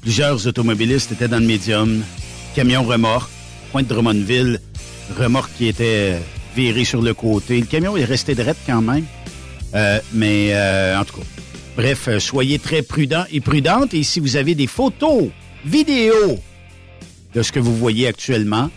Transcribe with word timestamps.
Plusieurs 0.00 0.46
automobilistes 0.46 1.12
étaient 1.12 1.28
dans 1.28 1.40
le 1.40 1.46
médium. 1.46 2.02
Camion 2.54 2.84
remorque, 2.84 3.30
pointe 3.70 3.86
de 3.86 3.92
Drummondville, 3.92 4.62
remorque 5.18 5.50
qui 5.58 5.68
était 5.68 6.22
virée 6.56 6.86
sur 6.86 7.02
le 7.02 7.12
côté. 7.12 7.60
Le 7.60 7.66
camion 7.66 7.98
est 7.98 8.04
resté 8.04 8.34
direct 8.34 8.60
quand 8.66 8.80
même. 8.80 9.04
Euh, 9.74 10.00
mais 10.14 10.54
euh, 10.54 10.98
en 10.98 11.04
tout 11.04 11.18
cas, 11.18 11.24
bref, 11.76 12.08
euh, 12.08 12.18
soyez 12.18 12.58
très 12.58 12.80
prudents 12.80 13.26
et 13.30 13.40
prudentes. 13.40 13.92
Et 13.92 14.02
si 14.02 14.20
vous 14.20 14.36
avez 14.36 14.54
des 14.54 14.66
photos, 14.66 15.28
vidéos 15.64 16.38
de 17.34 17.42
ce 17.42 17.52
que 17.52 17.60
vous 17.60 17.76
voyez 17.76 18.08
actuellement. 18.08 18.70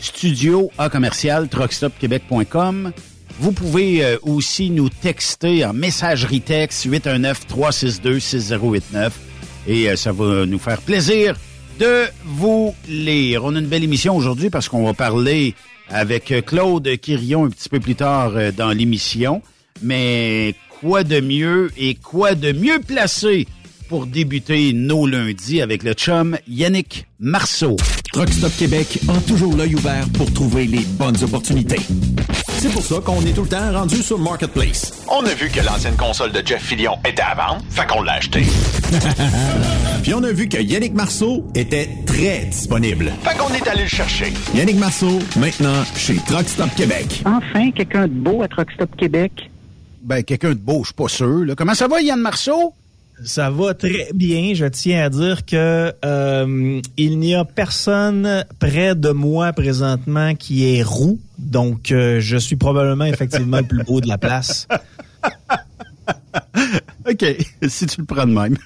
Studio 0.00 0.70
à 0.78 0.88
commercial 0.88 1.48
truckstopquebec.com. 1.48 2.92
Vous 3.38 3.52
pouvez 3.52 4.16
aussi 4.22 4.70
nous 4.70 4.88
texter 4.88 5.62
en 5.66 5.74
messagerie 5.74 6.40
texte 6.40 6.86
819-362-6089 6.86 9.10
et 9.66 9.94
ça 9.94 10.12
va 10.12 10.46
nous 10.46 10.58
faire 10.58 10.80
plaisir 10.80 11.36
de 11.78 12.04
vous 12.24 12.74
lire. 12.88 13.44
On 13.44 13.54
a 13.54 13.58
une 13.58 13.66
belle 13.66 13.84
émission 13.84 14.16
aujourd'hui 14.16 14.48
parce 14.48 14.70
qu'on 14.70 14.84
va 14.84 14.94
parler 14.94 15.54
avec 15.88 16.32
Claude 16.46 16.88
Quirion 17.00 17.46
un 17.46 17.50
petit 17.50 17.68
peu 17.68 17.80
plus 17.80 17.94
tard 17.94 18.32
euh, 18.36 18.52
dans 18.52 18.70
l'émission. 18.70 19.42
Mais 19.82 20.54
quoi 20.80 21.04
de 21.04 21.20
mieux 21.20 21.70
et 21.76 21.94
quoi 21.94 22.34
de 22.34 22.52
mieux 22.52 22.80
placé 22.80 23.46
pour 23.88 24.06
débuter 24.06 24.72
nos 24.72 25.06
lundis 25.06 25.60
avec 25.60 25.82
le 25.82 25.92
chum 25.92 26.36
Yannick 26.48 27.06
Marceau. 27.20 27.76
Truck 28.12 28.30
Stop 28.30 28.52
Québec 28.56 28.98
a 29.08 29.20
toujours 29.28 29.54
l'œil 29.56 29.74
ouvert 29.74 30.06
pour 30.14 30.32
trouver 30.32 30.66
les 30.66 30.84
bonnes 30.98 31.22
opportunités. 31.22 31.80
C'est 32.58 32.72
pour 32.72 32.82
ça 32.82 32.96
qu'on 33.04 33.20
est 33.20 33.32
tout 33.32 33.42
le 33.42 33.48
temps 33.48 33.72
rendu 33.72 33.96
sur 34.02 34.18
Marketplace. 34.18 35.04
On 35.08 35.24
a 35.26 35.34
vu 35.34 35.50
que 35.50 35.60
l'ancienne 35.60 35.94
console 35.96 36.32
de 36.32 36.42
Jeff 36.44 36.62
Fillion 36.62 36.96
était 37.06 37.22
à 37.22 37.34
vendre, 37.34 37.62
fait 37.68 37.86
qu'on 37.86 38.02
l'a 38.02 38.14
acheté. 38.14 38.44
Puis 40.02 40.14
on 40.14 40.22
a 40.22 40.32
vu 40.32 40.48
que 40.48 40.56
Yannick 40.56 40.94
Marceau 40.94 41.46
était 41.54 41.88
très 42.06 42.46
disponible. 42.46 43.12
Fait 43.22 43.36
qu'on 43.36 43.52
est 43.52 43.68
allé 43.68 43.82
le 43.82 43.88
chercher. 43.88 44.32
Yannick 44.54 44.78
Marceau, 44.78 45.18
maintenant 45.36 45.84
chez 45.96 46.16
Truck 46.26 46.48
Stop 46.48 46.70
Québec. 46.76 47.22
Enfin, 47.26 47.70
quelqu'un 47.72 48.08
de 48.08 48.12
beau 48.14 48.42
à 48.42 48.48
Truck 48.48 48.70
Stop 48.72 48.96
Québec. 48.96 49.50
Ben, 50.02 50.22
quelqu'un 50.22 50.50
de 50.50 50.54
beau, 50.54 50.80
je 50.80 50.86
suis 50.86 50.94
pas 50.94 51.08
sûr. 51.08 51.44
Là. 51.44 51.54
Comment 51.54 51.74
ça 51.74 51.88
va, 51.88 52.00
Yann 52.00 52.20
Marceau? 52.20 52.72
Ça 53.24 53.50
va 53.50 53.74
très 53.74 54.10
bien. 54.14 54.52
Je 54.54 54.66
tiens 54.66 55.04
à 55.04 55.08
dire 55.08 55.46
que 55.46 55.92
euh, 56.04 56.80
il 56.96 57.18
n'y 57.18 57.34
a 57.34 57.44
personne 57.44 58.44
près 58.58 58.94
de 58.94 59.10
moi 59.10 59.52
présentement 59.52 60.34
qui 60.34 60.76
est 60.76 60.82
roux, 60.82 61.18
donc 61.38 61.90
euh, 61.90 62.20
je 62.20 62.36
suis 62.36 62.56
probablement 62.56 63.06
effectivement 63.06 63.58
le 63.58 63.64
plus 63.64 63.82
beau 63.84 64.00
de 64.00 64.08
la 64.08 64.18
place. 64.18 64.68
OK, 67.08 67.24
si 67.68 67.86
tu 67.86 68.00
le 68.00 68.06
prends 68.06 68.26
de 68.26 68.32
même. 68.32 68.56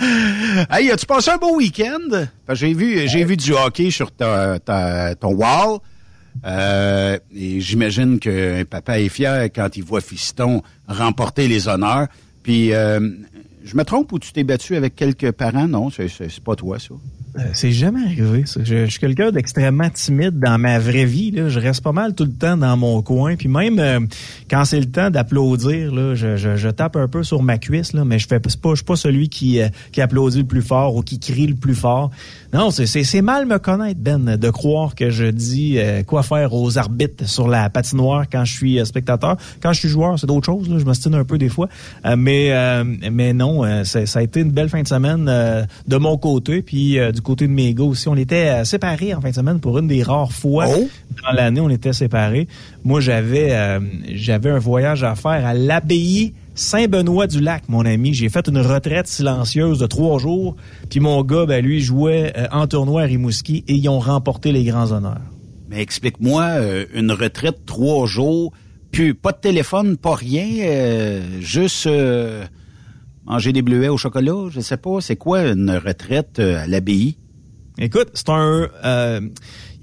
hey, 0.70 0.90
as-tu 0.90 1.06
passé 1.06 1.30
un 1.30 1.36
beau 1.36 1.56
week-end? 1.56 2.26
J'ai 2.52 2.72
vu, 2.72 3.06
j'ai 3.08 3.24
vu 3.24 3.36
du 3.36 3.52
hockey 3.52 3.90
sur 3.90 4.10
ta, 4.12 4.58
ton 5.20 5.34
wall. 5.34 5.78
Euh, 6.44 7.18
et 7.34 7.60
j'imagine 7.60 8.18
que 8.18 8.64
papa 8.64 8.98
est 8.98 9.08
fier 9.08 9.44
quand 9.54 9.76
il 9.76 9.84
voit 9.84 10.00
Fiston 10.00 10.62
remporter 10.88 11.46
les 11.48 11.68
honneurs. 11.68 12.08
Puis, 12.44 12.72
euh, 12.72 13.00
je 13.64 13.76
me 13.76 13.82
trompe 13.84 14.12
ou 14.12 14.18
tu 14.20 14.32
t'es 14.32 14.44
battu 14.44 14.76
avec 14.76 14.94
quelques 14.94 15.32
parents? 15.32 15.66
Non, 15.66 15.90
c'est 15.90 16.40
pas 16.44 16.54
toi, 16.54 16.78
ça. 16.78 16.94
Euh, 17.36 17.42
c'est 17.52 17.72
jamais 17.72 18.04
arrivé, 18.04 18.44
ça. 18.46 18.60
Je, 18.62 18.86
suis 18.86 19.00
quelqu'un 19.00 19.32
d'extrêmement 19.32 19.90
timide 19.90 20.38
dans 20.38 20.56
ma 20.56 20.78
vraie 20.78 21.04
vie. 21.04 21.32
Là. 21.32 21.48
Je 21.48 21.58
reste 21.58 21.82
pas 21.82 21.90
mal 21.90 22.14
tout 22.14 22.24
le 22.24 22.32
temps 22.32 22.56
dans 22.56 22.76
mon 22.76 23.02
coin. 23.02 23.34
Puis 23.34 23.48
même 23.48 23.78
euh, 23.80 24.00
quand 24.48 24.64
c'est 24.64 24.78
le 24.78 24.86
temps 24.86 25.10
d'applaudir, 25.10 25.92
là, 25.92 26.14
je, 26.14 26.36
je, 26.36 26.68
tape 26.68 26.94
un 26.94 27.08
peu 27.08 27.24
sur 27.24 27.42
ma 27.42 27.58
cuisse, 27.58 27.92
là, 27.92 28.04
mais 28.04 28.20
je 28.20 28.28
fais 28.28 28.38
pas, 28.38 28.50
je 28.70 28.74
suis 28.76 28.84
pas 28.84 28.94
celui 28.94 29.28
qui, 29.28 29.60
qui 29.90 30.00
applaudit 30.00 30.38
le 30.38 30.44
plus 30.44 30.62
fort 30.62 30.94
ou 30.94 31.02
qui 31.02 31.18
crie 31.18 31.48
le 31.48 31.56
plus 31.56 31.74
fort. 31.74 32.10
Non, 32.52 32.70
c'est 32.70 33.22
mal 33.22 33.46
me 33.46 33.58
connaître, 33.58 33.98
Ben, 34.00 34.36
de 34.36 34.50
croire 34.50 34.94
que 34.94 35.10
je 35.10 35.24
dis 35.24 35.78
quoi 36.06 36.22
faire 36.22 36.54
aux 36.54 36.78
arbitres 36.78 37.28
sur 37.28 37.48
la 37.48 37.68
patinoire 37.68 38.26
quand 38.30 38.44
je 38.44 38.52
suis 38.52 38.86
spectateur. 38.86 39.36
Quand 39.60 39.72
je 39.72 39.80
suis 39.80 39.88
joueur, 39.88 40.18
c'est 40.18 40.26
d'autres 40.26 40.46
choses. 40.46 40.68
Là. 40.68 40.78
Je 40.78 40.84
m'ostine 40.84 41.14
un 41.14 41.24
peu 41.24 41.38
des 41.38 41.48
fois. 41.48 41.68
mais, 42.16 42.52
mais 43.10 43.32
non, 43.32 43.84
ça 43.84 44.04
a 44.14 44.22
été 44.22 44.40
une 44.40 44.52
belle 44.52 44.68
fin 44.68 44.82
de 44.82 44.88
semaine 44.88 45.24
de 45.24 45.96
mon 45.96 46.16
côté. 46.16 46.62
Puis 46.62 46.98
côté 47.24 47.48
de 47.48 47.52
mes 47.52 47.74
gars 47.74 47.84
aussi. 47.84 48.08
On 48.08 48.14
était 48.14 48.48
euh, 48.48 48.64
séparés 48.64 49.14
en 49.14 49.20
fin 49.20 49.30
de 49.30 49.34
semaine 49.34 49.58
pour 49.58 49.78
une 49.78 49.88
des 49.88 50.04
rares 50.04 50.32
fois 50.32 50.66
oh! 50.68 50.88
dans 51.24 51.32
l'année. 51.32 51.60
On 51.60 51.70
était 51.70 51.92
séparés. 51.92 52.46
Moi, 52.84 53.00
j'avais 53.00 53.52
euh, 53.52 53.80
j'avais 54.12 54.50
un 54.50 54.60
voyage 54.60 55.02
à 55.02 55.16
faire 55.16 55.44
à 55.44 55.54
l'abbaye 55.54 56.34
Saint-Benoît-du-Lac, 56.54 57.64
mon 57.68 57.84
ami. 57.84 58.14
J'ai 58.14 58.28
fait 58.28 58.46
une 58.46 58.58
retraite 58.58 59.08
silencieuse 59.08 59.80
de 59.80 59.86
trois 59.86 60.20
jours. 60.20 60.54
Puis 60.88 61.00
mon 61.00 61.20
gars, 61.24 61.46
ben, 61.46 61.64
lui, 61.64 61.80
jouait 61.80 62.32
euh, 62.36 62.46
en 62.52 62.68
tournoi 62.68 63.02
à 63.02 63.04
Rimouski 63.06 63.64
et 63.66 63.74
ils 63.74 63.88
ont 63.88 63.98
remporté 63.98 64.52
les 64.52 64.62
grands 64.62 64.92
honneurs. 64.92 65.20
Mais 65.68 65.80
explique-moi, 65.80 66.58
une 66.94 67.10
retraite 67.10 67.64
trois 67.66 68.06
jours, 68.06 68.52
puis 68.92 69.14
pas 69.14 69.32
de 69.32 69.38
téléphone, 69.38 69.96
pas 69.96 70.14
rien, 70.14 71.20
juste 71.40 71.88
manger 73.26 73.52
des 73.52 73.62
bleuets 73.62 73.88
au 73.88 73.96
chocolat, 73.96 74.48
je 74.50 74.60
sais 74.60 74.76
pas. 74.76 75.00
C'est 75.00 75.16
quoi 75.16 75.42
une 75.42 75.70
retraite 75.70 76.38
à 76.38 76.66
l'abbaye? 76.66 77.16
Écoute, 77.78 78.10
c'est 78.14 78.28
un. 78.28 78.68
Euh, 78.84 79.20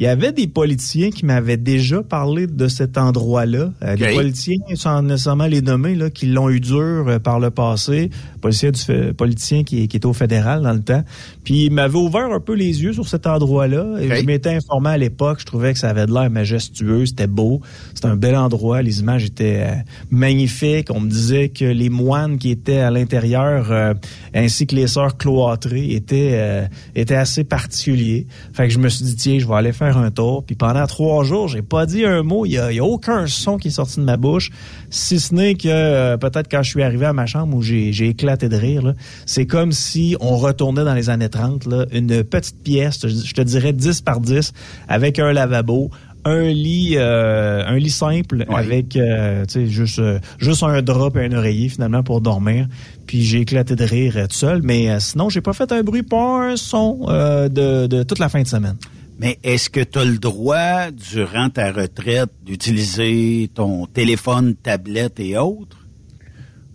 il 0.02 0.06
y 0.06 0.08
avait 0.08 0.32
des 0.32 0.48
politiciens 0.48 1.12
qui 1.12 1.28
m'avaient 1.28 1.58
déjà 1.58 2.02
parlé 2.02 2.48
de 2.48 2.68
cet 2.68 2.98
endroit-là. 2.98 3.72
Euh, 3.84 3.96
des 3.96 4.16
politiciens, 4.16 4.58
sans 4.74 5.04
nécessairement 5.04 5.46
les 5.46 5.62
nommer, 5.62 5.94
là, 5.94 6.10
qui 6.10 6.26
l'ont 6.26 6.50
eu 6.50 6.60
dur 6.60 7.06
euh, 7.08 7.20
par 7.20 7.40
le 7.40 7.52
passé. 7.52 8.10
Politicien, 8.42 8.72
du, 8.72 9.14
politicien 9.14 9.64
qui, 9.64 9.88
qui 9.88 9.98
était 9.98 10.08
au 10.08 10.14
fédéral 10.14 10.64
dans 10.64 10.74
le 10.74 10.82
temps. 10.82 11.04
Puis 11.44 11.66
il 11.66 11.72
m'avait 11.72 12.00
ouvert 12.00 12.34
un 12.34 12.40
peu 12.40 12.56
les 12.56 12.82
yeux 12.82 12.94
sur 12.94 13.08
cet 13.08 13.28
endroit-là. 13.28 13.98
Je 14.00 14.26
m'étais 14.26 14.56
informé 14.56 14.90
à 14.90 14.98
l'époque. 14.98 15.42
Je 15.42 15.46
trouvais 15.46 15.74
que 15.74 15.78
ça 15.78 15.90
avait 15.90 16.08
de 16.08 16.12
l'air 16.12 16.32
majestueux. 16.32 17.06
C'était 17.06 17.28
beau. 17.28 17.62
C'était 17.94 18.08
un 18.08 18.16
bel 18.16 18.36
endroit. 18.36 18.82
Les 18.82 19.02
images 19.02 19.26
étaient 19.26 19.68
euh, 19.68 19.76
magnifiques. 20.10 20.88
On 20.90 21.02
me 21.02 21.10
disait 21.12 21.50
que 21.50 21.66
les 21.66 21.90
moines 21.90 22.40
qui 22.40 22.50
étaient 22.50 22.80
à 22.80 22.90
l'intérieur, 22.90 23.96
ainsi 24.34 24.66
que 24.66 24.76
les 24.76 24.88
sœurs 24.88 25.18
cloîtrées, 25.18 25.92
étaient, 25.92 26.68
étaient 26.96 27.14
assez 27.14 27.44
particuliers. 27.44 28.26
Fait 28.54 28.68
que 28.68 28.74
je 28.74 28.80
me 28.80 28.90
suis 28.90 29.06
dit, 29.06 29.16
tiens, 29.16 29.38
je 29.38 29.48
vais 29.48 29.54
aller 29.54 29.74
faire 29.74 29.91
un 29.98 30.12
tour. 30.12 30.44
Puis 30.44 30.56
pendant 30.56 30.86
trois 30.88 31.24
jours, 31.24 31.48
j'ai 31.48 31.62
pas 31.62 31.86
dit 31.86 32.06
un 32.06 32.24
mot. 32.24 32.46
Il 32.46 32.52
y 32.52 32.58
a, 32.58 32.84
aucun 32.84 33.28
son 33.28 33.58
qui 33.58 33.70
est 33.70 33.72
sorti 33.72 34.00
de 34.00 34.06
ma 34.06 34.18
bouche, 34.18 34.50
si 34.90 35.20
ce 35.20 35.34
n'est 35.34 35.56
que 35.56 35.68
euh, 35.68 36.18
peut-être 36.18 36.50
quand 36.50 36.64
je 36.64 36.70
suis 36.70 36.84
arrivé 36.84 37.06
à 37.06 37.14
ma 37.14 37.26
chambre 37.26 37.56
où 37.56 37.62
j'ai 37.62 38.08
éclaté 38.08 38.50
de 38.50 38.56
rire. 38.56 38.94
C'est 39.26 39.46
comme 39.46 39.72
si 39.72 40.16
on 40.20 40.38
retournait 40.38 40.84
dans 40.84 40.94
les 40.94 41.10
années 41.10 41.30
30. 41.30 41.66
Là, 41.66 41.86
une 41.92 42.24
petite 42.24 42.62
pièce, 42.64 43.00
je 43.08 43.34
te 43.34 43.42
dirais 43.42 43.74
10 43.74 44.02
par 44.02 44.20
10, 44.20 44.54
avec 44.88 45.20
un 45.20 45.32
lavabo, 45.32 45.90
un 46.24 46.44
lit 46.44 46.94
euh, 46.98 47.64
un 47.66 47.78
lit 47.78 47.90
simple 47.90 48.46
avec 48.48 48.96
euh, 48.96 49.44
juste 49.48 50.02
juste 50.38 50.62
un 50.62 50.80
drap 50.84 51.16
et 51.16 51.26
un 51.26 51.32
oreiller 51.32 51.68
finalement 51.68 52.04
pour 52.04 52.22
dormir 52.22 52.68
puis 53.08 53.24
j'ai 53.24 53.40
éclaté 53.40 53.76
de 53.76 53.84
rire 53.84 54.14
tout 54.30 54.36
seul 54.36 54.62
mais 54.62 55.00
sinon 55.00 55.30
j'ai 55.30 55.42
pas 55.42 55.54
fait 55.54 55.72
un 55.72 55.82
bruit 55.82 56.04
pas 56.04 56.52
un 56.52 56.58
son 56.58 57.08
de, 57.08 57.88
de 57.88 58.04
toute 58.04 58.20
la 58.20 58.30
fin 58.30 58.44
de 58.44 58.48
semaine 58.48 58.78
mais 59.22 59.38
est-ce 59.44 59.70
que 59.70 59.82
tu 59.82 60.00
as 60.00 60.06
le 60.06 60.18
droit, 60.18 60.90
durant 60.90 61.50
ta 61.50 61.72
retraite, 61.72 62.32
d'utiliser 62.44 63.52
ton 63.54 63.86
téléphone, 63.86 64.56
tablette 64.56 65.20
et 65.20 65.38
autres? 65.38 65.78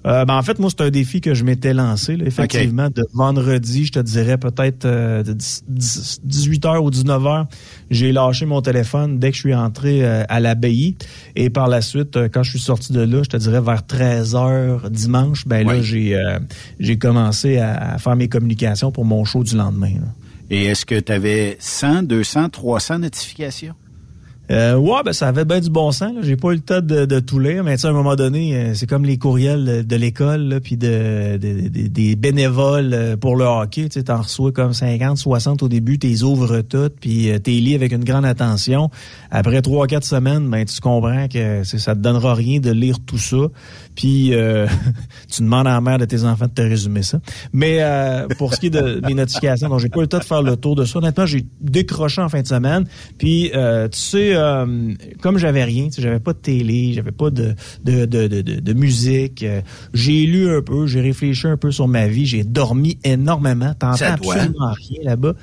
Euh, 0.06 0.24
ben 0.24 0.36
en 0.36 0.42
fait, 0.42 0.60
moi, 0.60 0.70
c'est 0.70 0.84
un 0.84 0.90
défi 0.90 1.20
que 1.20 1.34
je 1.34 1.42
m'étais 1.42 1.74
lancé. 1.74 2.16
effectivement, 2.24 2.88
de 2.88 3.02
vendredi, 3.12 3.86
je 3.86 3.92
te 3.92 3.98
dirais 3.98 4.38
peut-être 4.38 4.84
euh, 4.84 5.24
de 5.24 5.32
18h 5.32 6.78
ou 6.78 6.90
19h, 6.90 7.46
j'ai 7.90 8.12
lâché 8.12 8.46
mon 8.46 8.62
téléphone 8.62 9.18
dès 9.18 9.30
que 9.30 9.34
je 9.34 9.40
suis 9.40 9.54
entré 9.54 10.04
euh, 10.04 10.22
à 10.28 10.38
l'abbaye. 10.38 10.96
Et 11.34 11.50
par 11.50 11.66
la 11.66 11.80
suite, 11.80 12.16
quand 12.32 12.44
je 12.44 12.50
suis 12.50 12.60
sorti 12.60 12.92
de 12.92 13.00
là, 13.00 13.24
je 13.24 13.30
te 13.30 13.36
dirais 13.36 13.60
vers 13.60 13.82
13h 13.82 14.88
dimanche, 14.88 15.48
ben 15.48 15.66
là, 15.66 15.82
j'ai 15.82 16.16
j'ai 16.78 16.96
commencé 16.96 17.58
à, 17.58 17.98
faire 17.98 18.14
mes 18.14 18.28
communications 18.28 18.92
pour 18.92 19.04
mon 19.04 19.24
show 19.24 19.42
du 19.42 19.56
lendemain. 19.56 19.94
Et 20.50 20.66
est-ce 20.66 20.86
que 20.86 20.98
tu 20.98 21.12
avais 21.12 21.56
100, 21.58 22.04
200, 22.04 22.50
300 22.50 22.98
notifications? 23.00 23.74
Euh, 24.50 24.76
ouais, 24.76 25.02
ben 25.04 25.12
ça 25.12 25.28
avait 25.28 25.44
bien 25.44 25.60
du 25.60 25.70
bon 25.70 25.90
sens. 25.90 26.12
J'ai 26.22 26.36
pas 26.36 26.52
eu 26.52 26.56
le 26.56 26.60
temps 26.60 26.80
de, 26.80 27.04
de 27.04 27.20
tout 27.20 27.38
lire, 27.38 27.64
mais 27.64 27.84
à 27.84 27.88
un 27.88 27.92
moment 27.92 28.14
donné, 28.14 28.56
euh, 28.56 28.74
c'est 28.74 28.86
comme 28.86 29.04
les 29.04 29.18
courriels 29.18 29.86
de 29.86 29.96
l'école, 29.96 30.60
puis 30.62 30.76
de, 30.76 31.36
des 31.36 32.16
bénévoles 32.16 32.94
euh, 32.94 33.16
pour 33.16 33.36
le 33.36 33.44
hockey. 33.44 33.88
Tu 33.88 34.00
en 34.08 34.22
reçois 34.22 34.52
comme 34.52 34.72
50, 34.72 35.18
60 35.18 35.62
au 35.62 35.68
début, 35.68 35.98
tu 35.98 36.06
les 36.06 36.22
ouvres 36.22 36.60
toutes, 36.60 37.00
puis 37.00 37.30
euh, 37.30 37.38
t'es 37.38 37.52
lis 37.52 37.74
avec 37.74 37.92
une 37.92 38.04
grande 38.04 38.24
attention. 38.24 38.90
Après 39.30 39.62
trois, 39.62 39.86
quatre 39.86 40.06
semaines, 40.06 40.48
ben 40.48 40.64
tu 40.64 40.80
comprends 40.80 41.26
que 41.28 41.64
ça 41.64 41.94
te 41.94 42.00
donnera 42.00 42.34
rien 42.34 42.60
de 42.60 42.70
lire 42.70 42.98
tout 43.04 43.18
ça. 43.18 43.48
Puis 43.96 44.34
euh, 44.34 44.66
tu 45.34 45.42
demandes 45.42 45.66
à 45.66 45.72
la 45.72 45.80
mère 45.80 45.98
de 45.98 46.04
tes 46.04 46.22
enfants 46.22 46.46
de 46.46 46.52
te 46.52 46.62
résumer 46.62 47.02
ça. 47.02 47.18
Mais 47.52 47.78
euh, 47.80 48.28
pour 48.38 48.54
ce 48.54 48.60
qui 48.60 48.66
est 48.66 48.70
de 48.70 49.00
mes 49.04 49.14
notifications, 49.14 49.68
donc 49.68 49.80
j'ai 49.80 49.88
pas 49.88 50.00
eu 50.00 50.02
le 50.02 50.08
temps 50.08 50.18
de 50.18 50.24
faire 50.24 50.42
le 50.42 50.56
tour 50.56 50.76
de 50.76 50.84
ça. 50.84 50.98
Honnêtement, 50.98 51.26
j'ai 51.26 51.44
décroché 51.60 52.22
en 52.22 52.28
fin 52.28 52.42
de 52.42 52.46
semaine. 52.46 52.84
Puis 53.18 53.50
euh, 53.54 53.88
tu 53.88 53.98
sais, 53.98 54.35
comme 55.20 55.38
j'avais 55.38 55.64
rien, 55.64 55.88
j'avais 55.96 56.20
pas 56.20 56.32
de 56.32 56.38
télé, 56.38 56.92
j'avais 56.94 57.12
pas 57.12 57.30
de 57.30 57.54
de, 57.84 58.04
de, 58.04 58.26
de, 58.26 58.40
de 58.42 58.72
musique. 58.72 59.44
j'ai 59.94 60.26
lu 60.26 60.48
un 60.50 60.62
peu, 60.62 60.86
j'ai 60.86 61.00
réfléchi 61.00 61.46
un 61.46 61.56
peu 61.56 61.70
sur 61.70 61.88
ma 61.88 62.08
vie, 62.08 62.26
j'ai 62.26 62.44
dormi 62.44 62.98
énormément. 63.04 63.74
T'entends 63.74 64.04
absolument 64.04 64.72
rien 64.72 65.00
là-bas. 65.02 65.34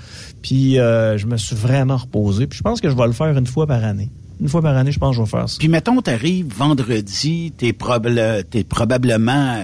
Puis 0.41 0.75
je 0.75 1.25
me 1.25 1.37
suis 1.37 1.55
vraiment 1.55 1.97
reposé. 1.97 2.47
Puis 2.47 2.57
je 2.57 2.63
pense 2.63 2.81
que 2.81 2.89
je 2.89 2.95
vais 2.95 3.07
le 3.07 3.13
faire 3.13 3.37
une 3.37 3.47
fois 3.47 3.67
par 3.67 3.83
année 3.83 4.11
une 4.39 4.49
fois 4.49 4.61
par 4.61 4.75
année, 4.75 4.91
je 4.91 4.99
pense 4.99 5.11
que 5.11 5.17
je 5.17 5.21
vais 5.21 5.29
faire 5.29 5.47
ça. 5.47 5.55
Puis 5.57 5.69
mettons, 5.69 6.01
t'arrives 6.01 6.53
vendredi, 6.53 7.53
t'es, 7.55 7.69
es 7.69 8.63
probablement 8.63 9.63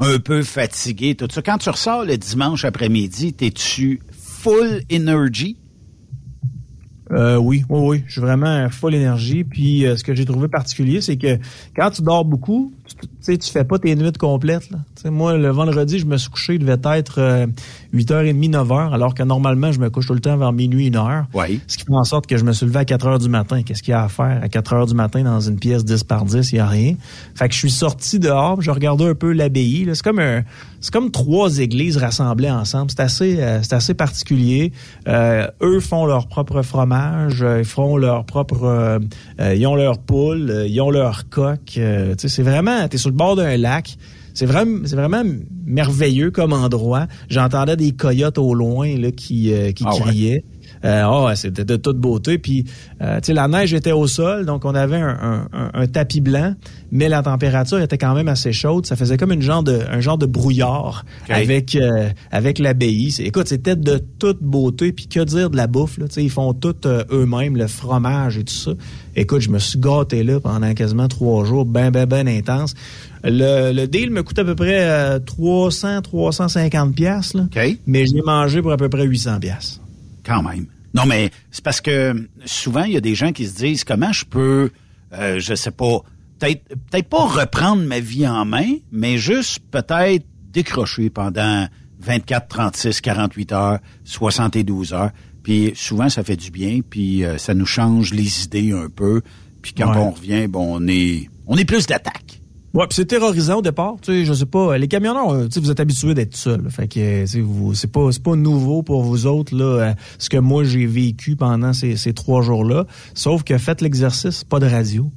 un 0.00 0.18
peu 0.18 0.42
fatigué, 0.42 1.14
tout 1.14 1.28
ça. 1.32 1.42
Quand 1.42 1.58
tu 1.58 1.70
ressors 1.70 2.04
le 2.04 2.16
dimanche 2.16 2.64
après-midi, 2.64 3.32
t'es-tu 3.32 4.00
full 4.12 4.82
energy? 4.92 5.56
Euh, 7.10 7.36
oui, 7.36 7.64
oui, 7.68 7.80
oui. 7.80 8.04
Je 8.06 8.12
suis 8.12 8.20
vraiment 8.20 8.68
full 8.70 8.94
énergie. 8.94 9.44
Puis 9.44 9.86
euh, 9.86 9.96
ce 9.96 10.04
que 10.04 10.14
j'ai 10.14 10.24
trouvé 10.24 10.48
particulier, 10.48 11.00
c'est 11.00 11.16
que 11.16 11.38
quand 11.76 11.90
tu 11.90 12.02
dors 12.02 12.24
beaucoup, 12.24 12.72
tu 12.86 12.96
sais, 13.32 13.38
tu 13.38 13.50
fais 13.50 13.64
pas 13.64 13.78
tes 13.78 13.94
nuits 13.94 14.12
complètes. 14.12 14.70
Là. 14.70 15.10
moi, 15.10 15.36
le 15.36 15.50
vendredi, 15.50 15.98
je 15.98 16.06
me 16.06 16.16
suis 16.16 16.30
couché, 16.30 16.54
il 16.54 16.60
devait 16.60 16.78
être 16.98 17.46
8h30, 17.94 18.50
9h, 18.50 18.92
alors 18.92 19.14
que 19.14 19.22
normalement, 19.22 19.72
je 19.72 19.80
me 19.80 19.90
couche 19.90 20.06
tout 20.06 20.14
le 20.14 20.20
temps 20.20 20.36
vers 20.36 20.52
minuit, 20.52 20.90
1h. 20.90 21.24
Oui. 21.34 21.60
Ce 21.66 21.76
qui 21.76 21.84
fait 21.84 21.92
en 21.92 22.04
sorte 22.04 22.26
que 22.26 22.36
je 22.36 22.44
me 22.44 22.52
suis 22.52 22.66
levé 22.66 22.80
à 22.80 22.84
4h 22.84 23.20
du 23.20 23.28
matin. 23.28 23.62
Qu'est-ce 23.62 23.82
qu'il 23.82 23.92
y 23.92 23.94
a 23.94 24.04
à 24.04 24.08
faire? 24.08 24.40
À 24.42 24.46
4h 24.46 24.88
du 24.88 24.94
matin 24.94 25.22
dans 25.22 25.40
une 25.40 25.58
pièce 25.58 25.84
10 25.84 26.04
par 26.04 26.24
10? 26.24 26.52
Il 26.52 26.54
n'y 26.56 26.60
a 26.60 26.66
rien. 26.66 26.94
Fait 27.34 27.48
que 27.48 27.54
je 27.54 27.58
suis 27.58 27.70
sorti 27.70 28.18
dehors, 28.18 28.60
je 28.60 28.70
regardais 28.70 29.08
un 29.08 29.14
peu 29.14 29.32
l'abbaye. 29.32 29.88
C'est 29.92 30.02
comme 30.02 30.18
un, 30.18 30.42
c'est 30.80 30.92
comme 30.92 31.10
trois 31.10 31.58
églises 31.58 31.96
rassemblées 31.96 32.50
ensemble. 32.50 32.90
C'est 32.90 33.00
assez, 33.00 33.40
euh, 33.40 33.62
c'est 33.62 33.74
assez 33.74 33.94
particulier. 33.94 34.72
Euh, 35.08 35.46
eux 35.62 35.80
font 35.80 36.06
leur 36.06 36.28
propre 36.28 36.62
fromage, 36.62 37.42
euh, 37.42 37.60
ils 37.60 37.64
font 37.64 37.96
leur 37.96 38.24
propre, 38.24 39.00
ils 39.40 39.66
ont 39.66 39.74
leur 39.74 39.98
poule, 39.98 40.64
ils 40.68 40.80
ont 40.80 40.90
leur 40.90 41.28
coq. 41.28 41.58
c'est 42.16 42.42
vraiment, 42.42 42.86
t'es 42.88 42.98
sur 42.98 43.10
le 43.10 43.16
bord 43.18 43.36
d'un 43.36 43.58
lac. 43.58 43.98
C'est 44.32 44.46
vraiment, 44.46 44.86
c'est 44.86 44.96
vraiment 44.96 45.24
merveilleux 45.66 46.30
comme 46.30 46.52
endroit. 46.52 47.06
J'entendais 47.28 47.76
des 47.76 47.92
coyotes 47.92 48.38
au 48.38 48.54
loin 48.54 48.96
là, 48.96 49.10
qui, 49.10 49.52
qui 49.74 49.84
ah 49.84 49.90
criaient. 49.98 50.44
Euh, 50.84 51.04
oh, 51.08 51.28
c'était 51.34 51.64
de 51.64 51.76
toute 51.76 51.98
beauté. 51.98 52.38
Puis, 52.38 52.64
euh, 53.02 53.16
tu 53.20 53.26
sais, 53.26 53.34
la 53.34 53.48
neige 53.48 53.74
était 53.74 53.92
au 53.92 54.06
sol, 54.06 54.46
donc 54.46 54.64
on 54.64 54.74
avait 54.74 55.00
un, 55.00 55.86
tapis 55.92 56.20
blanc, 56.20 56.54
mais 56.92 57.08
la 57.08 57.22
température 57.22 57.80
était 57.80 57.98
quand 57.98 58.14
même 58.14 58.28
assez 58.28 58.52
chaude. 58.52 58.86
Ça 58.86 58.96
faisait 58.96 59.16
comme 59.16 59.32
une 59.32 59.42
genre 59.42 59.62
de, 59.62 59.80
un 59.90 60.00
genre 60.00 60.18
de 60.18 60.26
brouillard 60.26 61.04
avec 61.28 61.74
euh, 61.74 62.08
avec 62.30 62.58
l'abbaye. 62.58 63.14
Écoute, 63.20 63.48
c'était 63.48 63.76
de 63.76 63.98
toute 64.18 64.42
beauté. 64.42 64.92
Puis 64.92 65.06
que 65.06 65.20
dire 65.20 65.50
de 65.50 65.56
la 65.56 65.66
bouffe 65.66 65.98
là 65.98 66.08
Tu 66.08 66.14
sais, 66.14 66.24
ils 66.24 66.30
font 66.30 66.52
tout 66.52 66.74
eux-mêmes, 66.86 67.56
le 67.56 67.66
fromage 67.66 68.38
et 68.38 68.44
tout 68.44 68.54
ça. 68.54 68.72
Écoute, 69.16 69.40
je 69.40 69.50
me 69.50 69.58
suis 69.58 69.78
gâté 69.78 70.22
là 70.22 70.40
pendant 70.40 70.72
quasiment 70.74 71.08
trois 71.08 71.44
jours, 71.44 71.64
ben 71.64 71.90
ben 71.90 72.06
ben 72.06 72.28
intense. 72.28 72.74
Le, 73.24 73.72
le 73.72 73.86
deal 73.86 74.10
me 74.10 74.22
coûte 74.22 74.38
à 74.38 74.44
peu 74.44 74.54
près 74.54 75.18
300, 75.20 76.02
350 76.02 76.94
pièces, 76.94 77.34
mais 77.86 78.06
j'ai 78.06 78.22
mangé 78.22 78.62
pour 78.62 78.72
à 78.72 78.76
peu 78.76 78.88
près 78.88 79.04
800 79.04 79.40
pièces. 79.40 79.80
Quand 80.24 80.42
même. 80.42 80.66
Non, 80.94 81.06
mais 81.06 81.30
c'est 81.50 81.62
parce 81.62 81.80
que 81.80 82.28
souvent, 82.44 82.84
il 82.84 82.92
y 82.92 82.96
a 82.96 83.00
des 83.00 83.14
gens 83.14 83.32
qui 83.32 83.46
se 83.46 83.54
disent 83.54 83.84
comment 83.84 84.12
je 84.12 84.24
peux, 84.24 84.70
euh, 85.12 85.38
je 85.38 85.54
sais 85.54 85.70
pas, 85.70 86.00
peut-être 86.38 86.68
peut-être 86.90 87.08
pas 87.08 87.24
reprendre 87.24 87.82
ma 87.82 88.00
vie 88.00 88.26
en 88.26 88.44
main, 88.44 88.76
mais 88.90 89.18
juste 89.18 89.60
peut-être 89.70 90.24
décrocher 90.50 91.10
pendant 91.10 91.68
24, 92.00 92.48
36, 92.48 93.00
48 93.00 93.52
heures, 93.52 93.78
72 94.04 94.92
heures. 94.94 95.10
Puis 95.42 95.72
souvent, 95.74 96.08
ça 96.08 96.24
fait 96.24 96.36
du 96.36 96.50
bien, 96.50 96.80
puis 96.88 97.24
euh, 97.24 97.38
ça 97.38 97.54
nous 97.54 97.66
change 97.66 98.12
les 98.12 98.44
idées 98.44 98.72
un 98.72 98.88
peu. 98.88 99.22
Puis 99.62 99.72
quand 99.72 99.94
on 99.96 100.10
revient, 100.10 100.46
bon, 100.46 100.76
on 100.80 100.88
est, 100.88 101.28
on 101.46 101.56
est 101.56 101.64
plus 101.64 101.86
d'attaque. 101.86 102.37
Ouais, 102.74 102.84
c'est 102.90 103.06
terrorisant 103.06 103.58
au 103.58 103.62
départ. 103.62 103.94
Tu 104.02 104.12
sais, 104.12 104.24
je 104.24 104.32
sais 104.34 104.46
pas. 104.46 104.76
Les 104.76 104.88
camionneurs, 104.88 105.30
euh, 105.30 105.46
tu 105.46 105.54
sais, 105.54 105.60
vous 105.60 105.70
êtes 105.70 105.80
habitués 105.80 106.12
d'être 106.12 106.36
seuls. 106.36 106.68
Fait 106.70 106.86
que 106.86 107.24
c'est 107.26 107.90
pas 107.90 108.12
c'est 108.12 108.22
pas 108.22 108.36
nouveau 108.36 108.82
pour 108.82 109.02
vous 109.02 109.26
autres 109.26 109.56
là. 109.56 109.64
Euh, 109.64 109.94
ce 110.18 110.28
que 110.28 110.36
moi 110.36 110.64
j'ai 110.64 110.86
vécu 110.86 111.34
pendant 111.34 111.72
ces, 111.72 111.96
ces 111.96 112.12
trois 112.12 112.42
jours-là. 112.42 112.84
Sauf 113.14 113.42
que 113.42 113.56
faites 113.56 113.80
l'exercice, 113.80 114.44
pas 114.44 114.60
de 114.60 114.66
radio. 114.66 115.10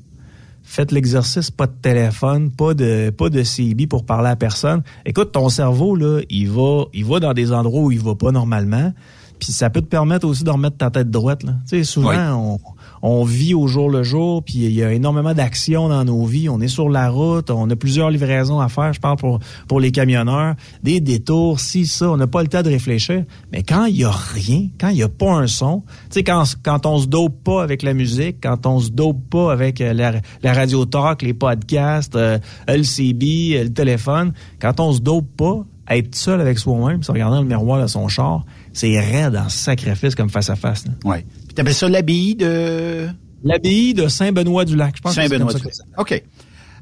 Faites 0.64 0.94
l'exercice, 0.94 1.52
pas 1.52 1.68
de 1.68 1.74
téléphone, 1.82 2.52
pas 2.52 2.74
de 2.74 3.10
pas 3.10 3.30
de 3.30 3.44
CB 3.44 3.88
pour 3.88 4.06
parler 4.06 4.30
à 4.30 4.38
personne. 4.38 4.84
Écoute, 5.06 5.34
ton 5.34 5.50
cerveau 5.50 5.98
là, 5.98 6.22
il 6.30 6.50
va 6.50 6.86
il 6.94 7.04
va 7.04 7.20
dans 7.20 7.34
des 7.34 7.52
endroits 7.52 7.82
où 7.82 7.92
il 7.92 8.00
va 8.00 8.16
pas 8.16 8.32
normalement. 8.32 8.94
Puis 9.40 9.52
ça 9.52 9.70
peut 9.70 9.82
te 9.82 9.88
permettre 9.88 10.26
aussi 10.26 10.46
de 10.46 10.50
remettre 10.52 10.78
ta 10.78 10.90
tête 10.90 11.10
droite 11.10 11.44
là. 11.44 11.56
Tu 11.68 11.80
sais, 11.80 11.84
souvent 11.84 12.34
on 12.34 12.60
on 13.02 13.24
vit 13.24 13.54
au 13.54 13.68
jour 13.68 13.90
le 13.90 14.04
jour, 14.04 14.44
puis 14.44 14.60
il 14.60 14.72
y 14.72 14.84
a 14.84 14.94
énormément 14.94 15.34
d'actions 15.34 15.90
dans 15.90 16.04
nos 16.04 16.26
vies. 16.26 16.50
On 16.50 16.60
est 16.62 16.68
sur 16.68 16.90
la 16.90 17.10
route, 17.10 17.50
on 17.50 17.70
a 17.70 17.76
plusieurs 17.76 18.10
livraisons 18.10 18.60
à 18.60 18.70
faire. 18.70 18.94
Je 18.94 19.00
parle 19.00 19.18
pour 19.18 19.40
pour 19.68 19.80
les 19.80 19.92
camionneurs, 19.92 20.56
des 20.84 21.00
détours, 21.00 21.60
si 21.60 21.86
ça, 21.86 22.10
on 22.10 22.18
n'a 22.18 22.28
pas 22.28 22.42
le 22.42 22.48
temps 22.48 22.62
de 22.62 22.70
réfléchir. 22.70 23.24
Mais 23.52 23.64
quand 23.64 23.86
il 23.86 23.98
y 23.98 24.04
a 24.04 24.12
rien, 24.12 24.68
quand 24.80 24.90
il 24.90 24.98
y 24.98 25.04
a 25.04 25.10
pas 25.10 25.34
un 25.34 25.48
son, 25.48 25.84
tu 26.10 26.16
sais 26.16 26.24
quand 26.24 26.44
quand 26.64 26.86
on 26.86 27.00
se 27.00 27.08
dope 27.08 27.44
pas 27.44 27.64
avec 27.64 27.84
la 27.84 27.94
musique, 27.94 28.38
quand 28.42 28.66
on 28.66 28.80
se 28.80 28.90
dope 28.90 29.30
pas 29.30 29.52
avec 29.52 29.82
euh, 29.82 29.94
la, 29.94 30.14
la 30.44 30.54
radio 30.54 30.86
talk, 30.86 31.22
les 31.22 31.34
podcasts, 31.34 32.16
euh, 32.16 32.38
LCB, 32.68 33.24
euh, 33.54 33.64
le 33.64 33.74
téléphone, 33.74 34.34
quand 34.60 34.80
on 34.80 34.92
se 34.92 35.00
dope 35.00 35.28
pas, 35.36 35.66
être 35.90 36.16
seul 36.16 36.40
avec 36.42 36.58
soi-même, 36.58 37.04
se 37.04 37.12
regarder 37.12 37.36
dans 37.36 37.42
le 37.42 37.48
miroir 37.48 37.82
de 37.82 37.88
son 37.88 38.08
char, 38.08 38.46
c'est 38.74 39.00
raide 39.00 39.36
en 39.36 39.50
sacrifice 39.50 40.16
comme 40.16 40.30
face 40.30 40.50
à 40.50 40.56
face. 40.56 40.86
Oui. 41.04 41.18
Puis 41.52 41.56
t'appelles 41.56 41.74
ça 41.74 41.90
l'abbaye 41.90 42.36
de... 42.36 43.10
L'abbaye 43.44 43.94
de 43.94 44.08
Saint-Benoît-du-Lac, 44.08 44.96
je 44.96 45.02
pense. 45.02 45.16
Saint-Benoît-du-Lac. 45.16 45.74
OK. 45.98 46.24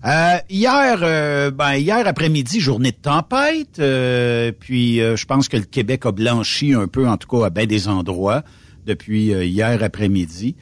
Euh, 0.05 0.37
hier, 0.47 0.99
euh, 1.01 1.49
ben 1.49 1.73
hier 1.73 2.05
après-midi, 2.05 2.59
journée 2.59 2.91
de 2.91 2.97
tempête. 2.97 3.79
Euh, 3.79 4.51
puis 4.51 4.97
je 4.97 5.25
pense 5.25 5.49
que 5.49 5.57
le 5.57 5.63
Québec 5.63 6.05
a 6.05 6.11
blanchi 6.11 6.75
un 6.75 6.87
peu, 6.87 7.09
en 7.09 7.17
tout 7.17 7.27
cas 7.27 7.47
à 7.47 7.49
bien 7.49 7.65
des 7.65 7.87
endroits, 7.87 8.43
depuis 8.85 9.31
hier 9.31 9.81
après-midi. 9.81 10.55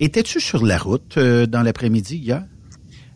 Étais-tu 0.00 0.40
sur 0.40 0.66
la 0.66 0.76
route 0.76 1.16
dans 1.20 1.62
l'après-midi 1.62 2.16
hier? 2.16 2.42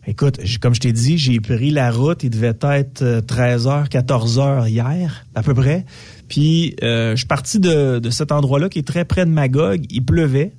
Écoute, 0.09 0.39
comme 0.61 0.73
je 0.73 0.79
t'ai 0.79 0.93
dit, 0.93 1.17
j'ai 1.17 1.41
pris 1.41 1.71
la 1.71 1.91
route. 1.91 2.23
Il 2.23 2.29
devait 2.29 2.55
être 2.61 3.03
13h, 3.03 3.89
14h 3.89 4.69
hier, 4.69 5.25
à 5.35 5.43
peu 5.43 5.53
près. 5.53 5.83
Puis 6.27 6.75
euh, 6.83 7.11
je 7.11 7.17
suis 7.17 7.27
parti 7.27 7.59
de, 7.59 7.99
de 7.99 8.09
cet 8.09 8.31
endroit-là 8.31 8.69
qui 8.69 8.79
est 8.79 8.87
très 8.87 9.05
près 9.05 9.25
de 9.25 9.31
Magog. 9.31 9.85
Il 9.89 10.03
pleuvait. 10.03 10.53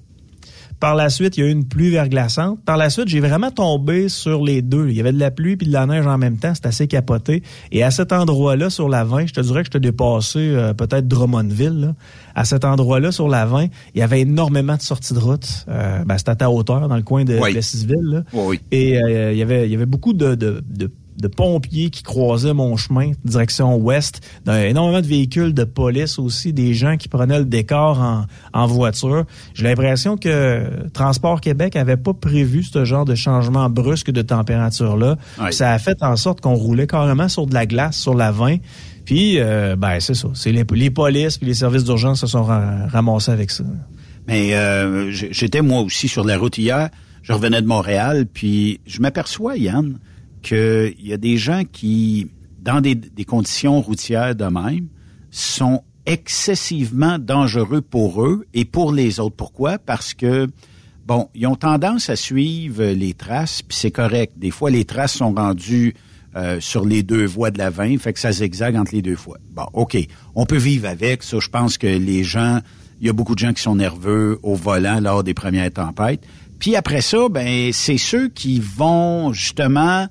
Par 0.81 0.95
la 0.95 1.11
suite, 1.11 1.37
il 1.37 1.41
y 1.41 1.43
a 1.43 1.49
eu 1.49 1.51
une 1.51 1.67
pluie 1.67 1.91
verglaçante. 1.91 2.65
Par 2.65 2.77
la 2.77 2.89
suite, 2.89 3.09
j'ai 3.09 3.19
vraiment 3.19 3.51
tombé 3.51 4.09
sur 4.09 4.45
les 4.45 4.63
deux. 4.63 4.89
Il 4.89 4.95
y 4.95 5.01
avait 5.01 5.13
de 5.13 5.19
la 5.19 5.33
pluie 5.33 5.57
puis 5.57 5.67
de 5.67 5.73
la 5.73 5.87
neige 5.87 6.07
en 6.07 6.19
même 6.19 6.37
temps. 6.37 6.55
C'était 6.55 6.69
assez 6.69 6.87
capoté. 6.87 7.43
Et 7.73 7.83
à 7.83 7.91
cet 7.91 8.13
endroit-là, 8.13 8.71
sur 8.71 8.89
la 8.89 9.03
20, 9.03 9.27
je 9.27 9.33
te 9.35 9.41
dirais 9.41 9.63
que 9.63 9.67
je 9.67 9.71
te 9.73 9.79
dépassé 9.79 10.39
euh, 10.39 10.75
peut-être 10.75 11.09
Drummondville. 11.09 11.81
Là. 11.81 11.95
À 12.37 12.45
cet 12.45 12.65
endroit-là, 12.65 13.11
sur 13.11 13.29
la 13.29 13.45
20, 13.45 13.67
il 13.95 13.99
y 13.99 14.03
avait 14.03 14.21
énormément 14.21 14.77
de 14.77 14.83
sorties 14.83 15.15
de 15.15 15.19
route. 15.19 15.67
Euh, 15.69 16.05
ben, 16.05 16.17
c'était 16.17 16.31
à 16.31 16.37
ta 16.37 16.51
hauteur, 16.51 16.87
dans 16.89 16.97
le 16.97 17.03
coin 17.03 17.25
de 17.25 17.37
oui. 17.37 17.51
Plessisville. 17.51 18.25
Oui, 18.33 18.61
Et 18.71 19.03
euh, 19.03 19.33
il 19.33 19.39
y 19.39 19.43
avait 19.43 19.67
il 19.67 19.73
y 19.73 19.75
avait 19.75 19.87
beaucoup 19.87 20.13
de, 20.13 20.37
de, 20.37 20.63
de 20.65 20.93
de 21.21 21.29
pompiers 21.29 21.91
qui 21.91 22.03
croisaient 22.03 22.55
mon 22.55 22.77
chemin, 22.77 23.13
direction 23.25 23.77
ouest, 23.77 24.21
énormément 24.47 25.01
de 25.01 25.07
véhicules 25.07 25.53
de 25.53 25.65
police 25.65 26.19
aussi, 26.19 26.53
des 26.53 26.75
gens 26.75 26.97
qui 26.97 27.09
prenaient 27.09 27.39
le 27.39 27.45
décor 27.45 28.01
en, 28.01 28.27
en 28.53 28.67
voiture. 28.67 29.25
J'ai 29.55 29.65
l'impression 29.65 30.17
que 30.17 30.89
Transport 30.93 31.41
Québec 31.41 31.77
avait 31.77 31.97
pas 31.97 32.15
prévu 32.15 32.63
ce 32.63 32.85
genre 32.85 33.05
de 33.05 33.15
changement 33.15 33.69
brusque 33.71 34.11
de 34.11 34.23
température-là. 34.23 35.17
Ça 35.51 35.73
a 35.73 35.79
fait 35.79 36.03
en 36.03 36.17
sorte 36.17 36.41
qu'on 36.41 36.55
roulait 36.55 36.87
carrément 36.87 37.29
sur 37.29 37.47
de 37.47 37.55
la 37.55 37.67
glace, 37.67 37.97
sur 37.99 38.15
la 38.15 38.31
20. 38.31 38.57
Puis, 39.05 39.41
euh, 39.41 39.75
ben, 39.77 40.01
c'est 40.01 40.15
ça. 40.15 40.29
C'est 40.35 40.53
les, 40.53 40.65
les 40.71 40.91
polices 40.91 41.39
puis 41.39 41.47
les 41.47 41.55
services 41.55 41.85
d'urgence 41.85 42.21
se 42.21 42.27
sont 42.27 42.45
ramassés 42.45 43.33
avec 43.33 43.51
ça. 43.51 43.65
Mais 44.27 44.55
euh, 44.55 45.11
j'étais 45.11 45.63
moi 45.63 45.81
aussi 45.81 46.07
sur 46.07 46.25
la 46.25 46.37
route 46.37 46.59
hier. 46.59 46.91
Je 47.23 47.33
revenais 47.33 47.61
de 47.61 47.67
Montréal, 47.67 48.27
puis 48.33 48.81
je 48.87 49.01
m'aperçois, 49.01 49.57
Yann, 49.57 49.99
qu'il 50.43 50.95
y 51.01 51.13
a 51.13 51.17
des 51.17 51.37
gens 51.37 51.63
qui, 51.71 52.29
dans 52.61 52.81
des, 52.81 52.97
conditions 53.27 53.81
routières 53.81 54.35
de 54.35 54.45
même, 54.45 54.89
sont 55.31 55.83
excessivement 56.07 57.19
dangereux 57.19 57.83
pour 57.83 58.25
eux 58.25 58.47
et 58.55 58.65
pour 58.65 58.93
les 58.93 59.21
autres. 59.21 59.37
Pourquoi? 59.37 59.79
Parce 59.79 60.15
que, 60.15 60.49
bon, 61.07 61.29
ils 61.35 61.47
ont 61.47 61.57
tendance 61.57 62.09
à 62.09 62.17
suivre 62.17 62.85
les 62.85 63.15
traces, 63.15 63.63
puis 63.63 63.77
c'est 63.77 63.91
correct. 63.91 64.33
Des 64.37 64.51
fois, 64.51 64.71
les 64.71 64.85
traces 64.85 65.15
sont 65.15 65.35
rendues 65.35 65.95
euh, 66.37 66.61
sur 66.61 66.85
les 66.85 67.03
deux 67.03 67.25
voies 67.27 67.51
de 67.51 67.59
la 67.59 67.71
20, 67.71 67.99
fait 67.99 68.13
que 68.13 68.21
ça 68.21 68.33
zigzague 68.33 68.77
entre 68.77 68.95
les 68.95 69.03
deux 69.03 69.17
fois. 69.17 69.39
Bon, 69.51 69.67
OK, 69.73 69.97
on 70.35 70.47
peut 70.47 70.59
vivre 70.59 70.89
avec 70.89 71.23
ça. 71.23 71.39
Je 71.41 71.49
pense 71.49 71.79
que 71.79 71.87
les 71.87 72.23
gens, 72.23 72.61
il 73.01 73.07
y 73.07 73.11
a 73.11 73.13
beaucoup 73.13 73.35
de 73.35 73.41
gens 73.41 73.53
qui 73.53 73.63
sont 73.63 73.77
nerveux 73.77 74.39
au 74.43 74.55
volant 74.55 75.01
lors 75.01 75.25
des 75.25 75.35
premières 75.35 75.73
tempêtes. 75.73 76.23
Puis 76.59 76.77
après 76.77 77.01
ça, 77.01 77.29
ben 77.31 77.73
c'est 77.73 77.99
ceux 77.99 78.29
qui 78.29 78.61
vont 78.61 79.33
justement 79.33 80.09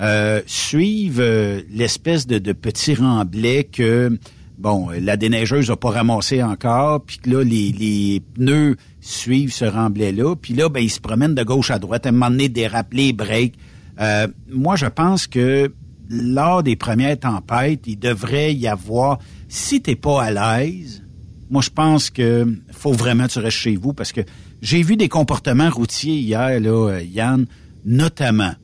euh, 0.00 0.42
suivent 0.46 1.20
euh, 1.20 1.62
l'espèce 1.70 2.26
de, 2.26 2.38
de 2.38 2.52
petit 2.52 2.94
remblai 2.94 3.64
que 3.64 4.18
bon, 4.58 4.88
la 4.90 5.16
déneigeuse 5.16 5.70
n'a 5.70 5.76
pas 5.76 5.90
ramassé 5.90 6.42
encore, 6.42 7.02
puis 7.04 7.20
là, 7.26 7.42
les, 7.42 7.72
les 7.72 8.22
pneus 8.34 8.76
suivent 9.00 9.52
ce 9.52 9.64
remblai-là, 9.64 10.34
puis 10.34 10.54
là, 10.54 10.68
ben, 10.68 10.80
ils 10.80 10.90
se 10.90 11.00
promènent 11.00 11.34
de 11.34 11.42
gauche 11.42 11.70
à 11.70 11.78
droite, 11.78 12.06
à 12.06 12.08
un 12.08 12.12
moment 12.12 12.30
donné, 12.30 12.48
déraper, 12.48 13.12
break. 13.12 13.54
Euh, 14.00 14.26
moi, 14.50 14.76
je 14.76 14.86
pense 14.86 15.26
que 15.26 15.72
lors 16.10 16.62
des 16.62 16.76
premières 16.76 17.18
tempêtes, 17.18 17.82
il 17.86 17.98
devrait 17.98 18.54
y 18.54 18.66
avoir, 18.66 19.18
si 19.48 19.80
t'es 19.80 19.96
pas 19.96 20.22
à 20.22 20.30
l'aise, 20.30 21.04
moi, 21.50 21.62
je 21.62 21.70
pense 21.70 22.10
que 22.10 22.46
faut 22.72 22.92
vraiment 22.92 23.26
que 23.26 23.32
tu 23.32 23.38
restes 23.38 23.56
chez 23.56 23.76
vous, 23.76 23.92
parce 23.92 24.12
que 24.12 24.20
j'ai 24.60 24.82
vu 24.82 24.96
des 24.96 25.08
comportements 25.08 25.70
routiers 25.70 26.18
hier, 26.18 26.60
là, 26.60 27.00
Yann, 27.00 27.46
notamment 27.84 28.54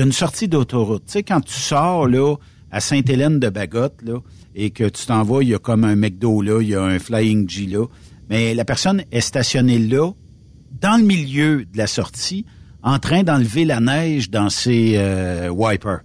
d'une 0.00 0.12
sortie 0.12 0.48
d'autoroute. 0.48 1.04
Tu 1.04 1.12
sais, 1.12 1.22
quand 1.22 1.42
tu 1.42 1.52
sors 1.52 2.08
là 2.08 2.36
à 2.70 2.80
Sainte-Hélène 2.80 3.38
de 3.38 3.50
Bagotte, 3.50 4.00
là, 4.02 4.20
et 4.54 4.70
que 4.70 4.84
tu 4.84 5.04
t'en 5.04 5.22
vas, 5.24 5.42
il 5.42 5.50
y 5.50 5.54
a 5.54 5.58
comme 5.58 5.84
un 5.84 5.94
McDo 5.94 6.40
là, 6.40 6.62
il 6.62 6.70
y 6.70 6.74
a 6.74 6.82
un 6.82 6.98
Flying 6.98 7.46
G 7.46 7.66
là, 7.66 7.84
mais 8.30 8.54
la 8.54 8.64
personne 8.64 9.02
est 9.12 9.20
stationnée 9.20 9.78
là, 9.78 10.10
dans 10.80 10.98
le 10.98 11.04
milieu 11.04 11.66
de 11.66 11.76
la 11.76 11.86
sortie, 11.86 12.46
en 12.82 12.98
train 12.98 13.24
d'enlever 13.24 13.66
la 13.66 13.80
neige 13.80 14.30
dans 14.30 14.48
ses 14.48 14.94
euh, 14.96 15.50
wipers. 15.50 16.00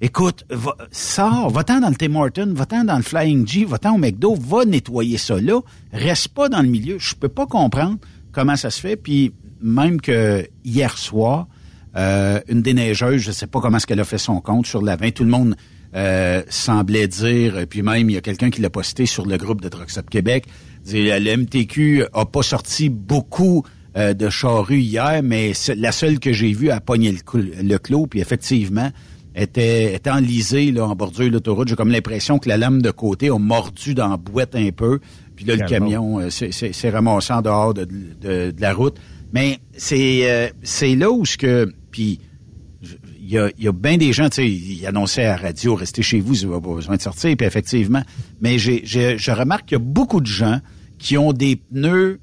Écoute, 0.00 0.46
va, 0.48 0.74
sors, 0.90 1.50
va-t'en 1.50 1.80
dans 1.80 1.90
le 1.90 1.96
Tim 1.96 2.14
Horton, 2.14 2.54
va-t'en 2.56 2.84
dans 2.84 2.96
le 2.96 3.02
Flying 3.02 3.46
G, 3.46 3.66
va-t'en 3.66 3.96
au 3.96 3.98
McDo, 3.98 4.34
va 4.34 4.64
nettoyer 4.64 5.18
ça 5.18 5.38
là. 5.38 5.60
Reste 5.92 6.28
pas 6.28 6.48
dans 6.48 6.62
le 6.62 6.68
milieu. 6.68 6.98
Je 6.98 7.14
peux 7.14 7.28
pas 7.28 7.44
comprendre 7.44 7.98
comment 8.32 8.56
ça 8.56 8.70
se 8.70 8.80
fait. 8.80 8.96
Puis 8.96 9.34
même 9.60 10.00
que 10.00 10.48
hier 10.64 10.96
soir, 10.96 11.48
euh, 11.96 12.40
une 12.48 12.62
déneigeuse, 12.62 13.22
je 13.22 13.32
sais 13.32 13.46
pas 13.46 13.60
comment 13.60 13.78
est-ce 13.78 13.86
qu'elle 13.86 14.00
a 14.00 14.04
fait 14.04 14.18
son 14.18 14.40
compte 14.40 14.66
sur 14.66 14.82
la 14.82 14.96
20. 14.96 15.12
Tout 15.12 15.24
le 15.24 15.30
monde 15.30 15.56
euh, 15.94 16.42
semblait 16.48 17.08
dire, 17.08 17.66
puis 17.68 17.82
même 17.82 18.10
il 18.10 18.14
y 18.14 18.16
a 18.16 18.20
quelqu'un 18.20 18.50
qui 18.50 18.60
l'a 18.60 18.70
posté 18.70 19.06
sur 19.06 19.26
le 19.26 19.36
groupe 19.36 19.60
de 19.60 19.68
Truck 19.68 19.88
Québec, 20.10 20.46
le 20.92 21.36
MTQ 21.36 22.04
a 22.12 22.26
pas 22.26 22.42
sorti 22.42 22.88
beaucoup 22.88 23.64
euh, 23.96 24.12
de 24.12 24.28
charrues 24.28 24.80
hier, 24.80 25.22
mais 25.22 25.52
la 25.74 25.90
seule 25.90 26.18
que 26.18 26.32
j'ai 26.32 26.52
vue 26.52 26.70
a 26.70 26.80
pogné 26.80 27.12
le, 27.12 27.62
le 27.62 27.78
clos, 27.78 28.06
puis 28.06 28.20
effectivement, 28.20 28.90
était, 29.34 29.94
était 29.94 30.10
enlisée 30.10 30.70
là, 30.70 30.86
en 30.86 30.94
bordure 30.94 31.26
de 31.26 31.30
l'autoroute. 31.30 31.68
J'ai 31.68 31.76
comme 31.76 31.90
l'impression 31.90 32.38
que 32.38 32.48
la 32.48 32.58
lame 32.58 32.82
de 32.82 32.90
côté 32.90 33.30
a 33.30 33.38
mordu 33.38 33.94
dans 33.94 34.08
la 34.08 34.16
boîte 34.16 34.54
un 34.54 34.70
peu. 34.70 35.00
Puis 35.34 35.44
là, 35.44 35.56
le 35.56 35.66
camion 35.66 36.20
euh, 36.20 36.30
s'est 36.30 36.90
ramassé 36.90 37.32
en 37.32 37.42
dehors 37.42 37.74
de, 37.74 37.84
de, 37.84 38.54
la 38.58 38.74
route. 38.74 38.98
Mais 39.32 39.58
c'est 39.76 40.30
euh, 40.30 40.48
c'est 40.62 40.94
là 40.94 41.10
où 41.10 41.24
ce 41.24 41.36
que... 41.36 41.72
Puis 41.96 42.20
il 43.18 43.30
y 43.30 43.38
a, 43.38 43.50
y 43.58 43.68
a 43.68 43.72
bien 43.72 43.96
des 43.96 44.12
gens, 44.12 44.28
tu 44.28 44.36
sais, 44.36 44.50
ils 44.50 44.86
annonçaient 44.86 45.24
à 45.24 45.36
la 45.36 45.48
radio, 45.48 45.74
restez 45.74 46.02
chez 46.02 46.20
vous, 46.20 46.34
vous 46.34 46.46
n'avez 46.46 46.60
pas 46.60 46.74
besoin 46.74 46.96
de 46.96 47.00
sortir, 47.00 47.34
puis 47.34 47.46
effectivement. 47.46 48.02
Mais 48.42 48.58
j'ai, 48.58 48.84
je 48.84 49.30
remarque 49.30 49.68
qu'il 49.68 49.78
y 49.78 49.80
a 49.80 49.84
beaucoup 49.84 50.20
de 50.20 50.26
gens 50.26 50.60
qui 50.98 51.16
ont 51.16 51.32
des 51.32 51.56
pneus, 51.56 52.20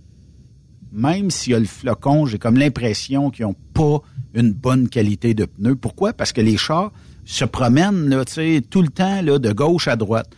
même 0.91 1.31
s'il 1.31 1.53
y 1.53 1.55
a 1.55 1.59
le 1.59 1.65
flocon, 1.65 2.27
j'ai 2.27 2.37
comme 2.37 2.55
l'impression 2.55 3.31
qu'ils 3.31 3.47
n'ont 3.47 3.55
pas 3.73 4.01
une 4.35 4.51
bonne 4.51 4.89
qualité 4.89 5.33
de 5.33 5.45
pneus. 5.45 5.75
Pourquoi? 5.75 6.13
Parce 6.13 6.33
que 6.33 6.41
les 6.41 6.55
chars 6.57 6.91
se 7.25 7.45
promènent 7.45 8.09
là, 8.09 8.23
tout 8.69 8.83
le 8.83 8.89
temps 8.89 9.23
là, 9.23 9.39
de 9.39 9.51
gauche 9.53 9.87
à 9.87 9.95
droite. 9.95 10.29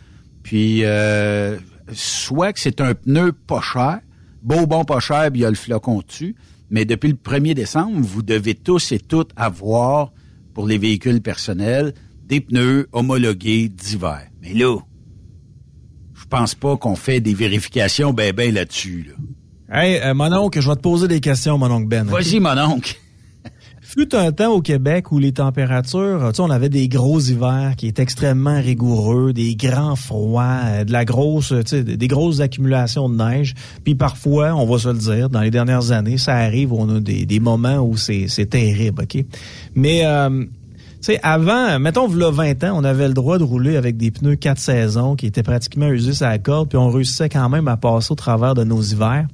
Puis 0.42 0.82
euh, 0.82 1.58
soit 1.92 2.54
que 2.54 2.60
c'est 2.60 2.80
un 2.80 2.94
pneu 2.94 3.32
pas 3.32 3.60
cher, 3.60 4.00
beau 4.42 4.66
bon 4.66 4.86
pas 4.86 5.00
cher, 5.00 5.30
puis 5.30 5.40
il 5.40 5.42
y 5.42 5.44
a 5.44 5.50
le 5.50 5.56
flocon 5.56 6.00
dessus, 6.00 6.34
mais 6.70 6.84
depuis 6.84 7.08
le 7.08 7.14
1er 7.14 7.54
décembre, 7.54 8.00
vous 8.00 8.22
devez 8.22 8.54
tous 8.54 8.92
et 8.92 8.98
toutes 8.98 9.30
avoir 9.36 10.12
pour 10.54 10.66
les 10.66 10.78
véhicules 10.78 11.20
personnels 11.20 11.94
des 12.24 12.40
pneus 12.40 12.88
homologués 12.92 13.68
d'hiver. 13.68 14.22
Mais 14.42 14.52
là, 14.52 14.78
je 16.14 16.24
pense 16.24 16.54
pas 16.54 16.76
qu'on 16.76 16.96
fait 16.96 17.20
des 17.20 17.34
vérifications 17.34 18.12
ben 18.12 18.32
ben 18.32 18.52
là-dessus. 18.52 19.06
Là. 19.08 19.82
Hey, 19.82 20.00
euh, 20.00 20.14
mon 20.14 20.32
oncle, 20.32 20.60
je 20.60 20.68
vais 20.68 20.76
te 20.76 20.80
poser 20.80 21.08
des 21.08 21.20
questions, 21.20 21.58
mon 21.58 21.70
oncle 21.70 21.88
Ben. 21.88 22.06
Vas-y, 22.06 22.40
mon 22.40 22.56
oncle 22.58 22.96
fut 23.96 24.14
un 24.14 24.30
temps 24.30 24.52
au 24.52 24.60
Québec 24.60 25.10
où 25.10 25.18
les 25.18 25.32
températures, 25.32 26.20
tu 26.28 26.34
sais, 26.36 26.42
on 26.42 26.50
avait 26.50 26.68
des 26.68 26.86
gros 26.86 27.18
hivers 27.18 27.74
qui 27.76 27.86
étaient 27.86 28.02
extrêmement 28.02 28.60
rigoureux, 28.60 29.32
des 29.32 29.56
grands 29.56 29.96
froids, 29.96 30.58
euh, 30.64 30.84
de 30.84 30.92
la 30.92 31.06
grosse, 31.06 31.48
tu 31.48 31.62
sais, 31.64 31.82
des 31.82 32.08
grosses 32.08 32.40
accumulations 32.40 33.08
de 33.08 33.16
neige. 33.16 33.54
Puis 33.84 33.94
parfois, 33.94 34.54
on 34.54 34.66
va 34.66 34.78
se 34.78 34.88
le 34.88 34.98
dire, 34.98 35.30
dans 35.30 35.40
les 35.40 35.50
dernières 35.50 35.92
années, 35.92 36.18
ça 36.18 36.34
arrive, 36.34 36.74
on 36.74 36.96
a 36.96 37.00
des, 37.00 37.24
des 37.24 37.40
moments 37.40 37.78
où 37.78 37.96
c'est 37.96 38.26
terrible, 38.50 39.02
OK? 39.02 39.24
Mais... 39.74 40.04
Euh, 40.04 40.44
tu 41.02 41.12
sais, 41.12 41.20
avant, 41.22 41.78
mettons, 41.78 42.08
le 42.08 42.26
20 42.30 42.64
ans, 42.64 42.72
on 42.74 42.82
avait 42.82 43.06
le 43.06 43.14
droit 43.14 43.38
de 43.38 43.44
rouler 43.44 43.76
avec 43.76 43.98
des 43.98 44.10
pneus 44.10 44.34
4 44.34 44.58
saisons 44.58 45.14
qui 45.14 45.26
étaient 45.26 45.42
pratiquement 45.42 45.88
usés 45.88 46.24
à 46.24 46.30
la 46.30 46.38
corde, 46.38 46.70
puis 46.70 46.78
on 46.78 46.88
réussissait 46.88 47.28
quand 47.28 47.48
même 47.50 47.68
à 47.68 47.76
passer 47.76 48.10
au 48.10 48.16
travers 48.16 48.54
de 48.54 48.64
nos 48.64 48.80
hivers. 48.80 49.26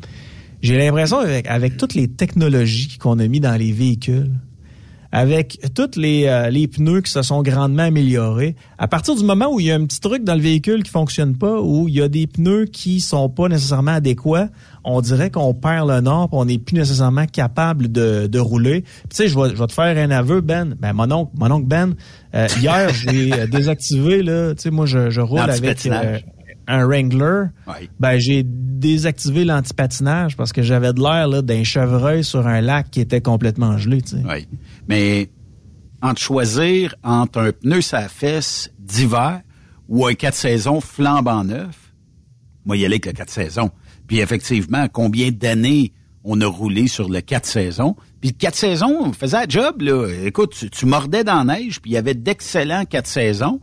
J'ai 0.60 0.76
l'impression, 0.76 1.18
avec, 1.18 1.46
avec 1.46 1.76
toutes 1.76 1.94
les 1.94 2.08
technologies 2.08 2.98
qu'on 2.98 3.18
a 3.20 3.26
mis 3.26 3.40
dans 3.40 3.56
les 3.56 3.72
véhicules, 3.72 4.32
avec 5.12 5.60
tous 5.74 5.98
les, 6.00 6.26
euh, 6.26 6.48
les 6.48 6.66
pneus 6.66 7.02
qui 7.02 7.12
se 7.12 7.20
sont 7.20 7.42
grandement 7.42 7.82
améliorés, 7.84 8.56
à 8.78 8.88
partir 8.88 9.14
du 9.14 9.22
moment 9.22 9.52
où 9.52 9.60
il 9.60 9.66
y 9.66 9.70
a 9.70 9.74
un 9.74 9.84
petit 9.84 10.00
truc 10.00 10.24
dans 10.24 10.34
le 10.34 10.40
véhicule 10.40 10.82
qui 10.82 10.90
fonctionne 10.90 11.36
pas, 11.36 11.60
où 11.60 11.86
il 11.86 11.94
y 11.94 12.02
a 12.02 12.08
des 12.08 12.26
pneus 12.26 12.64
qui 12.64 13.00
sont 13.00 13.28
pas 13.28 13.48
nécessairement 13.48 13.92
adéquats, 13.92 14.48
on 14.84 15.00
dirait 15.02 15.30
qu'on 15.30 15.52
perd 15.54 15.88
le 15.88 16.00
nord, 16.00 16.30
on 16.32 16.46
n'est 16.46 16.58
plus 16.58 16.76
nécessairement 16.76 17.26
capable 17.26 17.92
de, 17.92 18.26
de 18.26 18.38
rouler. 18.38 18.82
tu 18.82 19.16
sais, 19.16 19.28
je 19.28 19.38
vais, 19.38 19.50
je 19.50 19.56
vais 19.56 19.66
te 19.66 19.72
faire 19.72 19.96
un 19.96 20.10
aveu, 20.10 20.40
Ben. 20.40 20.74
Ben 20.80 20.94
mon 20.94 21.10
oncle, 21.12 21.32
mon 21.36 21.50
oncle 21.50 21.66
Ben, 21.66 21.94
euh, 22.34 22.48
hier 22.60 22.88
j'ai 22.94 23.32
euh, 23.32 23.46
désactivé 23.46 24.22
là. 24.22 24.54
Tu 24.54 24.62
sais, 24.62 24.70
moi 24.70 24.86
je, 24.86 25.10
je 25.10 25.20
roule 25.20 25.40
avec 25.40 25.86
un 26.66 26.86
Wrangler, 26.86 27.46
ben 27.98 28.18
j'ai 28.18 28.42
désactivé 28.44 29.44
l'antipatinage 29.44 30.36
parce 30.36 30.52
que 30.52 30.62
j'avais 30.62 30.92
de 30.92 31.00
l'air 31.00 31.42
d'un 31.42 31.64
chevreuil 31.64 32.24
sur 32.24 32.46
un 32.46 32.60
lac 32.60 32.90
qui 32.90 33.00
était 33.00 33.20
complètement 33.20 33.78
gelé. 33.78 34.02
Tu 34.02 34.16
sais. 34.16 34.22
Oui. 34.28 34.48
Mais 34.88 35.30
entre 36.02 36.20
choisir 36.20 36.94
entre 37.02 37.38
un 37.40 37.52
pneu 37.52 37.80
sa 37.80 38.08
fesse 38.08 38.70
d'hiver 38.78 39.40
ou 39.88 40.06
un 40.06 40.14
4 40.14 40.34
saisons 40.34 40.80
flambant 40.80 41.44
neuf, 41.44 41.92
moi 42.64 42.76
y 42.76 42.84
aller 42.84 42.94
avec 42.94 43.06
le 43.06 43.12
4 43.12 43.30
saisons. 43.30 43.70
Puis 44.06 44.20
effectivement, 44.20 44.86
combien 44.92 45.30
d'années 45.30 45.92
on 46.24 46.40
a 46.40 46.46
roulé 46.46 46.88
sur 46.88 47.08
le 47.08 47.20
4 47.20 47.46
saisons? 47.46 47.96
Puis 48.20 48.30
le 48.30 48.36
4 48.36 48.54
saisons, 48.54 48.98
on 49.00 49.12
faisait 49.12 49.38
un 49.38 49.48
job, 49.48 49.80
là. 49.82 50.08
Écoute, 50.24 50.70
tu, 50.70 50.86
mordais 50.86 51.24
dans 51.24 51.44
la 51.44 51.56
neige, 51.56 51.80
puis 51.80 51.92
il 51.92 51.94
y 51.94 51.96
avait 51.96 52.14
d'excellents 52.14 52.84
4 52.84 53.06
saisons. 53.06 53.60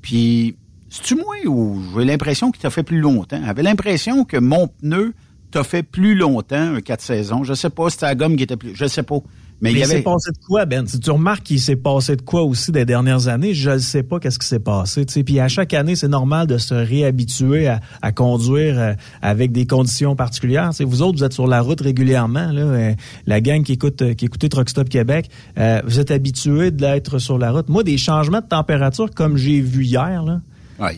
Puis 0.00 0.56
c'est-tu 0.92 1.14
moi 1.14 1.36
ou 1.46 1.80
j'ai 1.96 2.04
l'impression 2.04 2.50
qu'il 2.50 2.60
t'a 2.60 2.68
fait 2.68 2.82
plus 2.82 3.00
longtemps? 3.00 3.40
J'avais 3.42 3.62
l'impression 3.62 4.26
que 4.26 4.36
mon 4.36 4.68
pneu 4.68 5.14
t'a 5.50 5.64
fait 5.64 5.82
plus 5.82 6.14
longtemps 6.14 6.74
un 6.74 6.82
4 6.82 7.00
saisons. 7.00 7.44
Je 7.44 7.54
sais 7.54 7.70
pas, 7.70 7.88
c'était 7.88 8.04
la 8.04 8.14
gomme 8.14 8.36
qui 8.36 8.42
était 8.42 8.58
plus... 8.58 8.74
Je 8.74 8.84
sais 8.86 9.02
pas. 9.02 9.16
Mais, 9.62 9.72
il, 9.72 9.78
y 9.78 9.82
avait... 9.84 9.96
s'est 9.96 10.02
passé 10.02 10.30
de 10.32 10.44
quoi, 10.46 10.66
Ben? 10.66 10.86
Si 10.86 11.00
tu 11.00 11.10
remarques 11.10 11.44
qu'il 11.44 11.60
s'est 11.60 11.76
passé 11.76 12.16
de 12.16 12.20
quoi 12.20 12.42
aussi 12.42 12.72
des 12.72 12.84
dernières 12.84 13.28
années, 13.28 13.54
je 13.54 13.70
ne 13.70 13.78
sais 13.78 14.02
pas 14.02 14.20
qu'est-ce 14.20 14.38
qui 14.38 14.46
s'est 14.46 14.58
passé. 14.58 15.06
sais. 15.08 15.24
Puis 15.24 15.40
à 15.40 15.48
chaque 15.48 15.72
année, 15.72 15.96
c'est 15.96 16.08
normal 16.08 16.46
de 16.46 16.58
se 16.58 16.74
réhabituer 16.74 17.68
à, 17.68 18.12
conduire 18.12 18.78
euh, 18.78 18.92
avec 19.22 19.50
des 19.52 19.64
conditions 19.64 20.14
particulières. 20.14 20.70
T'sais, 20.70 20.84
vous 20.84 21.00
autres, 21.00 21.16
vous 21.18 21.24
êtes 21.24 21.32
sur 21.32 21.46
la 21.46 21.62
route 21.62 21.80
régulièrement. 21.80 22.52
Là, 22.52 22.62
euh, 22.62 22.92
la 23.26 23.40
gang 23.40 23.62
qui 23.62 23.72
écoute 23.72 24.14
qui 24.14 24.26
écoutait 24.26 24.50
Truck 24.50 24.68
Stop 24.68 24.90
Québec, 24.90 25.30
euh, 25.56 25.80
vous 25.86 26.00
êtes 26.00 26.10
habitués 26.10 26.70
d'être 26.70 27.18
sur 27.18 27.38
la 27.38 27.50
route. 27.50 27.70
Moi, 27.70 27.82
des 27.82 27.96
changements 27.96 28.40
de 28.40 28.48
température 28.48 29.10
comme 29.14 29.38
j'ai 29.38 29.60
vu 29.62 29.84
hier, 29.84 30.22
là, 30.22 30.40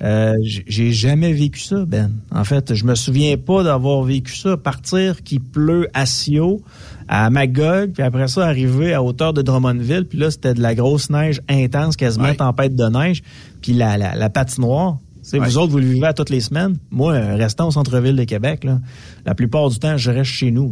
euh, 0.02 0.34
j'ai 0.42 0.92
jamais 0.92 1.32
vécu 1.32 1.60
ça, 1.60 1.84
Ben. 1.84 2.10
En 2.30 2.44
fait, 2.44 2.74
je 2.74 2.84
me 2.84 2.94
souviens 2.94 3.36
pas 3.36 3.62
d'avoir 3.62 4.02
vécu 4.02 4.34
ça. 4.34 4.56
Partir 4.56 5.22
qui 5.22 5.38
pleut 5.38 5.88
à 5.94 6.06
Sio, 6.06 6.62
à 7.08 7.28
Magog, 7.30 7.92
puis 7.92 8.02
après 8.02 8.28
ça, 8.28 8.46
arriver 8.46 8.94
à 8.94 9.02
hauteur 9.02 9.32
de 9.32 9.42
Drummondville, 9.42 10.06
puis 10.06 10.18
là, 10.18 10.30
c'était 10.30 10.54
de 10.54 10.62
la 10.62 10.74
grosse 10.74 11.10
neige 11.10 11.40
intense, 11.48 11.96
quasiment 11.96 12.34
tempête 12.34 12.74
de 12.74 12.84
neige, 12.84 13.22
puis 13.62 13.72
la, 13.72 13.96
la, 13.98 14.14
la 14.14 14.30
patinoire. 14.30 14.98
Vous 15.32 15.58
autres, 15.58 15.72
vous 15.72 15.78
le 15.78 15.86
vivez 15.86 16.06
à 16.06 16.12
toutes 16.12 16.30
les 16.30 16.40
semaines. 16.40 16.76
Moi, 16.90 17.14
euh, 17.14 17.36
restant 17.36 17.68
au 17.68 17.70
centre-ville 17.70 18.16
de 18.16 18.24
Québec, 18.24 18.62
là, 18.64 18.80
la 19.24 19.34
plupart 19.34 19.70
du 19.70 19.78
temps, 19.78 19.96
je 19.96 20.10
reste 20.10 20.30
chez 20.30 20.50
nous. 20.50 20.70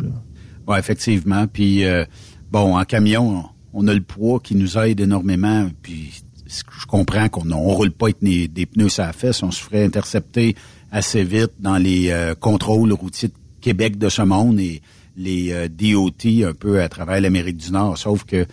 Oui, 0.66 0.78
effectivement. 0.78 1.46
Puis, 1.46 1.84
euh, 1.84 2.04
bon, 2.50 2.76
en 2.76 2.84
camion, 2.84 3.44
on 3.72 3.88
a 3.88 3.94
le 3.94 4.02
poids 4.02 4.40
qui 4.40 4.54
nous 4.54 4.76
aide 4.76 5.00
énormément. 5.00 5.68
Puis, 5.80 6.22
je 6.80 6.86
comprends 6.86 7.28
qu'on 7.28 7.44
ne 7.44 7.54
roule 7.54 7.90
pas 7.90 8.06
avec 8.06 8.18
des, 8.20 8.66
pneus 8.66 9.00
à 9.00 9.06
la 9.06 9.12
fesse, 9.12 9.42
on 9.42 9.50
se 9.50 9.62
ferait 9.62 9.84
intercepter 9.84 10.54
assez 10.90 11.24
vite 11.24 11.52
dans 11.58 11.78
les 11.78 12.10
euh, 12.10 12.34
contrôles 12.34 12.92
routiers 12.92 13.28
de 13.28 13.34
Québec 13.60 13.98
de 13.98 14.08
ce 14.08 14.22
monde 14.22 14.60
et 14.60 14.82
les 15.16 15.52
euh, 15.52 15.68
DOT 15.68 16.46
un 16.46 16.52
peu 16.52 16.82
à 16.82 16.88
travers 16.88 17.20
l'Amérique 17.20 17.56
du 17.56 17.72
Nord. 17.72 17.96
Sauf 17.96 18.24
que 18.24 18.46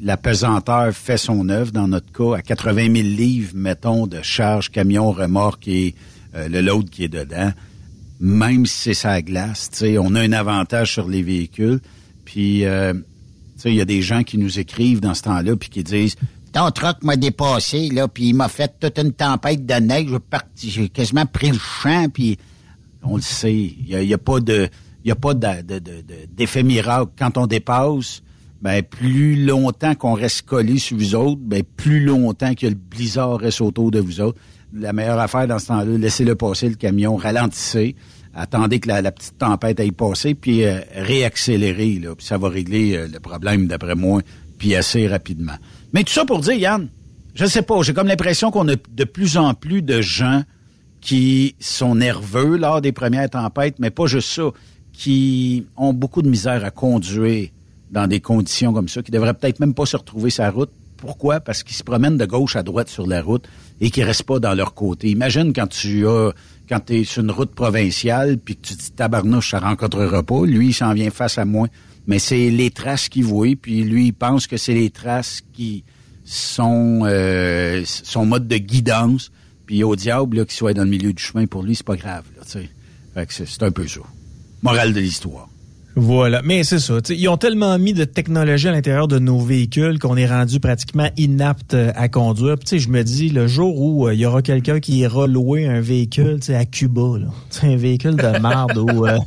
la 0.00 0.16
pesanteur 0.16 0.92
fait 0.92 1.16
son 1.16 1.48
œuvre 1.48 1.70
dans 1.70 1.86
notre 1.86 2.10
cas 2.10 2.38
à 2.38 2.42
80 2.42 2.94
000 2.94 2.94
livres, 2.94 3.52
mettons, 3.54 4.08
de 4.08 4.20
charge, 4.20 4.70
camion, 4.70 5.12
remorque 5.12 5.68
et 5.68 5.94
euh, 6.34 6.48
le 6.48 6.60
load 6.60 6.90
qui 6.90 7.04
est 7.04 7.08
dedans. 7.08 7.52
Même 8.18 8.66
si 8.66 8.78
c'est 8.78 8.94
sa 8.94 9.22
glace, 9.22 9.70
on 10.00 10.16
a 10.16 10.20
un 10.20 10.32
avantage 10.32 10.92
sur 10.92 11.08
les 11.08 11.22
véhicules. 11.22 11.80
Puis, 12.24 12.60
il 12.60 13.74
y 13.74 13.80
a 13.80 13.84
des 13.84 14.02
gens 14.02 14.22
qui 14.22 14.38
nous 14.38 14.60
écrivent 14.60 15.00
dans 15.00 15.14
ce 15.14 15.22
temps-là 15.22 15.56
puis 15.56 15.70
qui 15.70 15.82
disent 15.82 16.16
ton 16.52 16.70
truck 16.70 17.02
m'a 17.02 17.16
dépassé, 17.16 17.88
là, 17.88 18.08
puis 18.08 18.28
il 18.28 18.34
m'a 18.34 18.48
fait 18.48 18.72
toute 18.78 18.98
une 18.98 19.12
tempête 19.12 19.64
de 19.64 19.74
neige. 19.74 20.10
J'ai 20.56 20.88
quasiment 20.88 21.26
pris 21.26 21.50
le 21.50 21.58
champ, 21.58 22.08
puis 22.12 22.38
on 23.02 23.16
le 23.16 23.22
sait. 23.22 23.54
Il 23.54 23.98
n'y 23.98 24.12
a, 24.12 24.16
a, 24.16 24.18
pas 24.18 24.40
de 24.40 24.68
il 25.04 25.08
y 25.08 25.10
a 25.10 25.16
pas 25.16 25.34
d'effet 25.34 26.62
miracle. 26.62 27.12
Quand 27.18 27.38
on 27.38 27.46
dépasse, 27.46 28.22
ben 28.60 28.82
plus 28.82 29.44
longtemps 29.44 29.94
qu'on 29.94 30.12
reste 30.12 30.42
collé 30.42 30.78
sur 30.78 30.96
vous 30.96 31.14
autres, 31.14 31.40
ben 31.42 31.62
plus 31.76 32.04
longtemps 32.04 32.54
que 32.54 32.66
le 32.66 32.74
blizzard 32.74 33.38
reste 33.38 33.60
autour 33.60 33.90
de 33.90 33.98
vous 33.98 34.20
autres. 34.20 34.38
La 34.72 34.92
meilleure 34.92 35.18
affaire 35.18 35.48
dans 35.48 35.58
ce 35.58 35.66
temps-là, 35.66 35.98
laissez-le 35.98 36.34
passer 36.34 36.68
le 36.68 36.76
camion, 36.76 37.16
ralentissez, 37.16 37.96
attendez 38.34 38.78
que 38.78 38.88
la, 38.88 39.10
petite 39.10 39.36
tempête 39.36 39.80
aille 39.80 39.92
passer, 39.92 40.34
puis 40.34 40.64
euh, 40.64 40.78
réaccélérez, 40.94 41.98
là, 41.98 42.14
puis 42.14 42.24
ça 42.24 42.38
va 42.38 42.48
régler 42.48 42.96
euh, 42.96 43.08
le 43.12 43.20
problème, 43.20 43.66
d'après 43.66 43.94
moi, 43.94 44.22
puis 44.58 44.74
assez 44.74 45.08
rapidement. 45.08 45.56
Mais 45.92 46.04
tout 46.04 46.12
ça 46.12 46.24
pour 46.24 46.40
dire, 46.40 46.54
Yann, 46.54 46.88
je 47.34 47.46
sais 47.46 47.62
pas, 47.62 47.82
j'ai 47.82 47.94
comme 47.94 48.08
l'impression 48.08 48.50
qu'on 48.50 48.68
a 48.68 48.74
de 48.76 49.04
plus 49.04 49.36
en 49.36 49.54
plus 49.54 49.82
de 49.82 50.00
gens 50.00 50.42
qui 51.00 51.56
sont 51.58 51.94
nerveux 51.94 52.56
lors 52.56 52.80
des 52.80 52.92
premières 52.92 53.28
tempêtes, 53.28 53.76
mais 53.78 53.90
pas 53.90 54.06
juste 54.06 54.28
ça, 54.28 54.50
qui 54.92 55.66
ont 55.76 55.92
beaucoup 55.92 56.22
de 56.22 56.28
misère 56.28 56.64
à 56.64 56.70
conduire 56.70 57.48
dans 57.90 58.06
des 58.06 58.20
conditions 58.20 58.72
comme 58.72 58.88
ça, 58.88 59.02
qui 59.02 59.10
devraient 59.10 59.34
peut-être 59.34 59.60
même 59.60 59.74
pas 59.74 59.86
se 59.86 59.96
retrouver 59.96 60.30
la 60.38 60.50
route. 60.50 60.70
Pourquoi? 60.96 61.40
Parce 61.40 61.62
qu'ils 61.62 61.76
se 61.76 61.82
promènent 61.82 62.16
de 62.16 62.24
gauche 62.24 62.54
à 62.54 62.62
droite 62.62 62.88
sur 62.88 63.06
la 63.06 63.20
route 63.20 63.48
et 63.80 63.90
qu'ils 63.90 64.04
restent 64.04 64.22
pas 64.22 64.38
dans 64.38 64.54
leur 64.54 64.72
côté. 64.72 65.10
Imagine 65.10 65.52
quand 65.52 65.66
tu 65.66 66.06
as, 66.06 66.30
quand 66.68 66.90
es 66.90 67.04
sur 67.04 67.22
une 67.22 67.32
route 67.32 67.52
provinciale, 67.52 68.38
puis 68.38 68.56
que 68.56 68.68
tu 68.68 68.76
te 68.76 68.82
dis 68.82 68.92
tabarnouche, 68.92 69.50
ça 69.50 69.58
rencontrera 69.58 70.22
pas. 70.22 70.46
Lui, 70.46 70.68
il 70.68 70.72
s'en 70.72 70.94
vient 70.94 71.10
face 71.10 71.38
à 71.38 71.44
moi. 71.44 71.66
Mais 72.06 72.18
c'est 72.18 72.50
les 72.50 72.70
traces 72.70 73.08
qu'il 73.08 73.24
voit, 73.24 73.54
puis 73.60 73.84
lui, 73.84 74.06
il 74.06 74.12
pense 74.12 74.46
que 74.46 74.56
c'est 74.56 74.74
les 74.74 74.90
traces 74.90 75.42
qui 75.52 75.84
sont 76.24 77.02
euh, 77.04 77.82
son 77.84 78.26
mode 78.26 78.48
de 78.48 78.56
guidance. 78.56 79.30
Puis 79.66 79.84
au 79.84 79.94
diable, 79.94 80.44
qu'il 80.46 80.56
soit 80.56 80.74
dans 80.74 80.84
le 80.84 80.90
milieu 80.90 81.12
du 81.12 81.22
chemin, 81.22 81.46
pour 81.46 81.62
lui, 81.62 81.76
c'est 81.76 81.86
pas 81.86 81.96
grave. 81.96 82.24
Là, 82.36 82.42
fait 83.14 83.26
que 83.26 83.32
c'est 83.32 83.62
un 83.62 83.70
peu 83.70 83.86
ça. 83.86 84.00
Morale 84.62 84.92
de 84.92 85.00
l'histoire. 85.00 85.48
Voilà, 85.94 86.40
mais 86.42 86.64
c'est 86.64 86.78
ça. 86.78 86.98
ils 87.10 87.28
ont 87.28 87.36
tellement 87.36 87.78
mis 87.78 87.92
de 87.92 88.04
technologie 88.04 88.68
à 88.68 88.72
l'intérieur 88.72 89.08
de 89.08 89.18
nos 89.18 89.38
véhicules 89.38 89.98
qu'on 89.98 90.16
est 90.16 90.26
rendu 90.26 90.58
pratiquement 90.58 91.10
inapte 91.18 91.74
euh, 91.74 91.92
à 91.94 92.08
conduire. 92.08 92.56
Puis, 92.58 92.78
je 92.78 92.88
me 92.88 93.02
dis, 93.02 93.28
le 93.28 93.46
jour 93.46 93.78
où 93.78 94.08
euh, 94.08 94.14
il 94.14 94.20
y 94.20 94.26
aura 94.26 94.40
quelqu'un 94.40 94.80
qui 94.80 94.98
ira 94.98 95.26
louer 95.26 95.66
un 95.66 95.80
véhicule 95.82 96.40
à 96.48 96.64
Cuba, 96.64 97.18
là, 97.18 97.26
un 97.62 97.76
véhicule 97.76 98.16
de 98.16 98.38
marde 98.38 98.78
où 98.78 99.06
euh, 99.06 99.18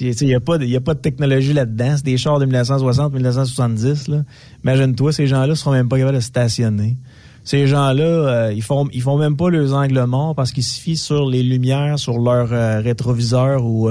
il 0.00 0.16
n'y 0.26 0.34
a, 0.34 0.40
pas 0.40 0.58
de, 0.58 0.76
a 0.76 0.80
pas 0.80 0.94
de 0.94 1.00
technologie 1.00 1.52
là-dedans, 1.52 1.94
c'est 1.96 2.04
des 2.04 2.16
chars 2.16 2.38
de 2.38 2.46
1960-1970. 2.46 4.22
Imagine-toi, 4.64 5.12
ces 5.12 5.26
gens-là 5.26 5.54
seront 5.54 5.72
même 5.72 5.88
pas 5.88 5.98
capables 5.98 6.16
de 6.16 6.22
stationner. 6.22 6.96
Ces 7.42 7.66
gens-là, 7.66 8.52
ils 8.52 8.62
font 8.62 8.86
ils 8.92 9.00
font 9.00 9.16
même 9.16 9.36
pas 9.36 9.48
leurs 9.48 9.72
angles 9.72 10.04
morts 10.04 10.34
parce 10.34 10.52
qu'ils 10.52 10.62
se 10.62 10.78
fient 10.78 10.96
sur 10.96 11.26
les 11.26 11.42
lumières, 11.42 11.98
sur 11.98 12.18
leur 12.18 12.50
rétroviseur 12.84 13.64
ou 13.64 13.90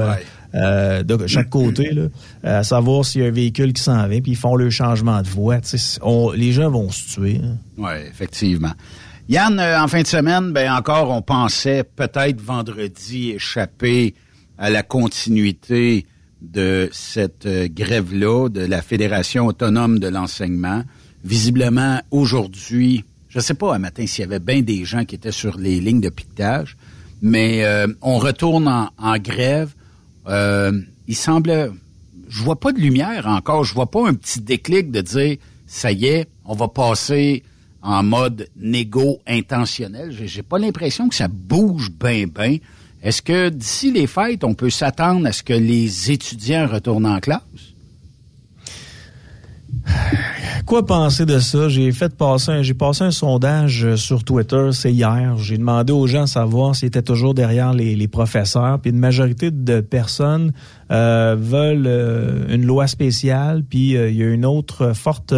euh, 0.55 1.03
de 1.03 1.27
chaque 1.27 1.49
côté, 1.49 1.91
là, 1.91 2.07
à 2.43 2.63
savoir 2.63 3.05
s'il 3.05 3.21
y 3.21 3.25
a 3.25 3.27
un 3.27 3.31
véhicule 3.31 3.71
qui 3.73 3.83
s'en 3.83 4.07
vient, 4.07 4.19
puis 4.19 4.31
ils 4.31 4.37
font 4.37 4.55
le 4.55 4.69
changement 4.69 5.21
de 5.21 5.27
voie. 5.27 5.57
les 6.35 6.51
gens 6.51 6.71
vont 6.71 6.89
se 6.89 7.13
tuer. 7.13 7.39
Hein. 7.43 7.57
Oui, 7.77 7.91
effectivement. 8.09 8.71
Yann, 9.27 9.59
euh, 9.59 9.79
en 9.79 9.87
fin 9.87 10.01
de 10.01 10.07
semaine, 10.07 10.51
ben 10.51 10.71
encore, 10.71 11.11
on 11.11 11.21
pensait 11.21 11.83
peut-être 11.83 12.41
vendredi 12.41 13.31
échapper 13.31 14.15
à 14.59 14.69
la 14.69 14.83
continuité 14.83 16.05
de 16.41 16.87
cette 16.91 17.47
euh, 17.47 17.67
grève-là 17.67 18.49
de 18.49 18.61
la 18.61 18.83
Fédération 18.83 19.47
autonome 19.47 19.97
de 19.97 20.07
l'enseignement. 20.07 20.83
Visiblement, 21.23 21.99
aujourd'hui, 22.11 23.03
je 23.29 23.39
ne 23.39 23.43
sais 23.43 23.55
pas 23.55 23.73
un 23.73 23.79
matin 23.79 24.05
s'il 24.05 24.21
y 24.21 24.27
avait 24.27 24.39
bien 24.39 24.61
des 24.61 24.85
gens 24.85 25.03
qui 25.05 25.15
étaient 25.15 25.31
sur 25.31 25.57
les 25.57 25.79
lignes 25.79 26.01
de 26.01 26.09
piquetage, 26.09 26.77
mais 27.21 27.65
on 28.01 28.17
retourne 28.17 28.89
en 28.97 29.17
grève 29.17 29.73
euh, 30.29 30.71
il 31.07 31.15
semble, 31.15 31.73
je 32.27 32.43
vois 32.43 32.59
pas 32.59 32.71
de 32.71 32.79
lumière 32.79 33.27
encore, 33.27 33.63
je 33.63 33.73
vois 33.73 33.89
pas 33.89 34.07
un 34.07 34.13
petit 34.13 34.41
déclic 34.41 34.91
de 34.91 35.01
dire, 35.01 35.37
ça 35.65 35.91
y 35.91 36.05
est, 36.05 36.27
on 36.45 36.55
va 36.55 36.67
passer 36.67 37.43
en 37.81 38.03
mode 38.03 38.47
négo 38.55 39.19
intentionnel. 39.27 40.11
J'ai 40.11 40.43
pas 40.43 40.59
l'impression 40.59 41.09
que 41.09 41.15
ça 41.15 41.27
bouge 41.27 41.89
bien, 41.91 42.27
bien. 42.27 42.57
Est-ce 43.01 43.21
que 43.21 43.49
d'ici 43.49 43.91
les 43.91 44.07
fêtes, 44.07 44.43
on 44.43 44.53
peut 44.53 44.69
s'attendre 44.69 45.25
à 45.27 45.31
ce 45.31 45.43
que 45.43 45.53
les 45.53 46.11
étudiants 46.11 46.67
retournent 46.67 47.05
en 47.05 47.19
classe? 47.19 47.41
Quoi 50.65 50.85
penser 50.85 51.25
de 51.25 51.39
ça? 51.39 51.67
J'ai 51.69 51.91
fait 51.91 52.15
passer 52.15 52.73
passé 52.73 53.03
un 53.03 53.11
sondage 53.11 53.95
sur 53.95 54.23
Twitter, 54.23 54.69
c'est 54.71 54.91
hier. 54.91 55.35
J'ai 55.37 55.57
demandé 55.57 55.93
aux 55.93 56.05
gens 56.05 56.23
de 56.23 56.29
savoir 56.29 56.75
s'ils 56.75 56.89
étaient 56.89 57.01
toujours 57.01 57.33
derrière 57.33 57.73
les, 57.73 58.07
professeurs. 58.07 58.79
Puis 58.79 58.91
une 58.91 58.99
majorité 58.99 59.49
de 59.49 59.79
personnes 59.81 60.51
euh, 60.91 61.35
veulent 61.39 61.87
euh, 61.87 62.53
une 62.53 62.65
loi 62.65 62.87
spéciale. 62.87 63.63
Puis 63.67 63.97
euh, 63.97 64.09
il 64.09 64.17
y 64.17 64.23
a 64.23 64.27
une 64.29 64.45
autre 64.45 64.93
forte 64.93 65.33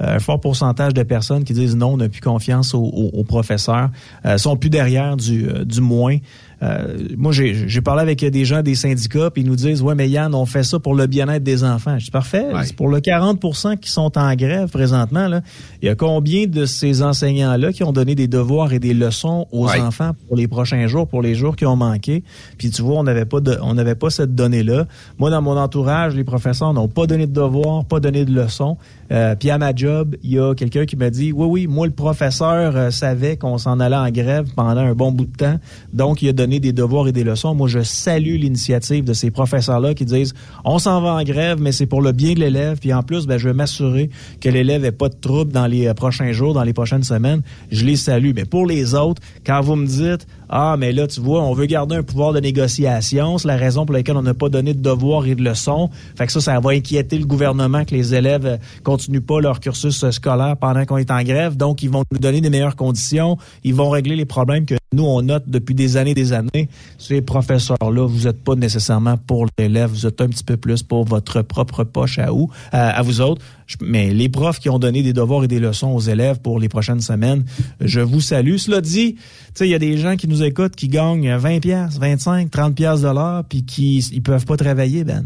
un 0.00 0.18
fort 0.18 0.40
pourcentage 0.40 0.92
de 0.92 1.04
personnes 1.04 1.44
qui 1.44 1.52
disent 1.52 1.76
non, 1.76 1.92
on 1.92 1.96
n'a 1.96 2.08
plus 2.08 2.20
confiance 2.20 2.74
aux, 2.74 3.24
professeurs, 3.26 3.90
sont 4.36 4.56
plus 4.56 4.68
derrière 4.68 5.16
du 5.16 5.80
moins. 5.80 6.18
Euh, 6.62 6.96
moi, 7.16 7.32
j'ai 7.32 7.80
parlé 7.80 8.02
avec 8.02 8.24
des 8.24 8.44
gens 8.44 8.62
des 8.62 8.74
syndicats, 8.74 9.30
puis 9.30 9.42
ils 9.42 9.48
nous 9.48 9.56
disent, 9.56 9.82
ouais, 9.82 9.94
mais 9.94 10.08
Yann, 10.08 10.34
on 10.34 10.46
fait 10.46 10.62
ça 10.62 10.78
pour 10.78 10.94
le 10.94 11.06
bien-être 11.06 11.42
des 11.42 11.64
enfants. 11.64 11.98
Je 11.98 12.06
dis, 12.06 12.10
parfait. 12.10 12.46
C'est 12.64 12.76
pour 12.76 12.88
le 12.88 12.98
40% 12.98 13.78
qui 13.78 13.90
sont 13.90 14.16
en 14.16 14.34
grève 14.34 14.70
présentement. 14.70 15.28
Là. 15.28 15.40
Il 15.82 15.86
y 15.86 15.88
a 15.88 15.94
combien 15.94 16.46
de 16.46 16.66
ces 16.66 17.02
enseignants-là 17.02 17.72
qui 17.72 17.84
ont 17.84 17.92
donné 17.92 18.14
des 18.14 18.28
devoirs 18.28 18.72
et 18.72 18.78
des 18.78 18.94
leçons 18.94 19.46
aux 19.52 19.68
enfants 19.68 20.12
pour 20.26 20.36
les 20.36 20.48
prochains 20.48 20.86
jours, 20.86 21.06
pour 21.06 21.22
les 21.22 21.34
jours 21.34 21.56
qui 21.56 21.66
ont 21.66 21.76
manqué? 21.76 22.22
Puis 22.58 22.70
tu 22.70 22.82
vois, 22.82 22.96
on 22.96 23.04
n'avait 23.04 23.24
pas 23.24 23.40
de, 23.40 23.58
on 23.62 23.74
n'avait 23.74 23.94
pas 23.94 24.10
cette 24.10 24.34
donnée-là. 24.34 24.86
Moi, 25.18 25.30
dans 25.30 25.42
mon 25.42 25.56
entourage, 25.56 26.14
les 26.14 26.24
professeurs 26.24 26.72
n'ont 26.72 26.88
pas 26.88 27.06
donné 27.06 27.26
de 27.26 27.32
devoirs, 27.32 27.84
pas 27.84 28.00
donné 28.00 28.24
de 28.24 28.32
leçons. 28.32 28.76
Euh, 29.12 29.34
puis 29.34 29.50
à 29.50 29.58
ma 29.58 29.74
job, 29.74 30.16
il 30.22 30.32
y 30.32 30.38
a 30.38 30.54
quelqu'un 30.54 30.86
qui 30.86 30.96
m'a 30.96 31.10
dit, 31.10 31.32
oui, 31.32 31.46
oui, 31.46 31.66
moi, 31.66 31.86
le 31.86 31.92
professeur 31.92 32.76
euh, 32.76 32.90
savait 32.90 33.36
qu'on 33.36 33.58
s'en 33.58 33.80
allait 33.80 33.96
en 33.96 34.10
grève 34.10 34.48
pendant 34.56 34.80
un 34.80 34.94
bon 34.94 35.12
bout 35.12 35.26
de 35.26 35.36
temps. 35.36 35.58
Donc, 35.92 36.22
il 36.22 36.28
a 36.28 36.32
donné 36.32 36.43
des 36.46 36.72
devoirs 36.72 37.08
et 37.08 37.12
des 37.12 37.24
leçons. 37.24 37.54
Moi, 37.54 37.68
je 37.68 37.82
salue 37.82 38.36
l'initiative 38.36 39.04
de 39.04 39.12
ces 39.12 39.30
professeurs-là 39.30 39.94
qui 39.94 40.04
disent 40.04 40.34
on 40.64 40.78
s'en 40.78 41.00
va 41.00 41.14
en 41.14 41.22
grève, 41.22 41.60
mais 41.60 41.72
c'est 41.72 41.86
pour 41.86 42.02
le 42.02 42.12
bien 42.12 42.34
de 42.34 42.40
l'élève. 42.40 42.78
Puis 42.78 42.92
en 42.92 43.02
plus, 43.02 43.26
ben, 43.26 43.38
je 43.38 43.48
vais 43.48 43.54
m'assurer 43.54 44.10
que 44.40 44.48
l'élève 44.48 44.82
n'ait 44.82 44.92
pas 44.92 45.08
de 45.08 45.16
trouble 45.16 45.52
dans 45.52 45.66
les 45.66 45.86
euh, 45.86 45.94
prochains 45.94 46.32
jours, 46.32 46.54
dans 46.54 46.62
les 46.62 46.72
prochaines 46.72 47.02
semaines. 47.02 47.42
Je 47.70 47.84
les 47.84 47.96
salue. 47.96 48.32
Mais 48.34 48.44
pour 48.44 48.66
les 48.66 48.94
autres, 48.94 49.22
quand 49.44 49.60
vous 49.60 49.76
me 49.76 49.86
dites 49.86 50.26
ah, 50.48 50.76
mais 50.78 50.92
là, 50.92 51.06
tu 51.06 51.20
vois, 51.20 51.42
on 51.42 51.54
veut 51.54 51.66
garder 51.66 51.96
un 51.96 52.02
pouvoir 52.02 52.32
de 52.32 52.40
négociation. 52.40 53.38
C'est 53.38 53.48
la 53.48 53.56
raison 53.56 53.86
pour 53.86 53.94
laquelle 53.94 54.16
on 54.16 54.22
n'a 54.22 54.34
pas 54.34 54.48
donné 54.48 54.74
de 54.74 54.80
devoirs 54.80 55.26
et 55.26 55.34
de 55.34 55.42
leçons. 55.42 55.90
Fait 56.16 56.26
que 56.26 56.32
ça, 56.32 56.40
ça 56.40 56.60
va 56.60 56.70
inquiéter 56.70 57.18
le 57.18 57.26
gouvernement 57.26 57.84
que 57.84 57.94
les 57.94 58.14
élèves 58.14 58.46
euh, 58.46 58.56
continuent 58.82 59.20
pas 59.20 59.40
leur 59.40 59.60
cursus 59.60 60.04
euh, 60.04 60.10
scolaire 60.10 60.56
pendant 60.56 60.84
qu'on 60.84 60.98
est 60.98 61.10
en 61.10 61.22
grève. 61.22 61.56
Donc, 61.56 61.82
ils 61.82 61.90
vont 61.90 62.04
nous 62.10 62.18
donner 62.18 62.40
des 62.40 62.50
meilleures 62.50 62.76
conditions. 62.76 63.38
Ils 63.62 63.74
vont 63.74 63.90
régler 63.90 64.16
les 64.16 64.26
problèmes 64.26 64.66
que 64.66 64.74
nous, 64.92 65.04
on 65.04 65.22
note 65.22 65.44
depuis 65.46 65.74
des 65.74 65.96
années 65.96 66.12
et 66.12 66.14
des 66.14 66.32
années. 66.32 66.68
Ces 66.98 67.20
professeurs-là, 67.20 68.06
vous 68.06 68.24
n'êtes 68.24 68.42
pas 68.42 68.54
nécessairement 68.54 69.16
pour 69.16 69.46
l'élève. 69.58 69.90
Vous 69.90 70.06
êtes 70.06 70.20
un 70.20 70.28
petit 70.28 70.44
peu 70.44 70.56
plus 70.56 70.82
pour 70.82 71.04
votre 71.04 71.42
propre 71.42 71.84
poche 71.84 72.18
à, 72.18 72.32
où, 72.32 72.50
à 72.70 73.02
vous 73.02 73.20
autres. 73.20 73.42
Mais 73.80 74.12
les 74.12 74.28
profs 74.28 74.60
qui 74.60 74.68
ont 74.68 74.78
donné 74.78 75.02
des 75.02 75.12
devoirs 75.12 75.44
et 75.44 75.48
des 75.48 75.58
leçons 75.58 75.88
aux 75.88 76.00
élèves 76.00 76.40
pour 76.40 76.60
les 76.60 76.68
prochaines 76.68 77.00
semaines, 77.00 77.44
je 77.80 78.00
vous 78.00 78.20
salue. 78.20 78.56
Cela 78.56 78.80
dit, 78.80 79.16
il 79.60 79.68
y 79.68 79.74
a 79.74 79.78
des 79.78 79.96
gens 79.96 80.16
qui 80.16 80.28
nous 80.28 80.42
écoutent 80.42 80.76
qui 80.76 80.88
gagnent 80.88 81.36
20 81.36 81.60
pièces, 81.60 81.98
25, 81.98 82.50
30 82.50 82.74
pièces 82.74 83.00
de 83.02 83.08
l'heure 83.08 83.44
puis 83.44 83.64
qui 83.64 83.98
ils 84.12 84.22
peuvent 84.22 84.46
pas 84.46 84.56
travailler, 84.56 85.04
ben 85.04 85.24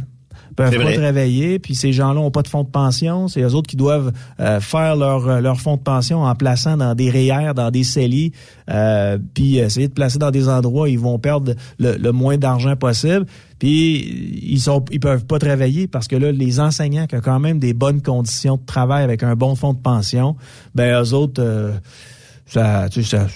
peuvent 0.59 0.85
pas 0.85 0.93
travailler, 0.93 1.59
puis 1.59 1.75
ces 1.75 1.93
gens-là 1.93 2.21
ont 2.21 2.31
pas 2.31 2.43
de 2.43 2.49
fonds 2.49 2.65
de 2.65 2.69
pension. 2.69 3.29
C'est 3.29 3.41
eux 3.43 3.55
autres 3.55 3.69
qui 3.69 3.77
doivent 3.77 4.13
euh, 4.41 4.61
faire 4.61 4.97
leur, 4.97 5.29
euh, 5.29 5.41
leur 5.41 5.61
fonds 5.61 5.77
de 5.77 5.83
pension 5.83 6.23
en 6.23 6.35
plaçant 6.35 6.77
dans 6.77 6.95
des 6.95 7.11
REER, 7.11 7.55
dans 7.55 7.71
des 7.71 7.85
CELI, 7.85 8.33
euh, 8.71 9.19
puis 9.35 9.59
essayer 9.59 9.89
de 9.89 9.93
placer 9.93 10.19
dans 10.19 10.31
des 10.31 10.49
endroits 10.49 10.85
où 10.85 10.87
ils 10.87 10.99
vont 10.99 11.19
perdre 11.19 11.55
le, 11.79 12.11
moins 12.11 12.37
d'argent 12.37 12.75
possible. 12.77 13.27
Puis 13.59 14.41
ils 14.43 14.61
sont 14.61 14.85
ils 14.91 15.01
peuvent 15.01 15.27
pas 15.27 15.39
travailler 15.39 15.87
parce 15.87 16.09
que 16.09 16.17
là, 16.17 16.33
les 16.33 16.61
enseignants 16.61 17.07
qui 17.07 17.17
ont 17.17 17.21
quand 17.21 17.41
même 17.41 17.59
des 17.59 17.75
bonnes 17.75 18.03
conditions 18.03 18.57
de 18.57 18.65
travail 18.65 19.05
avec 19.05 19.23
un 19.23 19.35
bon 19.35 19.55
fonds 19.55 19.75
de 19.75 19.81
pension, 19.81 20.37
ben 20.75 21.03
eux 21.03 21.13
autres, 21.13 21.73
ça, 22.47 22.89
tu 22.89 23.03
sais, 23.03 23.17
ça 23.17 23.27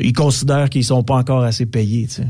ils 0.00 0.12
considèrent 0.12 0.70
qu'ils 0.70 0.84
sont 0.84 1.02
pas 1.02 1.16
encore 1.16 1.42
assez 1.42 1.66
payés. 1.66 2.06
Tu 2.06 2.14
sais. 2.14 2.26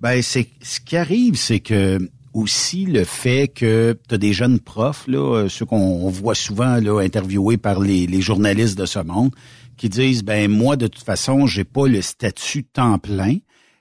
Ben, 0.00 0.22
c'est 0.22 0.48
ce 0.62 0.80
qui 0.80 0.96
arrive, 0.96 1.36
c'est 1.36 1.60
que 1.60 1.98
aussi 2.36 2.84
le 2.84 3.04
fait 3.04 3.48
que 3.48 3.98
tu 4.08 4.14
as 4.14 4.18
des 4.18 4.34
jeunes 4.34 4.60
profs, 4.60 5.08
là, 5.08 5.18
euh, 5.18 5.48
ceux 5.48 5.64
qu'on 5.64 6.08
voit 6.10 6.34
souvent 6.34 6.76
là, 6.76 7.00
interviewés 7.00 7.56
par 7.56 7.80
les, 7.80 8.20
journalistes 8.20 8.78
de 8.78 8.84
ce 8.84 8.98
monde, 8.98 9.34
qui 9.78 9.88
disent 9.88 10.22
ben 10.22 10.50
moi 10.50 10.76
de 10.76 10.86
toute 10.86 11.04
façon 11.04 11.46
j'ai 11.46 11.64
pas 11.64 11.86
le 11.86 12.02
statut 12.02 12.64
temps 12.64 12.98
plein 12.98 13.36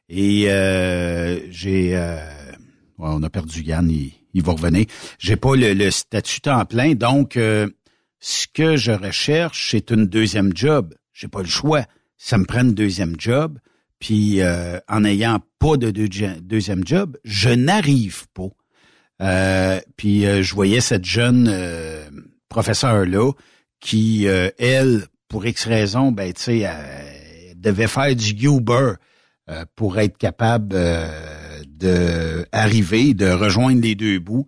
et 0.10 0.46
euh, 0.48 1.40
j'ai 1.52 1.96
euh, 1.96 2.18
on 2.98 3.22
a 3.24 3.30
perdu 3.30 3.62
Yann, 3.62 3.90
il, 3.90 4.44
va 4.44 4.54
revenir. 4.54 4.86
J'ai 5.20 5.36
pas 5.36 5.56
le, 5.56 5.74
le, 5.74 5.92
statut 5.92 6.42
temps 6.42 6.64
plein, 6.66 6.96
donc 6.96 7.34
ce 7.34 8.48
que 8.54 8.78
je 8.78 8.92
recherche 8.92 9.72
c'est 9.72 9.92
une 9.92 10.06
deuxième 10.06 10.56
job. 10.56 10.94
J'ai 11.14 11.28
pas 11.28 11.42
le 11.42 11.48
choix 11.48 11.86
ça 12.18 12.38
me 12.38 12.46
prend 12.46 12.62
une 12.62 12.74
deuxième 12.74 13.16
job, 13.18 13.60
puis 14.00 14.42
euh, 14.42 14.80
en 14.88 15.02
n'ayant 15.02 15.40
pas 15.60 15.78
de 15.78 15.92
deuxième 15.92 16.86
job, 16.86 17.18
je 17.24 17.50
n'arrive 17.50 18.26
pas. 18.34 18.50
Euh, 19.22 19.80
puis 19.96 20.26
euh, 20.26 20.44
je 20.44 20.54
voyais 20.54 20.82
cette 20.82 21.06
jeune 21.06 21.52
professeure-là 22.50 23.32
qui, 23.80 24.26
elle, 24.26 25.06
pour 25.28 25.46
X 25.46 25.66
raison, 25.66 26.12
ben, 26.12 26.34
tu 26.34 26.42
sais, 26.42 26.70
devait 27.56 27.88
faire 27.88 28.16
du 28.16 28.32
Uber 28.48 28.94
pour 29.76 30.00
être 30.00 30.18
capable 30.18 30.70
de 30.70 32.46
arriver, 32.52 33.14
de 33.14 33.30
rejoindre 33.30 33.82
les 33.82 33.96
deux 33.96 34.20
bouts. 34.20 34.48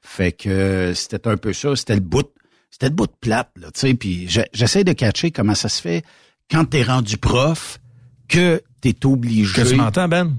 Fait 0.00 0.32
que 0.32 0.92
c'était 0.94 1.28
un 1.28 1.36
peu 1.36 1.52
ça, 1.52 1.76
c'était 1.76 1.94
le 1.94 2.00
bout, 2.00 2.30
c'était 2.70 2.88
le 2.88 2.94
bout 2.94 3.06
de 3.06 3.16
plate, 3.20 3.50
là, 3.56 3.70
tu 3.72 3.80
sais, 3.80 3.94
puis 3.94 4.28
j'essaie 4.52 4.84
de 4.84 4.92
catcher 4.92 5.30
comment 5.30 5.54
ça 5.54 5.68
se 5.68 5.82
fait 5.82 6.02
quand 6.50 6.64
t'es 6.64 6.82
rendu 6.82 7.16
prof, 7.16 7.80
que 8.28 8.62
tu 8.82 8.88
es 8.88 9.06
obligé. 9.06 9.62
Que 9.62 9.68
tu 9.68 9.76
m'entends, 9.76 10.08
Ben? 10.08 10.34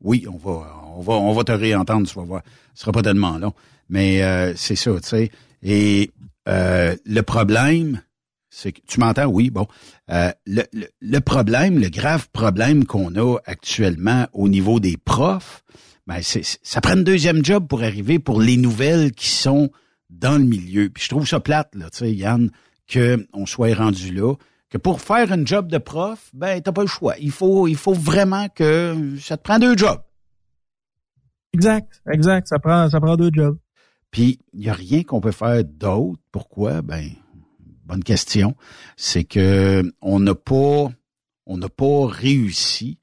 Oui, 0.00 0.26
on 0.28 0.36
va, 0.36 0.84
on 0.96 1.00
va, 1.00 1.12
on 1.14 1.32
va 1.32 1.44
te 1.44 1.52
réentendre, 1.52 2.06
tu 2.06 2.14
vas 2.14 2.24
voir. 2.24 2.42
Ce 2.74 2.82
sera 2.82 2.92
pas 2.92 3.02
tellement 3.02 3.38
long. 3.38 3.54
Mais 3.88 4.22
euh, 4.22 4.54
c'est 4.56 4.76
ça, 4.76 4.92
tu 5.00 5.08
sais. 5.08 5.30
Et 5.62 6.10
euh, 6.48 6.96
le 7.04 7.22
problème, 7.22 8.02
c'est 8.50 8.72
que 8.72 8.80
tu 8.86 9.00
m'entends, 9.00 9.26
oui, 9.26 9.50
bon. 9.50 9.66
Euh, 10.10 10.30
le, 10.46 10.62
le, 11.00 11.20
problème, 11.20 11.78
le 11.78 11.88
grave 11.88 12.28
problème 12.32 12.84
qu'on 12.84 13.14
a 13.16 13.38
actuellement 13.46 14.26
au 14.32 14.48
niveau 14.48 14.78
des 14.78 14.96
profs, 14.96 15.64
ben 16.06 16.20
c'est, 16.22 16.42
ça 16.62 16.80
prend 16.80 16.92
un 16.92 17.02
deuxième 17.02 17.44
job 17.44 17.66
pour 17.66 17.82
arriver 17.82 18.18
pour 18.18 18.40
les 18.40 18.56
nouvelles 18.56 19.12
qui 19.12 19.28
sont 19.28 19.70
dans 20.10 20.36
le 20.38 20.44
milieu. 20.44 20.90
Puis 20.90 21.04
je 21.04 21.08
trouve 21.08 21.26
ça 21.26 21.40
plate, 21.40 21.74
là, 21.74 21.88
tu 21.90 21.98
sais, 21.98 22.12
Yann, 22.12 22.50
qu'on 22.92 23.46
soit 23.46 23.74
rendu 23.74 24.12
là. 24.12 24.34
Que 24.74 24.78
pour 24.78 25.00
faire 25.00 25.30
un 25.30 25.46
job 25.46 25.68
de 25.68 25.78
prof, 25.78 26.30
ben, 26.32 26.60
t'as 26.60 26.72
pas 26.72 26.80
le 26.80 26.88
choix. 26.88 27.14
Il 27.20 27.30
faut, 27.30 27.68
il 27.68 27.76
faut 27.76 27.92
vraiment 27.92 28.48
que 28.48 29.16
ça 29.20 29.36
te 29.36 29.42
prend 29.44 29.60
deux 29.60 29.76
jobs. 29.76 30.02
Exact, 31.52 32.02
exact. 32.12 32.48
Ça 32.48 32.58
prend, 32.58 32.90
ça 32.90 32.98
prend 32.98 33.14
deux 33.14 33.30
jobs. 33.32 33.56
Puis, 34.10 34.40
il 34.52 34.62
n'y 34.62 34.68
a 34.68 34.72
rien 34.72 35.04
qu'on 35.04 35.20
peut 35.20 35.30
faire 35.30 35.62
d'autre. 35.62 36.20
Pourquoi? 36.32 36.82
Ben, 36.82 37.08
bonne 37.84 38.02
question. 38.02 38.56
C'est 38.96 39.22
que 39.22 39.88
on 40.02 40.18
n'a 40.18 40.34
pas, 40.34 40.88
on 41.46 41.56
n'a 41.56 41.68
pas 41.68 42.08
réussi 42.08 42.98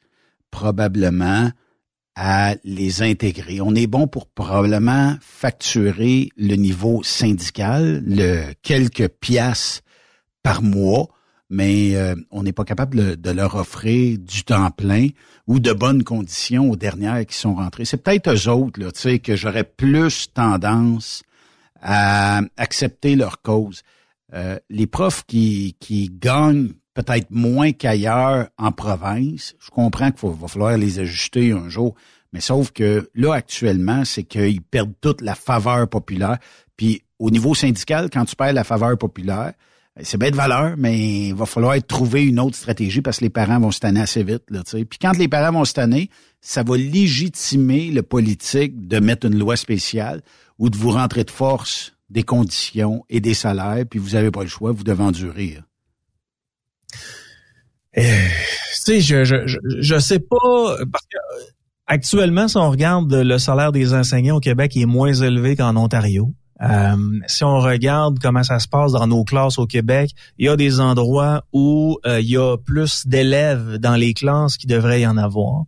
probablement 0.49 1.51
à 2.15 2.55
les 2.65 3.01
intégrer. 3.01 3.61
On 3.61 3.75
est 3.75 3.87
bon 3.87 4.07
pour 4.07 4.27
probablement 4.27 5.15
facturer 5.21 6.31
le 6.35 6.55
niveau 6.55 7.01
syndical, 7.01 8.03
le 8.05 8.51
quelques 8.61 9.07
piastres 9.07 9.83
par 10.43 10.61
mois, 10.61 11.07
mais 11.51 11.97
euh, 11.97 12.15
on 12.31 12.43
n'est 12.43 12.53
pas 12.53 12.63
capable 12.63 13.19
de, 13.19 13.31
leur 13.31 13.55
offrir 13.55 14.17
du 14.17 14.43
temps 14.43 14.71
plein 14.71 15.09
ou 15.47 15.59
de 15.59 15.73
bonnes 15.73 16.05
conditions 16.05 16.71
aux 16.71 16.77
dernières 16.77 17.25
qui 17.25 17.35
sont 17.35 17.55
rentrées. 17.55 17.83
C'est 17.83 18.01
peut-être 18.01 18.33
eux 18.33 18.49
autres, 18.49 18.79
là, 18.79 18.89
tu 18.91 19.01
sais, 19.01 19.19
que 19.19 19.35
j'aurais 19.35 19.65
plus 19.65 20.31
tendance 20.33 21.23
à 21.81 22.41
accepter 22.55 23.17
leur 23.17 23.41
cause. 23.41 23.81
Euh, 24.33 24.57
les 24.69 24.87
profs 24.87 25.25
qui, 25.25 25.75
qui 25.81 26.09
gagnent 26.09 26.71
peut-être 26.93 27.29
moins 27.31 27.73
qu'ailleurs 27.73 28.47
en 28.57 28.71
province, 28.71 29.55
je 29.59 29.69
comprends 29.71 30.11
qu'il 30.11 30.29
va 30.29 30.47
falloir 30.47 30.77
les 30.77 30.99
ajuster 30.99 31.51
un 31.51 31.67
jour, 31.67 31.95
mais 32.31 32.39
sauf 32.39 32.71
que 32.71 33.09
là, 33.13 33.33
actuellement, 33.33 34.05
c'est 34.05 34.23
qu'ils 34.23 34.61
perdent 34.61 34.93
toute 35.01 35.19
la 35.19 35.35
faveur 35.35 35.89
populaire. 35.89 36.37
Puis 36.77 37.03
au 37.19 37.29
niveau 37.29 37.53
syndical, 37.55 38.09
quand 38.09 38.23
tu 38.23 38.37
perds 38.37 38.53
la 38.53 38.63
faveur 38.63 38.97
populaire, 38.97 39.51
c'est 40.01 40.17
bien 40.17 40.31
de 40.31 40.35
valeur, 40.35 40.75
mais 40.77 41.27
il 41.27 41.35
va 41.35 41.45
falloir 41.45 41.75
trouver 41.85 42.23
une 42.23 42.39
autre 42.39 42.55
stratégie 42.55 43.01
parce 43.01 43.17
que 43.17 43.25
les 43.25 43.29
parents 43.29 43.59
vont 43.59 43.71
se 43.71 43.79
tanner 43.79 43.99
assez 43.99 44.23
vite. 44.23 44.43
Là, 44.49 44.63
Puis 44.63 44.99
quand 45.01 45.17
les 45.17 45.27
parents 45.27 45.51
vont 45.51 45.65
se 45.65 45.73
tanner, 45.73 46.09
ça 46.39 46.63
va 46.63 46.77
légitimer 46.77 47.91
le 47.91 48.01
politique 48.01 48.87
de 48.87 48.99
mettre 48.99 49.27
une 49.27 49.37
loi 49.37 49.57
spéciale 49.57 50.21
ou 50.57 50.69
de 50.69 50.77
vous 50.77 50.91
rentrer 50.91 51.23
de 51.23 51.31
force 51.31 51.93
des 52.09 52.23
conditions 52.23 53.03
et 53.09 53.19
des 53.21 53.33
salaires, 53.33 53.85
puis 53.89 53.99
vous 53.99 54.11
n'avez 54.11 54.31
pas 54.31 54.43
le 54.43 54.49
choix, 54.49 54.71
vous 54.71 54.83
devez 54.83 55.03
endurer. 55.03 55.59
Eh, 57.93 58.01
tu 58.03 59.01
sais, 59.01 59.01
je, 59.01 59.23
je, 59.23 59.35
je, 59.79 59.99
sais 59.99 60.19
pas, 60.19 60.77
parce 60.91 61.05
que 61.05 61.17
euh, 61.17 61.43
actuellement, 61.87 62.47
si 62.47 62.57
on 62.57 62.69
regarde 62.69 63.13
le 63.13 63.37
salaire 63.37 63.71
des 63.71 63.93
enseignants 63.93 64.37
au 64.37 64.39
Québec, 64.39 64.75
il 64.75 64.83
est 64.83 64.85
moins 64.85 65.13
élevé 65.13 65.55
qu'en 65.55 65.75
Ontario. 65.75 66.33
Euh, 66.61 66.95
si 67.27 67.43
on 67.43 67.59
regarde 67.59 68.19
comment 68.19 68.43
ça 68.43 68.59
se 68.59 68.67
passe 68.67 68.91
dans 68.91 69.07
nos 69.07 69.23
classes 69.23 69.57
au 69.57 69.65
Québec, 69.65 70.11
il 70.37 70.45
y 70.45 70.49
a 70.49 70.55
des 70.55 70.79
endroits 70.79 71.43
où 71.53 71.97
euh, 72.05 72.19
il 72.21 72.29
y 72.29 72.37
a 72.37 72.57
plus 72.57 73.07
d'élèves 73.07 73.77
dans 73.77 73.95
les 73.95 74.13
classes 74.13 74.57
qu'il 74.57 74.69
devrait 74.69 75.01
y 75.01 75.07
en 75.07 75.17
avoir. 75.17 75.63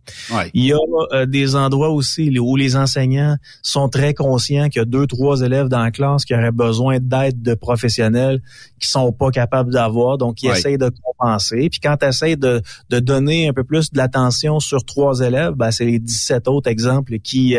Il 0.52 0.64
y 0.64 0.72
a 0.72 0.78
euh, 1.12 1.26
des 1.26 1.56
endroits 1.56 1.90
aussi 1.90 2.38
où 2.38 2.56
les 2.56 2.76
enseignants 2.76 3.36
sont 3.62 3.88
très 3.88 4.14
conscients 4.14 4.68
qu'il 4.68 4.80
y 4.80 4.82
a 4.82 4.84
deux, 4.84 5.06
trois 5.06 5.40
élèves 5.40 5.68
dans 5.68 5.82
la 5.82 5.90
classe 5.90 6.24
qui 6.24 6.34
auraient 6.34 6.52
besoin 6.52 6.98
d'aide 7.00 7.42
de 7.42 7.54
professionnels 7.54 8.40
qui 8.80 8.88
sont 8.88 9.12
pas 9.12 9.30
capables 9.30 9.72
d'avoir, 9.72 10.18
donc 10.18 10.42
ils 10.42 10.50
essayent 10.50 10.78
de 10.78 10.90
compenser. 11.02 11.68
Puis 11.70 11.80
quand 11.80 11.96
tu 11.96 12.06
essaies 12.06 12.36
de, 12.36 12.62
de 12.90 12.98
donner 13.00 13.48
un 13.48 13.52
peu 13.52 13.64
plus 13.64 13.90
de 13.90 13.96
l'attention 13.96 14.60
sur 14.60 14.84
trois 14.84 15.20
élèves, 15.20 15.52
ben, 15.52 15.70
c'est 15.70 15.86
les 15.86 15.98
17 15.98 16.48
autres 16.48 16.70
exemples 16.70 17.18
qui 17.18 17.56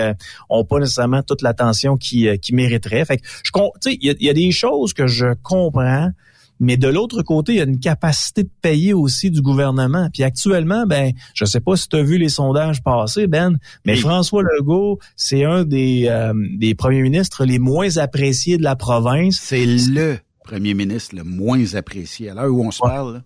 ont 0.50 0.64
pas 0.64 0.80
nécessairement 0.80 1.24
toute 1.24 1.42
l'attention 1.42 1.98
qui, 1.98 2.28
qui 2.40 2.54
mériteraient. 2.54 3.06
Fait 3.06 3.22
je 3.44 3.52
il 3.92 4.16
y, 4.20 4.30
a 4.30 4.34
des 4.34 4.52
choses 4.52 4.94
que 4.94 5.08
je 5.08 5.34
comprends, 5.44 6.12
mais 6.60 6.78
de 6.78 6.88
l'autre 6.88 7.22
côté, 7.22 7.54
il 7.54 7.58
y 7.58 7.62
a 7.62 7.66
une 7.66 7.80
capacité 7.80 8.44
de 8.44 8.50
payer 8.62 8.94
aussi 8.94 9.30
du 9.30 9.42
gouvernement. 9.42 10.10
Puis 10.14 10.24
actuellement, 10.24 10.86
ben, 10.86 11.12
je 11.34 11.46
sais 11.46 11.60
pas 11.60 11.76
si 11.76 11.90
tu 11.90 11.98
as 11.98 12.04
vu 12.04 12.18
les 12.18 12.30
sondages 12.30 12.82
passer, 12.82 13.28
Ben, 13.28 13.58
mais 13.86 13.96
François 13.96 14.44
Legault, 14.44 15.00
c'est 15.16 15.44
un 15.44 15.64
des, 15.64 16.06
euh, 16.08 16.34
des 16.58 16.76
premiers 16.76 17.02
ministres 17.02 17.46
les 17.46 17.60
moins 17.60 17.98
appréciés 17.98 18.58
de 18.58 18.64
la 18.64 18.76
province. 18.76 19.40
C'est 19.42 19.66
le 19.66 20.18
premier 20.44 20.74
ministre 20.74 21.16
le 21.16 21.24
moins 21.24 21.76
apprécié. 21.76 22.30
À 22.30 22.36
l'heure 22.36 22.54
où 22.54 22.66
on 22.66 22.72
se 22.72 22.80
parle, 22.80 23.24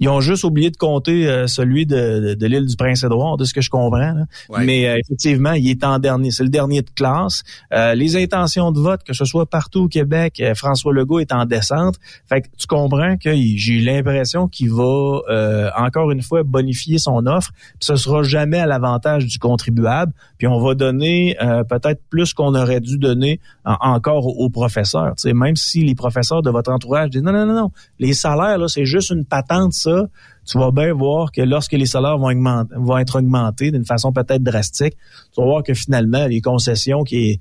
ils 0.00 0.08
ont 0.08 0.20
juste 0.20 0.44
oublié 0.44 0.70
de 0.70 0.76
compter 0.76 1.26
euh, 1.26 1.46
celui 1.46 1.86
de, 1.86 2.34
de, 2.34 2.46
l'île 2.46 2.66
du 2.66 2.76
Prince-Édouard, 2.76 3.36
de 3.36 3.44
ce 3.44 3.52
que 3.52 3.60
je 3.60 3.70
comprends. 3.70 4.14
Mais 4.50 4.88
euh, 4.88 4.96
effectivement, 4.98 5.52
il 5.52 5.68
est 5.68 5.84
en 5.84 5.98
dernier. 5.98 6.30
C'est 6.30 6.44
le 6.44 6.48
dernier 6.48 6.82
de 6.82 6.90
classe. 6.90 7.42
Euh, 7.72 7.94
les 7.94 8.16
intentions 8.16 8.70
de 8.70 8.80
vote, 8.80 9.02
que 9.02 9.12
ce 9.12 9.24
soit 9.24 9.46
partout 9.46 9.84
au 9.84 9.88
Québec, 9.88 10.42
François 10.54 10.92
Legault 10.92 11.18
est 11.18 11.32
en 11.32 11.44
descente. 11.46 11.96
Fait 12.28 12.42
que 12.42 12.48
tu 12.56 12.66
comprends 12.66 13.16
que 13.16 13.30
j'ai 13.56 13.80
l'impression 13.80 14.48
qu'il 14.48 14.70
va 14.70 15.72
encore 15.76 16.10
une 16.10 16.22
fois 16.22 16.42
bonifier 16.42 16.98
son 16.98 17.26
offre. 17.26 17.50
Puis 17.52 17.86
ce 17.86 17.96
sera 17.96 18.22
jamais 18.22 18.58
à 18.58 18.66
l'avantage 18.66 19.26
du 19.26 19.38
contribuable. 19.38 20.12
Puis 20.38 20.46
on 20.46 20.58
va 20.60 20.74
donner 20.74 21.36
peut-être 21.68 22.00
plus 22.08 22.34
qu'on 22.34 22.54
aurait 22.54 22.80
dû 22.80 22.98
donner 22.98 23.40
encore 23.64 24.26
aux, 24.26 24.50
professeurs. 24.50 25.14
même 25.24 25.56
si 25.56 25.84
les 25.84 25.94
professeurs 25.94 26.42
de 26.42 26.50
votre 26.50 26.70
entourage 26.72 27.10
disent 27.10 27.22
non, 27.22 27.32
non, 27.32 27.46
non, 27.46 27.54
non, 27.54 27.70
les 27.98 28.12
salaires, 28.12 28.58
là, 28.58 28.68
c'est 28.68 28.84
juste 28.84 29.10
une 29.10 29.24
patente 29.24 29.72
tu 30.46 30.58
vas 30.58 30.70
bien 30.70 30.92
voir 30.94 31.30
que 31.30 31.42
lorsque 31.42 31.72
les 31.72 31.86
salaires 31.86 32.18
vont, 32.18 32.98
être 32.98 33.18
augmentés 33.18 33.70
d'une 33.70 33.84
façon 33.84 34.12
peut-être 34.12 34.42
drastique, 34.42 34.94
tu 35.34 35.40
vas 35.40 35.46
voir 35.46 35.62
que 35.62 35.74
finalement, 35.74 36.26
les 36.26 36.40
concessions 36.40 37.04
qui 37.04 37.40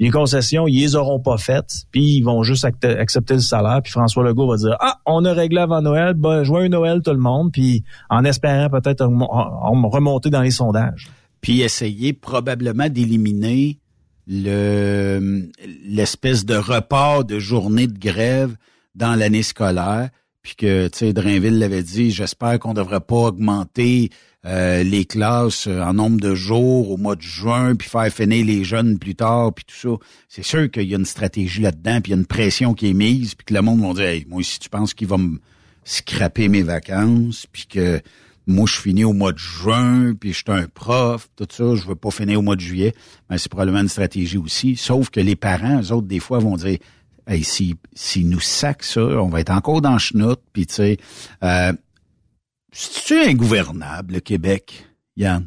les 0.00 0.10
concessions, 0.10 0.68
ils 0.68 0.78
les 0.78 0.94
auront 0.94 1.18
pas 1.18 1.38
faites, 1.38 1.72
puis 1.90 2.18
ils 2.18 2.22
vont 2.22 2.44
juste 2.44 2.64
accepter 2.64 3.34
le 3.34 3.40
salaire, 3.40 3.80
puis 3.82 3.90
François 3.90 4.22
Legault 4.22 4.48
va 4.48 4.56
dire 4.56 4.76
ah 4.80 4.98
on 5.06 5.24
a 5.24 5.32
réglé 5.32 5.60
avant 5.60 5.82
Noël, 5.82 6.14
ben, 6.14 6.44
joyeux 6.44 6.68
Noël 6.68 7.02
tout 7.02 7.10
le 7.10 7.18
monde, 7.18 7.50
puis 7.52 7.82
en 8.08 8.24
espérant 8.24 8.70
peut-être 8.70 9.04
remonter 9.04 10.30
dans 10.30 10.42
les 10.42 10.52
sondages. 10.52 11.10
Puis 11.40 11.62
essayer 11.62 12.12
probablement 12.12 12.88
d'éliminer 12.88 13.78
le 14.26 15.48
l'espèce 15.84 16.44
de 16.44 16.56
report 16.56 17.24
de 17.24 17.38
journée 17.38 17.86
de 17.86 17.98
grève 17.98 18.56
dans 18.94 19.14
l'année 19.14 19.42
scolaire 19.42 20.10
puis 20.48 20.56
que, 20.56 20.88
tu 20.88 20.98
sais, 20.98 21.12
Drainville 21.12 21.58
l'avait 21.58 21.82
dit, 21.82 22.10
j'espère 22.10 22.58
qu'on 22.58 22.70
ne 22.70 22.76
devrait 22.76 23.00
pas 23.00 23.16
augmenter 23.16 24.08
euh, 24.46 24.82
les 24.82 25.04
classes 25.04 25.66
euh, 25.66 25.82
en 25.82 25.92
nombre 25.92 26.18
de 26.18 26.34
jours 26.34 26.90
au 26.90 26.96
mois 26.96 27.16
de 27.16 27.20
juin, 27.20 27.76
puis 27.76 27.86
faire 27.86 28.10
finir 28.10 28.46
les 28.46 28.64
jeunes 28.64 28.98
plus 28.98 29.14
tard, 29.14 29.52
puis 29.52 29.66
tout 29.66 29.74
ça. 29.76 30.02
C'est 30.26 30.42
sûr 30.42 30.70
qu'il 30.70 30.84
y 30.84 30.94
a 30.94 30.96
une 30.96 31.04
stratégie 31.04 31.60
là-dedans, 31.60 32.00
puis 32.00 32.12
il 32.12 32.14
y 32.14 32.16
a 32.16 32.20
une 32.20 32.26
pression 32.26 32.72
qui 32.72 32.88
est 32.88 32.94
mise, 32.94 33.34
puis 33.34 33.44
que 33.44 33.52
le 33.52 33.60
monde 33.60 33.82
va 33.82 33.92
dire, 33.92 34.04
hey, 34.04 34.26
moi, 34.26 34.42
si 34.42 34.58
tu 34.58 34.70
penses 34.70 34.94
qu'il 34.94 35.06
va 35.06 35.18
me 35.18 35.38
scraper 35.84 36.48
mes 36.48 36.62
vacances, 36.62 37.46
puis 37.52 37.66
que 37.66 38.00
moi, 38.46 38.64
je 38.66 38.80
finis 38.80 39.04
au 39.04 39.12
mois 39.12 39.32
de 39.32 39.38
juin, 39.38 40.14
puis 40.18 40.32
je 40.32 40.38
suis 40.38 40.44
un 40.48 40.66
prof, 40.66 41.28
tout 41.36 41.46
ça, 41.50 41.74
je 41.74 41.86
veux 41.86 41.94
pas 41.94 42.10
finir 42.10 42.38
au 42.38 42.42
mois 42.42 42.56
de 42.56 42.62
juillet, 42.62 42.94
mais 43.28 43.34
ben, 43.34 43.38
c'est 43.38 43.50
probablement 43.50 43.80
une 43.80 43.88
stratégie 43.88 44.38
aussi. 44.38 44.76
Sauf 44.76 45.10
que 45.10 45.20
les 45.20 45.36
parents, 45.36 45.82
eux 45.82 45.92
autres, 45.92 46.06
des 46.06 46.20
fois, 46.20 46.38
vont 46.38 46.56
dire, 46.56 46.78
hey, 47.28 47.44
si, 47.44 47.76
si 47.94 48.24
nous 48.24 48.40
sac 48.40 48.82
ça, 48.82 49.00
on 49.00 49.28
va 49.28 49.40
être 49.40 49.50
encore 49.50 49.80
dans 49.80 49.92
le 49.92 49.98
chenoute, 49.98 50.40
puis 50.52 50.66
tu 50.66 50.74
sais, 50.74 50.96
euh, 51.44 51.72
c'est-tu 52.72 53.20
ingouvernable, 53.20 54.14
le 54.14 54.20
Québec, 54.20 54.86
Yann? 55.16 55.46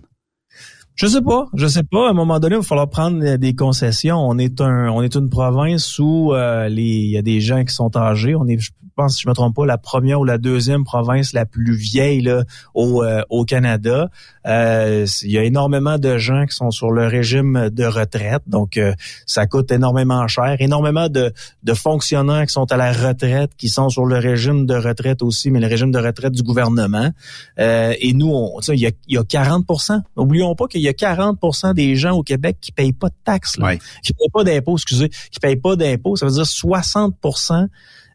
Je 0.95 1.07
sais 1.07 1.21
pas, 1.21 1.47
je 1.55 1.65
sais 1.65 1.83
pas. 1.83 2.07
À 2.07 2.11
un 2.11 2.13
moment 2.13 2.39
donné, 2.39 2.55
il 2.55 2.59
va 2.59 2.63
falloir 2.63 2.89
prendre 2.89 3.35
des 3.37 3.55
concessions. 3.55 4.17
On 4.17 4.37
est 4.37 4.61
un, 4.61 4.89
on 4.89 5.01
est 5.01 5.15
une 5.15 5.29
province 5.29 5.97
où 5.97 6.33
euh, 6.33 6.69
les, 6.69 6.83
il 6.83 7.09
y 7.09 7.17
a 7.17 7.23
des 7.23 7.41
gens 7.41 7.63
qui 7.63 7.73
sont 7.73 7.95
âgés. 7.97 8.35
On 8.35 8.45
est, 8.47 8.59
pense, 9.01 9.15
si 9.15 9.23
je 9.23 9.29
me 9.29 9.33
trompe 9.33 9.55
pas, 9.55 9.65
la 9.65 9.77
première 9.77 10.19
ou 10.19 10.25
la 10.25 10.37
deuxième 10.37 10.83
province 10.83 11.33
la 11.33 11.45
plus 11.45 11.75
vieille 11.75 12.21
là, 12.21 12.43
au, 12.73 13.03
euh, 13.03 13.21
au 13.29 13.45
Canada. 13.45 14.09
Euh, 14.47 15.05
il 15.23 15.31
y 15.31 15.37
a 15.37 15.43
énormément 15.43 15.97
de 15.97 16.17
gens 16.17 16.45
qui 16.45 16.55
sont 16.55 16.71
sur 16.71 16.91
le 16.91 17.07
régime 17.07 17.69
de 17.71 17.85
retraite, 17.85 18.43
donc 18.47 18.77
euh, 18.77 18.93
ça 19.25 19.45
coûte 19.45 19.71
énormément 19.71 20.27
cher. 20.27 20.55
Énormément 20.59 21.09
de, 21.09 21.33
de 21.63 21.73
fonctionnaires 21.73 22.45
qui 22.45 22.53
sont 22.53 22.71
à 22.71 22.77
la 22.77 22.91
retraite, 22.91 23.51
qui 23.57 23.69
sont 23.69 23.89
sur 23.89 24.05
le 24.05 24.17
régime 24.17 24.65
de 24.65 24.75
retraite 24.75 25.21
aussi, 25.21 25.51
mais 25.51 25.59
le 25.59 25.67
régime 25.67 25.91
de 25.91 25.99
retraite 25.99 26.33
du 26.33 26.43
gouvernement. 26.43 27.11
et 27.57 28.13
nous, 28.13 28.31
on, 28.31 28.59
il 28.69 28.79
y 28.79 28.87
a, 28.87 28.91
il 29.07 29.15
y 29.15 29.17
a 29.17 29.21
40% 29.21 30.01
N'oublions 30.17 30.55
pas 30.55 30.67
qu'il 30.67 30.81
y 30.81 30.87
a 30.87 30.93
40% 30.93 31.73
des 31.73 31.95
gens 31.95 32.11
au 32.11 32.23
Québec 32.23 32.57
qui 32.61 32.71
payent 32.71 32.93
pas 32.93 33.09
de 33.09 33.15
taxes, 33.23 33.57
là, 33.57 33.75
qui 34.03 34.13
payent 34.13 34.29
pas 34.33 34.43
d'impôts, 34.43 34.75
excusez, 34.75 35.09
qui 35.31 35.39
payent 35.39 35.55
pas 35.55 35.75
d'impôts. 35.75 36.15
Ça 36.15 36.25
veut 36.25 36.31
dire 36.31 36.45
60 36.45 37.15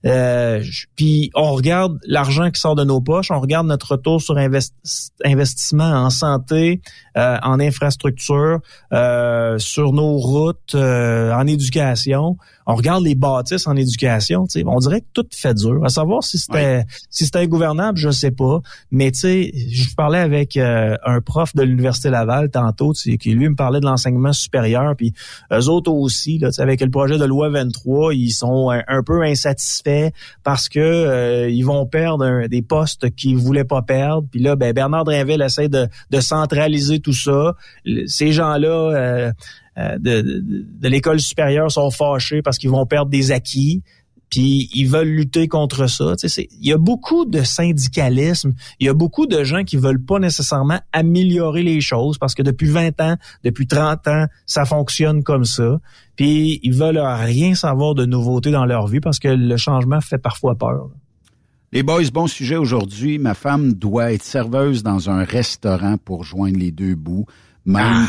Euh, 0.05 0.63
puis 0.95 1.31
on 1.35 1.53
regarde 1.53 1.99
l'argent 2.07 2.51
qui 2.51 2.61
sort 2.61 2.75
de 2.75 2.85
nos 2.85 3.01
poches, 3.01 3.31
on 3.31 3.41
regarde 3.41 3.67
notre 3.67 3.93
retour 3.93 4.21
sur 4.21 4.37
investissement 4.37 5.91
en 5.91 6.11
santé, 6.11 6.81
euh, 7.17 7.39
en 7.43 7.59
infrastructure, 7.61 8.61
euh, 8.93 9.59
sur 9.59 9.93
nos 9.93 10.17
routes, 10.17 10.75
en 10.75 11.47
éducation. 11.47 12.37
On 12.69 12.75
regarde 12.75 13.05
les 13.05 13.15
bâtisses 13.15 13.69
en 13.69 13.77
éducation. 13.77 14.47
On 14.67 14.79
dirait 14.81 15.01
que 15.01 15.07
tout 15.13 15.27
fait 15.33 15.55
dur. 15.55 15.85
À 15.85 15.89
savoir 15.89 16.25
si 16.25 16.37
c'était 16.37 16.85
si 17.11 17.25
c'était 17.25 17.39
ingouvernable, 17.39 17.97
je 17.97 18.11
sais 18.11 18.33
pas. 18.33 18.61
Mais 18.91 19.13
tu 19.13 19.21
sais, 19.21 19.53
je 19.71 19.95
parlais 19.95 20.19
avec 20.19 20.57
un 20.57 21.21
prof 21.25 21.55
de 21.55 21.63
l'université 21.63 22.11
Laval 22.11 22.51
tantôt, 22.51 22.93
qui 22.93 23.31
lui 23.31 23.49
me 23.49 23.55
parlait 23.55 23.79
de 23.79 23.87
l'enseignement 23.87 24.33
supérieur. 24.33 24.95
Puis 24.97 25.15
eux 25.53 25.69
autres 25.69 25.93
aussi, 25.93 26.39
là, 26.39 26.51
avec 26.59 26.81
le 26.81 26.91
projet 26.91 27.19
de 27.19 27.25
loi 27.25 27.51
23, 27.51 28.15
ils 28.15 28.31
sont 28.31 28.71
un 28.71 29.03
peu 29.05 29.23
insatisfaits 29.23 29.86
parce 30.45 30.69
que 30.69 30.81
euh, 30.81 31.51
ils 31.51 31.63
vont 31.63 31.87
perdre 31.87 32.47
des 32.47 32.63
postes 32.63 33.15
qu'ils 33.15 33.37
voulaient 33.37 33.65
pas 33.65 33.83
perdre. 33.83 34.27
Puis 34.31 34.41
là, 34.41 34.57
ben, 34.57 34.73
Bernard 34.73 35.05
Drinville 35.05 35.43
essaie 35.43 35.69
de, 35.69 35.89
centraliser 36.21 37.01
tout 37.01 37.13
ça. 37.13 37.55
Ces 38.07 38.33
gens-là 38.33 38.69
euh, 38.69 39.33
euh, 39.79 39.99
de, 39.99 40.23
de 40.23 40.89
l'école 40.89 41.21
supérieure 41.21 41.71
sont 41.71 41.91
fâchés 41.91 42.43
parce 42.43 42.59
qu'ils 42.59 42.71
vont 42.71 42.87
perdre 42.87 43.11
des 43.11 43.33
acquis 43.33 43.83
puis 44.31 44.69
ils 44.75 44.89
veulent 44.89 45.09
lutter 45.09 45.49
contre 45.49 45.87
ça. 45.87 46.15
Il 46.23 46.67
y 46.67 46.73
a 46.73 46.79
beaucoup 46.79 47.25
de 47.25 47.43
syndicalisme, 47.43 48.55
il 48.81 48.87
y 48.87 48.89
a 48.89 48.95
beaucoup 48.95 49.27
de 49.27 49.45
gens 49.45 49.65
qui 49.65 49.77
veulent 49.77 50.03
pas 50.03 50.19
nécessairement 50.19 50.81
améliorer 50.93 51.63
les 51.63 51.81
choses 51.81 52.19
parce 52.19 52.35
que 52.35 52.43
depuis 52.43 52.69
20 52.69 53.01
ans, 53.01 53.17
depuis 53.45 53.67
30 53.67 54.09
ans, 54.09 54.27
ça 54.47 54.65
fonctionne 54.65 55.23
comme 55.23 55.45
ça. 55.45 55.79
Puis 56.17 56.61
ils 56.63 56.75
veulent 56.75 56.99
rien 56.99 57.55
savoir 57.55 57.95
de 57.95 58.05
nouveauté 58.05 58.51
dans 58.51 58.65
leur 58.65 58.87
vie 58.87 59.01
parce 59.01 59.19
que 59.19 59.29
le 59.29 59.57
changement 59.57 60.01
fait 60.01 60.19
parfois 60.19 60.57
peur. 60.57 60.91
Les 61.73 61.83
boys, 61.83 62.11
bon 62.13 62.27
sujet 62.27 62.57
aujourd'hui. 62.57 63.19
Ma 63.19 63.35
femme 63.35 63.75
doit 63.75 64.13
être 64.13 64.23
serveuse 64.23 64.83
dans 64.83 65.11
un 65.11 65.25
restaurant 65.25 65.99
pour 65.99 66.25
joindre 66.25 66.59
les 66.59 66.73
deux 66.73 66.95
bouts. 66.95 67.27
Même, 67.65 68.07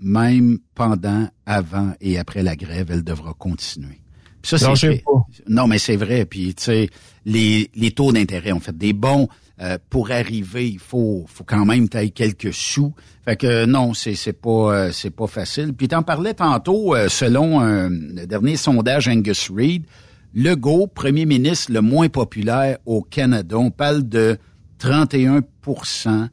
même 0.00 0.58
pendant, 0.74 1.28
avant 1.46 1.92
et 2.00 2.18
après 2.18 2.42
la 2.42 2.56
grève, 2.56 2.90
elle 2.90 3.04
devra 3.04 3.34
continuer. 3.34 4.00
Ça, 4.44 4.58
c'est 4.76 5.02
Non, 5.48 5.66
mais 5.66 5.78
c'est 5.78 5.96
vrai. 5.96 6.26
Puis, 6.26 6.54
tu 6.54 6.64
sais, 6.64 6.90
les, 7.24 7.70
les 7.74 7.90
taux 7.90 8.12
d'intérêt 8.12 8.52
ont 8.52 8.60
fait 8.60 8.76
des 8.76 8.92
bons. 8.92 9.28
Euh, 9.60 9.78
pour 9.88 10.10
arriver, 10.10 10.68
il 10.68 10.80
faut, 10.80 11.24
faut 11.28 11.44
quand 11.44 11.64
même 11.64 11.88
tailler 11.88 12.10
quelques 12.10 12.52
sous. 12.52 12.92
Fait 13.24 13.36
que 13.36 13.66
non, 13.66 13.94
c'est 13.94 14.16
c'est 14.16 14.32
pas 14.32 14.50
euh, 14.50 14.90
c'est 14.92 15.10
pas 15.10 15.28
facile. 15.28 15.72
Puis 15.74 15.86
t'en 15.86 16.02
parlais 16.02 16.34
tantôt, 16.34 16.96
euh, 16.96 17.08
selon 17.08 17.60
un, 17.60 17.88
le 17.88 18.26
dernier 18.26 18.56
sondage 18.56 19.06
Angus 19.06 19.52
Reid, 19.54 19.84
Legault, 20.34 20.88
premier 20.88 21.24
ministre 21.24 21.72
le 21.72 21.82
moins 21.82 22.08
populaire 22.08 22.78
au 22.84 23.02
Canada, 23.02 23.56
on 23.56 23.70
parle 23.70 24.08
de 24.08 24.38
31% 24.80 26.28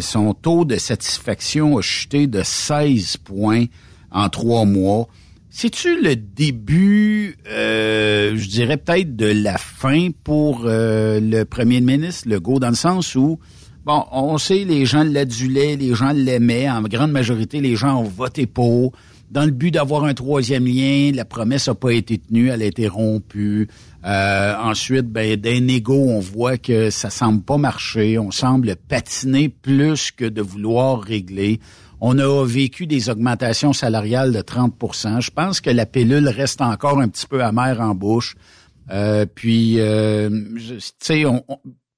son 0.00 0.34
taux 0.40 0.64
de 0.64 0.76
satisfaction 0.76 1.76
a 1.76 1.82
chuté 1.82 2.26
de 2.26 2.42
16 2.42 3.18
points 3.18 3.66
en 4.10 4.30
trois 4.30 4.64
mois. 4.64 5.06
C'est-tu 5.52 6.00
le 6.00 6.14
début, 6.14 7.36
euh, 7.50 8.36
je 8.36 8.48
dirais 8.48 8.76
peut-être 8.76 9.16
de 9.16 9.26
la 9.26 9.58
fin 9.58 10.10
pour 10.22 10.62
euh, 10.64 11.18
le 11.20 11.44
premier 11.44 11.80
ministre 11.80 12.28
Legault, 12.28 12.60
dans 12.60 12.68
le 12.68 12.76
sens 12.76 13.16
où, 13.16 13.40
bon, 13.84 14.04
on 14.12 14.38
sait 14.38 14.64
les 14.64 14.86
gens 14.86 15.02
l'adulaient, 15.02 15.74
les 15.74 15.92
gens 15.92 16.12
l'aimaient, 16.12 16.70
en 16.70 16.82
grande 16.82 17.10
majorité, 17.10 17.60
les 17.60 17.74
gens 17.74 18.00
ont 18.00 18.04
voté 18.08 18.46
pour. 18.46 18.92
Dans 19.32 19.44
le 19.44 19.50
but 19.50 19.72
d'avoir 19.72 20.04
un 20.04 20.14
troisième 20.14 20.66
lien, 20.66 21.10
la 21.12 21.24
promesse 21.24 21.66
n'a 21.66 21.74
pas 21.74 21.92
été 21.92 22.18
tenue, 22.18 22.48
elle 22.48 22.62
a 22.62 22.66
été 22.66 22.86
rompue. 22.86 23.66
Euh, 24.04 24.54
ensuite, 24.56 25.06
ben, 25.06 25.34
d'un 25.36 25.66
égo, 25.66 25.94
on 25.94 26.20
voit 26.20 26.58
que 26.58 26.90
ça 26.90 27.10
semble 27.10 27.42
pas 27.42 27.56
marcher, 27.56 28.18
on 28.20 28.30
semble 28.30 28.76
patiner 28.76 29.48
plus 29.48 30.12
que 30.12 30.24
de 30.24 30.42
vouloir 30.42 31.00
régler. 31.00 31.58
On 32.00 32.18
a 32.18 32.46
vécu 32.46 32.86
des 32.86 33.10
augmentations 33.10 33.72
salariales 33.72 34.32
de 34.32 34.40
30% 34.40 35.20
Je 35.20 35.30
pense 35.30 35.60
que 35.60 35.70
la 35.70 35.84
pilule 35.84 36.28
reste 36.28 36.62
encore 36.62 36.98
un 37.00 37.08
petit 37.08 37.26
peu 37.26 37.44
amère 37.44 37.80
en 37.80 37.94
bouche. 37.94 38.36
Euh, 38.90 39.26
puis, 39.26 39.78
euh, 39.78 40.30
tu 40.56 40.80
sais, 40.98 41.24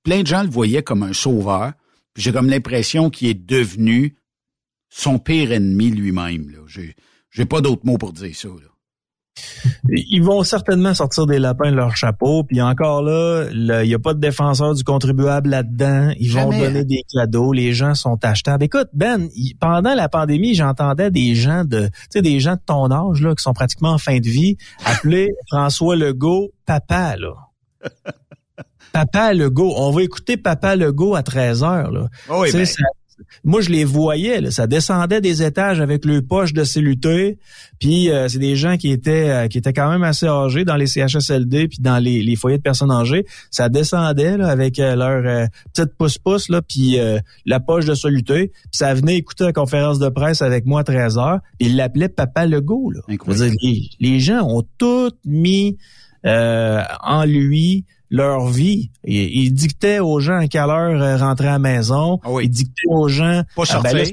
plein 0.02 0.22
de 0.22 0.26
gens 0.26 0.42
le 0.42 0.50
voyaient 0.50 0.82
comme 0.82 1.04
un 1.04 1.12
sauveur. 1.12 1.72
J'ai 2.16 2.32
comme 2.32 2.50
l'impression 2.50 3.10
qu'il 3.10 3.28
est 3.28 3.34
devenu 3.46 4.16
son 4.90 5.18
pire 5.18 5.52
ennemi 5.52 5.90
lui-même. 5.90 6.52
J'ai, 6.66 7.46
pas 7.46 7.60
d'autres 7.60 7.86
mots 7.86 7.98
pour 7.98 8.12
dire 8.12 8.34
ça. 8.36 8.48
Ils 9.88 10.22
vont 10.22 10.42
certainement 10.42 10.94
sortir 10.94 11.26
des 11.26 11.38
lapins 11.38 11.70
de 11.70 11.76
leur 11.76 11.96
chapeau, 11.96 12.44
puis 12.44 12.60
encore 12.60 13.02
là, 13.02 13.46
il 13.50 13.86
n'y 13.86 13.94
a 13.94 13.98
pas 13.98 14.14
de 14.14 14.20
défenseur 14.20 14.74
du 14.74 14.84
contribuable 14.84 15.50
là-dedans. 15.50 16.12
Ils 16.18 16.32
vont 16.32 16.50
donner 16.50 16.84
des 16.84 17.02
cadeaux, 17.12 17.52
les 17.52 17.72
gens 17.72 17.94
sont 17.94 18.18
achetables. 18.22 18.64
Écoute, 18.64 18.88
Ben, 18.92 19.28
pendant 19.60 19.94
la 19.94 20.08
pandémie, 20.08 20.54
j'entendais 20.54 21.10
des 21.10 21.34
gens 21.34 21.64
de, 21.64 21.86
tu 21.86 21.92
sais, 22.10 22.22
des 22.22 22.40
gens 22.40 22.54
de 22.54 22.60
ton 22.64 22.90
âge 22.90 23.20
là, 23.22 23.34
qui 23.34 23.42
sont 23.42 23.52
pratiquement 23.52 23.92
en 23.92 23.98
fin 23.98 24.18
de 24.18 24.28
vie, 24.28 24.56
appeler 24.84 25.28
François 25.50 25.96
Legault 25.96 26.50
papa 26.66 27.16
là. 27.16 27.32
Papa 28.92 29.32
Legault, 29.32 29.72
on 29.76 29.90
va 29.90 30.02
écouter 30.02 30.36
Papa 30.36 30.76
Legault 30.76 31.14
à 31.14 31.22
13 31.22 31.64
heures 31.64 31.90
là. 31.90 32.08
Oh 32.28 32.42
oui, 32.42 32.52
ben 32.52 32.66
moi 33.44 33.60
je 33.60 33.70
les 33.70 33.84
voyais, 33.84 34.40
là, 34.40 34.50
ça 34.50 34.66
descendait 34.66 35.20
des 35.20 35.42
étages 35.42 35.80
avec 35.80 36.04
le 36.04 36.22
poche 36.22 36.52
de 36.52 36.64
cellulité, 36.64 37.38
puis 37.78 38.10
euh, 38.10 38.28
c'est 38.28 38.38
des 38.38 38.56
gens 38.56 38.76
qui 38.76 38.90
étaient 38.90 39.30
euh, 39.30 39.48
qui 39.48 39.58
étaient 39.58 39.72
quand 39.72 39.90
même 39.90 40.02
assez 40.02 40.26
âgés 40.26 40.64
dans 40.64 40.76
les 40.76 40.86
CHSLD 40.86 41.68
puis 41.68 41.78
dans 41.80 41.98
les, 41.98 42.22
les, 42.22 42.36
foyers 42.36 42.58
de 42.58 42.62
personnes 42.62 42.90
âgées, 42.90 43.24
ça 43.50 43.68
descendait 43.68 44.36
là, 44.36 44.48
avec 44.48 44.78
euh, 44.78 44.96
leur 44.96 45.48
petite 45.72 45.94
pouce-pouce 45.96 46.48
là, 46.48 46.62
puis 46.62 46.98
la 47.46 47.60
poche 47.60 47.84
de 47.84 47.94
soluté, 47.94 48.48
puis 48.48 48.70
ça 48.72 48.94
venait 48.94 49.16
écouter 49.16 49.44
la 49.44 49.52
conférence 49.52 49.98
de 49.98 50.08
presse 50.08 50.42
avec 50.42 50.66
moi 50.66 50.80
à 50.80 50.84
13 50.84 51.18
heures, 51.18 51.40
il 51.58 51.76
l'appelait 51.76 52.08
Papa 52.08 52.46
Legault 52.46 52.90
là. 52.90 53.00
les, 53.62 53.90
les 54.00 54.20
gens 54.20 54.46
ont 54.48 54.64
tout 54.78 55.10
mis 55.24 55.76
en 56.24 57.24
lui 57.24 57.84
leur 58.12 58.46
vie. 58.46 58.90
Il, 59.04 59.52
dictait 59.54 59.98
aux 59.98 60.20
gens 60.20 60.38
à 60.38 60.46
quelle 60.46 60.70
heure 60.70 61.02
euh, 61.02 61.16
rentrer 61.16 61.48
à 61.48 61.52
la 61.52 61.58
maison. 61.58 62.20
Ah 62.22 62.28
il 62.40 62.50
dictait 62.50 62.86
aux 62.88 63.08
gens... 63.08 63.42
Pas 63.56 63.64
ah, 63.70 63.80
ben 63.82 64.06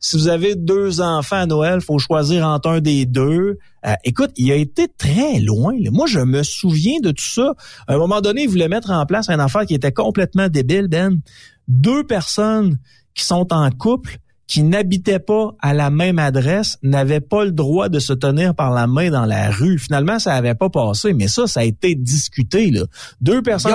si 0.00 0.16
vous 0.16 0.28
avez 0.28 0.54
deux 0.54 1.00
enfants 1.00 1.36
à 1.36 1.46
Noël, 1.46 1.80
faut 1.80 1.98
choisir 1.98 2.46
entre 2.46 2.68
un 2.68 2.80
des 2.80 3.04
deux. 3.04 3.58
Euh, 3.84 3.94
écoute, 4.04 4.30
il 4.36 4.52
a 4.52 4.54
été 4.54 4.86
très 4.96 5.40
loin. 5.40 5.74
Moi, 5.90 6.06
je 6.06 6.20
me 6.20 6.44
souviens 6.44 7.00
de 7.02 7.10
tout 7.10 7.28
ça. 7.28 7.54
À 7.88 7.94
un 7.94 7.98
moment 7.98 8.20
donné, 8.20 8.42
il 8.42 8.48
voulait 8.48 8.68
mettre 8.68 8.90
en 8.90 9.06
place 9.06 9.28
un 9.28 9.40
affaire 9.40 9.66
qui 9.66 9.74
était 9.74 9.92
complètement 9.92 10.48
débile, 10.48 10.86
Ben. 10.88 11.20
Deux 11.66 12.04
personnes 12.04 12.78
qui 13.14 13.24
sont 13.24 13.52
en 13.52 13.70
couple 13.70 14.18
qui 14.48 14.64
n'habitaient 14.64 15.20
pas 15.20 15.54
à 15.60 15.72
la 15.74 15.90
même 15.90 16.18
adresse 16.18 16.78
n'avaient 16.82 17.20
pas 17.20 17.44
le 17.44 17.52
droit 17.52 17.88
de 17.88 18.00
se 18.00 18.12
tenir 18.12 18.54
par 18.54 18.72
la 18.72 18.88
main 18.88 19.10
dans 19.10 19.26
la 19.26 19.50
rue. 19.50 19.78
Finalement, 19.78 20.18
ça 20.18 20.32
n'avait 20.32 20.54
pas 20.54 20.70
passé, 20.70 21.12
mais 21.12 21.28
ça, 21.28 21.46
ça 21.46 21.60
a 21.60 21.64
été 21.64 21.94
discuté. 21.94 22.70
Là. 22.70 22.84
Deux 23.20 23.42
personnes, 23.42 23.74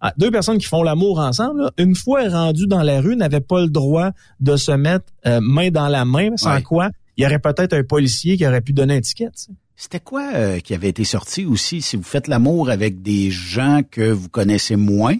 ah, 0.00 0.12
deux, 0.16 0.30
personnes 0.30 0.58
qui 0.58 0.66
font 0.66 0.82
l'amour 0.82 1.20
ensemble, 1.20 1.70
une 1.78 1.94
fois 1.94 2.28
rendues 2.28 2.66
dans 2.66 2.82
la 2.82 3.00
rue, 3.00 3.14
n'avaient 3.14 3.40
pas 3.40 3.60
le 3.60 3.68
droit 3.68 4.10
de 4.40 4.56
se 4.56 4.72
mettre 4.72 5.06
euh, 5.26 5.40
main 5.40 5.70
dans 5.70 5.88
la 5.88 6.04
main, 6.04 6.36
sans 6.36 6.60
quoi 6.62 6.90
il 7.16 7.22
y 7.22 7.26
aurait 7.26 7.38
peut-être 7.38 7.72
un 7.72 7.82
policier 7.82 8.36
qui 8.36 8.46
aurait 8.46 8.60
pu 8.60 8.72
donner 8.72 8.96
un 8.96 9.00
ticket. 9.00 9.30
C'était 9.76 10.00
quoi 10.00 10.30
euh, 10.34 10.60
qui 10.60 10.74
avait 10.74 10.88
été 10.88 11.04
sorti 11.04 11.44
aussi? 11.44 11.82
Si 11.82 11.96
vous 11.96 12.02
faites 12.02 12.28
l'amour 12.28 12.70
avec 12.70 13.02
des 13.02 13.30
gens 13.30 13.80
que 13.90 14.10
vous 14.10 14.28
connaissez 14.28 14.76
moins? 14.76 15.16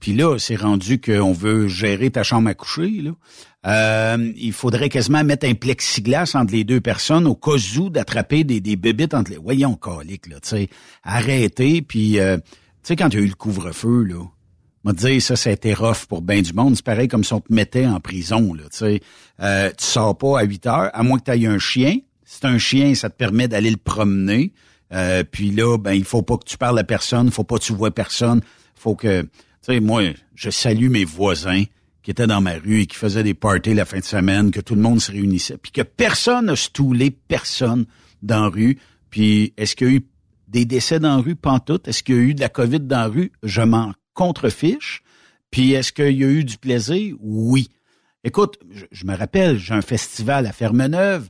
Puis 0.00 0.14
là, 0.14 0.38
c'est 0.38 0.56
rendu 0.56 1.00
qu'on 1.00 1.32
veut 1.32 1.66
gérer 1.66 2.10
ta 2.10 2.22
chambre 2.22 2.48
à 2.48 2.54
coucher. 2.54 2.88
Là. 3.02 3.10
Euh, 3.66 4.32
il 4.36 4.52
faudrait 4.52 4.88
quasiment 4.88 5.24
mettre 5.24 5.46
un 5.46 5.54
plexiglas 5.54 6.30
entre 6.34 6.52
les 6.52 6.64
deux 6.64 6.80
personnes 6.80 7.26
au 7.26 7.34
cas 7.34 7.56
où 7.78 7.90
d'attraper 7.90 8.44
des, 8.44 8.60
des 8.60 8.76
bébites 8.76 9.14
entre 9.14 9.32
les... 9.32 9.36
Voyons, 9.36 9.74
calique, 9.74 10.28
là, 10.28 10.36
tu 10.40 10.48
sais. 10.48 10.68
Arrêtez, 11.02 11.82
puis... 11.82 12.20
Euh, 12.20 12.36
tu 12.38 12.94
sais, 12.94 12.96
quand 12.96 13.12
il 13.12 13.18
y 13.18 13.22
a 13.22 13.24
eu 13.24 13.28
le 13.28 13.34
couvre-feu, 13.34 14.04
là, 14.04 14.24
m'a 14.84 14.92
dit 14.92 15.20
ça, 15.20 15.34
c'était 15.34 15.74
rough 15.74 16.06
pour 16.08 16.22
bien 16.22 16.40
du 16.40 16.52
monde. 16.52 16.76
C'est 16.76 16.84
pareil 16.84 17.08
comme 17.08 17.24
si 17.24 17.32
on 17.32 17.40
te 17.40 17.52
mettait 17.52 17.86
en 17.86 18.00
prison, 18.00 18.54
là, 18.54 18.64
tu 18.70 18.78
sais. 18.78 19.00
Euh, 19.40 19.70
tu 19.76 19.84
sors 19.84 20.16
pas 20.16 20.40
à 20.40 20.44
8 20.44 20.66
heures, 20.66 20.90
à 20.92 21.02
moins 21.02 21.18
que 21.18 21.30
tu 21.30 21.36
aies 21.36 21.46
un 21.46 21.58
chien. 21.58 21.96
Si 22.24 22.38
un 22.44 22.58
chien, 22.58 22.94
ça 22.94 23.10
te 23.10 23.16
permet 23.16 23.48
d'aller 23.48 23.70
le 23.70 23.76
promener. 23.76 24.52
Euh, 24.92 25.24
puis 25.24 25.50
là, 25.50 25.76
ben, 25.78 25.92
il 25.92 26.04
faut 26.04 26.22
pas 26.22 26.36
que 26.36 26.44
tu 26.44 26.56
parles 26.56 26.78
à 26.78 26.84
personne, 26.84 27.30
faut 27.30 27.44
pas 27.44 27.58
que 27.58 27.64
tu 27.64 27.72
vois 27.72 27.90
personne. 27.90 28.40
Faut 28.76 28.94
que... 28.94 29.22
Tu 29.22 29.28
sais, 29.62 29.80
moi, 29.80 30.02
je 30.34 30.50
salue 30.50 30.88
mes 30.88 31.04
voisins 31.04 31.64
qui 32.08 32.12
étaient 32.12 32.26
dans 32.26 32.40
ma 32.40 32.54
rue 32.54 32.80
et 32.80 32.86
qui 32.86 32.96
faisaient 32.96 33.22
des 33.22 33.34
parties 33.34 33.74
la 33.74 33.84
fin 33.84 33.98
de 33.98 34.04
semaine, 34.04 34.50
que 34.50 34.60
tout 34.60 34.74
le 34.74 34.80
monde 34.80 34.98
se 34.98 35.12
réunissait, 35.12 35.58
puis 35.58 35.70
que 35.70 35.82
personne 35.82 36.46
n'a 36.46 36.56
stoulé 36.56 37.10
personne 37.10 37.84
dans 38.22 38.44
la 38.44 38.48
rue. 38.48 38.78
Puis 39.10 39.52
est-ce 39.58 39.76
qu'il 39.76 39.86
y 39.86 39.90
a 39.90 39.92
eu 39.96 40.06
des 40.46 40.64
décès 40.64 41.00
dans 41.00 41.16
la 41.16 41.22
rue? 41.22 41.36
Pantoute. 41.36 41.86
Est-ce 41.86 42.02
qu'il 42.02 42.14
y 42.14 42.18
a 42.18 42.22
eu 42.22 42.32
de 42.32 42.40
la 42.40 42.48
COVID 42.48 42.80
dans 42.80 42.96
la 42.96 43.06
rue? 43.08 43.30
Je 43.42 43.60
m'en 43.60 43.92
contrefiche. 44.14 45.02
Puis 45.50 45.72
est-ce 45.72 45.92
qu'il 45.92 46.16
y 46.16 46.24
a 46.24 46.28
eu 46.28 46.44
du 46.44 46.56
plaisir? 46.56 47.14
Oui. 47.20 47.68
Écoute, 48.24 48.58
je, 48.90 49.04
me 49.04 49.14
rappelle, 49.14 49.58
j'ai 49.58 49.74
un 49.74 49.82
festival 49.82 50.46
à 50.46 50.52
Fermeneuve 50.52 51.28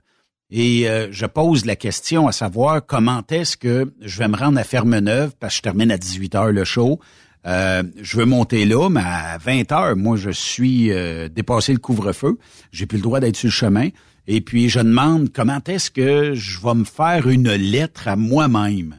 Et 0.48 0.88
euh, 0.88 1.08
je 1.10 1.26
pose 1.26 1.66
la 1.66 1.74
question 1.74 2.28
à 2.28 2.32
savoir 2.32 2.86
comment 2.86 3.24
est-ce 3.28 3.56
que 3.56 3.92
je 4.00 4.18
vais 4.20 4.28
me 4.28 4.36
rendre 4.36 4.60
à 4.60 4.64
Ferme-Neuve, 4.64 5.32
parce 5.40 5.54
que 5.54 5.56
je 5.56 5.62
termine 5.62 5.90
à 5.90 5.98
18 5.98 6.36
heures 6.36 6.52
le 6.52 6.62
show. 6.62 7.00
Euh, 7.46 7.82
je 8.00 8.16
veux 8.16 8.24
monter 8.24 8.64
là, 8.64 8.88
mais 8.90 9.00
à 9.02 9.38
20 9.38 9.72
heures, 9.72 9.96
moi, 9.96 10.16
je 10.16 10.30
suis 10.30 10.90
euh, 10.90 11.28
dépassé 11.28 11.72
le 11.72 11.78
couvre-feu. 11.78 12.38
J'ai 12.72 12.86
plus 12.86 12.98
le 12.98 13.02
droit 13.02 13.20
d'être 13.20 13.36
sur 13.36 13.48
le 13.48 13.52
chemin. 13.52 13.88
Et 14.26 14.40
puis, 14.40 14.68
je 14.68 14.80
demande 14.80 15.30
comment 15.32 15.60
est-ce 15.66 15.90
que 15.90 16.34
je 16.34 16.60
vais 16.60 16.74
me 16.74 16.84
faire 16.84 17.28
une 17.28 17.50
lettre 17.50 18.08
à 18.08 18.16
moi-même. 18.16 18.98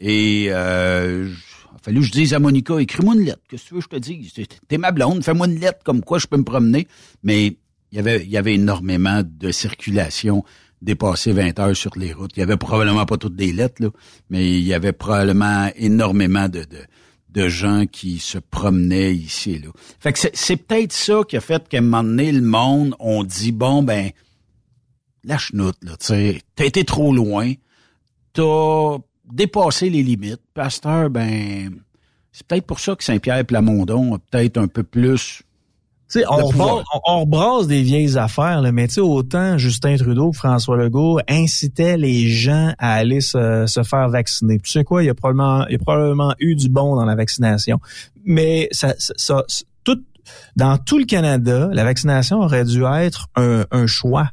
Et 0.00 0.46
euh, 0.48 1.28
il 1.28 1.76
a 1.76 1.78
fallu 1.80 2.00
que 2.00 2.06
je 2.06 2.12
dise 2.12 2.34
à 2.34 2.38
Monica, 2.38 2.78
écris-moi 2.78 3.14
une 3.14 3.24
lettre. 3.24 3.42
Qu'est-ce 3.48 3.64
que 3.64 3.68
tu 3.68 3.74
veux 3.74 3.80
que 3.80 3.86
je 3.92 3.96
te 3.96 4.02
dise? 4.02 4.32
T'es 4.66 4.78
ma 4.78 4.90
blonde, 4.90 5.22
fais-moi 5.22 5.46
une 5.46 5.60
lettre 5.60 5.80
comme 5.84 6.02
quoi 6.02 6.18
je 6.18 6.26
peux 6.26 6.36
me 6.36 6.44
promener. 6.44 6.88
Mais 7.22 7.56
il 7.92 7.96
y 7.96 7.98
avait, 7.98 8.22
il 8.22 8.30
y 8.30 8.36
avait 8.36 8.54
énormément 8.54 9.22
de 9.24 9.50
circulation 9.52 10.44
dépassé 10.82 11.32
20 11.32 11.58
heures 11.58 11.76
sur 11.76 11.96
les 11.96 12.12
routes. 12.12 12.32
Il 12.36 12.40
y 12.40 12.42
avait 12.42 12.56
probablement 12.56 13.06
pas 13.06 13.16
toutes 13.16 13.36
des 13.36 13.52
lettres, 13.52 13.82
là, 13.82 13.88
mais 14.30 14.58
il 14.58 14.64
y 14.64 14.74
avait 14.74 14.92
probablement 14.92 15.70
énormément 15.76 16.48
de, 16.48 16.60
de, 16.60 16.78
de 17.30 17.48
gens 17.48 17.86
qui 17.86 18.18
se 18.18 18.38
promenaient 18.38 19.14
ici 19.14 19.52
et 19.52 19.58
là. 19.58 19.68
Fait 20.00 20.12
que 20.12 20.18
c'est 20.32 20.56
peut-être 20.56 20.92
ça 20.92 21.20
qui 21.28 21.36
a 21.36 21.40
fait 21.40 21.68
qu'à 21.68 21.78
un 21.78 21.82
moment 21.82 22.02
donné, 22.02 22.32
le 22.32 22.42
monde, 22.42 22.94
on 22.98 23.22
dit, 23.24 23.52
bon, 23.52 23.82
ben, 23.82 24.10
la 25.24 25.38
chenoute, 25.38 25.76
là, 25.82 25.96
tu 25.98 26.06
sais, 26.06 26.42
t'as 26.56 26.64
été 26.64 26.84
trop 26.84 27.12
loin, 27.12 27.52
t'as 28.32 28.98
dépassé 29.30 29.90
les 29.90 30.02
limites. 30.02 30.40
Pasteur, 30.54 31.10
ben, 31.10 31.82
c'est 32.32 32.46
peut-être 32.46 32.66
pour 32.66 32.80
ça 32.80 32.96
que 32.96 33.04
Saint-Pierre 33.04 33.44
Plamondon 33.44 34.14
a 34.14 34.18
peut-être 34.18 34.56
un 34.58 34.68
peu 34.68 34.82
plus 34.82 35.42
on, 36.28 36.50
on, 36.58 36.82
on, 37.06 37.20
rebrasse 37.20 37.66
des 37.66 37.82
vieilles 37.82 38.16
affaires, 38.16 38.62
là, 38.62 38.72
mais 38.72 38.88
tu 38.88 38.94
sais, 38.94 39.00
autant 39.00 39.58
Justin 39.58 39.96
Trudeau 39.96 40.30
que 40.30 40.38
François 40.38 40.76
Legault 40.76 41.20
incitaient 41.28 41.96
les 41.96 42.28
gens 42.28 42.72
à 42.78 42.94
aller 42.94 43.20
se, 43.20 43.66
se 43.66 43.82
faire 43.82 44.08
vacciner. 44.08 44.58
tu 44.58 44.70
sais 44.70 44.84
quoi, 44.84 45.02
il 45.02 45.06
y 45.06 45.10
a 45.10 45.14
probablement, 45.14 45.66
il 45.66 45.72
y 45.72 45.76
a 45.76 45.78
probablement 45.78 46.34
eu 46.38 46.54
du 46.54 46.68
bon 46.68 46.96
dans 46.96 47.04
la 47.04 47.14
vaccination, 47.14 47.78
mais 48.24 48.68
ça, 48.72 48.94
ça, 48.98 49.44
tout, 49.84 50.02
dans 50.56 50.78
tout 50.78 50.98
le 50.98 51.04
Canada, 51.04 51.68
la 51.72 51.84
vaccination 51.84 52.40
aurait 52.40 52.64
dû 52.64 52.84
être 52.84 53.28
un, 53.36 53.64
un 53.70 53.86
choix 53.86 54.30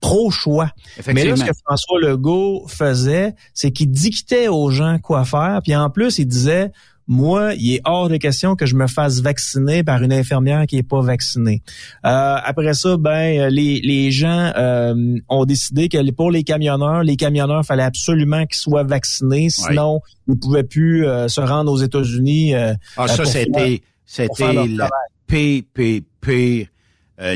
pro-choix. 0.00 0.70
Mais 1.06 1.24
là, 1.24 1.34
ce 1.34 1.44
que 1.44 1.52
François 1.64 1.98
Legault 1.98 2.66
faisait, 2.68 3.34
c'est 3.54 3.70
qu'il 3.70 3.90
dictait 3.90 4.48
aux 4.48 4.70
gens 4.70 4.98
quoi 4.98 5.24
faire, 5.24 5.60
puis 5.62 5.74
en 5.74 5.88
plus, 5.88 6.18
il 6.18 6.26
disait 6.26 6.72
moi, 7.06 7.54
il 7.54 7.74
est 7.74 7.80
hors 7.84 8.08
de 8.08 8.16
question 8.16 8.56
que 8.56 8.66
je 8.66 8.74
me 8.74 8.86
fasse 8.86 9.20
vacciner 9.20 9.82
par 9.82 10.02
une 10.02 10.12
infirmière 10.12 10.66
qui 10.66 10.78
est 10.78 10.82
pas 10.82 11.02
vaccinée. 11.02 11.62
Euh, 12.06 12.36
après 12.42 12.74
ça, 12.74 12.96
ben 12.96 13.48
les, 13.48 13.80
les 13.82 14.10
gens 14.10 14.52
euh, 14.56 15.18
ont 15.28 15.44
décidé 15.44 15.88
que 15.88 16.10
pour 16.12 16.30
les 16.30 16.44
camionneurs, 16.44 17.02
les 17.02 17.16
camionneurs 17.16 17.64
fallait 17.64 17.82
absolument 17.82 18.46
qu'ils 18.46 18.56
soient 18.56 18.84
vaccinés, 18.84 19.50
sinon 19.50 20.00
ils 20.28 20.38
pouvaient 20.38 20.64
plus 20.64 21.06
euh, 21.06 21.28
se 21.28 21.40
rendre 21.40 21.70
aux 21.72 21.78
États-Unis. 21.78 22.54
ah, 22.54 23.08
ça 23.08 23.24
c'était 23.24 23.82
c'était 24.06 24.66
la 24.68 24.88
PPP 25.26 26.68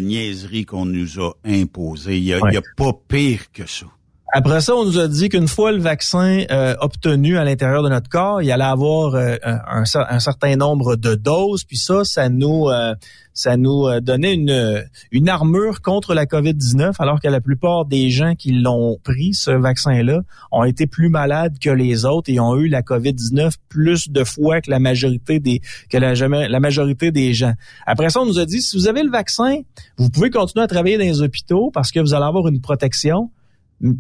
niaiserie 0.00 0.64
qu'on 0.64 0.86
nous 0.86 1.20
a 1.20 1.32
imposée. 1.44 2.16
Il 2.18 2.24
y 2.24 2.34
a, 2.34 2.40
il 2.48 2.54
y 2.54 2.56
a 2.56 2.62
pas 2.76 2.92
pire 3.08 3.52
que 3.52 3.66
ça. 3.66 3.86
Après 4.30 4.60
ça, 4.60 4.76
on 4.76 4.84
nous 4.84 4.98
a 4.98 5.08
dit 5.08 5.30
qu'une 5.30 5.48
fois 5.48 5.72
le 5.72 5.80
vaccin 5.80 6.44
euh, 6.50 6.74
obtenu 6.80 7.38
à 7.38 7.44
l'intérieur 7.44 7.82
de 7.82 7.88
notre 7.88 8.10
corps, 8.10 8.42
il 8.42 8.52
allait 8.52 8.62
avoir 8.62 9.14
euh, 9.14 9.36
un, 9.42 9.86
certain 10.20 10.54
nombre 10.56 10.96
de 10.96 11.14
doses, 11.14 11.64
puis 11.64 11.78
ça, 11.78 12.04
ça 12.04 12.28
nous 12.28 12.68
euh, 12.68 12.94
ça 13.32 13.56
nous 13.56 13.88
donnait 14.00 14.34
une, 14.34 14.84
une 15.12 15.28
armure 15.28 15.80
contre 15.80 16.12
la 16.12 16.26
COVID-19, 16.26 16.94
alors 16.98 17.20
que 17.20 17.28
la 17.28 17.40
plupart 17.40 17.84
des 17.84 18.10
gens 18.10 18.34
qui 18.34 18.50
l'ont 18.50 18.98
pris, 19.02 19.32
ce 19.32 19.52
vaccin-là, 19.52 20.22
ont 20.50 20.64
été 20.64 20.88
plus 20.88 21.08
malades 21.08 21.56
que 21.60 21.70
les 21.70 22.04
autres 22.04 22.30
et 22.32 22.40
ont 22.40 22.56
eu 22.56 22.66
la 22.66 22.82
COVID-19 22.82 23.52
plus 23.68 24.10
de 24.10 24.24
fois 24.24 24.60
que 24.60 24.70
la 24.70 24.80
majorité 24.80 25.38
des 25.38 25.62
que 25.88 25.96
la, 25.98 26.14
la 26.14 26.60
majorité 26.60 27.12
des 27.12 27.32
gens. 27.32 27.54
Après 27.86 28.10
ça, 28.10 28.20
on 28.20 28.26
nous 28.26 28.40
a 28.40 28.44
dit 28.44 28.60
si 28.60 28.76
vous 28.76 28.88
avez 28.88 29.04
le 29.04 29.10
vaccin, 29.10 29.60
vous 29.96 30.10
pouvez 30.10 30.30
continuer 30.30 30.64
à 30.64 30.68
travailler 30.68 30.98
dans 30.98 31.04
les 31.04 31.22
hôpitaux 31.22 31.70
parce 31.72 31.92
que 31.92 32.00
vous 32.00 32.14
allez 32.14 32.26
avoir 32.26 32.48
une 32.48 32.60
protection 32.60 33.30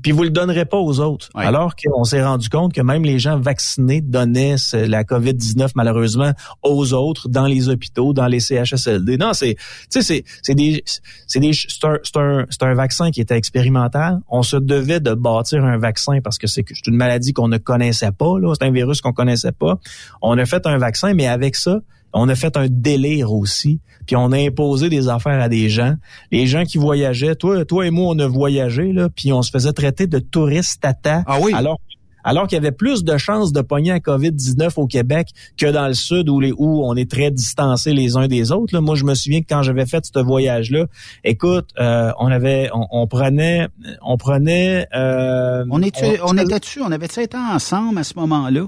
puis 0.02 0.12
vous 0.12 0.24
le 0.24 0.30
donnerez 0.30 0.64
pas 0.64 0.78
aux 0.78 1.00
autres. 1.00 1.28
Alors 1.34 1.74
qu'on 1.76 2.04
s'est 2.04 2.24
rendu 2.24 2.48
compte 2.48 2.72
que 2.72 2.80
même 2.80 3.04
les 3.04 3.18
gens 3.18 3.38
vaccinés 3.38 4.00
donnaient 4.00 4.56
la 4.72 5.04
COVID-19 5.04 5.70
malheureusement 5.74 6.32
aux 6.62 6.92
autres 6.94 7.28
dans 7.28 7.46
les 7.46 7.68
hôpitaux, 7.68 8.12
dans 8.12 8.26
les 8.26 8.40
CHSLD. 8.40 9.18
Non, 9.18 9.32
c'est 9.32 9.54
tu 9.90 10.00
sais 10.00 10.02
c'est 10.02 10.24
c'est 10.42 10.54
des 10.54 10.82
c'est 11.26 11.40
des 11.40 11.52
c'est 11.52 11.84
un 11.84 11.98
c'est 12.02 12.16
un, 12.16 12.46
un 12.60 12.74
vaccin 12.74 13.10
qui 13.10 13.20
était 13.20 13.36
expérimental. 13.36 14.20
On 14.28 14.42
se 14.42 14.56
devait 14.56 15.00
de 15.00 15.14
bâtir 15.14 15.64
un 15.64 15.78
vaccin 15.78 16.20
parce 16.22 16.38
que 16.38 16.46
c'est 16.46 16.64
une 16.86 16.96
maladie 16.96 17.32
qu'on 17.32 17.48
ne 17.48 17.58
connaissait 17.58 18.12
pas 18.12 18.38
là, 18.38 18.52
c'est 18.58 18.66
un 18.66 18.72
virus 18.72 19.00
qu'on 19.00 19.12
connaissait 19.12 19.52
pas. 19.52 19.78
On 20.22 20.36
a 20.38 20.44
fait 20.44 20.66
un 20.66 20.78
vaccin 20.78 21.14
mais 21.14 21.28
avec 21.28 21.54
ça, 21.54 21.80
on 22.12 22.28
a 22.28 22.34
fait 22.34 22.56
un 22.56 22.66
délire 22.68 23.32
aussi, 23.32 23.80
puis 24.06 24.16
on 24.16 24.32
a 24.32 24.38
imposé 24.38 24.88
des 24.88 25.08
affaires 25.08 25.40
à 25.40 25.48
des 25.48 25.68
gens. 25.68 25.94
Les 26.30 26.46
gens 26.46 26.64
qui 26.64 26.78
voyageaient, 26.78 27.34
toi, 27.34 27.64
toi 27.64 27.86
et 27.86 27.90
moi, 27.90 28.14
on 28.14 28.18
a 28.18 28.26
voyagé, 28.26 28.92
là, 28.92 29.08
puis 29.08 29.32
on 29.32 29.42
se 29.42 29.50
faisait 29.50 29.72
traiter 29.72 30.06
de 30.06 30.18
touristes 30.18 30.80
tata. 30.80 31.22
Ah 31.26 31.38
oui? 31.40 31.52
Alors 31.54 31.78
alors 32.24 32.46
qu'il 32.46 32.56
y 32.56 32.58
avait 32.58 32.72
plus 32.72 33.04
de 33.04 33.16
chances 33.16 33.52
de 33.52 33.62
pogner 33.62 33.92
un 33.92 33.98
COVID-19 33.98 34.72
au 34.76 34.86
Québec 34.86 35.28
que 35.56 35.64
dans 35.64 35.86
le 35.86 35.94
sud 35.94 36.28
où, 36.28 36.40
les, 36.40 36.52
où 36.52 36.84
on 36.84 36.94
est 36.94 37.10
très 37.10 37.30
distancés 37.30 37.94
les 37.94 38.18
uns 38.18 38.28
des 38.28 38.52
autres. 38.52 38.74
Là. 38.74 38.82
Moi, 38.82 38.96
je 38.96 39.04
me 39.04 39.14
souviens 39.14 39.40
que 39.40 39.46
quand 39.48 39.62
j'avais 39.62 39.86
fait 39.86 40.04
ce 40.04 40.18
voyage-là, 40.18 40.86
écoute, 41.24 41.70
euh, 41.78 42.12
on 42.18 42.26
avait, 42.26 42.68
on, 42.72 43.06
prenait, 43.06 43.68
on 44.02 44.18
prenait. 44.18 44.86
Euh, 44.94 45.64
on 45.70 45.82
était, 45.82 46.20
on, 46.22 46.36
était 46.36 46.58
dessus, 46.58 46.82
on 46.82 46.92
avait 46.92 47.06
été 47.06 47.36
ensemble 47.36 47.98
à 47.98 48.04
ce 48.04 48.12
moment-là? 48.16 48.66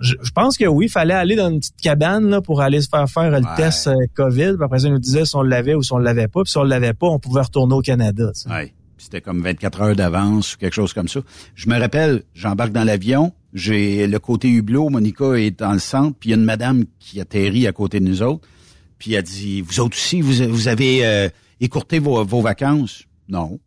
Je, 0.00 0.30
pense 0.34 0.58
que 0.58 0.66
oui, 0.66 0.86
il 0.86 0.90
fallait 0.90 1.14
aller 1.14 1.36
dans 1.36 1.50
une 1.50 1.58
petite 1.58 1.80
cabane 1.80 2.28
là, 2.28 2.40
pour 2.40 2.60
aller 2.60 2.80
se 2.80 2.88
faire 2.88 3.08
faire 3.08 3.30
le 3.30 3.40
test 3.56 3.86
euh, 3.86 3.94
COVID. 4.14 4.54
Puis 4.54 4.64
après 4.64 4.80
ça, 4.80 4.88
ils 4.88 4.92
nous 4.92 4.98
disait 4.98 5.24
si 5.24 5.36
on 5.36 5.42
l'avait 5.42 5.74
ou 5.74 5.82
si 5.82 5.92
on 5.92 5.98
l'avait 5.98 6.28
pas. 6.28 6.42
Puis 6.42 6.50
si 6.50 6.58
on 6.58 6.64
l'avait 6.64 6.92
pas, 6.92 7.06
on 7.06 7.18
pouvait 7.18 7.40
retourner 7.40 7.74
au 7.74 7.80
Canada. 7.80 8.30
Oui. 8.50 8.72
C'était 8.98 9.20
comme 9.20 9.42
24 9.42 9.80
heures 9.82 9.96
d'avance 9.96 10.54
ou 10.54 10.58
quelque 10.58 10.74
chose 10.74 10.92
comme 10.92 11.08
ça. 11.08 11.20
Je 11.54 11.68
me 11.68 11.78
rappelle, 11.78 12.22
j'embarque 12.34 12.72
dans 12.72 12.84
l'avion, 12.84 13.32
j'ai 13.52 14.06
le 14.06 14.18
côté 14.18 14.48
hublot, 14.48 14.88
Monica 14.88 15.34
est 15.34 15.58
dans 15.58 15.72
le 15.72 15.78
centre, 15.78 16.16
puis 16.18 16.30
il 16.30 16.32
y 16.32 16.34
a 16.34 16.38
une 16.38 16.44
madame 16.44 16.84
qui 16.98 17.20
atterrit 17.20 17.66
à 17.66 17.72
côté 17.72 18.00
de 18.00 18.04
nous 18.04 18.22
autres, 18.22 18.48
puis 18.98 19.12
elle 19.12 19.22
dit, 19.22 19.60
vous 19.60 19.80
autres 19.80 19.96
aussi, 19.96 20.22
vous, 20.22 20.68
avez 20.68 21.06
euh, 21.06 21.28
écourté 21.60 21.98
vos, 21.98 22.24
vos 22.24 22.40
vacances? 22.40 23.04
Non. 23.28 23.60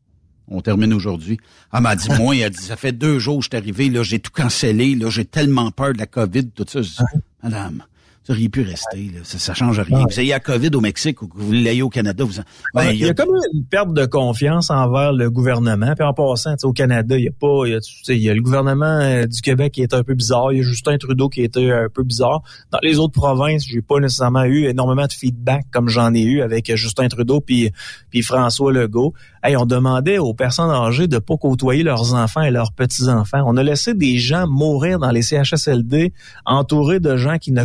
On 0.49 0.61
termine 0.61 0.93
aujourd'hui. 0.93 1.39
Elle 1.73 1.81
m'a 1.81 1.95
dit, 1.95 2.09
moi, 2.19 2.35
elle 2.35 2.49
dit, 2.51 2.61
ça 2.61 2.75
fait 2.75 2.91
deux 2.91 3.19
jours 3.19 3.39
que 3.39 3.45
je 3.45 3.49
suis 3.49 3.57
arrivé, 3.57 3.89
là, 3.89 4.03
j'ai 4.03 4.19
tout 4.19 4.31
cancellé, 4.31 4.95
là, 4.95 5.09
j'ai 5.09 5.25
tellement 5.25 5.71
peur 5.71 5.93
de 5.93 5.99
la 5.99 6.07
COVID, 6.07 6.49
tout 6.49 6.65
ça. 6.67 7.03
Madame, 7.43 7.83
auriez 8.30 8.49
pu 8.49 8.61
rester. 8.61 9.11
Là. 9.13 9.19
Ça, 9.23 9.39
ça 9.39 9.53
change 9.53 9.80
rien. 9.80 10.05
Vous 10.09 10.19
ayez 10.19 10.32
la 10.32 10.39
COVID 10.39 10.71
au 10.73 10.82
Mexique 10.82 11.21
ou 11.21 11.27
que 11.27 11.38
vous 11.38 11.51
l'ayez 11.51 11.82
au 11.82 11.89
Canada. 11.89 12.23
Vous 12.23 12.41
ben, 12.73 12.91
il 12.91 12.99
y 12.99 13.09
a 13.09 13.13
comme 13.13 13.30
une 13.53 13.65
perte 13.65 13.93
de 13.93 14.05
confiance 14.05 14.69
envers 14.69 15.13
le 15.13 15.30
gouvernement. 15.30 15.93
Puis 15.95 16.05
en 16.05 16.13
passant, 16.13 16.55
au 16.63 16.73
Canada, 16.73 17.17
il 17.17 17.25
y 17.25 17.27
a 17.27 17.32
pas, 17.32 17.65
il 17.65 17.71
y 17.71 17.75
a, 17.75 17.80
il 18.09 18.21
y 18.21 18.30
a 18.30 18.34
le 18.34 18.41
gouvernement 18.41 18.86
euh, 18.86 19.25
du 19.25 19.41
Québec 19.41 19.73
qui 19.73 19.82
est 19.82 19.93
un 19.93 20.03
peu 20.03 20.13
bizarre. 20.13 20.51
Il 20.53 20.57
y 20.57 20.61
a 20.61 20.63
Justin 20.63 20.97
Trudeau 20.97 21.30
qui 21.30 21.41
était 21.41 21.71
un 21.71 21.88
peu 21.93 22.03
bizarre. 22.03 22.41
Dans 22.71 22.80
les 22.82 22.99
autres 22.99 23.13
provinces, 23.13 23.65
j'ai 23.67 23.82
pas 23.82 23.99
nécessairement 23.99 24.43
eu 24.43 24.65
énormément 24.65 25.05
de 25.05 25.13
feedback 25.13 25.65
comme 25.71 25.89
j'en 25.89 26.13
ai 26.13 26.21
eu 26.21 26.41
avec 26.41 26.73
Justin 26.75 27.07
Trudeau 27.07 27.41
puis 27.41 27.71
puis 28.09 28.21
François 28.21 28.71
Legault. 28.71 29.13
Hey, 29.41 29.55
on 29.55 29.65
demandait 29.65 30.17
aux 30.17 30.34
personnes 30.34 30.69
âgées 30.69 31.07
de 31.07 31.17
pas 31.17 31.38
côtoyer 31.38 31.84
leurs 31.84 32.13
enfants 32.13 32.41
et 32.41 32.51
leurs 32.51 32.73
petits-enfants. 32.73 33.41
On 33.45 33.55
a 33.55 33.63
laissé 33.63 33.93
des 33.93 34.17
gens 34.17 34.47
mourir 34.47 34.99
dans 34.99 35.11
les 35.11 35.21
CHSLD 35.21 36.13
entourés 36.45 36.99
de 36.99 37.15
gens 37.15 37.38
qui 37.38 37.51
ne 37.51 37.63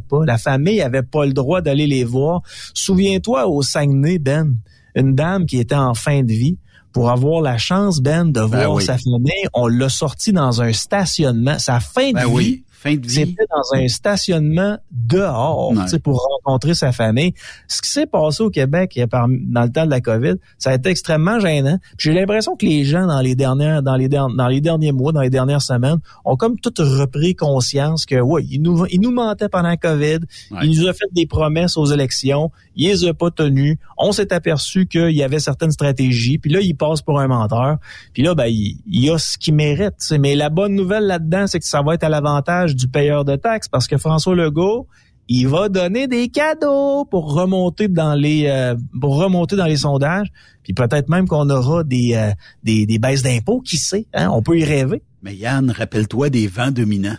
pas. 0.00 0.24
La 0.26 0.38
famille 0.38 0.80
avait 0.80 1.02
pas 1.02 1.26
le 1.26 1.32
droit 1.32 1.60
d'aller 1.60 1.86
les 1.86 2.04
voir. 2.04 2.42
Souviens-toi 2.74 3.46
au 3.46 3.62
Saguenay, 3.62 4.18
Ben, 4.18 4.56
une 4.94 5.14
dame 5.14 5.46
qui 5.46 5.58
était 5.58 5.74
en 5.74 5.94
fin 5.94 6.22
de 6.22 6.32
vie 6.32 6.58
pour 6.92 7.10
avoir 7.10 7.42
la 7.42 7.58
chance, 7.58 8.00
Ben, 8.00 8.26
de 8.26 8.44
ben 8.44 8.66
voir 8.66 8.82
sa 8.82 8.98
famille. 8.98 9.46
On 9.54 9.66
l'a 9.68 9.88
sorti 9.88 10.32
dans 10.32 10.62
un 10.62 10.72
stationnement. 10.72 11.58
Sa 11.58 11.80
fin 11.80 12.10
de 12.10 12.14
ben 12.14 12.36
vie. 12.36 12.62
C'était 13.08 13.46
dans 13.50 13.78
un 13.78 13.88
stationnement 13.88 14.78
dehors 14.90 15.72
pour 16.02 16.28
rencontrer 16.44 16.74
sa 16.74 16.92
famille. 16.92 17.34
Ce 17.66 17.82
qui 17.82 17.90
s'est 17.90 18.06
passé 18.06 18.42
au 18.42 18.50
Québec 18.50 18.98
dans 19.10 19.62
le 19.62 19.72
temps 19.72 19.84
de 19.84 19.90
la 19.90 20.00
COVID, 20.00 20.34
ça 20.58 20.70
a 20.70 20.74
été 20.74 20.88
extrêmement 20.90 21.40
gênant. 21.40 21.78
J'ai 21.98 22.12
l'impression 22.12 22.56
que 22.56 22.66
les 22.66 22.84
gens 22.84 23.06
dans 23.06 23.20
les 23.20 23.34
dernières, 23.34 23.82
dans 23.82 23.96
les 23.96 24.08
dans 24.08 24.48
les 24.48 24.60
derniers 24.60 24.92
mois, 24.92 25.12
dans 25.12 25.20
les 25.20 25.30
dernières 25.30 25.62
semaines, 25.62 25.98
ont 26.24 26.36
comme 26.36 26.58
tout 26.58 26.72
repris 26.78 27.34
conscience 27.34 28.06
que 28.06 28.20
oui, 28.20 28.46
il 28.50 28.62
nous 28.62 28.86
il 28.86 29.00
nous 29.00 29.10
mentait 29.10 29.48
pendant 29.48 29.68
la 29.68 29.76
COVID, 29.76 30.20
il 30.62 30.70
nous 30.70 30.86
a 30.86 30.92
fait 30.92 31.08
des 31.12 31.26
promesses 31.26 31.76
aux 31.76 31.86
élections, 31.86 32.50
il 32.76 32.88
les 32.88 33.06
a 33.06 33.14
pas 33.14 33.30
tenues. 33.30 33.78
On 33.96 34.12
s'est 34.12 34.32
aperçu 34.32 34.86
qu'il 34.86 35.10
y 35.10 35.22
avait 35.22 35.40
certaines 35.40 35.72
stratégies, 35.72 36.38
puis 36.38 36.50
là 36.50 36.60
il 36.60 36.74
passe 36.74 37.02
pour 37.02 37.18
un 37.18 37.28
menteur. 37.28 37.78
Puis 38.12 38.22
là 38.22 38.34
ben 38.34 38.46
il, 38.46 38.78
il 38.86 39.04
y 39.04 39.10
a 39.10 39.18
ce 39.18 39.36
qu'il 39.36 39.54
mérite. 39.54 39.94
Mais 40.18 40.34
la 40.34 40.48
bonne 40.48 40.74
nouvelle 40.74 41.04
là-dedans, 41.04 41.46
c'est 41.46 41.58
que 41.58 41.66
ça 41.66 41.82
va 41.82 41.94
être 41.94 42.04
à 42.04 42.08
l'avantage 42.08 42.67
du 42.74 42.88
payeur 42.88 43.24
de 43.24 43.36
taxes 43.36 43.68
parce 43.68 43.86
que 43.86 43.96
François 43.96 44.34
Legault, 44.34 44.86
il 45.28 45.46
va 45.46 45.68
donner 45.68 46.08
des 46.08 46.28
cadeaux 46.28 47.04
pour 47.04 47.34
remonter 47.34 47.88
dans 47.88 48.14
les 48.14 48.46
euh, 48.46 48.74
pour 49.00 49.16
remonter 49.16 49.56
dans 49.56 49.66
les 49.66 49.76
sondages. 49.76 50.28
Puis 50.62 50.72
peut-être 50.72 51.08
même 51.08 51.28
qu'on 51.28 51.48
aura 51.50 51.84
des, 51.84 52.14
euh, 52.14 52.32
des, 52.62 52.86
des 52.86 52.98
baisses 52.98 53.22
d'impôts, 53.22 53.60
qui 53.60 53.76
sait, 53.76 54.06
hein? 54.14 54.28
On 54.32 54.42
peut 54.42 54.58
y 54.58 54.64
rêver. 54.64 55.02
Mais 55.22 55.34
Yann, 55.34 55.70
rappelle-toi 55.70 56.30
des 56.30 56.46
vents 56.46 56.70
dominants. 56.70 57.18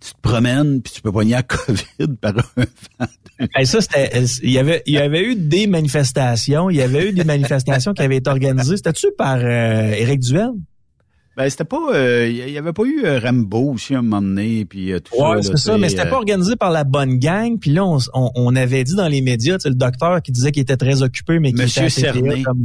Tu 0.00 0.12
te 0.12 0.20
promènes 0.20 0.80
puis 0.80 0.92
tu 0.92 1.02
peux 1.02 1.10
poigner 1.10 1.34
à 1.34 1.42
COVID 1.44 2.16
par 2.20 2.34
un 2.56 2.62
vent. 3.00 3.64
ça, 3.64 3.80
c'était. 3.80 4.24
Il 4.44 4.50
y 4.50 4.58
avait, 4.58 4.82
il 4.86 4.94
y 4.94 4.98
avait 4.98 5.24
eu 5.24 5.34
des 5.34 5.66
manifestations. 5.66 6.70
Il 6.70 6.76
y 6.76 6.82
avait 6.82 7.08
eu 7.08 7.12
des 7.12 7.24
manifestations 7.24 7.92
qui 7.92 8.02
avaient 8.02 8.18
été 8.18 8.30
organisées. 8.30 8.76
C'était-tu 8.76 9.08
par 9.16 9.38
euh, 9.38 9.90
Éric 9.90 10.20
Duel? 10.20 10.50
Ben, 11.38 11.48
c'était 11.48 11.62
pas. 11.62 11.78
Il 11.92 11.94
euh, 11.94 12.28
y 12.48 12.58
avait 12.58 12.72
pas 12.72 12.82
eu 12.82 13.04
euh, 13.04 13.20
Rambo 13.20 13.70
aussi 13.74 13.94
un 13.94 14.02
moment 14.02 14.20
donné, 14.20 14.64
puis 14.64 14.92
euh, 14.92 14.98
tout 14.98 15.14
ouais, 15.22 15.40
c'est 15.40 15.56
ça, 15.56 15.78
mais 15.78 15.88
c'était 15.88 16.08
pas 16.08 16.16
organisé 16.16 16.56
par 16.56 16.72
la 16.72 16.82
bonne 16.82 17.20
gang. 17.20 17.60
Puis 17.60 17.70
là, 17.70 17.84
on, 17.84 18.00
on, 18.12 18.56
avait 18.56 18.82
dit 18.82 18.96
dans 18.96 19.06
les 19.06 19.20
médias, 19.20 19.56
le 19.64 19.76
docteur 19.76 20.20
qui 20.20 20.32
disait 20.32 20.50
qu'il 20.50 20.62
était 20.62 20.76
très 20.76 21.00
occupé, 21.02 21.38
mais 21.38 21.52
qui 21.52 21.62
Monsieur 21.62 21.84
était 21.84 22.00
Cerné. 22.12 22.42
comme 22.42 22.64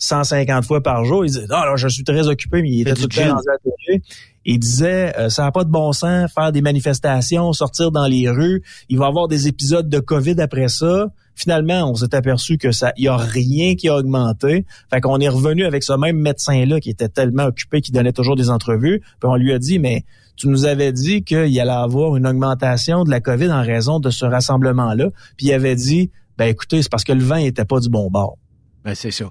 150 0.00 0.66
fois 0.66 0.82
par 0.82 1.06
jour. 1.06 1.24
Il 1.24 1.28
disait, 1.28 1.46
ah, 1.48 1.64
là, 1.64 1.76
je 1.76 1.88
suis 1.88 2.04
très 2.04 2.28
occupé, 2.28 2.60
mais 2.60 2.68
il 2.68 2.82
était 2.82 2.92
tout 2.92 3.08
le 3.10 3.22
temps 3.22 3.28
dans 3.28 3.36
la 3.36 3.56
télé. 3.86 4.02
Il 4.44 4.58
disait, 4.58 5.14
ça 5.30 5.44
n'a 5.44 5.50
pas 5.50 5.64
de 5.64 5.70
bon 5.70 5.94
sens, 5.94 6.30
faire 6.30 6.52
des 6.52 6.60
manifestations, 6.60 7.54
sortir 7.54 7.90
dans 7.90 8.06
les 8.06 8.28
rues. 8.28 8.62
Il 8.90 8.98
va 8.98 9.06
y 9.06 9.08
avoir 9.08 9.28
des 9.28 9.48
épisodes 9.48 9.88
de 9.88 9.98
COVID 9.98 10.38
après 10.42 10.68
ça. 10.68 11.06
Finalement, 11.34 11.90
on 11.90 11.94
s'est 11.94 12.14
aperçu 12.14 12.58
que 12.58 12.72
ça, 12.72 12.92
y 12.96 13.08
a 13.08 13.16
rien 13.16 13.74
qui 13.74 13.88
a 13.88 13.96
augmenté. 13.96 14.66
Fait 14.90 15.00
qu'on 15.00 15.18
est 15.18 15.28
revenu 15.28 15.64
avec 15.64 15.82
ce 15.82 15.92
même 15.92 16.18
médecin-là 16.18 16.80
qui 16.80 16.90
était 16.90 17.08
tellement 17.08 17.44
occupé 17.44 17.80
qu'il 17.80 17.94
donnait 17.94 18.12
toujours 18.12 18.36
des 18.36 18.50
entrevues. 18.50 19.00
Puis 19.00 19.30
on 19.30 19.36
lui 19.36 19.52
a 19.52 19.58
dit, 19.58 19.78
mais 19.78 20.04
tu 20.36 20.48
nous 20.48 20.66
avais 20.66 20.92
dit 20.92 21.22
qu'il 21.22 21.60
allait 21.60 21.70
avoir 21.70 22.16
une 22.16 22.26
augmentation 22.26 23.04
de 23.04 23.10
la 23.10 23.20
COVID 23.20 23.50
en 23.50 23.62
raison 23.62 24.00
de 24.00 24.10
ce 24.10 24.24
rassemblement-là. 24.24 25.10
Puis 25.36 25.46
il 25.46 25.52
avait 25.52 25.76
dit, 25.76 26.10
ben 26.36 26.46
écoutez, 26.46 26.82
c'est 26.82 26.90
parce 26.90 27.04
que 27.04 27.12
le 27.12 27.22
vent 27.22 27.36
n'était 27.36 27.64
pas 27.64 27.80
du 27.80 27.88
bon 27.88 28.10
bord. 28.10 28.38
Ben 28.84 28.94
c'est 28.94 29.10
ça. 29.10 29.30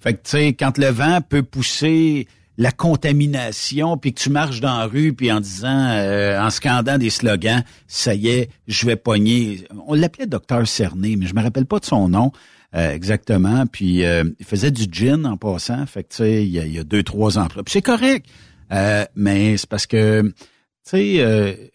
Fait 0.00 0.14
que 0.14 0.22
tu 0.22 0.30
sais, 0.30 0.52
quand 0.54 0.78
le 0.78 0.88
vent 0.88 1.20
peut 1.26 1.42
pousser 1.42 2.26
la 2.60 2.72
contamination, 2.72 3.96
puis 3.96 4.12
que 4.12 4.20
tu 4.20 4.28
marches 4.28 4.60
dans 4.60 4.80
la 4.80 4.84
rue, 4.84 5.14
puis 5.14 5.32
en 5.32 5.40
disant, 5.40 5.88
euh, 5.92 6.38
en 6.38 6.50
scandant 6.50 6.98
des 6.98 7.08
slogans, 7.08 7.64
ça 7.88 8.14
y 8.14 8.28
est, 8.28 8.50
je 8.68 8.84
vais 8.84 8.96
pogner. 8.96 9.64
On 9.86 9.94
l'appelait 9.94 10.26
docteur 10.26 10.68
Cerné, 10.68 11.16
mais 11.16 11.24
je 11.24 11.34
me 11.34 11.40
rappelle 11.40 11.64
pas 11.64 11.78
de 11.78 11.86
son 11.86 12.10
nom 12.10 12.32
euh, 12.76 12.92
exactement. 12.92 13.64
Puis 13.66 14.04
euh, 14.04 14.24
il 14.38 14.44
faisait 14.44 14.70
du 14.70 14.84
gin 14.92 15.24
en 15.24 15.38
passant, 15.38 15.86
fait 15.86 16.02
que 16.02 16.10
tu 16.10 16.16
sais, 16.16 16.46
il 16.46 16.50
y 16.50 16.78
a, 16.78 16.84
deux 16.84 17.02
trois 17.02 17.38
emplois. 17.38 17.62
Puis 17.62 17.72
c'est 17.72 17.82
correct, 17.82 18.26
mais 19.16 19.56
c'est 19.56 19.68
parce 19.68 19.86
que 19.86 20.20
tu 20.20 20.34
sais. 20.84 21.70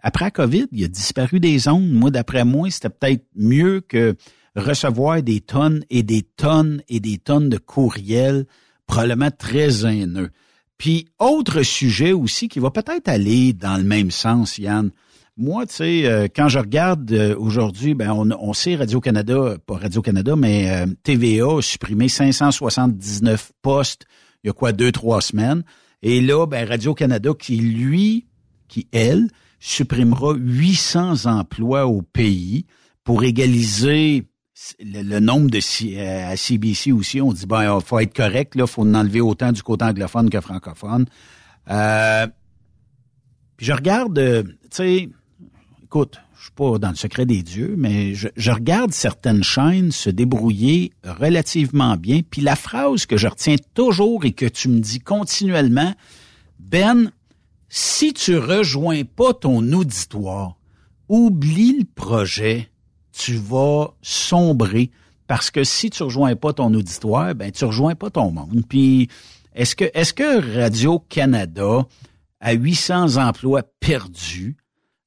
après 0.00 0.30
COVID, 0.30 0.66
il 0.72 0.82
a 0.82 0.88
disparu 0.88 1.40
des 1.40 1.68
ondes. 1.68 1.92
Moi, 1.92 2.10
d'après 2.10 2.46
moi, 2.46 2.70
c'était 2.70 2.88
peut-être 2.88 3.26
mieux 3.36 3.82
que 3.86 4.16
recevoir 4.56 5.22
des 5.22 5.40
tonnes 5.40 5.84
et 5.90 6.02
des 6.02 6.22
tonnes 6.22 6.80
et 6.88 7.00
des 7.00 7.18
tonnes 7.18 7.50
de 7.50 7.58
courriels 7.58 8.46
probablement 8.86 9.30
très 9.30 9.86
haineux. 9.86 10.30
Puis, 10.78 11.06
autre 11.18 11.62
sujet 11.62 12.12
aussi 12.12 12.48
qui 12.48 12.58
va 12.58 12.70
peut-être 12.70 13.08
aller 13.08 13.52
dans 13.52 13.76
le 13.76 13.84
même 13.84 14.10
sens, 14.10 14.58
Yann. 14.58 14.90
Moi, 15.38 15.66
tu 15.66 15.74
sais, 15.74 16.06
euh, 16.06 16.28
quand 16.34 16.48
je 16.48 16.58
regarde 16.58 17.10
euh, 17.12 17.36
aujourd'hui, 17.38 17.94
ben 17.94 18.10
on, 18.10 18.30
on, 18.30 18.54
sait 18.54 18.74
Radio-Canada, 18.74 19.56
pas 19.66 19.76
Radio-Canada, 19.76 20.34
mais 20.34 20.70
euh, 20.70 20.86
TVA 21.02 21.58
a 21.58 21.60
supprimé 21.60 22.08
579 22.08 23.52
postes 23.60 24.06
il 24.42 24.46
y 24.46 24.50
a 24.50 24.52
quoi, 24.52 24.72
deux, 24.72 24.92
trois 24.92 25.20
semaines. 25.20 25.62
Et 26.02 26.20
là, 26.20 26.46
ben 26.46 26.66
Radio-Canada 26.66 27.32
qui, 27.38 27.56
lui, 27.56 28.26
qui, 28.68 28.86
elle, 28.92 29.28
supprimera 29.60 30.34
800 30.34 31.26
emplois 31.26 31.86
au 31.86 32.00
pays 32.00 32.64
pour 33.04 33.24
égaliser 33.24 34.24
le, 34.80 35.20
nombre 35.20 35.50
de 35.50 35.58
euh, 35.58 36.32
à 36.32 36.36
CBC 36.36 36.92
aussi, 36.92 37.20
on 37.20 37.32
dit 37.32 37.46
ben 37.46 37.76
il 37.76 37.84
faut 37.84 37.98
être 37.98 38.14
correct 38.14 38.54
là, 38.54 38.66
faut 38.66 38.82
en 38.82 38.94
enlever 38.94 39.20
autant 39.20 39.52
du 39.52 39.62
côté 39.62 39.84
anglophone 39.84 40.30
que 40.30 40.40
francophone. 40.40 41.06
Euh, 41.70 42.26
puis 43.56 43.66
je 43.66 43.72
regarde, 43.72 44.18
euh, 44.18 44.42
tu 44.42 44.68
sais, 44.70 45.08
écoute, 45.82 46.18
je 46.38 46.44
suis 46.44 46.52
pas 46.52 46.78
dans 46.78 46.90
le 46.90 46.96
secret 46.96 47.26
des 47.26 47.42
dieux, 47.42 47.74
mais 47.76 48.14
je, 48.14 48.28
je, 48.36 48.50
regarde 48.50 48.92
certaines 48.92 49.42
chaînes 49.42 49.90
se 49.90 50.10
débrouiller 50.10 50.92
relativement 51.04 51.96
bien. 51.96 52.20
Puis 52.28 52.42
la 52.42 52.56
phrase 52.56 53.06
que 53.06 53.16
je 53.16 53.26
retiens 53.26 53.56
toujours 53.74 54.24
et 54.24 54.32
que 54.32 54.46
tu 54.46 54.68
me 54.68 54.78
dis 54.78 55.00
continuellement, 55.00 55.94
Ben, 56.60 57.10
si 57.68 58.12
tu 58.12 58.38
rejoins 58.38 59.04
pas 59.04 59.34
ton 59.34 59.72
auditoire, 59.72 60.56
oublie 61.08 61.78
le 61.78 61.84
projet 61.94 62.70
tu 63.16 63.36
vas 63.36 63.94
sombrer 64.02 64.90
parce 65.26 65.50
que 65.50 65.64
si 65.64 65.90
tu 65.90 66.02
rejoins 66.02 66.36
pas 66.36 66.52
ton 66.52 66.72
auditoire, 66.74 67.34
ben 67.34 67.50
tu 67.50 67.64
rejoins 67.64 67.94
pas 67.94 68.10
ton 68.10 68.30
monde. 68.30 68.62
Puis 68.68 69.08
est-ce 69.54 69.74
que 69.74 70.58
Radio 70.58 71.00
Canada 71.08 71.86
à 72.40 72.52
800 72.52 73.16
emplois 73.16 73.62
perdus 73.80 74.56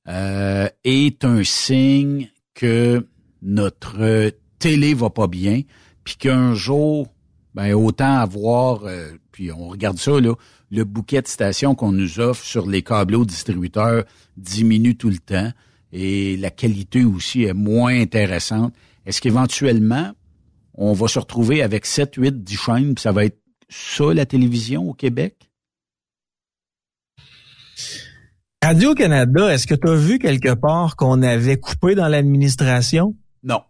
euh, 0.08 0.68
est 0.84 1.24
un 1.24 1.44
signe 1.44 2.30
que 2.56 3.08
notre 3.42 4.34
télé 4.58 4.94
va 4.94 5.10
pas 5.10 5.28
bien, 5.28 5.62
puis 6.04 6.16
qu'un 6.16 6.54
jour, 6.56 7.08
ben 7.54 7.74
autant 7.74 8.18
avoir, 8.18 8.84
euh, 8.86 9.12
puis 9.32 9.52
on 9.52 9.70
regarde 9.70 9.98
ça 9.98 10.12
le 10.72 10.84
bouquet 10.84 11.22
de 11.22 11.28
stations 11.28 11.76
qu'on 11.76 11.92
nous 11.92 12.20
offre 12.20 12.44
sur 12.44 12.68
les 12.68 12.82
câbleaux 12.82 13.24
distributeurs 13.24 14.04
diminue 14.36 14.96
tout 14.96 15.10
le 15.10 15.20
temps 15.20 15.52
et 15.92 16.38
la 16.38 16.52
qualité 16.52 17.04
aussi 17.04 17.44
est 17.44 17.54
moins 17.54 18.00
intéressante. 18.00 18.74
Est-ce 19.06 19.22
qu'éventuellement, 19.22 20.12
on 20.74 20.94
va 20.94 21.08
se 21.08 21.20
retrouver 21.20 21.62
avec 21.62 21.86
7, 21.86 22.16
8, 22.16 22.44
10 22.44 22.58
chaînes, 22.58 22.96
puis 22.96 23.02
ça 23.02 23.12
va 23.12 23.26
être 23.26 23.40
ça 23.70 24.14
la 24.14 24.26
télévision 24.26 24.90
au 24.90 24.94
Québec? 24.94 25.50
Radio-Canada, 28.64 29.54
est-ce 29.54 29.68
que 29.68 29.76
tu 29.76 29.88
as 29.88 29.96
vu 29.96 30.20
quelque 30.20 30.54
part 30.54 30.96
qu'on 30.96 31.22
avait 31.22 31.58
coupé 31.58 31.96
dans 31.96 32.08
l'administration? 32.08 33.16
Non. 33.42 33.62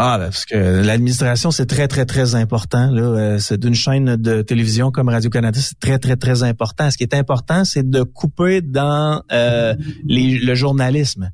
Ah, 0.00 0.16
ben, 0.16 0.26
parce 0.26 0.46
que 0.46 0.54
l'administration, 0.54 1.50
c'est 1.50 1.66
très, 1.66 1.88
très, 1.88 2.06
très 2.06 2.36
important. 2.36 2.88
Là. 2.92 3.02
Euh, 3.02 3.38
c'est 3.40 3.58
d'une 3.58 3.74
chaîne 3.74 4.14
de 4.14 4.42
télévision 4.42 4.92
comme 4.92 5.08
Radio-Canada, 5.08 5.58
c'est 5.60 5.80
très, 5.80 5.98
très, 5.98 6.14
très 6.14 6.44
important. 6.44 6.88
Ce 6.88 6.96
qui 6.96 7.02
est 7.02 7.14
important, 7.14 7.64
c'est 7.64 7.88
de 7.88 8.04
couper 8.04 8.60
dans 8.60 9.22
euh, 9.32 9.74
les, 10.06 10.38
le 10.38 10.54
journalisme. 10.54 11.32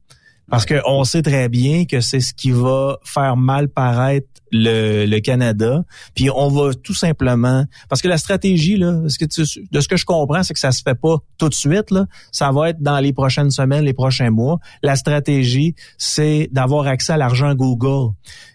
Parce 0.49 0.65
qu'on 0.65 1.05
sait 1.05 1.21
très 1.21 1.51
bien 1.51 1.85
que 1.85 2.01
c'est 2.01 2.21
ce 2.21 2.33
qui 2.33 2.53
va 2.53 2.99
faire 3.03 3.37
mal 3.37 3.69
paraître 3.69 4.29
le, 4.51 5.05
le, 5.05 5.21
Canada. 5.21 5.83
Puis 6.15 6.31
on 6.31 6.49
va 6.49 6.73
tout 6.75 6.95
simplement 6.95 7.65
parce 7.89 8.01
que 8.01 8.09
la 8.09 8.19
stratégie 8.19 8.77
là, 8.77 9.03
ce 9.09 9.19
que 9.19 9.25
de 9.25 9.81
ce 9.81 9.89
que 9.89 9.97
je 9.97 10.05
comprends, 10.05 10.43
c'est 10.43 10.55
que 10.55 10.61
ça 10.61 10.71
se 10.71 10.83
fait 10.83 10.95
pas 10.95 11.17
tout 11.39 11.49
de 11.49 11.55
suite 11.55 11.91
là. 11.91 12.07
Ça 12.31 12.53
va 12.53 12.71
être 12.71 12.81
dans 12.81 13.01
les 13.01 13.13
prochaines 13.13 13.51
semaines, 13.51 13.85
les 13.85 13.95
prochains 13.95 14.31
mois. 14.31 14.59
La 14.83 14.97
stratégie, 14.97 15.75
c'est 15.99 16.49
d'avoir 16.53 16.87
accès 16.87 17.15
à 17.15 17.17
l'argent 17.17 17.55
Google 17.55 18.13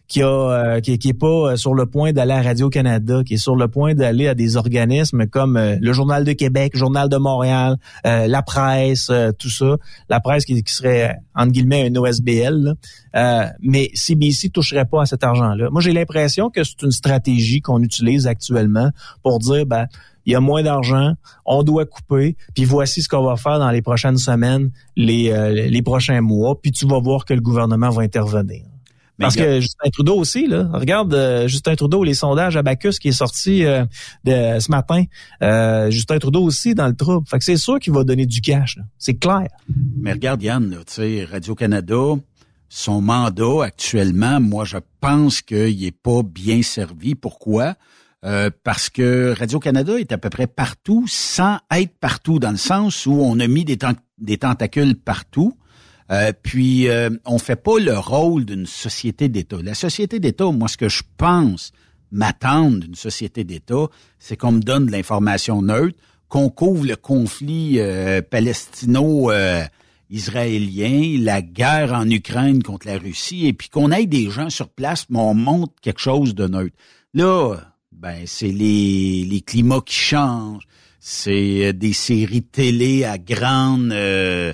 qui 0.10 0.24
a 0.24 0.28
euh, 0.28 0.80
qui, 0.82 0.97
qui, 0.97 1.10
est 1.10 1.14
pas 1.14 1.51
euh, 1.51 1.55
sur 1.55 1.76
le 1.76 1.86
point 1.86 2.12
d'aller 2.12 2.34
à 2.34 2.41
Radio 2.41 2.70
Canada, 2.70 3.22
qui 3.24 3.36
est 3.36 3.38
sur 3.38 3.55
le 3.55 3.68
point 3.68 3.93
d'aller 3.93 4.28
à 4.28 4.34
des 4.34 4.57
organismes 4.57 5.28
comme 5.28 5.55
euh, 5.55 5.78
le 5.80 5.93
Journal 5.93 6.26
de 6.26 6.34
Québec, 6.34 6.76
Journal 6.76 7.07
de 7.07 7.18
Montréal, 7.18 7.78
la 8.03 8.41
presse, 8.41 9.12
tout 9.38 9.49
ça, 9.49 9.78
la 10.10 10.20
presse 10.20 10.45
qui, 10.45 10.64
qui 10.64 10.74
serait 10.74 11.16
entre 11.36 11.51
guillemets 11.51 11.89
un 11.89 11.95
OSBL. 11.95 12.74
mais 13.62 13.91
CBC 13.93 14.49
toucherait 14.49 14.86
pas 14.86 15.03
à 15.03 15.05
cet 15.05 15.24
argent-là. 15.24 15.70
Moi, 15.70 15.82
j'ai 15.82 15.91
l'impression 15.91 16.49
que 16.49 16.64
c'est 16.64 16.82
une 16.82 16.91
stratégie 16.91 17.62
qu'on 17.62 17.82
utilise 17.84 18.26
actuellement 18.26 18.89
pour 19.22 19.38
dire 19.39 19.66
ben 19.68 19.86
il 20.26 20.34
y 20.34 20.36
a 20.36 20.39
moins 20.39 20.64
d'argent, 20.64 21.14
on 21.45 21.64
doit 21.64 21.86
couper, 21.86 22.36
puis 22.55 22.66
voici 22.66 23.01
ce 23.01 23.10
qu'on 23.10 23.24
va 23.24 23.36
faire 23.36 23.60
dans 23.60 23.72
les 23.72 23.82
prochaines 23.82 24.18
semaines, 24.18 24.72
les, 24.95 25.70
les 25.70 25.82
prochains 25.82 26.22
mois, 26.22 26.60
puis 26.60 26.72
tu 26.72 26.88
vas 26.88 26.99
voir 26.99 27.26
que 27.26 27.34
le 27.34 27.41
gouvernement 27.41 27.89
va 27.89 28.01
intervenir. 28.01 28.68
Parce 29.20 29.36
que 29.36 29.59
Justin 29.59 29.89
Trudeau 29.91 30.15
aussi, 30.15 30.47
là, 30.47 30.70
regarde 30.74 31.13
euh, 31.13 31.47
Justin 31.47 31.76
Trudeau, 31.76 32.03
les 32.03 32.13
sondages 32.13 32.55
à 32.55 32.63
Bacchus 32.63 32.99
qui 32.99 33.09
est 33.09 33.13
sorti 33.13 33.65
euh, 33.65 33.86
de, 34.24 34.59
ce 34.59 34.72
matin. 34.72 35.03
Euh, 35.43 35.91
Justin 35.91 36.20
Trudeau 36.20 36.41
aussi 36.43 36.74
dans 36.74 36.88
le 36.88 36.95
trouble. 36.95 37.28
Fait 37.28 37.38
que 37.38 37.43
c'est 37.43 37.57
sûr 37.57 37.80
qu'il 37.80 37.93
va 37.93 38.03
donner 38.03 38.26
du 38.26 38.39
cash. 38.39 38.78
C'est 38.97 39.15
clair. 39.15 39.47
Mais 39.97 40.13
regarde 40.13 40.41
Yann, 40.41 40.70
tu 40.88 40.93
sais, 40.93 41.28
Radio-Canada, 41.30 42.15
son 42.70 43.01
mandat 43.01 43.65
actuellement, 43.65 44.39
moi 44.39 44.63
je 44.63 44.78
pense 45.01 45.41
qu'il 45.41 45.84
est 45.84 45.91
pas 45.91 46.22
bien 46.24 46.61
servi. 46.61 47.15
Pourquoi? 47.15 47.76
parce 48.65 48.89
que 48.89 49.34
Radio-Canada 49.39 49.97
est 49.97 50.11
à 50.11 50.17
peu 50.17 50.30
près 50.30 50.45
partout 50.45 51.05
sans 51.07 51.57
être 51.72 51.97
partout, 52.01 52.38
dans 52.38 52.51
le 52.51 52.57
sens 52.57 53.05
où 53.05 53.13
on 53.13 53.39
a 53.39 53.47
mis 53.47 53.63
des, 53.63 53.78
des 54.17 54.38
tentacules 54.38 54.95
partout. 54.95 55.57
Euh, 56.12 56.32
puis, 56.41 56.89
euh, 56.89 57.10
on 57.26 57.38
fait 57.38 57.55
pas 57.55 57.80
le 57.80 57.97
rôle 57.97 58.45
d'une 58.45 58.66
société 58.66 59.30
d'État. 59.30 59.57
La 59.64 59.76
société 59.76 60.20
d'État, 60.20 60.51
moi, 60.51 60.68
ce 60.68 60.78
que 60.78 60.89
je 60.89 61.03
pense 61.18 61.72
m'attendre 62.12 62.80
d'une 62.80 62.95
société 62.95 63.43
d'État, 63.43 63.88
c'est 64.18 64.36
qu'on 64.36 64.53
me 64.53 64.62
donne 64.62 64.88
de 64.88 64.91
l'information 64.91 65.62
neutre, 65.62 65.97
qu'on 66.28 66.49
couvre 66.49 66.86
le 66.86 66.95
conflit 66.95 67.80
euh, 67.80 68.22
palestino 68.22 69.32
israélien, 70.10 71.18
la 71.20 71.41
guerre 71.41 71.93
en 71.93 72.10
Ukraine 72.10 72.64
contre 72.64 72.88
la 72.88 72.97
Russie, 72.97 73.47
et 73.47 73.53
puis 73.53 73.70
qu'on 73.70 73.91
ait 73.91 74.07
des 74.07 74.30
gens 74.30 74.49
sur 74.49 74.70
place, 74.70 75.05
mais 75.10 75.20
on 75.20 75.36
montre 75.36 75.74
quelque 75.82 76.01
chose 76.01 76.34
de 76.34 76.47
neutre. 76.47 76.76
Là, 77.14 77.57
ben 77.91 78.24
c'est 78.26 78.51
les, 78.51 79.26
les 79.26 79.41
climats 79.41 79.82
qui 79.86 79.95
changent, 79.95 80.68
c'est 80.99 81.68
euh, 81.68 81.74
des 81.74 81.93
séries 81.93 82.43
télé 82.43 83.03
à 83.03 83.18
grande... 83.18 83.91
Euh, 83.91 84.53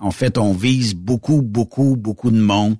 en, 0.00 0.10
fait, 0.10 0.38
on 0.38 0.52
vise 0.52 0.94
beaucoup, 0.94 1.42
beaucoup, 1.42 1.96
beaucoup 1.96 2.30
de 2.30 2.40
monde. 2.40 2.76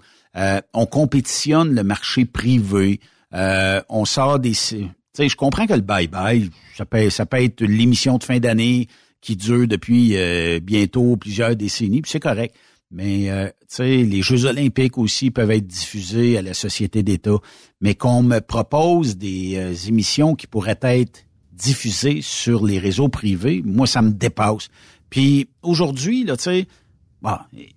on 0.72 0.86
compétitionne 0.86 1.74
le 1.74 1.82
marché 1.82 2.24
privé. 2.24 3.00
on 3.32 4.04
sort 4.04 4.38
des... 4.38 4.52
Tu 4.52 4.88
sais, 5.12 5.28
je 5.28 5.36
comprends 5.36 5.66
que 5.66 5.72
le 5.72 5.80
bye-bye, 5.80 6.50
ça 6.76 6.84
peut, 6.84 7.42
être 7.42 7.62
l'émission 7.62 8.18
de 8.18 8.24
fin 8.24 8.38
d'année 8.38 8.88
qui 9.20 9.36
dure 9.36 9.66
depuis 9.66 10.16
bientôt 10.60 11.16
plusieurs 11.16 11.56
décennies, 11.56 12.02
puis 12.02 12.10
c'est 12.10 12.20
correct. 12.20 12.54
Mais 12.90 13.30
euh, 13.30 13.46
tu 13.46 13.66
sais, 13.68 13.96
les 13.96 14.22
Jeux 14.22 14.44
olympiques 14.44 14.96
aussi 14.98 15.30
peuvent 15.30 15.50
être 15.50 15.66
diffusés 15.66 16.38
à 16.38 16.42
la 16.42 16.54
société 16.54 17.02
d'État. 17.02 17.38
Mais 17.80 17.94
qu'on 17.94 18.22
me 18.22 18.40
propose 18.40 19.16
des 19.16 19.56
euh, 19.56 19.74
émissions 19.88 20.34
qui 20.34 20.46
pourraient 20.46 20.78
être 20.82 21.24
diffusées 21.52 22.20
sur 22.22 22.64
les 22.64 22.78
réseaux 22.78 23.08
privés, 23.08 23.62
moi, 23.64 23.86
ça 23.86 24.02
me 24.02 24.10
dépasse. 24.10 24.68
Puis 25.10 25.48
aujourd'hui, 25.62 26.24
là, 26.24 26.36
tu 26.36 26.44
sais, 26.44 26.66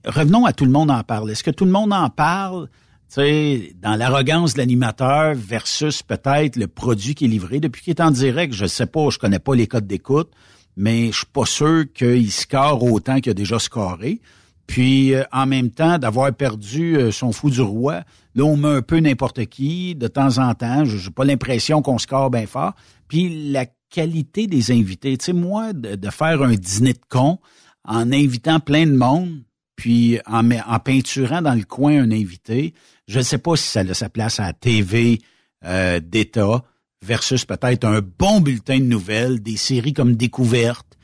revenons 0.06 0.46
à 0.46 0.54
tout 0.54 0.66
le 0.66 0.72
monde 0.72 0.92
en 0.92 1.04
parle. 1.04 1.32
Est-ce 1.32 1.44
que 1.44 1.52
tout 1.52 1.66
le 1.66 1.72
monde 1.72 1.94
en 1.94 2.10
parle? 2.10 2.70
Sais, 3.08 3.74
dans 3.82 3.96
l'arrogance 3.96 4.54
de 4.54 4.60
l'animateur 4.60 5.34
versus 5.36 6.04
peut-être 6.04 6.56
le 6.58 6.68
produit 6.68 7.16
qui 7.16 7.26
est 7.26 7.30
livré? 7.30 7.60
Depuis 7.60 7.82
qu'il 7.82 7.92
est 7.92 8.02
en 8.02 8.12
direct, 8.12 8.54
je 8.54 8.68
sais 8.68 8.86
pas, 8.86 9.10
je 9.10 9.18
connais 9.18 9.40
pas 9.40 9.56
les 9.56 9.66
codes 9.66 9.88
d'écoute, 9.88 10.30
mais 10.78 11.08
je 11.08 11.18
suis 11.18 11.26
pas 11.26 11.46
sûr 11.46 11.86
qu'il 11.94 12.32
score 12.32 12.84
autant 12.84 13.20
qu'il 13.20 13.32
a 13.32 13.34
déjà 13.34 13.58
scoré. 13.58 14.22
Puis 14.68 15.16
euh, 15.16 15.24
en 15.32 15.48
même 15.48 15.72
temps, 15.72 15.98
d'avoir 15.98 16.32
perdu 16.32 16.96
euh, 16.96 17.12
son 17.12 17.32
fou 17.32 17.50
du 17.50 17.62
roi, 17.62 18.04
là, 18.36 18.44
on 18.44 18.56
met 18.56 18.68
un 18.68 18.82
peu 18.84 19.00
n'importe 19.00 19.48
qui 19.48 19.96
de 19.96 20.08
temps 20.08 20.38
en 20.38 20.54
temps. 20.54 20.86
Je 20.86 21.04
n'ai 21.04 21.12
pas 21.12 21.26
l'impression 21.26 21.82
qu'on 21.82 21.98
score 21.98 22.30
bien 22.30 22.46
fort. 22.46 22.76
Puis 23.10 23.52
la 23.52 23.66
qualité 23.90 24.48
des 24.48 24.72
invités. 24.72 25.18
Tu 25.18 25.26
sais, 25.26 25.34
moi, 25.34 25.74
de, 25.74 26.10
faire 26.10 26.42
un 26.42 26.54
dîner 26.54 26.94
de 26.94 27.02
con 27.10 27.40
en 27.84 28.12
invitant 28.12 28.60
plein 28.60 28.86
de 28.86 28.96
monde, 28.96 29.44
puis 29.76 30.20
en, 30.26 30.80
peinturant 30.80 31.42
dans 31.42 31.56
le 31.56 31.64
coin 31.64 32.02
un 32.02 32.12
invité, 32.12 32.74
je 33.08 33.18
ne 33.18 33.24
sais 33.24 33.38
pas 33.38 33.56
si 33.58 33.68
ça 33.68 33.82
a 33.82 33.94
sa 33.94 34.10
place 34.10 34.40
à 34.40 34.44
la 34.44 34.54
TV 34.54 35.20
euh, 35.66 36.00
d'État 36.00 36.64
versus 37.06 37.46
peut-être 37.46 37.86
un 37.86 38.02
bon 38.02 38.42
bulletin 38.42 38.80
de 38.80 38.84
nouvelles, 38.84 39.42
des 39.42 39.58
séries 39.58 39.94
comme 39.94 40.16
Découverte, 40.16 40.98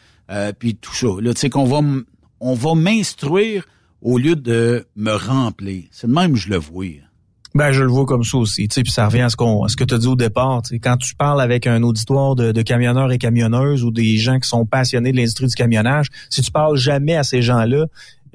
puis 0.60 0.76
tout 0.76 0.94
ça. 0.94 1.08
Là, 1.20 1.34
tu 1.34 1.42
sais, 1.42 1.50
qu'on 1.50 1.66
va 1.66 1.82
on 2.40 2.54
va 2.54 2.76
m'instruire 2.76 3.66
au 4.02 4.18
lieu 4.18 4.36
de 4.36 4.86
me 4.96 5.14
remplir. 5.14 5.86
C'est 5.92 6.08
de 6.08 6.14
même 6.14 6.34
que 6.34 6.40
je 6.40 6.50
le 6.50 6.58
vois. 6.58 6.86
Ben, 7.56 7.72
je 7.72 7.82
le 7.82 7.90
vois 7.90 8.06
comme 8.06 8.24
ça 8.24 8.38
aussi, 8.38 8.68
tu 8.68 8.76
sais, 8.76 8.84
puis 8.84 8.92
ça 8.92 9.08
revient 9.08 9.22
à 9.22 9.30
ce 9.30 9.38
qu'on, 9.38 9.68
ce 9.68 9.78
que 9.78 9.86
tu 9.86 9.94
as 9.94 9.98
dit 9.98 10.08
au 10.08 10.18
départ, 10.18 10.62
tu 10.62 10.76
sais, 10.76 10.80
quand 10.80 10.98
tu 10.98 11.16
parles 11.16 11.42
avec 11.42 11.68
un 11.68 11.82
auditoire 11.84 12.36
de, 12.36 12.62
camionneurs 12.62 13.12
et 13.12 13.18
camionneuses 13.18 13.84
ou 13.84 13.92
des 13.92 14.18
gens 14.18 14.40
qui 14.40 14.50
sont 14.50 14.66
passionnés 14.66 15.14
de 15.14 15.18
l'industrie 15.18 15.48
du 15.48 15.56
camionnage, 15.56 16.08
si 16.30 16.42
tu 16.42 16.52
parles 16.52 16.78
jamais 16.78 17.16
à 17.16 17.24
ces 17.24 17.42
gens-là, 17.42 17.86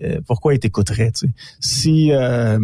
euh, 0.02 0.20
pourquoi 0.26 0.54
ils 0.54 0.58
t'écouteraient? 0.58 1.12
Si 1.60 2.12
euh, 2.12 2.58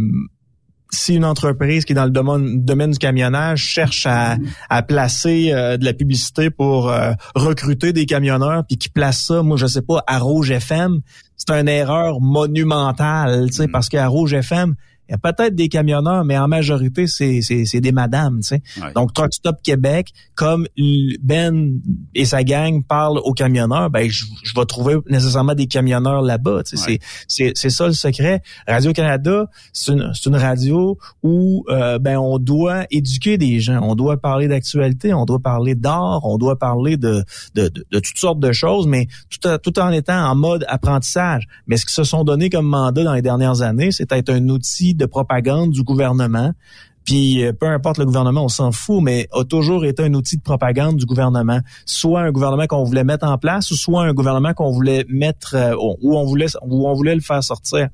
si 0.91 1.15
une 1.15 1.25
entreprise 1.25 1.85
qui 1.85 1.93
est 1.93 1.97
dans 1.97 2.05
le 2.05 2.11
domaine, 2.11 2.91
du 2.91 2.99
camionnage 2.99 3.61
cherche 3.61 4.07
à, 4.07 4.83
placer 4.83 5.51
euh, 5.53 5.77
de 5.77 5.85
la 5.85 5.93
publicité 5.93 6.51
pour 6.51 6.91
euh, 6.91 7.13
recruter 7.35 7.93
des 7.93 8.07
camionneurs, 8.07 8.65
puis 8.67 8.77
qui 8.77 8.89
place 8.89 9.25
ça, 9.27 9.43
moi 9.43 9.57
je 9.57 9.67
sais 9.67 9.83
pas, 9.83 10.03
à 10.07 10.19
Rouge 10.19 10.51
FM, 10.51 11.01
c'est 11.37 11.51
une 11.51 11.69
erreur 11.69 12.21
monumentale, 12.21 13.47
tu 13.49 13.55
sais, 13.55 13.67
mm. 13.67 13.73
parce 13.73 13.89
qu'à 13.89 14.07
Rouge 14.07 14.35
FM, 14.35 14.75
il 15.09 15.13
y 15.13 15.15
a 15.15 15.19
peut-être 15.19 15.55
des 15.55 15.69
camionneurs, 15.69 16.25
mais 16.25 16.37
en 16.37 16.49
majorité, 16.49 17.07
c'est, 17.07 17.41
c'est, 17.43 17.81
des 17.81 17.93
madames. 17.93 18.41
Tu 18.41 18.49
sais. 18.49 18.63
Donc, 18.95 19.13
Truck 19.13 19.33
Stop 19.33 19.57
Québec, 19.63 20.13
comme 20.35 20.67
Ben 21.23 21.81
et 22.15 22.25
sa 22.25 22.43
gang 22.43 22.83
parlent 22.83 23.19
aux 23.19 23.33
camionneurs, 23.33 23.91
ben 23.91 24.11
je, 24.11 24.25
je 24.43 24.53
vais 24.55 24.65
trouver 24.65 24.97
nécessairement 25.09 25.55
des 25.55 25.67
camionneurs 25.67 26.23
là-bas. 26.23 26.63
Tu 26.65 26.77
sais. 26.77 26.99
C'est, 27.29 27.53
c'est, 27.55 27.71
ça 27.71 27.87
le 27.87 27.93
secret. 27.93 28.43
Radio-Canada, 28.67 29.49
c'est 29.73 29.93
une, 29.93 30.11
c'est 30.15 30.29
une 30.29 30.37
radio 30.37 30.99
où 31.23 31.65
euh, 31.69 31.99
ben 31.99 32.19
on 32.19 32.39
doit 32.39 32.87
éduquer 32.91 33.39
des 33.39 33.61
gens. 33.61 33.81
On 33.83 33.95
doit 33.95 34.17
parler 34.17 34.49
d'actualité, 34.49 35.15
on 35.15 35.25
doit 35.25 35.41
parler 35.41 35.75
d'art, 35.75 36.25
on 36.25 36.37
doit 36.37 36.59
parler 36.59 36.97
de, 36.97 37.23
de, 37.55 37.69
de, 37.69 37.87
de 37.91 37.99
toutes 38.01 38.19
sortes 38.19 38.41
de 38.41 38.53
choses, 38.53 38.87
mais 38.87 39.07
tout, 39.31 39.49
tout 39.59 39.79
en 39.79 39.91
étant 39.91 40.19
en 40.19 40.35
mode 40.35 40.65
apprentissage. 40.69 41.47
Mais 41.69 41.77
ce 41.77 41.87
qu'ils 41.87 41.95
se 41.95 42.05
sont 42.05 42.25
donné 42.25 42.51
comme 42.51 42.67
mandat 42.67 43.05
dans 43.05 43.15
les 43.15 43.23
dernières 43.23 43.63
années, 43.63 43.93
c'est 43.93 44.11
être 44.11 44.31
un 44.31 44.49
outil 44.49 44.96
de 44.97 45.07
propagande 45.07 45.71
du 45.71 45.83
gouvernement. 45.83 46.53
Puis 47.07 47.45
euh, 47.45 47.53
peu 47.53 47.67
importe 47.67 47.99
le 47.99 48.05
gouvernement, 48.05 48.45
on 48.45 48.49
s'en 48.49 48.73
fout, 48.73 49.01
mais 49.03 49.29
a 49.33 49.45
toujours 49.45 49.85
été 49.85 50.03
un 50.03 50.13
outil 50.15 50.37
de 50.37 50.43
propagande 50.43 50.97
du 50.97 51.07
gouvernement. 51.07 51.61
Soit 51.87 52.23
un 52.23 52.33
gouvernement 52.33 52.67
qu'on 52.67 52.83
voulait 52.83 53.05
mettre 53.05 53.27
en 53.27 53.39
place, 53.39 53.71
ou 53.71 53.77
soit 53.77 54.03
un 54.03 54.13
gouvernement 54.13 54.53
qu'on 54.53 54.73
voulait 54.73 55.07
mettre 55.09 55.55
euh, 55.55 55.75
où 56.03 56.17
on 56.17 56.25
voulait 56.25 56.49
où 56.63 56.89
on 56.89 56.95
voulait 56.95 57.15
le 57.15 57.21
faire 57.21 57.43
sortir. 57.45 57.89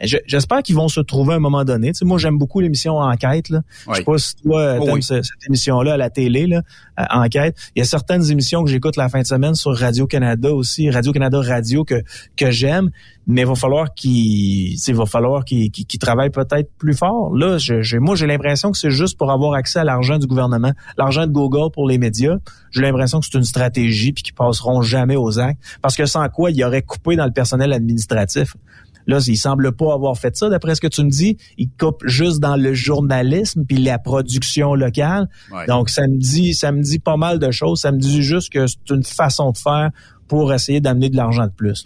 J'espère 0.00 0.62
qu'ils 0.62 0.76
vont 0.76 0.88
se 0.88 1.00
trouver 1.00 1.34
à 1.34 1.36
un 1.36 1.40
moment 1.40 1.64
donné. 1.64 1.88
Tu 1.88 1.98
sais, 1.98 2.04
moi, 2.04 2.18
j'aime 2.18 2.38
beaucoup 2.38 2.60
l'émission 2.60 2.98
Enquête. 2.98 3.48
Là. 3.48 3.62
Je 3.88 3.94
sais 3.94 4.04
pas 4.04 4.18
si 4.18 4.36
toi, 4.36 4.76
oh 4.80 4.84
t'aimes 4.84 5.02
cette 5.02 5.24
émission-là 5.46 5.94
à 5.94 5.96
la 5.96 6.10
télé, 6.10 6.46
là, 6.46 6.62
euh, 7.00 7.04
Enquête. 7.10 7.56
Il 7.74 7.80
y 7.80 7.82
a 7.82 7.84
certaines 7.84 8.30
émissions 8.30 8.62
que 8.64 8.70
j'écoute 8.70 8.96
la 8.96 9.08
fin 9.08 9.20
de 9.22 9.26
semaine 9.26 9.54
sur 9.54 9.76
Radio-Canada 9.76 10.52
aussi, 10.52 10.88
Radio-Canada 10.90 11.40
Radio 11.40 11.84
que, 11.84 12.02
que 12.36 12.50
j'aime, 12.50 12.90
mais 13.26 13.42
il 13.42 13.46
va 13.46 13.54
falloir 13.54 13.92
qu'ils 13.94 14.74
il 14.74 14.94
va 14.94 15.04
falloir 15.04 15.44
qu'ils 15.44 15.86
travaillent 16.00 16.30
peut-être 16.30 16.70
plus 16.78 16.94
fort. 16.94 17.34
Là, 17.34 17.58
je, 17.58 17.98
moi, 17.98 18.16
j'ai 18.16 18.26
l'impression 18.26 18.70
que 18.70 18.78
c'est 18.78 18.90
juste 18.90 19.18
pour 19.18 19.30
avoir 19.30 19.54
accès 19.54 19.80
à 19.80 19.84
l'argent 19.84 20.18
du 20.18 20.26
gouvernement, 20.26 20.72
l'argent 20.96 21.26
de 21.26 21.32
Google 21.32 21.70
pour 21.72 21.86
les 21.88 21.98
médias. 21.98 22.36
J'ai 22.70 22.82
l'impression 22.82 23.20
que 23.20 23.26
c'est 23.30 23.36
une 23.36 23.44
stratégie 23.44 24.12
puis 24.12 24.22
qu'ils 24.22 24.34
passeront 24.34 24.80
jamais 24.80 25.16
aux 25.16 25.38
actes. 25.38 25.60
Parce 25.82 25.96
que 25.96 26.06
sans 26.06 26.28
quoi, 26.28 26.50
il 26.50 26.56
y 26.56 26.64
aurait 26.64 26.82
coupé 26.82 27.16
dans 27.16 27.26
le 27.26 27.32
personnel 27.32 27.72
administratif. 27.72 28.54
Là, 29.08 29.18
il 29.26 29.36
semble 29.36 29.72
pas 29.72 29.94
avoir 29.94 30.16
fait 30.18 30.36
ça, 30.36 30.50
d'après 30.50 30.74
ce 30.74 30.82
que 30.82 30.86
tu 30.86 31.02
me 31.02 31.10
dis. 31.10 31.38
Il 31.56 31.70
coupe 31.70 32.06
juste 32.06 32.40
dans 32.40 32.56
le 32.56 32.74
journalisme 32.74 33.64
puis 33.66 33.78
la 33.78 33.98
production 33.98 34.74
locale. 34.74 35.28
Donc, 35.66 35.88
ça 35.88 36.06
me 36.06 36.18
dit, 36.18 36.54
ça 36.54 36.70
me 36.72 36.82
dit 36.82 36.98
pas 36.98 37.16
mal 37.16 37.38
de 37.38 37.50
choses. 37.50 37.80
Ça 37.80 37.90
me 37.90 37.98
dit 37.98 38.22
juste 38.22 38.52
que 38.52 38.66
c'est 38.66 38.90
une 38.90 39.02
façon 39.02 39.50
de 39.52 39.58
faire 39.58 39.90
pour 40.28 40.52
essayer 40.52 40.80
d'amener 40.80 41.08
de 41.08 41.16
l'argent 41.16 41.46
de 41.46 41.52
plus. 41.52 41.84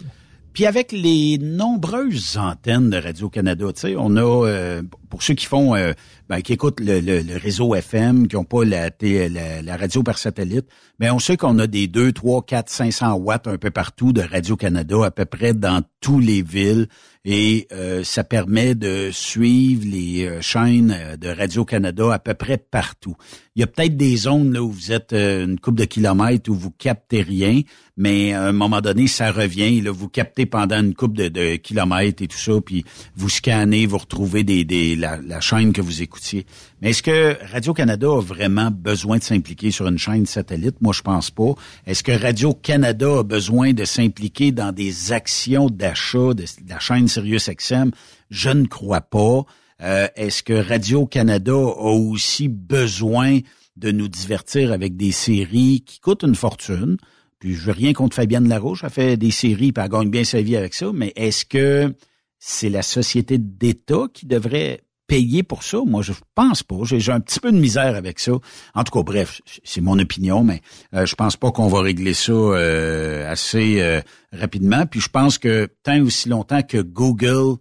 Puis 0.53 0.67
avec 0.67 0.91
les 0.91 1.39
nombreuses 1.39 2.37
antennes 2.37 2.91
de 2.91 2.97
Radio-Canada, 2.97 3.65
tu 3.73 3.79
sais, 3.79 3.95
on 3.97 4.15
a, 4.17 4.47
euh, 4.47 4.83
pour 5.09 5.23
ceux 5.23 5.33
qui 5.33 5.47
font, 5.47 5.73
euh, 5.75 5.93
ben, 6.29 6.41
qui 6.41 6.53
écoutent 6.53 6.79
le, 6.79 7.37
réseau 7.39 7.73
FM, 7.73 8.27
qui 8.27 8.35
n'ont 8.35 8.43
pas 8.43 8.63
la, 8.63 8.91
la, 9.01 9.77
radio 9.77 10.03
par 10.03 10.19
satellite, 10.19 10.67
mais 10.99 11.07
ben, 11.07 11.13
on 11.13 11.19
sait 11.19 11.37
qu'on 11.37 11.57
a 11.57 11.65
des 11.65 11.87
2, 11.87 12.11
3, 12.11 12.43
4, 12.45 12.69
500 12.69 13.13
watts 13.15 13.47
un 13.47 13.57
peu 13.57 13.71
partout 13.71 14.13
de 14.13 14.21
Radio-Canada, 14.21 14.97
à 15.05 15.09
peu 15.09 15.25
près 15.25 15.53
dans 15.53 15.81
tous 16.01 16.19
les 16.19 16.43
villes 16.43 16.87
et 17.25 17.67
euh, 17.71 18.03
ça 18.03 18.23
permet 18.23 18.75
de 18.75 19.09
suivre 19.11 19.85
les 19.85 20.25
euh, 20.25 20.41
chaînes 20.41 20.93
euh, 20.97 21.15
de 21.15 21.29
Radio-Canada 21.29 22.13
à 22.13 22.19
peu 22.19 22.33
près 22.33 22.57
partout. 22.57 23.15
Il 23.55 23.61
y 23.61 23.63
a 23.63 23.67
peut-être 23.67 23.95
des 23.95 24.17
zones 24.17 24.51
là 24.51 24.61
où 24.61 24.71
vous 24.71 24.91
êtes 24.91 25.13
une 25.13 25.59
coupe 25.59 25.75
de 25.77 25.85
kilomètres 25.85 26.49
où 26.49 26.55
vous 26.55 26.71
captez 26.71 27.21
rien, 27.21 27.61
mais 27.95 28.33
à 28.33 28.47
un 28.47 28.51
moment 28.51 28.81
donné, 28.81 29.05
ça 29.07 29.31
revient. 29.31 29.79
Là, 29.81 29.91
vous 29.91 30.09
captez 30.09 30.47
pendant 30.47 30.79
une 30.79 30.95
coupe 30.95 31.15
de, 31.15 31.55
kilomètres 31.57 32.23
et 32.23 32.27
tout 32.27 32.37
ça, 32.37 32.53
puis 32.65 32.83
vous 33.15 33.29
scannez, 33.29 33.85
vous 33.85 33.99
retrouvez 33.99 34.43
des, 34.43 34.65
des 34.65 34.95
la, 34.95 35.39
chaîne 35.39 35.73
que 35.73 35.81
vous 35.81 36.01
écoutiez. 36.01 36.47
Mais 36.81 36.89
est-ce 36.89 37.03
que 37.03 37.37
Radio-Canada 37.51 38.07
a 38.07 38.21
vraiment 38.21 38.71
besoin 38.71 39.19
de 39.19 39.23
s'impliquer 39.23 39.69
sur 39.69 39.87
une 39.87 39.99
chaîne 39.99 40.25
satellite? 40.25 40.81
Moi, 40.81 40.93
je 40.93 41.01
pense 41.01 41.29
pas. 41.29 41.53
Est-ce 41.85 42.03
que 42.03 42.11
Radio-Canada 42.11 43.19
a 43.19 43.23
besoin 43.23 43.73
de 43.73 43.85
s'impliquer 43.85 44.51
dans 44.51 44.71
des 44.71 45.11
actions 45.11 45.69
d'achat 45.69 46.33
de, 46.33 46.45
la 46.67 46.79
chaîne 46.79 47.07
SiriusXM? 47.13 47.91
Je 48.29 48.49
ne 48.49 48.65
crois 48.65 49.01
pas. 49.01 49.43
Euh, 49.81 50.07
est-ce 50.15 50.43
que 50.43 50.53
Radio-Canada 50.53 51.53
a 51.53 51.93
aussi 51.93 52.47
besoin 52.47 53.39
de 53.75 53.91
nous 53.91 54.07
divertir 54.07 54.71
avec 54.71 54.95
des 54.95 55.11
séries 55.11 55.83
qui 55.85 55.99
coûtent 55.99 56.23
une 56.23 56.35
fortune? 56.35 56.97
Puis 57.39 57.55
je 57.55 57.65
veux 57.65 57.73
rien 57.73 57.93
contre 57.93 58.15
Fabienne 58.15 58.47
Larouche, 58.47 58.83
elle 58.83 58.89
fait 58.89 59.17
des 59.17 59.31
séries 59.31 59.73
et 59.75 59.79
elle 59.79 59.89
gagne 59.89 60.09
bien 60.09 60.23
sa 60.23 60.41
vie 60.41 60.55
avec 60.55 60.73
ça, 60.73 60.91
mais 60.93 61.11
est-ce 61.15 61.43
que 61.45 61.93
c'est 62.39 62.69
la 62.69 62.81
société 62.81 63.37
d'État 63.37 64.05
qui 64.13 64.25
devrait 64.25 64.81
payer 65.13 65.43
pour 65.43 65.61
ça? 65.61 65.77
Moi, 65.85 66.01
je 66.01 66.11
pense 66.33 66.63
pas. 66.63 66.77
J'ai 66.85 67.11
un 67.11 67.19
petit 67.19 67.39
peu 67.39 67.51
de 67.51 67.57
misère 67.59 67.95
avec 67.95 68.19
ça. 68.19 68.31
En 68.73 68.83
tout 68.83 68.91
cas, 68.91 69.03
bref, 69.03 69.41
c'est 69.63 69.79
mon 69.79 69.99
opinion, 69.99 70.43
mais 70.43 70.61
euh, 70.95 71.05
je 71.05 71.13
pense 71.13 71.37
pas 71.37 71.51
qu'on 71.51 71.67
va 71.67 71.81
régler 71.81 72.15
ça 72.15 72.31
euh, 72.31 73.31
assez 73.31 73.79
euh, 73.79 74.01
rapidement. 74.31 74.87
Puis 74.87 75.01
je 75.01 75.09
pense 75.09 75.37
que 75.37 75.69
tant 75.83 76.01
aussi 76.01 76.29
longtemps 76.29 76.63
que 76.63 76.79
Google 76.79 77.57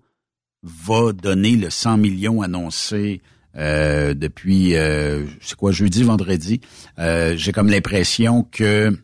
va 0.62 1.12
donner 1.12 1.56
le 1.56 1.68
100 1.68 1.98
millions 1.98 2.40
annoncé 2.40 3.20
depuis, 3.54 4.74
c'est 5.42 5.56
quoi, 5.56 5.72
jeudi, 5.72 6.04
vendredi, 6.04 6.62
j'ai 6.96 7.52
comme 7.52 7.68
l'impression 7.68 8.44
que 8.44 8.96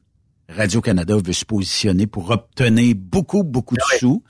Radio-Canada 0.48 1.16
veut 1.22 1.34
se 1.34 1.44
positionner 1.44 2.06
pour 2.06 2.30
obtenir 2.30 2.94
beaucoup, 2.96 3.42
beaucoup 3.42 3.74
de 3.74 3.98
sous 3.98 4.22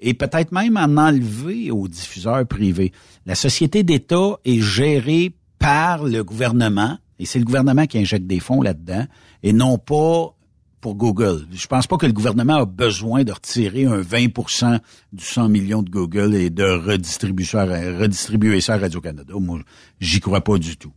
et 0.00 0.14
peut-être 0.14 0.52
même 0.52 0.76
en 0.76 0.96
enlever 0.96 1.70
aux 1.70 1.88
diffuseurs 1.88 2.46
privés. 2.46 2.92
La 3.26 3.34
société 3.34 3.82
d'État 3.82 4.38
est 4.44 4.60
gérée 4.60 5.32
par 5.58 6.04
le 6.04 6.22
gouvernement, 6.22 6.98
et 7.18 7.26
c'est 7.26 7.38
le 7.38 7.44
gouvernement 7.44 7.86
qui 7.86 7.98
injecte 7.98 8.26
des 8.26 8.40
fonds 8.40 8.62
là-dedans, 8.62 9.04
et 9.42 9.52
non 9.52 9.78
pas 9.78 10.34
pour 10.80 10.94
Google. 10.94 11.46
Je 11.50 11.66
pense 11.66 11.86
pas 11.86 11.96
que 11.96 12.06
le 12.06 12.12
gouvernement 12.12 12.56
a 12.56 12.64
besoin 12.64 13.24
de 13.24 13.32
retirer 13.32 13.84
un 13.86 14.00
20% 14.00 14.78
du 15.12 15.24
100 15.24 15.48
millions 15.48 15.82
de 15.82 15.90
Google 15.90 16.34
et 16.34 16.50
de 16.50 16.64
redistribuer 16.64 17.44
ça, 17.44 17.64
redistribuer 17.64 18.60
ça 18.60 18.74
à 18.74 18.78
Radio-Canada. 18.78 19.34
Moi, 19.40 19.60
j'y 20.00 20.20
crois 20.20 20.42
pas 20.42 20.58
du 20.58 20.76
tout. 20.76 20.92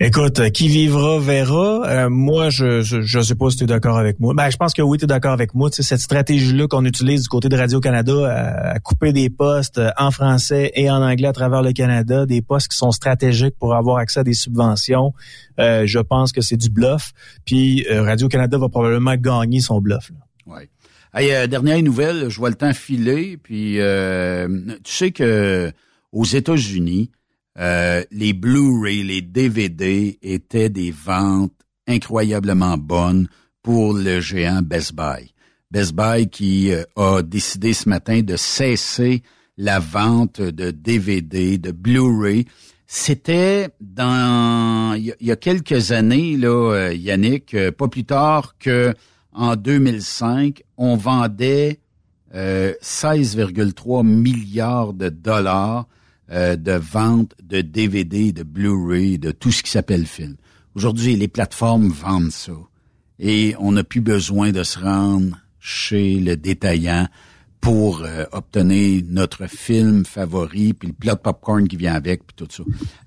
Écoute, 0.00 0.40
euh, 0.40 0.48
qui 0.48 0.68
vivra 0.68 1.20
verra. 1.20 1.82
Euh, 1.86 2.10
moi, 2.10 2.50
je, 2.50 2.82
je, 2.82 3.20
sais 3.20 3.34
pas 3.34 3.50
si 3.50 3.58
tu 3.58 3.64
es 3.64 3.66
d'accord 3.66 3.98
avec 3.98 4.18
moi. 4.18 4.34
Ben, 4.34 4.50
je 4.50 4.56
pense 4.56 4.72
que 4.74 4.82
oui, 4.82 4.98
tu 4.98 5.04
es 5.04 5.06
d'accord 5.06 5.32
avec 5.32 5.54
moi. 5.54 5.70
Cette 5.70 6.00
stratégie-là 6.00 6.66
qu'on 6.66 6.84
utilise 6.84 7.22
du 7.22 7.28
côté 7.28 7.48
de 7.48 7.56
Radio-Canada 7.56 8.72
à, 8.74 8.80
couper 8.80 9.12
des 9.12 9.30
postes 9.30 9.78
euh, 9.78 9.90
en 9.96 10.10
français 10.10 10.72
et 10.74 10.90
en 10.90 11.02
anglais 11.02 11.28
à 11.28 11.32
travers 11.32 11.62
le 11.62 11.72
Canada, 11.72 12.26
des 12.26 12.42
postes 12.42 12.68
qui 12.68 12.76
sont 12.76 12.90
stratégiques 12.90 13.54
pour 13.58 13.74
avoir 13.74 13.98
accès 13.98 14.20
à 14.20 14.24
des 14.24 14.34
subventions, 14.34 15.12
je 15.58 15.98
pense 16.00 16.32
que 16.32 16.40
c'est 16.40 16.56
du 16.56 16.70
bluff. 16.70 17.12
Puis 17.44 17.86
Radio-Canada 17.88 18.58
va 18.58 18.68
probablement 18.68 19.14
gagner 19.14 19.60
son 19.60 19.80
bluff. 19.80 20.10
Oui. 20.46 20.62
Hey, 21.14 21.46
dernière 21.48 21.80
nouvelle, 21.82 22.28
je 22.28 22.38
vois 22.38 22.48
le 22.48 22.56
temps 22.56 22.72
filer. 22.72 23.36
Puis 23.36 23.78
tu 24.82 24.92
sais 24.92 25.12
que 25.12 25.70
aux 26.10 26.24
États-Unis, 26.24 27.10
euh, 27.58 28.02
les 28.10 28.32
Blu-ray, 28.32 29.02
les 29.02 29.20
DVD 29.20 30.18
étaient 30.22 30.70
des 30.70 30.90
ventes 30.90 31.52
incroyablement 31.86 32.78
bonnes 32.78 33.28
pour 33.62 33.92
le 33.92 34.20
géant 34.20 34.62
Best 34.62 34.94
Buy. 34.94 35.34
Best 35.70 35.94
Buy 35.94 36.28
qui 36.28 36.72
euh, 36.72 36.84
a 36.96 37.22
décidé 37.22 37.74
ce 37.74 37.88
matin 37.88 38.22
de 38.22 38.36
cesser 38.36 39.22
la 39.58 39.78
vente 39.80 40.40
de 40.40 40.70
DVD, 40.70 41.58
de 41.58 41.72
Blu-ray. 41.72 42.46
C'était 42.86 43.68
dans 43.80 44.94
il 44.96 45.14
y, 45.20 45.30
a 45.30 45.36
quelques 45.36 45.92
années 45.92 46.36
là, 46.36 46.72
euh, 46.72 46.94
Yannick, 46.94 47.56
pas 47.76 47.88
plus 47.88 48.04
tard 48.04 48.56
que 48.58 48.94
en 49.32 49.56
2005, 49.56 50.62
on 50.76 50.96
vendait 50.96 51.80
16,3 52.34 54.06
milliards 54.06 54.92
de 54.92 55.08
dollars 55.08 55.86
euh, 56.32 56.56
de 56.56 56.72
vente 56.72 57.34
de 57.42 57.60
DVD, 57.60 58.32
de 58.32 58.42
Blu-ray, 58.42 59.18
de 59.18 59.32
tout 59.32 59.52
ce 59.52 59.62
qui 59.62 59.70
s'appelle 59.70 60.06
film. 60.06 60.36
Aujourd'hui, 60.74 61.14
les 61.14 61.28
plateformes 61.28 61.88
vendent 61.88 62.30
ça. 62.30 62.52
Et 63.18 63.54
on 63.58 63.72
n'a 63.72 63.84
plus 63.84 64.00
besoin 64.00 64.50
de 64.50 64.62
se 64.62 64.78
rendre 64.78 65.36
chez 65.60 66.18
le 66.20 66.36
détaillant 66.36 67.06
pour 67.60 68.02
euh, 68.02 68.24
obtenir 68.32 69.02
notre 69.08 69.46
film 69.46 70.06
favori, 70.06 70.72
puis 70.72 70.88
le 70.88 70.94
plat 70.94 71.14
de 71.16 71.20
popcorn 71.20 71.68
qui 71.68 71.76
vient 71.76 71.94
avec, 71.94 72.26
puis 72.26 72.34
tout 72.34 72.48
ça. 72.50 72.62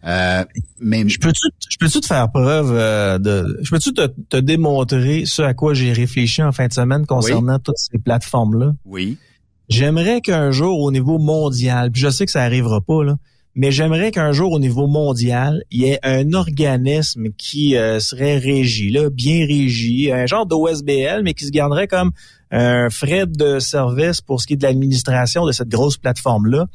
Euh, 0.05 0.45
mais 0.79 1.09
je 1.09 1.19
peux-tu, 1.19 1.47
je 1.67 1.77
peux-tu 1.79 2.01
te 2.01 2.05
faire 2.05 2.31
preuve 2.31 2.73
de, 3.21 3.59
je 3.63 3.69
peux-tu 3.71 3.91
te, 3.91 4.07
te, 4.29 4.37
démontrer 4.37 5.25
ce 5.25 5.41
à 5.41 5.55
quoi 5.55 5.73
j'ai 5.73 5.93
réfléchi 5.93 6.43
en 6.43 6.51
fin 6.51 6.67
de 6.67 6.73
semaine 6.73 7.07
concernant 7.07 7.57
toutes 7.57 7.79
ces 7.79 7.97
plateformes 7.97 8.59
là 8.59 8.73
Oui. 8.85 9.17
J'aimerais 9.69 10.21
qu'un 10.21 10.51
jour 10.51 10.79
au 10.81 10.91
niveau 10.91 11.17
mondial, 11.17 11.91
puis 11.91 12.01
je 12.01 12.09
sais 12.09 12.25
que 12.25 12.31
ça 12.31 12.43
arrivera 12.43 12.81
pas 12.81 13.03
là, 13.03 13.15
mais 13.55 13.71
j'aimerais 13.71 14.11
qu'un 14.11 14.33
jour 14.33 14.51
au 14.51 14.59
niveau 14.59 14.85
mondial, 14.85 15.63
il 15.71 15.81
y 15.81 15.85
ait 15.85 15.99
un 16.03 16.33
organisme 16.33 17.29
qui 17.37 17.77
euh, 17.77 17.99
serait 17.99 18.37
régi, 18.37 18.89
là, 18.91 19.09
bien 19.09 19.45
régi, 19.45 20.11
un 20.11 20.25
genre 20.25 20.45
d'OSBL, 20.45 21.21
mais 21.23 21.33
qui 21.33 21.45
se 21.45 21.51
garderait 21.51 21.87
comme 21.87 22.11
un 22.51 22.89
frais 22.89 23.25
de 23.25 23.59
service 23.59 24.21
pour 24.21 24.41
ce 24.41 24.47
qui 24.47 24.53
est 24.53 24.57
de 24.57 24.63
l'administration 24.63 25.45
de 25.45 25.53
cette 25.53 25.69
grosse 25.69 25.97
plateforme-là. 25.97 26.67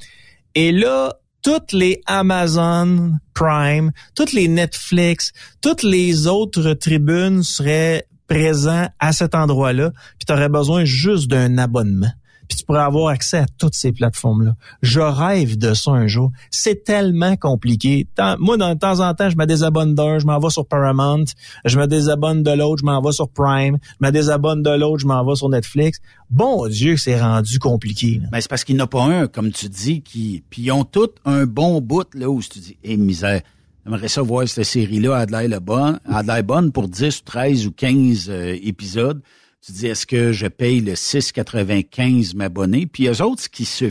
Et 0.54 0.72
là, 0.72 1.14
toutes 1.42 1.72
les 1.72 2.00
Amazon 2.06 3.12
Prime, 3.34 3.92
toutes 4.14 4.32
les 4.32 4.48
Netflix, 4.48 5.32
toutes 5.60 5.82
les 5.82 6.26
autres 6.26 6.72
tribunes 6.72 7.42
seraient 7.42 8.06
présents 8.26 8.88
à 8.98 9.12
cet 9.12 9.34
endroit-là, 9.34 9.90
puis 10.18 10.26
tu 10.26 10.32
aurais 10.32 10.48
besoin 10.48 10.84
juste 10.84 11.28
d'un 11.28 11.58
abonnement 11.58 12.12
puis 12.50 12.58
tu 12.58 12.64
pourrais 12.64 12.82
avoir 12.82 13.10
accès 13.10 13.38
à 13.38 13.46
toutes 13.58 13.76
ces 13.76 13.92
plateformes-là. 13.92 14.56
Je 14.82 14.98
rêve 14.98 15.56
de 15.56 15.72
ça 15.72 15.92
un 15.92 16.08
jour. 16.08 16.32
C'est 16.50 16.82
tellement 16.82 17.36
compliqué. 17.36 18.08
moi, 18.40 18.56
de 18.56 18.74
temps 18.74 18.98
en 18.98 19.14
temps, 19.14 19.30
je 19.30 19.36
me 19.36 19.46
désabonne 19.46 19.94
d'un, 19.94 20.18
je 20.18 20.26
m'en 20.26 20.40
vais 20.40 20.50
sur 20.50 20.66
Paramount, 20.66 21.26
je 21.64 21.78
me 21.78 21.86
désabonne 21.86 22.42
de 22.42 22.50
l'autre, 22.50 22.80
je 22.80 22.84
m'en 22.84 23.00
vais 23.00 23.12
sur 23.12 23.28
Prime, 23.28 23.78
je 24.00 24.06
me 24.06 24.10
désabonne 24.10 24.64
de 24.64 24.70
l'autre, 24.70 24.98
je 24.98 25.06
m'en 25.06 25.24
vais 25.24 25.36
sur 25.36 25.48
Netflix. 25.48 26.00
Bon 26.28 26.66
Dieu, 26.66 26.96
c'est 26.96 27.20
rendu 27.20 27.60
compliqué. 27.60 28.20
Mais 28.32 28.40
c'est 28.40 28.50
parce 28.50 28.64
qu'il 28.64 28.74
n'y 28.74 28.82
en 28.82 28.86
a 28.86 28.88
pas 28.88 29.04
un, 29.04 29.28
comme 29.28 29.52
tu 29.52 29.68
dis, 29.68 30.02
qui. 30.02 30.42
Puis 30.50 30.62
ils 30.62 30.72
ont 30.72 30.82
tous 30.84 31.10
un 31.24 31.46
bon 31.46 31.80
bout 31.80 32.12
là 32.14 32.28
où 32.28 32.42
tu 32.42 32.58
dis, 32.58 32.76
eh 32.82 32.96
misère. 32.96 33.42
J'aimerais 33.86 34.08
ça 34.08 34.22
voir 34.22 34.46
cette 34.48 34.64
série-là 34.64 35.16
à 35.16 35.26
de 35.26 35.32
l'air 35.32 36.44
bonne 36.44 36.72
pour 36.72 36.88
10, 36.88 37.22
13 37.24 37.66
ou 37.66 37.70
15 37.70 38.28
euh, 38.28 38.56
épisodes. 38.60 39.22
Tu 39.64 39.72
dis, 39.72 39.86
est-ce 39.86 40.06
que 40.06 40.32
je 40.32 40.46
paye 40.46 40.80
le 40.80 40.94
6,95 40.94 42.34
m'abonner? 42.34 42.86
Puis 42.86 43.08
eux 43.08 43.22
autres, 43.22 43.42
ce 43.42 43.48
qui 43.48 43.64
se 43.64 43.90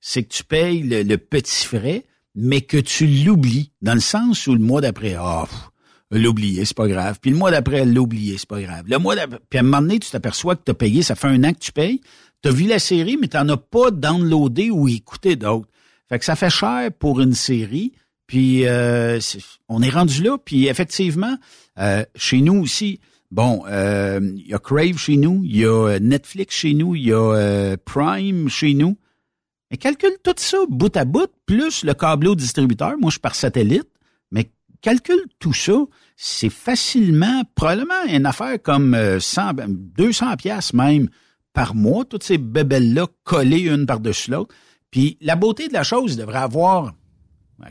c'est 0.00 0.22
que 0.22 0.32
tu 0.32 0.44
payes 0.44 0.82
le, 0.82 1.16
petit 1.16 1.64
frais, 1.64 2.04
mais 2.34 2.60
que 2.62 2.78
tu 2.78 3.06
l'oublies, 3.06 3.70
dans 3.82 3.94
le 3.94 4.00
sens 4.00 4.46
où 4.46 4.54
le 4.54 4.60
mois 4.60 4.80
d'après, 4.80 5.16
oh, 5.20 5.44
l'oublier, 6.10 6.64
c'est 6.64 6.76
pas 6.76 6.88
grave. 6.88 7.18
Puis 7.20 7.30
le 7.30 7.36
mois 7.36 7.50
d'après, 7.50 7.84
l'oublier, 7.84 8.36
c'est 8.38 8.48
pas 8.48 8.60
grave. 8.60 8.84
Le 8.88 8.98
mois 8.98 9.14
d'après, 9.14 9.38
puis 9.48 9.58
à 9.58 9.60
un 9.60 9.64
moment 9.64 9.82
donné, 9.82 9.98
tu 10.00 10.10
t'aperçois 10.10 10.56
que 10.56 10.62
tu 10.64 10.70
as 10.70 10.74
payé, 10.74 11.02
ça 11.02 11.14
fait 11.14 11.28
un 11.28 11.44
an 11.44 11.52
que 11.52 11.58
tu 11.60 11.72
payes, 11.72 12.00
tu 12.42 12.48
as 12.48 12.52
vu 12.52 12.66
la 12.66 12.78
série, 12.78 13.16
mais 13.16 13.28
tu 13.28 13.36
n'en 13.36 13.48
as 13.50 13.56
pas 13.56 13.90
downloadé 13.90 14.70
ou 14.70 14.88
écouté 14.88 15.36
d'autres. 15.36 15.68
Fait 16.08 16.18
que 16.18 16.24
ça 16.24 16.34
fait 16.34 16.50
cher 16.50 16.90
pour 16.98 17.20
une 17.20 17.34
série. 17.34 17.92
Puis 18.26 18.66
euh, 18.66 19.18
on 19.68 19.82
est 19.82 19.90
rendu 19.90 20.22
là. 20.22 20.38
Puis 20.38 20.66
effectivement, 20.68 21.36
euh, 21.78 22.04
chez 22.14 22.40
nous 22.40 22.60
aussi, 22.62 23.00
Bon, 23.30 23.62
euh, 23.68 24.20
il 24.36 24.48
y 24.48 24.54
a 24.54 24.58
Crave 24.58 24.96
chez 24.96 25.16
nous, 25.16 25.42
il 25.44 25.58
y 25.58 25.64
a 25.64 25.68
euh, 25.68 25.98
Netflix 26.00 26.56
chez 26.56 26.74
nous, 26.74 26.96
il 26.96 27.06
y 27.06 27.12
a 27.12 27.16
euh, 27.16 27.76
Prime 27.84 28.48
chez 28.48 28.74
nous. 28.74 28.96
Mais 29.70 29.76
calcule 29.76 30.16
tout 30.24 30.34
ça 30.36 30.58
bout 30.68 30.96
à 30.96 31.04
bout, 31.04 31.30
plus 31.46 31.84
le 31.84 31.94
câble 31.94 32.34
distributeur. 32.34 32.98
Moi, 32.98 33.10
je 33.10 33.12
suis 33.12 33.20
par 33.20 33.36
satellite, 33.36 33.88
mais 34.32 34.50
calcule 34.80 35.22
tout 35.38 35.52
ça. 35.52 35.74
C'est 36.16 36.50
facilement, 36.50 37.42
probablement 37.54 38.02
une 38.08 38.26
affaire 38.26 38.60
comme 38.60 38.98
100, 39.20 39.52
200 39.68 40.36
pièces 40.36 40.74
même 40.74 41.08
par 41.52 41.76
mois, 41.76 42.04
toutes 42.04 42.24
ces 42.24 42.36
bébelles-là 42.36 43.06
collées 43.22 43.68
une 43.68 43.86
par-dessus 43.86 44.32
l'autre. 44.32 44.52
Puis 44.90 45.18
la 45.20 45.36
beauté 45.36 45.68
de 45.68 45.72
la 45.72 45.84
chose 45.84 46.16
devrait 46.16 46.38
avoir, 46.38 46.94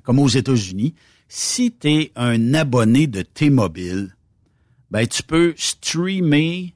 comme 0.03 0.19
aux 0.19 0.29
États-Unis, 0.29 0.95
si 1.27 1.73
tu 1.77 1.89
es 1.89 2.11
un 2.15 2.53
abonné 2.53 3.07
de 3.07 3.23
T-Mobile, 3.23 4.15
ben 4.91 5.07
tu 5.07 5.23
peux 5.23 5.53
streamer 5.57 6.73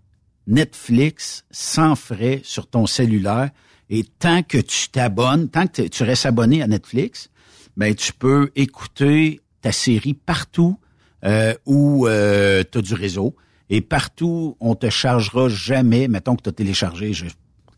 Netflix 0.48 1.46
sans 1.52 1.96
frais 1.96 2.42
sur 2.44 2.68
ton 2.68 2.86
cellulaire 2.86 3.50
et 3.90 4.04
tant 4.04 4.44
que 4.44 4.58
tu 4.58 4.90
t'abonnes, 4.90 5.50
tant 5.50 5.68
que 5.68 5.84
tu 5.84 6.04
restes 6.04 6.26
abonné 6.26 6.62
à 6.62 6.68
Netflix, 6.68 7.30
ben 7.78 7.94
tu 7.96 8.14
peux 8.14 8.52
écouter 8.56 9.42
ta 9.62 9.72
série 9.72 10.14
partout 10.14 10.78
euh, 11.26 11.54
où 11.66 12.08
euh, 12.08 12.64
tu 12.70 12.78
as 12.78 12.82
du 12.82 12.94
réseau. 12.94 13.36
Et 13.70 13.82
partout 13.82 14.58
on 14.60 14.76
te 14.76 14.90
chargera 14.90 15.50
jamais, 15.50 16.08
mettons 16.08 16.36
que 16.36 16.44
tu 16.44 16.50
as 16.50 16.54
téléchargé 16.54 17.14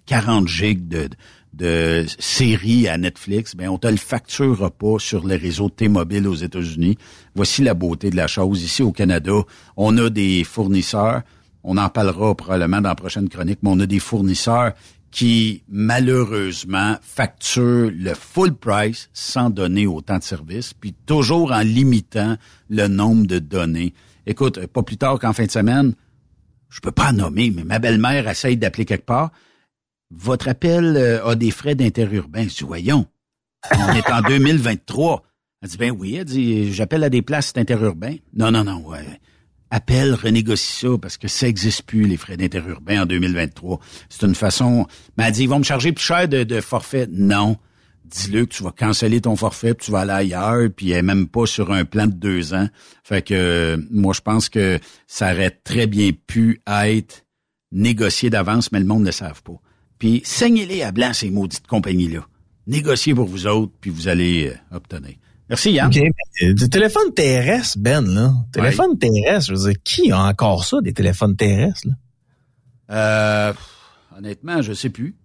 40 0.05 0.47
gigs 0.47 0.87
de, 0.87 1.09
de 1.55 2.05
séries 2.19 2.87
à 2.87 2.97
Netflix, 2.97 3.55
ben 3.55 3.69
on 3.69 3.77
te 3.77 3.87
le 3.87 3.97
facturera 3.97 4.69
pas 4.69 4.99
sur 4.99 5.25
les 5.25 5.37
réseaux 5.37 5.69
T-Mobile 5.69 6.27
aux 6.27 6.35
États-Unis. 6.35 6.97
Voici 7.33 7.63
la 7.63 7.73
beauté 7.73 8.09
de 8.09 8.15
la 8.15 8.27
chose. 8.27 8.63
Ici 8.63 8.83
au 8.83 8.91
Canada, 8.91 9.33
on 9.77 9.97
a 9.97 10.09
des 10.09 10.43
fournisseurs, 10.43 11.21
on 11.63 11.77
en 11.77 11.89
parlera 11.89 12.35
probablement 12.35 12.81
dans 12.81 12.89
la 12.89 12.95
prochaine 12.95 13.29
chronique, 13.29 13.59
mais 13.63 13.69
on 13.71 13.79
a 13.79 13.85
des 13.85 13.99
fournisseurs 13.99 14.73
qui 15.11 15.63
malheureusement 15.69 16.97
facturent 17.01 17.91
le 17.95 18.13
full 18.13 18.53
price 18.53 19.09
sans 19.13 19.49
donner 19.49 19.87
autant 19.87 20.17
de 20.17 20.23
services, 20.23 20.73
puis 20.73 20.93
toujours 21.05 21.53
en 21.53 21.61
limitant 21.61 22.35
le 22.69 22.87
nombre 22.87 23.25
de 23.25 23.39
données. 23.39 23.93
Écoute, 24.27 24.65
pas 24.67 24.83
plus 24.83 24.97
tard 24.97 25.19
qu'en 25.19 25.31
fin 25.31 25.45
de 25.45 25.51
semaine, 25.51 25.93
je 26.69 26.81
peux 26.81 26.91
pas 26.91 27.13
nommer, 27.13 27.49
mais 27.55 27.63
ma 27.63 27.79
belle-mère 27.79 28.27
essaye 28.27 28.57
d'appeler 28.57 28.83
quelque 28.83 29.05
part 29.05 29.31
votre 30.11 30.47
appel 30.47 30.95
euh, 30.97 31.25
a 31.25 31.35
des 31.35 31.51
frais 31.51 31.75
d'interurbain. 31.75 32.47
Voyons, 32.61 33.05
on 33.71 33.93
est 33.93 34.09
en 34.11 34.21
2023. 34.21 35.23
Elle 35.61 35.69
dit, 35.69 35.77
ben 35.77 35.91
oui, 35.91 36.15
elle 36.15 36.25
dit, 36.25 36.73
j'appelle 36.73 37.03
à 37.03 37.09
des 37.09 37.21
places 37.21 37.53
interurbains. 37.55 38.17
Non, 38.35 38.51
non, 38.51 38.63
non, 38.63 38.85
ouais. 38.87 39.19
Appelle, 39.71 40.13
renégocie 40.13 40.81
ça, 40.81 40.89
parce 41.01 41.17
que 41.17 41.27
ça 41.27 41.47
n'existe 41.47 41.83
plus, 41.83 42.05
les 42.05 42.17
frais 42.17 42.37
d'interurbain 42.37 43.01
en 43.01 43.05
2023. 43.05 43.79
C'est 44.09 44.25
une 44.25 44.35
façon... 44.35 44.85
Mais 45.17 45.25
elle 45.25 45.33
dit, 45.33 45.43
ils 45.43 45.49
vont 45.49 45.59
me 45.59 45.63
charger 45.63 45.91
plus 45.91 46.03
cher 46.03 46.27
de, 46.27 46.61
forfait. 46.61 47.07
Non. 47.09 47.57
Dis-le 48.05 48.45
que 48.45 48.53
tu 48.53 48.63
vas 48.63 48.71
canceller 48.71 49.21
ton 49.21 49.35
forfait, 49.35 49.73
puis 49.73 49.85
tu 49.85 49.91
vas 49.91 50.01
aller 50.01 50.11
ailleurs, 50.11 50.69
puis 50.75 50.91
elle 50.91 50.99
est 50.99 51.01
même 51.01 51.27
pas 51.27 51.47
sur 51.47 51.71
un 51.71 51.85
plan 51.85 52.05
de 52.05 52.13
deux 52.13 52.53
ans. 52.53 52.69
Fait 53.03 53.23
que 53.23 53.33
euh, 53.33 53.77
moi, 53.89 54.13
je 54.13 54.21
pense 54.21 54.47
que 54.47 54.79
ça 55.07 55.33
aurait 55.33 55.49
très 55.49 55.87
bien 55.87 56.11
pu 56.27 56.61
être 56.67 57.25
négocié 57.71 58.29
d'avance, 58.29 58.71
mais 58.71 58.79
le 58.79 58.85
monde 58.85 59.01
ne 59.01 59.07
le 59.07 59.11
savent 59.11 59.41
pas. 59.41 59.59
Puis 60.05 60.21
saignez-les 60.23 60.83
à 60.83 60.91
blanc, 60.91 61.13
ces 61.13 61.31
maudites 61.31 61.65
compagnies-là. 61.65 62.27
Négociez 62.67 63.15
pour 63.15 63.25
vous 63.25 63.47
autres, 63.47 63.73
puis 63.81 63.89
vous 63.89 64.07
allez 64.07 64.49
euh, 64.49 64.75
obtenir. 64.75 65.15
Merci, 65.49 65.71
Yann. 65.71 65.87
OK. 65.87 65.95
mais, 65.95 66.47
euh, 66.47 66.67
téléphone 66.67 67.11
terrestre, 67.15 67.79
Ben, 67.79 68.05
là. 68.05 68.31
Téléphone 68.53 68.99
terrestre, 68.99 69.49
je 69.49 69.59
veux 69.59 69.71
dire, 69.71 69.81
qui 69.83 70.11
a 70.11 70.19
encore 70.19 70.63
ça, 70.63 70.79
des 70.79 70.93
téléphones 70.93 71.35
terrestres, 71.35 71.87
là? 71.87 71.93
Euh, 72.91 73.53
honnêtement, 74.15 74.61
je 74.61 74.73
sais 74.73 74.91
plus. 74.91 75.15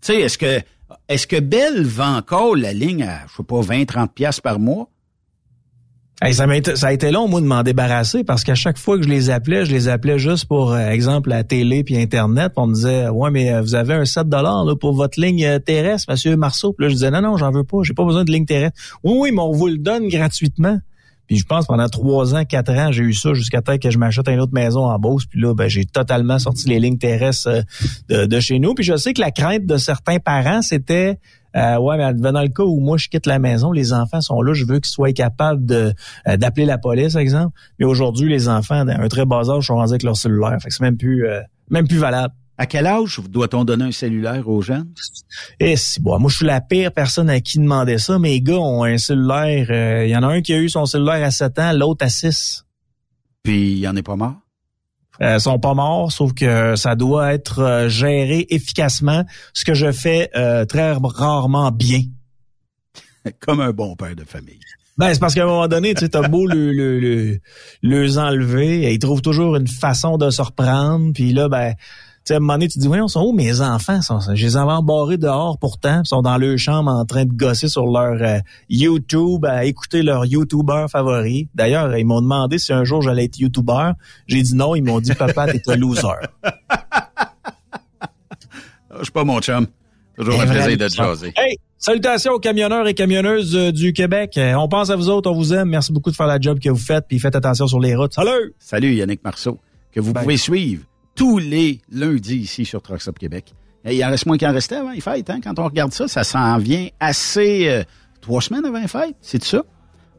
Tu 0.00 0.08
sais, 0.08 0.20
est-ce 0.22 0.38
que 0.38 0.60
est-ce 1.06 1.28
que 1.28 1.38
Bell 1.38 1.84
vend 1.84 2.16
encore 2.16 2.56
la 2.56 2.72
ligne 2.72 3.04
à, 3.04 3.28
je 3.28 3.36
sais 3.36 3.44
pas, 3.44 3.60
20, 3.60 3.84
30 3.84 4.12
pièces 4.12 4.40
par 4.40 4.58
mois? 4.58 4.90
Ça, 6.32 6.46
m'a 6.48 6.56
été, 6.56 6.74
ça 6.74 6.88
a 6.88 6.92
été 6.92 7.12
long, 7.12 7.28
moi, 7.28 7.40
de 7.40 7.46
m'en 7.46 7.62
débarrasser 7.62 8.24
parce 8.24 8.42
qu'à 8.42 8.56
chaque 8.56 8.76
fois 8.76 8.96
que 8.98 9.04
je 9.04 9.08
les 9.08 9.30
appelais, 9.30 9.64
je 9.64 9.70
les 9.70 9.86
appelais 9.86 10.18
juste 10.18 10.46
pour, 10.46 10.72
euh, 10.72 10.88
exemple, 10.88 11.30
la 11.30 11.44
télé 11.44 11.84
puis 11.84 11.96
Internet. 11.96 12.52
On 12.56 12.66
me 12.66 12.74
disait, 12.74 13.08
ouais, 13.08 13.30
mais 13.30 13.52
euh, 13.52 13.62
vous 13.62 13.76
avez 13.76 13.94
un 13.94 14.04
7 14.04 14.26
là, 14.30 14.64
pour 14.80 14.94
votre 14.94 15.20
ligne 15.20 15.44
euh, 15.44 15.58
terrestre, 15.60 16.10
monsieur 16.10 16.36
Marceau. 16.36 16.72
Puis 16.72 16.84
là, 16.84 16.88
je 16.88 16.94
disais, 16.94 17.10
non, 17.12 17.22
non, 17.22 17.36
j'en 17.36 17.52
veux 17.52 17.62
pas. 17.62 17.78
J'ai 17.84 17.94
pas 17.94 18.04
besoin 18.04 18.24
de 18.24 18.32
ligne 18.32 18.46
terrestre. 18.46 18.76
Oui, 19.04 19.16
oui, 19.16 19.30
mais 19.32 19.42
on 19.42 19.52
vous 19.52 19.68
le 19.68 19.78
donne 19.78 20.08
gratuitement. 20.08 20.78
Puis 21.28 21.36
je 21.36 21.44
pense 21.44 21.66
pendant 21.66 21.88
trois 21.88 22.34
ans, 22.34 22.44
quatre 22.44 22.72
ans, 22.72 22.90
j'ai 22.90 23.04
eu 23.04 23.12
ça 23.12 23.34
jusqu'à 23.34 23.60
temps 23.60 23.76
que 23.78 23.90
je 23.90 23.98
m'achète 23.98 24.28
une 24.28 24.40
autre 24.40 24.54
maison 24.54 24.86
en 24.86 24.98
Beauce. 24.98 25.26
Puis 25.26 25.40
là, 25.40 25.54
ben, 25.54 25.68
j'ai 25.68 25.84
totalement 25.84 26.38
sorti 26.40 26.68
les 26.68 26.80
lignes 26.80 26.98
terrestres 26.98 27.64
de, 28.08 28.24
de 28.24 28.40
chez 28.40 28.58
nous. 28.58 28.74
Puis 28.74 28.82
je 28.82 28.96
sais 28.96 29.12
que 29.12 29.20
la 29.20 29.30
crainte 29.30 29.66
de 29.66 29.76
certains 29.76 30.18
parents, 30.18 30.62
c'était 30.62 31.18
euh, 31.58 31.78
ouais, 31.78 31.96
mais 31.96 32.14
dans 32.14 32.40
le 32.42 32.48
cas 32.48 32.62
où 32.62 32.80
moi 32.80 32.96
je 32.96 33.08
quitte 33.08 33.26
la 33.26 33.38
maison, 33.38 33.72
les 33.72 33.92
enfants 33.92 34.20
sont 34.20 34.40
là, 34.42 34.52
je 34.54 34.64
veux 34.64 34.78
qu'ils 34.80 34.90
soient 34.90 35.12
capables 35.12 35.64
de 35.66 35.92
euh, 36.26 36.36
d'appeler 36.36 36.66
la 36.66 36.78
police, 36.78 37.12
par 37.14 37.22
exemple. 37.22 37.54
Mais 37.78 37.84
aujourd'hui, 37.84 38.28
les 38.28 38.48
enfants, 38.48 38.84
d'un 38.84 39.00
un 39.00 39.08
très 39.08 39.24
bas 39.26 39.48
âge, 39.50 39.66
sont 39.66 39.74
rendus 39.76 39.92
avec 39.92 40.02
leur 40.02 40.16
cellulaire. 40.16 40.56
Fait 40.62 40.68
que 40.68 40.74
c'est 40.74 40.82
même 40.82 40.96
plus 40.96 41.26
euh, 41.26 41.40
même 41.70 41.86
plus 41.88 41.98
valable. 41.98 42.34
À 42.60 42.66
quel 42.66 42.86
âge 42.88 43.20
doit-on 43.28 43.64
donner 43.64 43.84
un 43.84 43.92
cellulaire 43.92 44.48
aux 44.48 44.60
jeunes? 44.62 44.88
Et 45.60 45.76
si 45.76 46.00
bon, 46.00 46.18
moi 46.18 46.28
je 46.28 46.36
suis 46.38 46.46
la 46.46 46.60
pire 46.60 46.90
personne 46.92 47.30
à 47.30 47.40
qui 47.40 47.58
demander 47.58 47.98
ça. 47.98 48.18
Mes 48.18 48.40
gars 48.40 48.58
ont 48.58 48.82
un 48.82 48.98
cellulaire. 48.98 49.68
euh, 49.70 50.06
Il 50.06 50.10
y 50.10 50.16
en 50.16 50.24
a 50.24 50.26
un 50.26 50.40
qui 50.42 50.52
a 50.54 50.58
eu 50.58 50.68
son 50.68 50.84
cellulaire 50.84 51.24
à 51.24 51.30
7 51.30 51.58
ans, 51.60 51.72
l'autre 51.72 52.04
à 52.04 52.08
6. 52.08 52.64
Puis 53.44 53.78
il 53.78 53.88
en 53.88 53.94
est 53.94 54.02
pas 54.02 54.16
mort? 54.16 54.34
Euh, 55.20 55.38
sont 55.38 55.58
pas 55.58 55.74
morts, 55.74 56.12
sauf 56.12 56.32
que 56.32 56.76
ça 56.76 56.94
doit 56.94 57.32
être 57.32 57.60
euh, 57.60 57.88
géré 57.88 58.46
efficacement, 58.50 59.24
ce 59.52 59.64
que 59.64 59.74
je 59.74 59.90
fais 59.90 60.30
euh, 60.36 60.64
très 60.64 60.92
rarement 60.92 61.72
bien. 61.72 62.02
Comme 63.40 63.60
un 63.60 63.72
bon 63.72 63.96
père 63.96 64.14
de 64.14 64.24
famille. 64.24 64.60
Ben, 64.96 65.12
c'est 65.12 65.20
parce 65.20 65.34
qu'à 65.34 65.44
un 65.44 65.46
moment 65.46 65.68
donné, 65.68 65.94
tu 65.94 66.00
sais, 66.00 66.08
t'as 66.08 66.26
beau 66.26 66.46
le, 66.46 66.72
le, 66.72 66.98
le, 66.98 67.40
les 67.82 68.18
enlever, 68.18 68.92
ils 68.92 68.98
trouvent 68.98 69.22
toujours 69.22 69.56
une 69.56 69.68
façon 69.68 70.18
de 70.18 70.30
se 70.30 70.42
reprendre, 70.42 71.12
puis 71.12 71.32
là, 71.32 71.48
ben, 71.48 71.74
sais, 72.28 72.34
à 72.34 72.36
un 72.36 72.40
moment 72.40 72.54
donné, 72.54 72.68
tu 72.68 72.74
te 72.74 72.80
dis, 72.80 72.86
voyons, 72.86 73.08
sont 73.08 73.22
où 73.22 73.32
mes 73.32 73.60
enfants? 73.60 74.00
Sont, 74.02 74.20
je 74.20 74.44
les 74.44 74.56
avais 74.56 74.72
embarrés 74.72 75.16
dehors 75.16 75.58
pourtant, 75.58 76.02
ils 76.04 76.08
sont 76.08 76.22
dans 76.22 76.36
leur 76.36 76.56
chambre 76.58 76.90
en 76.90 77.04
train 77.04 77.24
de 77.24 77.32
gosser 77.32 77.68
sur 77.68 77.86
leur 77.86 78.22
euh, 78.22 78.38
YouTube, 78.68 79.44
à 79.44 79.64
écouter 79.64 80.02
leur 80.02 80.24
YouTuber 80.26 80.86
favori. 80.90 81.48
D'ailleurs, 81.54 81.96
ils 81.96 82.04
m'ont 82.04 82.20
demandé 82.20 82.58
si 82.58 82.72
un 82.72 82.84
jour 82.84 83.02
j'allais 83.02 83.24
être 83.24 83.38
YouTuber. 83.38 83.92
J'ai 84.26 84.42
dit 84.42 84.54
non, 84.54 84.74
ils 84.74 84.82
m'ont 84.82 85.00
dit, 85.00 85.14
papa, 85.14 85.50
t'es 85.50 85.62
un 85.68 85.76
loser. 85.76 86.02
Je 88.98 89.04
suis 89.04 89.12
pas 89.12 89.24
mon 89.24 89.40
chum. 89.40 89.66
Toujours 90.16 90.40
un 90.40 90.46
plaisir 90.46 90.76
de 90.76 90.88
te 90.88 90.94
jaser. 90.94 91.32
Hey, 91.36 91.58
salutations 91.78 92.32
aux 92.32 92.40
camionneurs 92.40 92.88
et 92.88 92.94
camionneuses 92.94 93.54
euh, 93.54 93.70
du 93.70 93.92
Québec. 93.92 94.36
Euh, 94.36 94.54
on 94.54 94.68
pense 94.68 94.90
à 94.90 94.96
vous 94.96 95.08
autres, 95.08 95.30
on 95.30 95.34
vous 95.34 95.54
aime. 95.54 95.68
Merci 95.68 95.92
beaucoup 95.92 96.10
de 96.10 96.16
faire 96.16 96.26
la 96.26 96.40
job 96.40 96.58
que 96.58 96.68
vous 96.68 96.76
faites, 96.76 97.04
puis 97.06 97.20
faites 97.20 97.36
attention 97.36 97.68
sur 97.68 97.78
les 97.78 97.94
routes. 97.94 98.14
Salut! 98.14 98.54
Salut 98.58 98.94
Yannick 98.94 99.22
Marceau, 99.22 99.60
que 99.92 100.00
vous 100.00 100.12
Bye. 100.12 100.24
pouvez 100.24 100.36
suivre 100.36 100.82
tous 101.18 101.38
les 101.38 101.80
lundis 101.92 102.36
ici 102.36 102.64
sur 102.64 102.80
Trucks 102.80 103.06
Up 103.08 103.18
Québec. 103.18 103.52
Et 103.84 103.96
il 103.96 104.04
en 104.04 104.08
reste 104.08 104.24
moins 104.24 104.38
qu'il 104.38 104.48
en 104.48 104.52
restait 104.52 104.76
avant 104.76 104.92
les 104.92 105.00
fêtes. 105.00 105.28
Hein? 105.28 105.40
Quand 105.42 105.58
on 105.58 105.64
regarde 105.64 105.92
ça, 105.92 106.08
ça 106.08 106.24
s'en 106.24 106.56
vient 106.58 106.88
assez... 107.00 107.68
euh, 107.68 107.82
trois 108.20 108.42
semaines 108.42 108.64
avant 108.64 108.80
les 108.80 108.88
fêtes, 108.88 109.16
c'est 109.22 109.42
ça? 109.42 109.62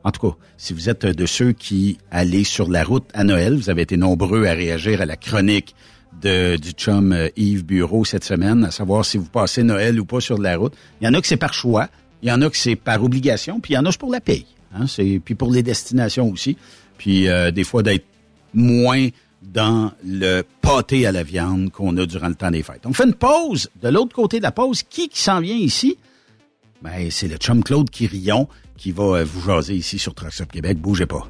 En 0.03 0.11
tout 0.11 0.31
cas, 0.31 0.35
si 0.57 0.73
vous 0.73 0.89
êtes 0.89 1.05
de 1.05 1.25
ceux 1.25 1.51
qui 1.51 1.97
allez 2.09 2.43
sur 2.43 2.69
la 2.69 2.83
route 2.83 3.07
à 3.13 3.23
Noël, 3.23 3.55
vous 3.55 3.69
avez 3.69 3.81
été 3.83 3.97
nombreux 3.97 4.45
à 4.45 4.53
réagir 4.53 5.01
à 5.01 5.05
la 5.05 5.17
chronique 5.17 5.75
de, 6.21 6.55
du 6.55 6.71
chum 6.71 7.11
euh, 7.11 7.27
Yves 7.35 7.65
Bureau 7.65 8.05
cette 8.05 8.23
semaine, 8.23 8.63
à 8.63 8.71
savoir 8.71 9.05
si 9.05 9.17
vous 9.17 9.25
passez 9.29 9.63
Noël 9.63 9.99
ou 9.99 10.05
pas 10.05 10.21
sur 10.21 10.37
la 10.39 10.57
route. 10.57 10.73
Il 11.01 11.05
y 11.05 11.07
en 11.07 11.13
a 11.13 11.21
que 11.21 11.27
c'est 11.27 11.37
par 11.37 11.53
choix, 11.53 11.89
il 12.23 12.29
y 12.29 12.31
en 12.31 12.41
a 12.41 12.49
que 12.49 12.57
c'est 12.57 12.75
par 12.75 13.03
obligation, 13.03 13.59
puis 13.59 13.73
il 13.73 13.75
y 13.75 13.77
en 13.77 13.85
a 13.85 13.91
c'est 13.91 13.99
pour 13.99 14.11
la 14.11 14.21
paye. 14.21 14.47
Hein? 14.73 14.85
Puis 15.23 15.35
pour 15.35 15.51
les 15.51 15.61
destinations 15.61 16.29
aussi. 16.29 16.57
Puis 16.97 17.27
euh, 17.27 17.51
des 17.51 17.63
fois 17.63 17.83
d'être 17.83 18.05
moins 18.53 19.09
dans 19.41 19.91
le 20.03 20.43
pâté 20.61 21.05
à 21.05 21.11
la 21.11 21.23
viande 21.23 21.71
qu'on 21.71 21.95
a 21.97 22.05
durant 22.05 22.27
le 22.27 22.35
temps 22.35 22.51
des 22.51 22.63
fêtes. 22.63 22.81
On 22.85 22.93
fait 22.93 23.05
une 23.05 23.13
pause. 23.13 23.69
De 23.81 23.89
l'autre 23.89 24.13
côté 24.13 24.37
de 24.37 24.43
la 24.43 24.51
pause, 24.51 24.83
qui 24.83 25.09
qui 25.09 25.21
s'en 25.21 25.39
vient 25.39 25.55
ici? 25.55 25.97
Ben, 26.81 27.09
c'est 27.11 27.27
le 27.27 27.37
chum 27.37 27.63
Claude 27.63 27.89
Quirillon 27.89 28.47
qui 28.77 28.91
va 28.91 29.03
euh, 29.03 29.23
vous 29.25 29.41
jaser 29.41 29.75
ici 29.75 29.99
sur 29.99 30.13
Up 30.13 30.51
Québec. 30.51 30.79
Bougez 30.79 31.05
pas. 31.05 31.29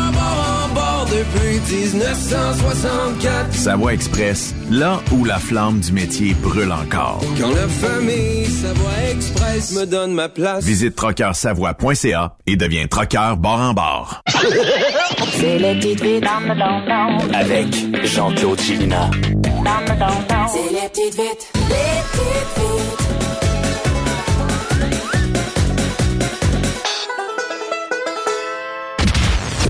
depuis 1.21 1.59
1964. 1.75 3.53
Savoie 3.53 3.93
Express, 3.93 4.55
là 4.71 4.99
où 5.11 5.23
la 5.23 5.37
flamme 5.37 5.79
du 5.79 5.91
métier 5.91 6.33
brûle 6.33 6.71
encore. 6.71 7.21
Quand 7.39 7.49
la 7.49 7.67
famille 7.67 8.45
Savoie 8.45 9.11
Express 9.11 9.73
me 9.73 9.85
donne 9.85 10.13
ma 10.13 10.29
place. 10.29 10.63
Visite 10.63 10.95
trockeursavoie.ca 10.95 12.35
et 12.47 12.55
deviens 12.55 12.87
trockeur 12.87 13.37
bord 13.37 13.59
en 13.59 13.73
bord. 13.73 14.21
C'est 15.33 15.59
les 15.59 15.75
petites 15.75 16.01
vites 16.01 16.23
dans 16.23 16.39
le 16.39 16.55
don 16.57 17.33
Avec 17.33 17.67
Jean-Claude 18.05 18.59
Chilina. 18.59 19.11
C'est 20.47 20.73
les 20.73 20.89
petites 20.89 21.15
vites. 21.15 21.51
Les 21.69 22.01
petites 22.11 22.57
vites. 22.57 23.00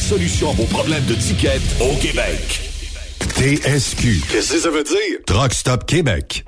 solution 0.00 0.50
à 0.50 0.54
vos 0.54 0.64
problèmes 0.64 1.04
de 1.04 1.14
ticket 1.14 1.60
au 1.80 1.94
Québec. 1.96 2.60
TSQ. 3.36 4.22
Qu'est-ce 4.30 4.52
que 4.54 4.60
ça 4.60 4.70
veut 4.70 4.82
dire? 4.82 5.18
Truck 5.26 5.54
Stop 5.54 5.86
Québec. 5.86 6.44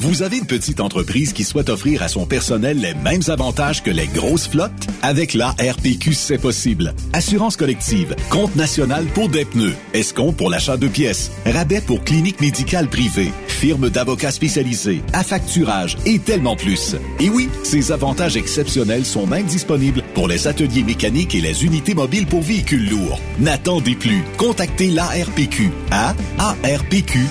Vous 0.00 0.22
avez 0.22 0.36
une 0.38 0.46
petite 0.46 0.78
entreprise 0.78 1.32
qui 1.32 1.42
souhaite 1.42 1.68
offrir 1.70 2.04
à 2.04 2.08
son 2.08 2.24
personnel 2.24 2.80
les 2.80 2.94
mêmes 2.94 3.22
avantages 3.26 3.82
que 3.82 3.90
les 3.90 4.06
grosses 4.06 4.46
flottes? 4.46 4.86
Avec 5.02 5.34
la 5.34 5.48
RPQ, 5.48 6.14
c'est 6.14 6.38
possible. 6.38 6.94
Assurance 7.12 7.56
collective, 7.56 8.14
compte 8.30 8.54
national 8.54 9.06
pour 9.06 9.28
des 9.28 9.44
pneus, 9.44 9.74
escompte 9.94 10.36
pour 10.36 10.50
l'achat 10.50 10.76
de 10.76 10.86
pièces, 10.86 11.32
rabais 11.44 11.80
pour 11.80 12.04
clinique 12.04 12.40
médicale 12.40 12.86
privée, 12.86 13.32
firme 13.58 13.90
d'avocats 13.90 14.30
spécialisés, 14.30 15.02
affacturage 15.12 15.98
et 16.06 16.20
tellement 16.20 16.54
plus. 16.54 16.94
Et 17.18 17.28
oui, 17.28 17.48
ces 17.64 17.90
avantages 17.90 18.36
exceptionnels 18.36 19.04
sont 19.04 19.26
même 19.26 19.46
disponibles 19.46 20.04
pour 20.14 20.28
les 20.28 20.46
ateliers 20.46 20.84
mécaniques 20.84 21.34
et 21.34 21.40
les 21.40 21.64
unités 21.64 21.94
mobiles 21.94 22.26
pour 22.26 22.42
véhicules 22.42 22.88
lourds. 22.88 23.18
N'attendez 23.40 23.96
plus. 23.96 24.22
Contactez 24.36 24.90
l'ARPQ 24.90 25.72
à 25.90 26.14
arpq.org. 26.38 27.26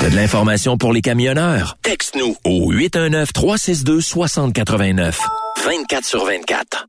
T'as 0.00 0.10
de 0.10 0.16
l'information 0.16 0.76
pour 0.76 0.92
les 0.92 1.00
camionneurs? 1.00 1.78
Texte-nous 1.82 2.36
au 2.44 2.70
819-362-6089. 2.74 5.14
24 5.64 6.04
sur 6.04 6.26
24. 6.26 6.88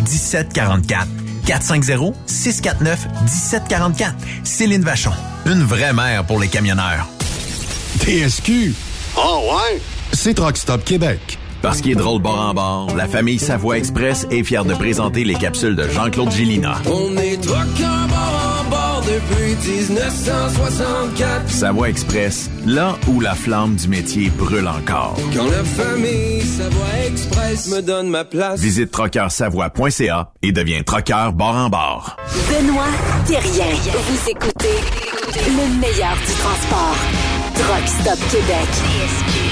1744. 0.00 1.06
450-649-1744. 1.46 4.12
Céline 4.44 4.82
Vachon. 4.82 5.12
Une 5.46 5.62
vraie 5.62 5.92
mère 5.92 6.24
pour 6.24 6.40
les 6.40 6.48
camionneurs. 6.48 7.06
TSQ. 8.00 8.74
Oh 9.16 9.50
ouais? 9.52 9.80
C'est 10.12 10.34
Truck 10.34 10.56
Stop 10.56 10.84
Québec. 10.84 11.38
Parce 11.64 11.80
qu'il 11.80 11.92
est 11.92 11.94
drôle 11.94 12.20
bord 12.20 12.40
en 12.40 12.52
bord, 12.52 12.94
la 12.94 13.08
famille 13.08 13.38
Savoie 13.38 13.78
Express 13.78 14.26
est 14.30 14.44
fière 14.44 14.66
de 14.66 14.74
présenter 14.74 15.24
les 15.24 15.32
capsules 15.32 15.74
de 15.74 15.88
Jean-Claude 15.88 16.30
Gillina. 16.30 16.74
On 16.84 17.16
est 17.16 17.42
bord 17.46 17.56
en 17.56 18.68
bord 18.68 19.02
depuis 19.06 19.56
1964. 19.72 21.48
Savoie 21.48 21.88
Express, 21.88 22.50
là 22.66 22.98
où 23.08 23.18
la 23.18 23.34
flamme 23.34 23.76
du 23.76 23.88
métier 23.88 24.28
brûle 24.28 24.68
encore. 24.68 25.16
Quand 25.34 25.46
la 25.46 25.64
famille 25.64 26.42
Savoie 26.42 27.06
Express 27.06 27.70
me 27.74 27.80
donne 27.80 28.10
ma 28.10 28.26
place. 28.26 28.60
Visite 28.60 28.90
trockeursavoie.ca 28.90 30.32
et 30.42 30.52
deviens 30.52 30.82
trockeur 30.82 31.32
bord 31.32 31.56
en 31.56 31.70
bord. 31.70 32.16
Benoît 32.50 32.92
Thérien. 33.26 33.72
Vous 34.06 34.30
écoutez 34.30 34.76
le 35.34 35.80
meilleur 35.80 36.14
du 36.26 36.34
transport. 36.34 36.96
Truck 37.54 37.88
Stop 37.88 38.18
Québec. 38.30 39.43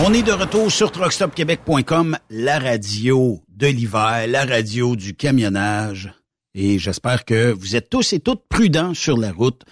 On 0.00 0.12
est 0.14 0.22
de 0.22 0.32
retour 0.32 0.72
sur 0.72 0.90
truckstopquebec.com, 0.90 2.16
la 2.30 2.58
radio 2.58 3.40
de 3.48 3.66
l'hiver, 3.66 4.26
la 4.26 4.44
radio 4.44 4.96
du 4.96 5.14
camionnage. 5.14 6.12
Et 6.54 6.78
j'espère 6.78 7.24
que 7.24 7.52
vous 7.52 7.76
êtes 7.76 7.90
tous 7.90 8.12
et 8.14 8.20
toutes 8.20 8.42
prudents 8.48 8.94
sur 8.94 9.16
la 9.18 9.30
route 9.30 9.62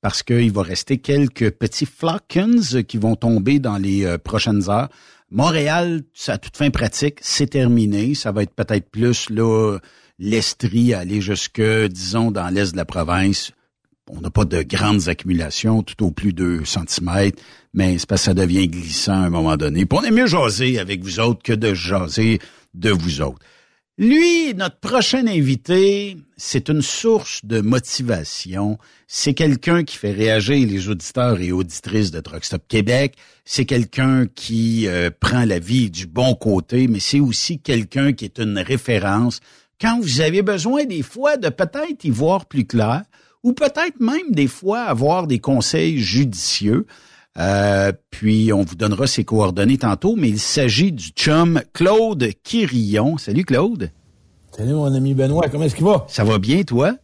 parce 0.00 0.22
qu'il 0.22 0.52
va 0.52 0.62
rester 0.62 0.98
quelques 0.98 1.52
petits 1.52 1.86
flockens 1.86 2.82
qui 2.86 2.98
vont 2.98 3.16
tomber 3.16 3.60
dans 3.60 3.78
les 3.78 4.04
euh, 4.04 4.18
prochaines 4.18 4.68
heures. 4.68 4.88
Montréal, 5.30 6.02
ça 6.12 6.34
a 6.34 6.38
toute 6.38 6.56
fin 6.56 6.70
pratique, 6.70 7.18
c'est 7.22 7.50
terminé. 7.50 8.14
Ça 8.14 8.32
va 8.32 8.42
être 8.42 8.54
peut-être 8.54 8.90
plus 8.90 9.30
là 9.30 9.78
l'Estrie, 10.18 10.92
aller 10.92 11.20
jusque, 11.20 11.62
disons, 11.62 12.30
dans 12.30 12.48
l'est 12.48 12.72
de 12.72 12.76
la 12.76 12.84
province. 12.84 13.52
On 14.10 14.20
n'a 14.20 14.30
pas 14.30 14.44
de 14.44 14.62
grandes 14.62 15.08
accumulations, 15.08 15.82
tout 15.82 16.04
au 16.04 16.10
plus 16.10 16.32
2 16.32 16.64
cm, 16.64 17.30
mais 17.74 17.98
c'est 17.98 18.08
parce 18.08 18.22
que 18.22 18.26
ça 18.26 18.34
devient 18.34 18.68
glissant 18.68 19.12
à 19.12 19.26
un 19.26 19.30
moment 19.30 19.56
donné. 19.56 19.86
Puis 19.86 19.98
on 20.00 20.04
est 20.04 20.10
mieux 20.10 20.26
jaser 20.26 20.78
avec 20.78 21.02
vous 21.02 21.20
autres 21.20 21.42
que 21.42 21.52
de 21.52 21.74
jaser 21.74 22.38
de 22.74 22.90
vous 22.90 23.20
autres. 23.20 23.40
Lui, 24.00 24.54
notre 24.54 24.78
prochain 24.78 25.26
invité, 25.26 26.16
c'est 26.36 26.68
une 26.68 26.82
source 26.82 27.44
de 27.44 27.60
motivation. 27.60 28.78
C'est 29.08 29.34
quelqu'un 29.34 29.82
qui 29.82 29.96
fait 29.96 30.12
réagir 30.12 30.68
les 30.68 30.88
auditeurs 30.88 31.40
et 31.40 31.50
auditrices 31.50 32.12
de 32.12 32.20
Truck 32.20 32.44
Stop 32.44 32.62
Québec. 32.68 33.16
C'est 33.44 33.64
quelqu'un 33.64 34.26
qui 34.32 34.86
euh, 34.86 35.10
prend 35.18 35.44
la 35.44 35.58
vie 35.58 35.90
du 35.90 36.06
bon 36.06 36.36
côté, 36.36 36.86
mais 36.86 37.00
c'est 37.00 37.18
aussi 37.18 37.58
quelqu'un 37.58 38.12
qui 38.12 38.24
est 38.24 38.38
une 38.38 38.58
référence. 38.58 39.40
Quand 39.80 39.98
vous 40.00 40.20
avez 40.20 40.42
besoin 40.42 40.84
des 40.84 41.02
fois 41.02 41.36
de 41.36 41.48
peut-être 41.48 42.04
y 42.04 42.10
voir 42.10 42.46
plus 42.46 42.66
clair, 42.66 43.02
ou 43.42 43.52
peut-être 43.52 44.00
même 44.00 44.30
des 44.30 44.48
fois 44.48 44.82
avoir 44.82 45.26
des 45.26 45.38
conseils 45.38 45.98
judicieux. 45.98 46.86
Euh, 47.38 47.92
puis 48.10 48.52
on 48.52 48.62
vous 48.62 48.74
donnera 48.74 49.06
ses 49.06 49.24
coordonnées 49.24 49.78
tantôt, 49.78 50.16
mais 50.16 50.28
il 50.28 50.40
s'agit 50.40 50.90
du 50.92 51.08
chum 51.08 51.60
Claude 51.72 52.28
Quirillon. 52.42 53.16
Salut 53.18 53.44
Claude. 53.44 53.90
Salut 54.56 54.72
mon 54.72 54.92
ami 54.92 55.14
Benoît, 55.14 55.46
comment 55.50 55.64
est-ce 55.64 55.76
qu'il 55.76 55.84
va? 55.84 56.04
Ça 56.08 56.24
va 56.24 56.38
bien 56.38 56.62
toi? 56.64 56.96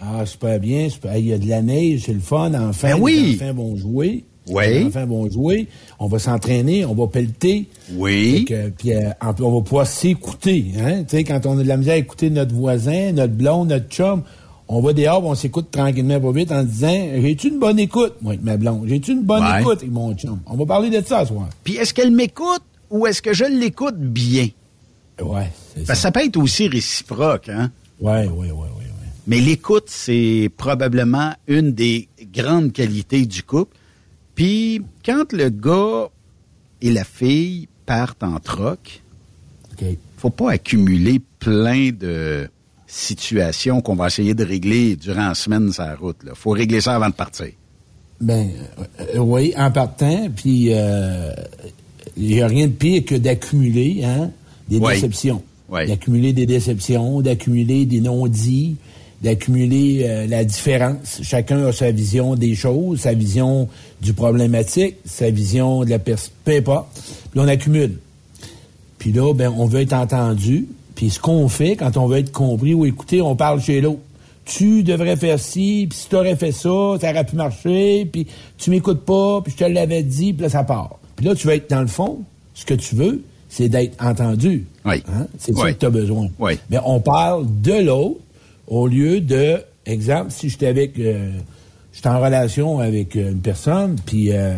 Ah, 0.00 0.24
super 0.24 0.58
bien. 0.60 0.88
super- 0.88 1.16
Il 1.18 1.26
y 1.26 1.32
a 1.32 1.38
de 1.38 1.46
la 1.48 1.60
neige, 1.60 2.04
c'est 2.06 2.14
le 2.14 2.20
fun. 2.20 2.52
Enfin, 2.54 2.94
Ben 2.96 3.02
oui. 3.02 3.36
les 3.38 3.44
enfants 3.50 3.54
vont 3.54 3.76
jouer. 3.76 4.24
Oui. 4.48 4.64
Les 4.68 4.84
enfants 4.86 5.06
vont 5.06 5.28
jouer. 5.28 5.66
On 5.98 6.06
va 6.06 6.18
s'entraîner, 6.18 6.86
on 6.86 6.94
va 6.94 7.06
pelleter. 7.08 7.66
Oui. 7.92 8.46
Que, 8.48 8.70
puis 8.70 8.94
euh, 8.94 9.10
on 9.20 9.26
va 9.58 9.60
pouvoir 9.62 9.86
s'écouter. 9.86 10.66
Hein? 10.78 11.02
Tu 11.02 11.16
sais, 11.18 11.24
quand 11.24 11.44
on 11.44 11.58
a 11.58 11.62
de 11.62 11.68
la 11.68 11.76
misère 11.76 11.94
à 11.94 11.98
écouter 11.98 12.30
notre 12.30 12.54
voisin, 12.54 13.12
notre 13.12 13.34
blonde, 13.34 13.68
notre 13.68 13.88
chum, 13.90 14.22
on 14.68 14.80
va 14.80 14.92
dehors, 14.92 15.24
on 15.24 15.34
s'écoute 15.34 15.70
tranquillement 15.70 16.20
pas 16.20 16.32
vite 16.32 16.52
en 16.52 16.62
disant 16.62 17.08
J'ai-tu 17.20 17.48
une 17.48 17.58
bonne 17.58 17.78
écoute, 17.78 18.14
moi, 18.20 18.32
avec 18.32 18.44
ma 18.44 18.56
blonde? 18.56 18.84
J'ai-tu 18.86 19.12
une 19.12 19.22
bonne 19.24 19.42
Ouais. 19.42 19.60
écoute? 19.60 19.78
Avec 19.78 19.90
mon 19.90 20.14
chum? 20.14 20.38
On 20.46 20.56
va 20.56 20.66
parler 20.66 20.90
de 20.90 21.04
ça 21.06 21.22
ce 21.24 21.32
soir. 21.32 21.48
Puis 21.64 21.76
est-ce 21.76 21.94
qu'elle 21.94 22.10
m'écoute 22.10 22.62
ou 22.90 23.06
est-ce 23.06 23.22
que 23.22 23.32
je 23.32 23.44
l'écoute 23.44 23.96
bien? 23.98 24.48
Ouais, 25.20 25.50
c'est 25.74 25.94
ça 25.94 26.12
peut 26.12 26.24
être 26.24 26.36
aussi 26.36 26.68
réciproque, 26.68 27.48
hein? 27.48 27.70
Ouais, 28.00 28.26
ouais, 28.26 28.50
ouais, 28.50 28.50
ouais. 28.52 28.72
Mais 29.26 29.40
l'écoute, 29.40 29.84
c'est 29.88 30.50
probablement 30.56 31.34
une 31.48 31.72
des 31.72 32.08
grandes 32.32 32.72
qualités 32.72 33.26
du 33.26 33.42
couple. 33.42 33.76
Puis 34.34 34.80
quand 35.04 35.32
le 35.34 35.50
gars 35.50 36.08
et 36.80 36.90
la 36.90 37.04
fille 37.04 37.68
partent 37.84 38.22
en 38.22 38.38
troc, 38.38 39.02
faut 40.16 40.30
pas 40.30 40.52
accumuler 40.52 41.20
plein 41.40 41.90
de 41.90 42.48
situations 42.88 43.80
qu'on 43.82 43.94
va 43.94 44.06
essayer 44.06 44.34
de 44.34 44.44
régler 44.44 44.96
durant 44.96 45.28
la 45.28 45.34
semaine 45.34 45.70
sur 45.72 45.84
la 45.84 45.94
route. 45.94 46.16
Là. 46.24 46.32
faut 46.34 46.50
régler 46.50 46.80
ça 46.80 46.96
avant 46.96 47.08
de 47.10 47.14
partir. 47.14 47.48
Ben, 48.20 48.48
euh, 49.14 49.18
oui, 49.18 49.52
en 49.56 49.70
partant, 49.70 50.28
puis 50.34 50.68
euh, 50.72 51.32
il 52.16 52.26
n'y 52.26 52.40
a 52.42 52.48
rien 52.48 52.66
de 52.66 52.72
pire 52.72 53.04
que 53.04 53.14
d'accumuler 53.14 54.02
hein, 54.04 54.30
des 54.68 54.78
Oui. 54.78 54.94
déceptions. 54.94 55.42
Oui. 55.68 55.86
D'accumuler 55.86 56.32
des 56.32 56.46
déceptions, 56.46 57.20
d'accumuler 57.20 57.84
des 57.84 58.00
non-dits, 58.00 58.76
d'accumuler 59.22 60.00
euh, 60.04 60.26
la 60.26 60.42
différence. 60.44 61.20
Chacun 61.22 61.66
a 61.66 61.72
sa 61.72 61.90
vision 61.92 62.34
des 62.34 62.54
choses, 62.54 63.00
sa 63.00 63.12
vision 63.12 63.68
du 64.00 64.14
problématique, 64.14 64.96
sa 65.04 65.30
vision 65.30 65.84
de 65.84 65.90
la 65.90 65.98
personne, 65.98 66.32
peu 66.44 66.56
importe. 66.56 67.02
Puis 67.30 67.38
on 67.40 67.46
accumule. 67.48 67.98
Puis 68.98 69.12
là, 69.12 69.32
ben, 69.34 69.52
on 69.56 69.66
veut 69.66 69.82
être 69.82 69.92
entendu. 69.92 70.66
Puis 70.98 71.10
ce 71.10 71.20
qu'on 71.20 71.48
fait, 71.48 71.76
quand 71.76 71.96
on 71.96 72.08
veut 72.08 72.18
être 72.18 72.32
compris 72.32 72.74
ou 72.74 72.84
écouté, 72.84 73.22
on 73.22 73.36
parle 73.36 73.60
chez 73.60 73.80
l'autre. 73.80 74.00
Tu 74.44 74.82
devrais 74.82 75.14
faire 75.14 75.38
ci, 75.38 75.86
puis 75.88 75.96
si 75.96 76.08
tu 76.08 76.16
aurais 76.16 76.34
fait 76.34 76.50
ça, 76.50 76.96
ça 77.00 77.10
aurait 77.12 77.24
pu 77.24 77.36
marcher, 77.36 78.04
puis 78.04 78.26
tu 78.56 78.70
m'écoutes 78.70 79.04
pas, 79.04 79.40
puis 79.40 79.52
je 79.56 79.64
te 79.64 79.70
l'avais 79.70 80.02
dit, 80.02 80.32
puis 80.32 80.42
là, 80.42 80.48
ça 80.48 80.64
part. 80.64 80.98
Puis 81.14 81.24
là, 81.24 81.36
tu 81.36 81.46
vas 81.46 81.54
être 81.54 81.70
dans 81.70 81.82
le 81.82 81.86
fond, 81.86 82.18
ce 82.52 82.64
que 82.66 82.74
tu 82.74 82.96
veux, 82.96 83.22
c'est 83.48 83.68
d'être 83.68 83.96
entendu. 84.04 84.66
Oui. 84.84 84.96
Hein? 85.06 85.28
C'est 85.38 85.54
ça 85.56 85.62
Oui. 85.66 85.74
que 85.74 85.78
tu 85.78 85.86
as 85.86 85.90
besoin. 85.90 86.26
Oui. 86.40 86.58
Mais 86.68 86.78
on 86.84 86.98
parle 86.98 87.46
de 87.62 87.74
l'autre 87.74 88.18
au 88.66 88.88
lieu 88.88 89.20
de, 89.20 89.62
exemple, 89.86 90.32
si 90.32 90.48
j'étais 90.48 90.66
avec, 90.66 90.98
euh, 90.98 91.30
j'étais 91.92 92.08
en 92.08 92.20
relation 92.20 92.80
avec 92.80 93.14
euh, 93.14 93.30
une 93.30 93.40
personne, 93.40 93.94
puis 94.04 94.32
euh, 94.32 94.56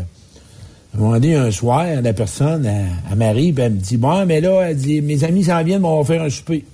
à 0.92 0.96
un 0.96 1.00
moment 1.00 1.12
donné, 1.14 1.36
un 1.36 1.50
soir, 1.50 1.84
la 2.02 2.12
personne, 2.12 2.66
elle, 2.66 3.16
m'arrive, 3.16 3.60
elle 3.60 3.74
me 3.74 3.78
dit, 3.78 3.96
bon, 3.96 4.26
mais 4.26 4.40
là, 4.40 4.70
elle 4.70 4.76
dit, 4.76 5.00
mes 5.00 5.22
amis 5.22 5.44
s'en 5.44 5.62
viennent, 5.62 5.82
mais 5.82 5.88
on 5.88 6.00
va 6.00 6.04
faire 6.04 6.22
un 6.22 6.30
souper. 6.30 6.64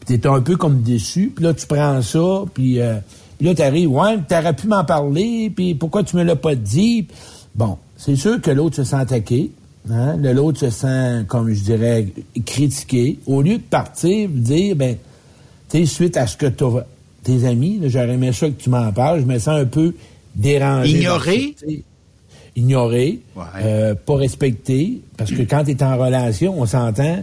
Puis 0.00 0.18
t'es 0.18 0.28
un 0.28 0.40
peu 0.40 0.56
comme 0.56 0.82
déçu, 0.82 1.32
puis 1.34 1.44
là, 1.44 1.52
tu 1.52 1.66
prends 1.66 2.00
ça, 2.02 2.44
puis 2.54 2.80
euh, 2.80 2.98
puis 3.38 3.46
là, 3.46 3.54
t'arrives, 3.54 3.90
ouais, 3.90 4.16
mais 4.16 4.22
t'aurais 4.28 4.54
pu 4.54 4.66
m'en 4.66 4.84
parler, 4.84 5.52
puis 5.54 5.74
pourquoi 5.74 6.02
tu 6.02 6.16
me 6.16 6.22
l'as 6.22 6.36
pas 6.36 6.54
dit? 6.54 7.06
Bon, 7.54 7.76
c'est 7.96 8.16
sûr 8.16 8.40
que 8.40 8.50
l'autre 8.50 8.76
se 8.76 8.84
sent 8.84 8.96
attaqué, 8.96 9.50
hein? 9.90 10.16
Le 10.16 10.32
l'autre 10.32 10.60
se 10.60 10.70
sent, 10.70 11.24
comme 11.28 11.52
je 11.52 11.62
dirais, 11.62 12.06
critiqué. 12.44 13.18
Au 13.26 13.42
lieu 13.42 13.58
de 13.58 13.62
partir, 13.62 14.28
dire, 14.30 14.76
ben, 14.76 14.96
tu 15.68 15.78
sais, 15.78 15.86
suite 15.86 16.16
à 16.16 16.26
ce 16.26 16.36
que 16.36 16.46
t'as, 16.46 16.84
tes 17.22 17.44
amis, 17.44 17.80
j'aurais 17.86 18.14
aimé 18.14 18.32
ça 18.32 18.46
que 18.46 18.54
tu 18.54 18.70
m'en 18.70 18.90
parles, 18.92 19.20
je 19.20 19.26
me 19.26 19.38
sens 19.38 19.60
un 19.60 19.66
peu 19.66 19.94
dérangé. 20.34 20.98
Ignoré? 20.98 21.54
Ignoré, 22.56 23.20
euh, 23.60 23.94
pas 23.94 24.16
respecté, 24.16 25.00
parce 25.18 25.30
que 25.30 25.42
quand 25.42 25.64
tu 25.64 25.72
es 25.72 25.82
en 25.82 25.98
relation, 25.98 26.58
on 26.58 26.64
s'entend 26.64 27.18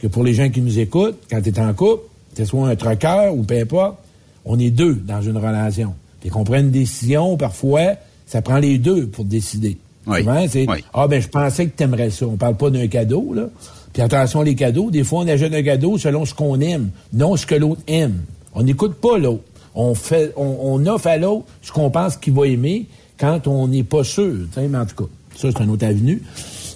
que 0.00 0.06
pour 0.06 0.22
les 0.22 0.32
gens 0.32 0.48
qui 0.48 0.60
nous 0.60 0.78
écoutent, 0.78 1.18
quand 1.28 1.42
tu 1.42 1.50
es 1.50 1.58
en 1.60 1.74
couple, 1.74 2.04
que 2.34 2.44
ce 2.44 2.44
soit 2.44 2.68
un 2.68 2.76
troqueur 2.76 3.34
ou 3.34 3.42
peu 3.42 3.58
importe, 3.58 3.96
on 4.44 4.58
est 4.58 4.70
deux 4.70 4.94
dans 4.94 5.20
une 5.20 5.36
relation. 5.36 5.94
Puis 6.20 6.30
qu'on 6.30 6.44
prenne 6.44 6.66
une 6.66 6.70
décision, 6.70 7.36
parfois, 7.36 7.94
ça 8.26 8.42
prend 8.42 8.58
les 8.58 8.78
deux 8.78 9.08
pour 9.08 9.24
décider. 9.24 9.76
Souvent, 10.06 10.46
c'est 10.48 10.66
Ah 10.94 11.08
ben 11.08 11.20
je 11.20 11.28
pensais 11.28 11.66
que 11.66 11.76
tu 11.76 11.82
aimerais 11.82 12.10
ça. 12.10 12.26
On 12.26 12.36
parle 12.36 12.56
pas 12.56 12.70
d'un 12.70 12.86
cadeau, 12.86 13.32
là. 13.34 13.48
Puis 13.92 14.02
attention, 14.02 14.42
les 14.42 14.54
cadeaux, 14.54 14.90
des 14.90 15.02
fois, 15.02 15.20
on 15.24 15.28
achète 15.28 15.52
un 15.52 15.62
cadeau 15.62 15.98
selon 15.98 16.24
ce 16.24 16.32
qu'on 16.32 16.60
aime, 16.60 16.90
non 17.12 17.36
ce 17.36 17.44
que 17.44 17.56
l'autre 17.56 17.82
aime. 17.88 18.20
On 18.54 18.62
n'écoute 18.62 18.94
pas 18.94 19.18
l'autre. 19.18 19.42
On 19.74 19.94
fait 19.94 20.32
on, 20.36 20.56
on 20.62 20.86
offre 20.86 21.08
à 21.08 21.16
l'autre 21.16 21.46
ce 21.62 21.72
qu'on 21.72 21.90
pense 21.90 22.16
qu'il 22.16 22.34
va 22.34 22.46
aimer 22.46 22.86
quand 23.20 23.46
on 23.46 23.68
n'est 23.68 23.84
pas 23.84 24.02
sûr. 24.02 24.34
Mais 24.56 24.78
en 24.78 24.86
tout 24.86 25.04
cas, 25.04 25.10
ça, 25.36 25.48
c'est 25.52 25.62
une 25.62 25.70
autre 25.70 25.86
avenue. 25.86 26.22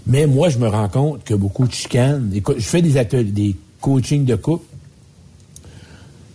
Mais 0.06 0.26
moi, 0.26 0.50
je 0.50 0.58
me 0.58 0.68
rends 0.68 0.88
compte 0.88 1.24
que 1.24 1.34
beaucoup 1.34 1.66
de 1.66 1.72
chicanes. 1.72 2.30
Je 2.34 2.62
fais 2.62 2.82
des 2.82 3.24
des 3.24 3.56
coachings 3.80 4.26
de 4.26 4.34
couple. 4.36 4.66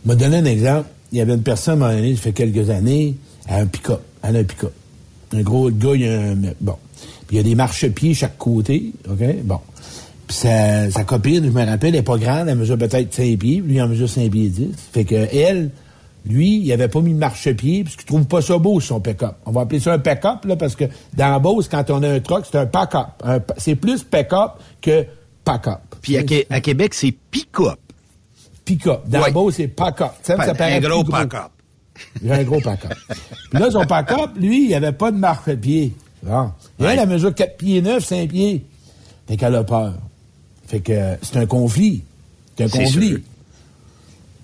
Je 0.05 0.12
me 0.12 0.18
donner 0.18 0.38
un 0.38 0.45
exemple. 0.45 0.89
Il 1.12 1.20
y 1.20 1.22
avait 1.22 1.36
une 1.36 1.43
personne, 1.43 1.82
à 1.84 1.88
un 1.88 2.01
moment 2.01 2.16
fait 2.16 2.34
quelques 2.34 2.70
années, 2.70 3.16
à 3.47 3.60
un 3.60 3.66
pick-up. 3.66 4.01
Elle 4.24 4.36
a 4.36 4.39
un 4.39 4.43
pick-up. 4.43 4.74
Un 5.34 5.41
gros 5.41 5.70
gars, 5.70 5.93
il 5.93 6.01
y 6.01 6.07
a 6.07 6.20
un. 6.20 6.36
Bon. 6.60 6.76
Puis 7.28 7.36
il 7.36 7.38
y 7.38 7.39
a 7.39 7.43
des 7.43 7.55
marchepieds 7.55 8.16
chaque 8.16 8.38
côté. 8.38 8.91
OK? 9.07 9.43
Bon. 9.43 9.60
Puis 10.28 10.38
sa, 10.38 10.89
sa 10.91 11.03
copine, 11.03 11.45
je 11.45 11.49
me 11.49 11.66
rappelle, 11.66 11.89
elle 11.89 12.01
n'est 12.01 12.03
pas 12.03 12.18
grande, 12.18 12.47
elle 12.47 12.57
mesure 12.57 12.78
peut-être 12.78 13.14
5 13.14 13.38
pieds, 13.38 13.62
lui 13.62 13.76
il 13.76 13.82
en 13.82 13.88
mesure 13.88 14.07
5 14.07 14.30
pieds 14.30 14.49
10. 14.49 14.68
Fait 14.93 15.03
que 15.03 15.16
elle, 15.16 15.72
lui, 16.26 16.58
il 16.60 16.72
avait 16.74 16.88
pas 16.88 17.02
mis 17.02 17.14
de 17.14 17.18
marchepied, 17.20 17.84
parce 17.84 17.96
qu'il 17.96 18.06
trouve 18.06 18.26
pas 18.26 18.42
ça 18.42 18.58
beau, 18.58 18.80
son 18.80 19.00
pick-up. 19.00 19.36
On 19.46 19.52
va 19.52 19.62
appeler 19.62 19.80
ça 19.80 19.94
un 19.94 20.00
pick-up, 20.00 20.46
là, 20.46 20.56
parce 20.56 20.76
que 20.76 20.86
dans 21.16 21.30
la 21.30 21.40
Beauce, 21.40 21.68
quand 21.68 21.90
on 21.90 22.04
a 22.04 22.10
un 22.10 22.20
truck, 22.20 22.46
c'est 22.50 22.58
un 22.58 22.66
pack-up. 22.66 23.08
C'est 23.58 23.76
plus 23.76 24.04
pick-up 24.04 24.54
que 24.82 25.06
pack-up. 25.44 25.80
Puis 26.02 26.18
à, 26.18 26.24
Qué- 26.24 26.46
à 26.50 26.60
Québec, 26.62 26.94
c'est 26.94 27.12
pick-up. 27.32 27.80
Pick-up. 28.66 29.02
Dans 29.08 29.20
la 29.22 29.32
Beauce, 29.32 29.56
c'est 29.56 29.68
pack-up. 29.68 30.12
Ça, 30.22 30.36
ça 30.38 30.54
paraît 30.54 30.76
un 30.76 30.80
gros 30.82 31.04
pack-up. 31.04 31.52
Il 32.22 32.32
a 32.32 32.36
un 32.36 32.44
gros 32.44 32.62
pack-up. 32.62 32.94
Puis 33.52 33.60
là, 33.60 33.72
son 33.72 33.86
pack-up, 33.86 34.32
lui, 34.38 34.68
il 34.70 34.74
avait 34.76 34.92
pas 34.92 35.12
de 35.12 35.18
marchepied. 35.18 35.94
Bon. 36.24 36.52
Et 36.80 36.84
elle, 36.84 37.00
elle 37.00 37.10
mesure 37.10 37.34
4 37.34 37.58
pieds 37.58 37.82
9, 37.82 38.04
5 38.06 38.30
pieds. 38.30 38.66
Fait 39.28 39.38
qu'elle 39.38 39.56
a 39.56 39.64
peur. 39.64 39.94
Fait 40.68 40.80
que 40.82 40.92
euh, 40.92 41.16
c'est 41.22 41.38
un 41.38 41.46
conflit. 41.46 42.04
C'est 42.58 42.66
un 42.66 42.70
conflit. 42.70 43.24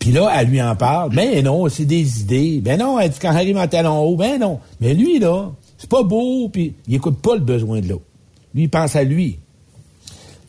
Puis 0.06 0.14
là, 0.14 0.32
elle 0.38 0.50
lui 0.50 0.62
en 0.62 0.76
parle. 0.76 1.16
Ben 1.16 1.44
non, 1.44 1.68
c'est 1.68 1.86
des 1.86 2.22
idées. 2.22 2.62
Ben 2.64 2.80
non, 2.80 3.00
elle 3.00 3.10
dit 3.10 3.18
quand 3.20 3.34
j'arrive 3.34 3.58
en 3.58 3.68
talon 3.68 4.04
haut, 4.04 4.16
ben 4.16 4.40
non. 4.40 4.60
Mais 4.80 4.94
lui, 4.94 5.18
là, 5.18 5.50
c'est 5.80 5.90
pas 5.90 6.04
beau, 6.04 6.48
puis 6.48 6.76
il 6.88 6.94
écoute 6.94 7.18
pas 7.18 7.34
le 7.34 7.42
besoin 7.42 7.82
de 7.82 7.88
l'autre. 7.88 8.04
Lui, 8.54 8.66
il 8.66 8.70
pense 8.70 8.96
à 8.96 9.04
lui. 9.04 9.40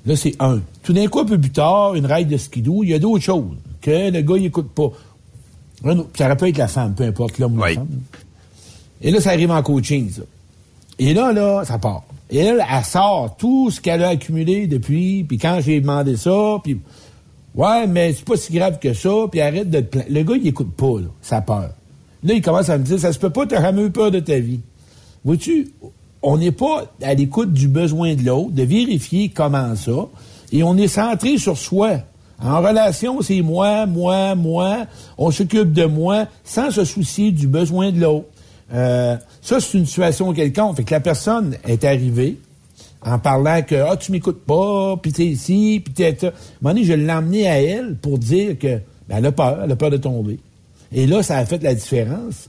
Là, 0.05 0.15
c'est 0.15 0.35
un. 0.41 0.61
Tout 0.83 0.93
d'un 0.93 1.07
coup, 1.07 1.21
un 1.21 1.25
peu 1.25 1.41
plus 1.41 1.53
tard, 1.53 1.95
une 1.95 2.05
règle 2.05 2.33
de 2.33 2.37
skidoo, 2.37 2.85
il 2.85 2.91
y 2.91 2.93
a 2.93 2.99
d'autres 2.99 3.25
choses 3.25 3.57
que 3.81 4.11
le 4.11 4.21
gars, 4.21 4.37
il 4.37 4.45
écoute 4.45 4.69
pas. 4.75 4.91
Ça 6.15 6.27
aurait 6.27 6.37
pu 6.37 6.49
être 6.49 6.59
la 6.59 6.69
femme, 6.69 6.95
peu 6.95 7.05
importe 7.05 7.39
l'homme 7.39 7.57
ou 7.57 7.65
la 7.65 7.73
femme. 7.77 7.89
Et 9.01 9.11
là, 9.11 9.23
ça 9.23 9.31
arrive 9.31 9.53
en 9.53 9.63
coaching, 9.63 10.11
ça. 10.11 10.23
Et 10.99 11.15
là, 11.15 11.33
là, 11.33 11.65
ça 11.65 11.79
part. 11.79 12.05
Et 12.29 12.43
là, 12.43 12.67
elle 12.71 12.85
sort 12.85 13.37
tout 13.39 13.71
ce 13.71 13.81
qu'elle 13.81 14.03
a 14.03 14.09
accumulé 14.09 14.67
depuis, 14.67 15.25
puis 15.25 15.39
quand 15.39 15.61
j'ai 15.63 15.81
demandé 15.81 16.19
ça, 16.19 16.59
puis 16.63 16.79
ouais, 17.57 17.87
mais 17.87 18.13
c'est 18.13 18.25
pas 18.25 18.37
si 18.37 18.53
grave 18.53 18.79
que 18.79 18.93
ça, 18.93 19.11
puis 19.31 19.41
arrête 19.41 19.71
de 19.71 19.81
te 19.81 19.87
plaindre. 19.87 20.09
Le 20.11 20.23
gars, 20.23 20.35
il 20.37 20.47
écoute 20.47 20.75
pas, 20.75 21.01
là, 21.01 21.09
sa 21.21 21.41
peur. 21.41 21.71
Là, 22.23 22.35
il 22.35 22.43
commence 22.43 22.69
à 22.69 22.79
me 22.79 22.85
dire, 22.85 22.99
ça 22.99 23.13
se 23.13 23.19
peut 23.19 23.31
pas, 23.31 23.47
t'as 23.47 23.61
jamais 23.61 23.83
eu 23.83 23.91
peur 23.91 24.11
de 24.11 24.21
ta 24.21 24.39
vie. 24.39 24.61
Vois-tu, 25.25 25.69
on 26.23 26.39
n'est 26.39 26.53
pas 26.53 26.85
à 27.03 27.15
l'écoute 27.15 27.53
du 27.53 27.69
besoin 27.69 28.15
de 28.15 28.23
l'autre, 28.23 28.51
de 28.51 28.63
vérifier 28.63 29.29
comment 29.29 29.75
ça, 29.77 30.09
et 30.53 30.63
on 30.63 30.77
est 30.77 30.89
centré 30.89 31.39
sur 31.39 31.57
soi. 31.57 31.99
En 32.43 32.61
relation, 32.61 33.23
c'est 33.23 33.41
moi, 33.41 33.87
moi, 33.87 34.35
moi. 34.35 34.87
On 35.17 35.31
s'occupe 35.31 35.73
de 35.73 35.85
moi 35.85 36.27
sans 36.45 36.71
se 36.71 36.85
soucier 36.85 37.33
du 37.33 37.47
besoin 37.47 37.93
de 37.93 38.01
l'autre. 38.01 38.27
Euh, 38.75 39.17
ça, 39.41 39.61
c'est 39.61 39.79
une 39.79 39.87
situation 39.87 40.33
quelconque. 40.33 40.77
Fait 40.77 40.85
que 40.85 40.93
la 40.93 41.01
personne 41.01 41.57
est 41.67 41.85
arrivée 41.85 42.37
en 43.07 43.19
parlant 43.19 43.63
que 43.63 43.75
ah 43.77 43.97
tu 43.97 44.13
m'écoutes 44.13 44.45
pas, 44.45 44.97
puis 45.01 45.13
t'es 45.13 45.27
ici, 45.27 45.81
puis 45.85 45.95
t'es 45.95 46.17
ça. 46.21 46.27
À 46.27 46.31
un 46.31 46.33
moment 46.61 46.75
donné, 46.75 46.85
je 46.85 46.93
l'ai 46.93 47.13
emmené 47.13 47.49
à 47.49 47.61
elle 47.63 47.97
pour 47.97 48.19
dire 48.19 48.59
que 48.59 48.79
ben, 49.09 49.17
elle 49.19 49.27
a 49.27 49.33
peur, 49.33 49.61
elle 49.65 49.71
a 49.73 49.77
peur 49.77 49.91
de 49.91 49.97
tomber. 49.97 50.39
Et 50.93 51.07
là, 51.07 51.23
ça 51.23 51.37
a 51.39 51.47
fait 51.47 51.63
la 51.63 51.75
différence. 51.75 52.49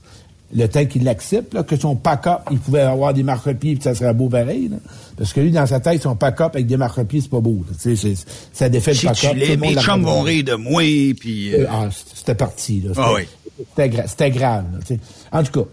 Le 0.54 0.66
temps 0.66 0.86
qu'il 0.86 1.04
l'accepte, 1.04 1.52
là, 1.52 1.62
que 1.62 1.76
son 1.76 1.94
pack-up, 1.94 2.40
il 2.50 2.58
pouvait 2.58 2.80
avoir 2.80 3.12
des 3.12 3.22
marque-pieds, 3.22 3.74
puis 3.74 3.82
ça 3.82 3.94
serait 3.94 4.14
beau 4.14 4.30
pareil. 4.30 4.68
là. 4.68 4.76
Parce 5.18 5.34
que 5.34 5.40
lui, 5.42 5.50
dans 5.50 5.66
sa 5.66 5.78
tête, 5.78 6.00
son 6.02 6.16
pack-up 6.16 6.52
avec 6.54 6.66
des 6.66 6.78
marque-pieds, 6.78 7.20
c'est 7.20 7.28
pas 7.30 7.40
beau. 7.40 7.62
là. 7.68 7.76
Tu 7.80 7.94
sais, 7.96 8.14
c'est- 8.14 8.26
ça 8.54 8.68
défait 8.70 8.94
le 8.94 8.98
pack-up. 9.08 9.16
tu 9.20 9.26
tout 9.28 9.34
le 9.34 9.40
l'es, 9.40 9.56
monde 9.58 9.74
mes 9.74 9.80
chums 9.82 10.02
vont 10.02 10.22
rire 10.22 10.44
de 10.44 10.54
moi, 10.54 10.82
puis... 11.20 11.54
euh, 11.54 11.66
ah, 11.70 11.88
c'était 12.14 12.34
parti. 12.34 12.80
Là. 12.80 12.88
C'était, 12.94 13.00
Ah 13.04 13.12
oui. 13.14 13.22
c'était, 13.58 13.88
gra- 13.90 14.06
c'était 14.08 14.30
grave. 14.30 14.64
là, 14.72 14.78
tu 14.80 14.94
sais. 14.94 15.00
en 15.30 15.42
tout 15.42 15.52
cas, 15.64 15.68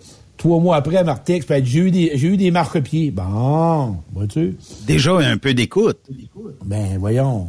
trois 0.46 0.60
mois 0.60 0.76
après, 0.76 1.04
Martex, 1.04 1.44
puis 1.44 1.56
elle 1.56 1.66
j'ai 1.66 1.80
eu 1.80 1.90
des, 1.90 2.12
j'ai 2.14 2.28
eu 2.28 2.38
des 2.38 2.52
marque-pieds. 2.52 3.10
Bon, 3.10 3.96
vois-tu? 4.14 4.56
Déjà 4.86 5.18
un 5.18 5.38
peu 5.38 5.56
d'écoute. 5.56 5.98
Ben, 6.64 7.00
voyons. 7.00 7.48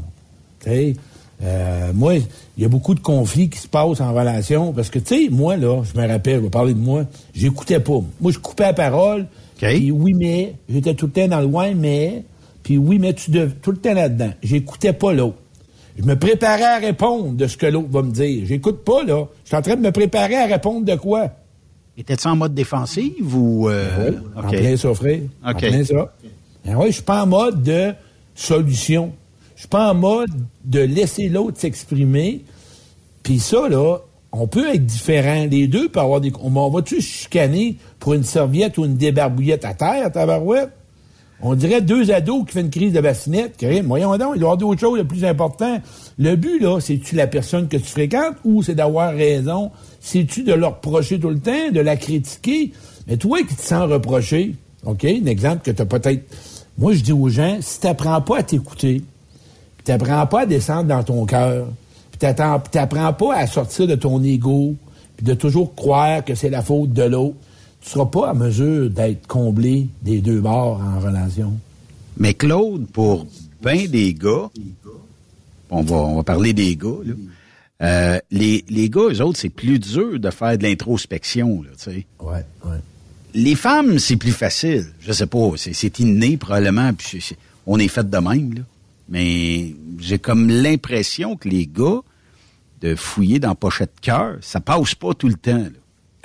Tu 0.60 0.70
sais, 0.70 0.96
euh, 1.42 1.92
moi, 1.92 2.14
il 2.14 2.62
y 2.62 2.64
a 2.64 2.68
beaucoup 2.68 2.94
de 2.94 3.00
conflits 3.00 3.50
qui 3.50 3.58
se 3.58 3.68
passent 3.68 4.00
en 4.00 4.14
relation. 4.14 4.72
Parce 4.72 4.88
que, 4.88 4.98
tu 4.98 5.26
sais, 5.26 5.28
moi, 5.30 5.58
là, 5.58 5.82
je 5.82 6.00
me 6.00 6.08
rappelle, 6.08 6.36
je 6.36 6.40
vais 6.44 6.48
parler 6.48 6.72
de 6.72 6.78
moi, 6.78 7.04
j'écoutais 7.34 7.80
pas. 7.80 8.00
Moi, 8.18 8.32
je 8.32 8.38
coupais 8.38 8.64
la 8.64 8.72
parole. 8.72 9.26
Puis 9.58 9.90
oui, 9.90 10.14
mais, 10.14 10.54
j'étais 10.66 10.94
tout 10.94 11.04
le 11.04 11.12
temps 11.12 11.28
dans 11.28 11.40
le 11.40 11.46
ouais, 11.46 11.74
mais. 11.74 12.24
Puis 12.62 12.78
oui, 12.78 12.98
mais 12.98 13.12
tu 13.12 13.30
dev... 13.30 13.52
tout 13.60 13.72
le 13.72 13.76
temps 13.76 13.92
là-dedans. 13.92 14.30
J'écoutais 14.42 14.94
pas 14.94 15.12
l'autre. 15.12 15.36
Je 15.98 16.02
me 16.02 16.18
préparais 16.18 16.64
à 16.64 16.78
répondre 16.78 17.32
de 17.32 17.46
ce 17.46 17.58
que 17.58 17.66
l'autre 17.66 17.90
va 17.90 18.00
me 18.00 18.10
dire. 18.10 18.46
J'écoute 18.46 18.84
pas, 18.84 19.04
là. 19.04 19.26
Je 19.44 19.48
suis 19.48 19.56
en 19.56 19.62
train 19.62 19.76
de 19.76 19.82
me 19.82 19.92
préparer 19.92 20.36
à 20.36 20.46
répondre 20.46 20.86
de 20.86 20.94
quoi? 20.94 21.30
Étais-tu 21.98 22.28
en 22.28 22.36
mode 22.36 22.54
défensive 22.54 23.34
ou... 23.36 23.68
euh, 23.68 24.10
Oui, 24.10 24.16
en 24.36 24.46
OK. 24.48 24.56
plein 24.56 24.76
ça, 24.76 24.94
frère. 24.94 25.20
En 25.42 25.50
OK. 25.52 25.58
plein 25.58 25.84
ça. 25.84 26.12
Ben 26.64 26.76
oui, 26.76 26.86
je 26.88 26.92
suis 26.92 27.02
pas 27.02 27.22
en 27.22 27.26
mode 27.26 27.62
de 27.62 27.94
solution. 28.34 29.12
Je 29.54 29.60
suis 29.60 29.68
pas 29.68 29.90
en 29.90 29.94
mode 29.94 30.30
de 30.64 30.80
laisser 30.80 31.28
l'autre 31.28 31.58
s'exprimer. 31.58 32.44
Puis 33.22 33.38
ça, 33.38 33.68
là, 33.68 33.98
on 34.32 34.46
peut 34.46 34.68
être 34.74 34.84
différent. 34.84 35.46
Les 35.50 35.66
deux 35.66 35.88
peuvent 35.88 36.04
avoir 36.04 36.20
des... 36.20 36.32
On, 36.42 36.68
va-tu 36.70 37.00
se 37.00 37.08
chicaner 37.08 37.76
pour 37.98 38.12
une 38.14 38.24
serviette 38.24 38.76
ou 38.76 38.84
une 38.84 38.96
débarbouillette 38.96 39.64
à 39.64 39.72
terre, 39.72 40.12
tabarouette? 40.12 40.70
On 41.42 41.54
dirait 41.54 41.82
deux 41.82 42.10
ados 42.10 42.46
qui 42.46 42.52
font 42.54 42.60
une 42.60 42.70
crise 42.70 42.92
de 42.92 43.00
bassinette. 43.00 43.62
Voyons 43.84 44.16
donc, 44.16 44.32
il 44.34 44.40
doit 44.40 44.48
y 44.48 44.52
avoir 44.52 44.56
d'autres 44.56 44.80
choses 44.80 44.98
de 44.98 45.04
plus 45.04 45.24
importantes. 45.24 45.82
Le 46.18 46.34
but, 46.34 46.60
là, 46.60 46.80
c'est-tu 46.80 47.14
la 47.14 47.26
personne 47.26 47.68
que 47.68 47.76
tu 47.76 47.84
fréquentes 47.84 48.36
ou 48.44 48.62
c'est 48.62 48.74
d'avoir 48.74 49.12
raison? 49.12 49.70
C'est-tu 50.00 50.44
de 50.44 50.54
leur 50.54 50.76
reprocher 50.76 51.20
tout 51.20 51.28
le 51.28 51.38
temps, 51.38 51.70
de 51.72 51.80
la 51.80 51.96
critiquer? 51.96 52.72
Mais 53.06 53.18
toi 53.18 53.40
qui 53.42 53.54
te 53.54 53.62
sens 53.62 53.90
reprocher, 53.90 54.54
OK, 54.84 55.04
un 55.04 55.26
exemple 55.26 55.62
que 55.62 55.70
tu 55.70 55.82
as 55.82 55.86
peut-être... 55.86 56.22
Moi, 56.78 56.94
je 56.94 57.00
dis 57.00 57.12
aux 57.12 57.28
gens, 57.28 57.58
si 57.60 57.80
tu 57.80 57.86
n'apprends 57.86 58.20
pas 58.20 58.38
à 58.38 58.42
t'écouter, 58.42 59.02
tu 59.84 59.90
n'apprends 59.90 60.26
pas 60.26 60.42
à 60.42 60.46
descendre 60.46 60.84
dans 60.84 61.02
ton 61.02 61.26
cœur, 61.26 61.66
puis 62.10 62.18
tu 62.18 62.78
n'apprends 62.78 63.12
pas 63.12 63.34
à 63.34 63.46
sortir 63.46 63.86
de 63.86 63.94
ton 63.94 64.22
ego, 64.22 64.74
puis 65.16 65.24
de 65.24 65.34
toujours 65.34 65.74
croire 65.74 66.24
que 66.24 66.34
c'est 66.34 66.50
la 66.50 66.62
faute 66.62 66.92
de 66.92 67.02
l'autre, 67.02 67.36
tu 67.80 67.90
seras 67.90 68.06
pas 68.06 68.30
à 68.30 68.34
mesure 68.34 68.90
d'être 68.90 69.26
comblé 69.26 69.88
des 70.02 70.20
deux 70.20 70.40
bords 70.40 70.80
en 70.80 71.00
relation. 71.00 71.58
Mais 72.18 72.34
Claude, 72.34 72.86
pour 72.88 73.26
bien 73.62 73.86
des 73.86 74.14
gars, 74.14 74.50
on 75.70 75.82
va, 75.82 75.96
on 75.96 76.16
va 76.16 76.22
parler 76.22 76.52
des 76.52 76.76
gars, 76.76 76.98
là. 77.04 77.14
Euh, 77.82 78.18
les, 78.30 78.64
les 78.70 78.88
gars, 78.88 79.08
eux 79.10 79.20
autres, 79.20 79.38
c'est 79.38 79.50
plus 79.50 79.78
dur 79.78 80.18
de 80.18 80.30
faire 80.30 80.56
de 80.56 80.62
l'introspection, 80.62 81.62
tu 81.62 81.68
sais. 81.76 82.06
Ouais, 82.20 82.44
ouais. 82.64 82.78
Les 83.34 83.54
femmes, 83.54 83.98
c'est 83.98 84.16
plus 84.16 84.32
facile. 84.32 84.86
Je 85.00 85.12
sais 85.12 85.26
pas, 85.26 85.50
c'est, 85.56 85.98
inné 85.98 86.38
probablement, 86.38 86.94
puis 86.94 87.22
on 87.66 87.78
est 87.78 87.88
fait 87.88 88.08
de 88.08 88.18
même, 88.18 88.54
là. 88.54 88.62
Mais 89.08 89.74
j'ai 90.00 90.18
comme 90.18 90.48
l'impression 90.48 91.36
que 91.36 91.48
les 91.48 91.66
gars, 91.66 92.00
de 92.80 92.94
fouiller 92.94 93.38
dans 93.38 93.54
pochette 93.54 93.92
cœur, 94.00 94.36
ça 94.40 94.60
passe 94.60 94.94
pas 94.94 95.14
tout 95.14 95.28
le 95.28 95.34
temps, 95.34 95.56
là. 95.58 95.68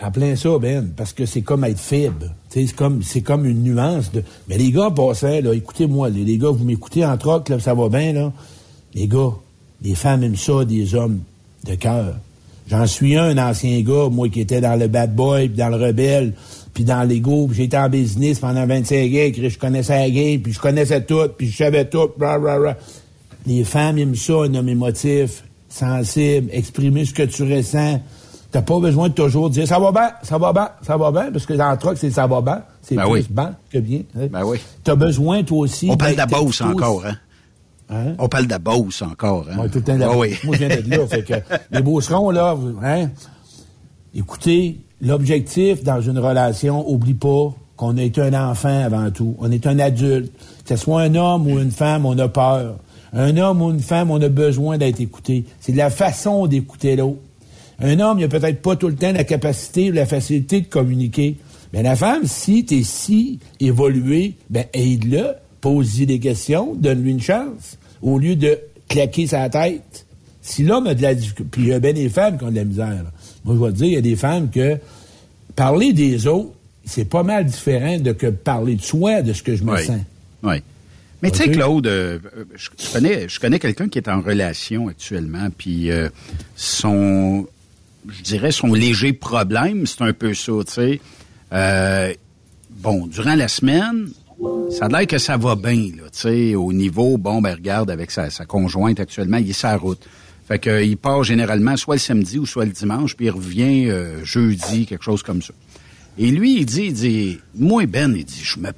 En 0.04 0.10
plein 0.10 0.36
ça, 0.36 0.58
Ben, 0.60 0.92
parce 0.96 1.14
que 1.14 1.26
c'est 1.26 1.42
comme 1.42 1.64
être 1.64 1.78
sais, 1.78 2.12
C'est 2.50 2.74
comme, 2.74 3.04
c'est 3.04 3.22
comme 3.22 3.46
une 3.46 3.62
nuance 3.62 4.12
de. 4.12 4.24
Mais 4.50 4.58
les 4.58 4.72
gars, 4.72 4.88
en 4.88 4.92
passant, 4.92 5.42
là, 5.42 5.54
écoutez-moi, 5.54 6.10
les, 6.10 6.24
les 6.24 6.38
gars, 6.38 6.50
vous 6.50 6.64
m'écoutez 6.64 7.06
en 7.06 7.16
troc, 7.18 7.50
là, 7.50 7.60
ça 7.60 7.76
va 7.76 7.88
bien, 7.88 8.12
là. 8.12 8.34
Les 8.96 9.08
gars, 9.08 9.32
les 9.84 9.94
femmes 9.94 10.24
aiment 10.24 10.36
ça, 10.36 10.66
des 10.66 10.96
hommes 10.96 11.20
de 11.66 11.76
cœur. 11.76 12.16
J'en 12.68 12.88
suis 12.88 13.16
un, 13.16 13.38
un 13.38 13.50
ancien 13.50 13.80
gars, 13.82 14.10
moi, 14.10 14.28
qui 14.30 14.42
était 14.42 14.62
dans 14.62 14.76
le 14.76 14.88
bad 14.88 15.16
boy, 15.16 15.50
puis 15.50 15.58
dans 15.58 15.70
le 15.70 15.76
rebelle, 15.76 16.34
puis 16.74 16.84
dans 16.84 17.04
l'ego, 17.04 17.48
puis 17.48 17.58
j'étais 17.58 17.78
en 17.78 17.90
business 17.90 18.40
pendant 18.40 18.66
25 18.66 18.96
ans, 18.96 19.50
je 19.50 19.58
connaissais 19.58 20.00
la 20.00 20.10
game, 20.10 20.40
puis 20.42 20.54
je 20.54 20.60
connaissais 20.60 21.04
tout, 21.04 21.28
puis 21.38 21.50
je 21.50 21.58
savais 21.58 21.86
tout, 21.86 22.10
bla, 22.18 22.40
bla, 22.40 22.58
bla. 22.58 22.78
Les 23.46 23.64
femmes 23.64 23.98
aiment 23.98 24.16
ça, 24.16 24.34
un 24.34 24.54
homme 24.56 24.70
émotif, 24.70 25.44
sensible, 25.70 26.50
exprimer 26.52 27.06
ce 27.06 27.14
que 27.14 27.24
tu 27.24 27.44
ressens. 27.44 28.02
T'as 28.52 28.62
pas 28.62 28.80
besoin 28.80 29.08
de 29.10 29.14
toujours 29.14 29.50
dire 29.50 29.66
ça 29.66 29.80
va 29.80 29.92
bien, 29.94 30.10
ça 30.24 30.38
va 30.38 30.52
bien, 30.52 30.70
ça 30.82 30.98
va 30.98 31.10
bien, 31.12 31.32
parce 31.32 31.46
que 31.46 31.54
dans 31.54 31.72
le 31.72 31.78
truc, 31.78 31.98
c'est 31.98 32.12
ça 32.12 32.28
va 32.28 32.42
bien. 32.42 32.62
C'est 32.82 32.96
Ben 32.96 33.04
plus 33.04 33.12
oui. 33.12 33.26
que 33.72 33.78
bien. 33.80 34.00
hein. 34.18 34.28
Ben 34.30 34.44
oui. 34.44 34.58
T'as 34.84 34.96
besoin, 34.96 35.44
toi 35.44 35.60
aussi. 35.60 35.88
On 35.90 35.96
parle 35.96 36.12
de 36.14 36.18
la 36.18 36.26
Beauce 36.26 36.62
encore, 36.62 37.06
hein? 37.06 37.16
Hein? 37.90 38.16
On 38.20 38.28
parle 38.28 38.46
de 38.46 38.50
la 38.52 38.60
Beauce 38.60 39.02
encore, 39.04 39.46
hein? 39.52 39.58
Ouais, 39.62 39.70
tout 39.70 39.78
le 39.78 39.84
temps 39.86 39.96
de 39.96 40.00
la 40.00 40.10
Ah 40.12 40.18
oui. 40.18 40.36
Moi, 40.44 40.56
je 40.56 40.60
viens 40.66 40.68
d'être 40.70 40.88
là. 40.88 41.08
fait 41.08 41.24
que 41.24 41.34
les 41.72 41.82
beaucerons, 41.82 42.30
là, 42.32 42.58
hein? 42.84 43.10
Écoutez, 44.14 44.80
l'objectif 45.02 45.84
dans 45.84 46.02
une 46.02 46.20
relation, 46.20 46.90
oublie 46.90 47.14
pas 47.14 47.54
qu'on 47.78 47.96
est 47.98 48.18
un 48.20 48.34
enfant 48.50 48.84
avant 48.84 49.10
tout. 49.12 49.36
On 49.40 49.52
est 49.52 49.66
un 49.66 49.80
adulte. 49.80 50.32
Que 50.66 50.76
ce 50.76 50.84
soit 50.84 51.02
un 51.04 51.16
homme 51.16 51.48
ou 51.48 51.60
une 51.60 51.72
femme, 51.72 52.06
on 52.06 52.18
a 52.20 52.28
peur. 52.28 52.76
Un 53.14 53.36
homme 53.38 53.62
ou 53.62 53.72
une 53.72 53.80
femme, 53.80 54.12
on 54.12 54.22
a 54.22 54.30
besoin 54.30 54.78
d'être 54.78 55.00
écouté. 55.00 55.46
C'est 55.60 55.72
de 55.72 55.78
la 55.78 55.90
façon 55.90 56.48
d'écouter 56.48 56.96
l'autre. 56.96 57.20
Un 57.82 58.00
homme, 58.00 58.20
il 58.20 58.26
a 58.26 58.28
peut-être 58.28 58.62
pas 58.62 58.76
tout 58.76 58.88
le 58.88 58.96
temps 58.96 59.12
la 59.12 59.24
capacité 59.24 59.90
ou 59.90 59.94
la 59.94 60.06
facilité 60.06 60.62
de 60.62 60.68
communiquer. 60.68 61.38
Mais 61.74 61.84
la 61.84 61.96
femme, 61.96 62.24
si 62.26 62.66
tu 62.66 62.80
es 62.80 62.84
si 62.84 63.40
évolué, 63.60 64.34
ben 64.50 64.66
aide-le, 64.74 65.28
pose-lui 65.62 66.06
des 66.06 66.20
questions, 66.20 66.76
donne-lui 66.76 67.12
une 67.12 67.22
chance, 67.22 67.78
au 68.02 68.20
lieu 68.20 68.36
de 68.36 68.58
claquer 68.90 69.28
sa 69.28 69.50
tête. 69.50 70.06
Si 70.42 70.64
l'homme 70.64 70.88
a 70.88 70.96
de 70.96 71.02
la 71.02 71.14
difficulté, 71.16 71.50
puis 71.52 71.62
il 71.64 71.68
y 71.70 71.74
a 71.74 71.80
bien 71.80 71.94
des 71.94 72.10
femmes 72.10 72.38
qui 72.38 72.44
ont 72.44 72.52
de 72.52 72.56
la 72.56 72.66
misère. 72.66 72.88
là. 72.90 73.12
Moi, 73.46 73.56
je 73.56 73.64
vais 73.66 73.72
te 73.72 73.78
dire, 73.78 73.86
il 73.88 73.94
y 73.94 73.98
a 73.98 74.02
des 74.02 74.16
femmes 74.16 74.50
que 74.50 74.78
parler 75.56 75.94
des 75.94 76.28
autres, 76.28 76.52
c'est 76.84 77.06
pas 77.06 77.24
mal 77.24 77.46
différent 77.46 77.98
de 78.00 78.12
que 78.12 78.28
parler 78.28 78.76
de 78.76 78.82
soi, 78.82 79.22
de 79.22 79.34
ce 79.34 79.44
que 79.44 79.56
je 79.56 79.64
me 79.64 79.74
Oui. 79.74 79.86
sens. 79.86 80.02
Oui. 80.44 80.56
Mais 81.22 81.30
tu 81.30 81.38
sais. 81.44 81.52
Claude, 81.52 81.86
euh, 81.86 82.18
je 82.56 82.70
je 82.84 82.92
connais, 82.94 83.30
je 83.30 83.40
connais 83.40 83.60
quelqu'un 83.60 83.88
qui 83.88 84.00
est 84.00 84.10
en 84.10 84.22
relation 84.22 84.88
actuellement, 84.88 85.48
puis 85.56 85.92
euh, 85.92 86.10
son, 86.56 87.46
je 88.08 88.22
dirais, 88.22 88.52
son 88.52 88.74
léger 88.74 89.14
problème, 89.14 89.86
c'est 89.86 90.02
un 90.02 90.14
peu 90.14 90.34
ça, 90.34 90.52
tu 90.66 90.74
sais. 90.74 91.02
Euh, 91.54 92.14
bon, 92.70 93.08
durant 93.08 93.36
la 93.36 93.48
semaine, 93.48 94.10
ça 94.72 94.86
a 94.86 94.88
l'air 94.88 95.08
que 95.08 95.18
ça 95.18 95.38
va 95.38 95.56
bien, 95.56 95.90
tu 95.92 96.00
sais, 96.12 96.56
au 96.56 96.74
niveau, 96.74 97.18
bon, 97.18 97.42
ben 97.42 97.54
regarde, 97.54 97.92
avec 97.92 98.12
sa, 98.12 98.30
sa 98.30 98.46
conjointe 98.46 99.00
actuellement, 99.00 99.38
il 99.38 99.50
est 99.50 99.64
la 99.64 99.78
route. 99.78 100.02
Fait 100.48 100.60
que, 100.60 100.70
euh, 100.70 100.84
il 100.84 100.98
part 100.98 101.24
généralement 101.24 101.78
soit 101.78 101.96
le 101.96 102.00
samedi 102.00 102.40
ou 102.40 102.46
soit 102.46 102.66
le 102.66 102.72
dimanche, 102.72 103.16
puis 103.16 103.28
il 103.28 103.32
revient 103.32 103.90
euh, 103.90 104.24
jeudi, 104.26 104.86
quelque 104.86 105.04
chose 105.04 105.24
comme 105.24 105.42
ça. 105.42 105.54
Et 106.18 106.30
lui, 106.32 106.58
il 106.58 106.66
dit, 106.66 106.86
il 106.86 106.94
dit, 106.94 107.40
moi, 107.56 107.86
Ben, 107.86 108.14
il 108.16 108.26
dit, 108.26 108.42
je 108.44 108.60
me 108.60 108.72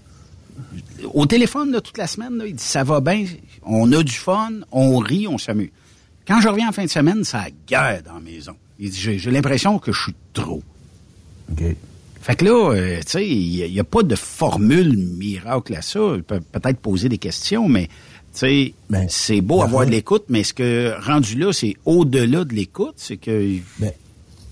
au 1.13 1.25
téléphone 1.25 1.71
là, 1.71 1.81
toute 1.81 1.97
la 1.97 2.07
semaine, 2.07 2.37
là, 2.37 2.45
il 2.45 2.55
dit 2.55 2.63
ça 2.63 2.83
va 2.83 3.01
bien, 3.01 3.25
on 3.63 3.91
a 3.91 4.03
du 4.03 4.13
fun, 4.13 4.51
on 4.71 4.97
rit, 4.97 5.27
on 5.27 5.37
s'amuse. 5.37 5.69
Quand 6.27 6.39
je 6.39 6.47
reviens 6.47 6.69
en 6.69 6.71
fin 6.71 6.85
de 6.85 6.89
semaine, 6.89 7.23
ça 7.23 7.45
guerre 7.67 8.01
dans 8.03 8.13
la 8.13 8.19
maison. 8.19 8.55
Il 8.83 8.89
dit 8.89 8.99
j'ai 8.99 9.17
j'ai 9.17 9.31
l'impression 9.31 9.79
que 9.79 9.91
je 9.93 10.01
suis 10.03 10.15
trop. 10.33 10.61
Fait 12.21 12.35
que 12.35 12.45
là, 12.45 12.71
euh, 12.73 12.97
tu 12.99 13.11
sais, 13.11 13.27
il 13.27 13.71
n'y 13.71 13.79
a, 13.79 13.83
pas 13.83 14.03
de 14.03 14.15
formule 14.15 14.97
miracle 14.97 15.73
à 15.75 15.81
ça. 15.81 15.99
Il 16.15 16.23
peut 16.23 16.39
peut-être 16.39 16.77
poser 16.79 17.07
des 17.09 17.17
questions, 17.17 17.67
mais 17.67 17.87
tu 17.87 17.91
sais, 18.33 18.73
c'est 19.09 19.41
beau 19.41 19.57
ben, 19.59 19.63
avoir 19.65 19.85
de 19.85 19.91
l'écoute, 19.91 20.25
mais 20.29 20.43
ce 20.43 20.53
que 20.53 20.93
rendu 21.05 21.37
là, 21.37 21.51
c'est 21.53 21.75
au-delà 21.85 22.43
de 22.45 22.53
l'écoute, 22.53 22.93
c'est 22.97 23.17
que 23.17 23.55
Ben, 23.79 23.91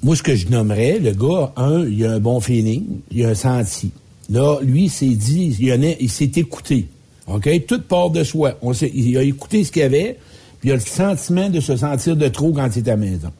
moi, 0.04 0.16
ce 0.16 0.24
que 0.24 0.36
je 0.36 0.48
nommerais, 0.50 1.00
le 1.00 1.12
gars, 1.12 1.54
un, 1.58 1.86
il 1.88 2.06
a 2.06 2.12
un 2.14 2.20
bon 2.20 2.40
feeling, 2.42 2.84
il 3.12 3.24
a 3.26 3.30
un 3.30 3.36
senti. 3.36 3.92
Là, 4.30 4.60
lui, 4.62 4.84
il 4.86 4.90
s'est 4.90 5.06
dit, 5.16 5.56
il, 5.60 5.72
en 5.74 5.82
a- 5.84 5.96
il 6.00 6.10
s'est 6.10 6.32
écouté. 6.38 6.88
OK? 7.28 7.50
Toute 7.68 7.84
part 7.84 8.10
de 8.12 8.24
soi. 8.24 8.58
On 8.62 8.74
s'est- 8.74 8.92
il 8.94 9.18
a 9.18 9.24
écouté 9.24 9.64
ce 9.64 9.72
qu'il 9.72 9.82
y 9.82 9.86
avait, 9.86 10.18
puis 10.60 10.70
il 10.70 10.72
a 10.72 10.76
le 10.76 10.82
sentiment 10.82 11.50
de 11.50 11.60
se 11.60 11.76
sentir 11.78 12.16
de 12.16 12.28
trop 12.30 12.52
quand 12.52 12.70
il 12.76 12.80
est 12.80 12.88
à 12.90 12.92
la 12.92 12.98
maison. 12.98 13.32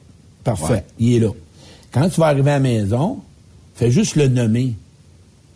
Parfait. 0.44 0.74
Ouais. 0.74 0.84
Il 1.00 1.16
est 1.16 1.20
là. 1.20 1.30
Quand 1.92 2.10
tu 2.10 2.20
vas 2.20 2.28
arriver 2.28 2.52
à 2.52 2.56
la 2.56 2.60
maison, 2.60 3.20
fais 3.76 3.92
juste 3.92 4.16
le 4.16 4.28
nommer. 4.28 4.74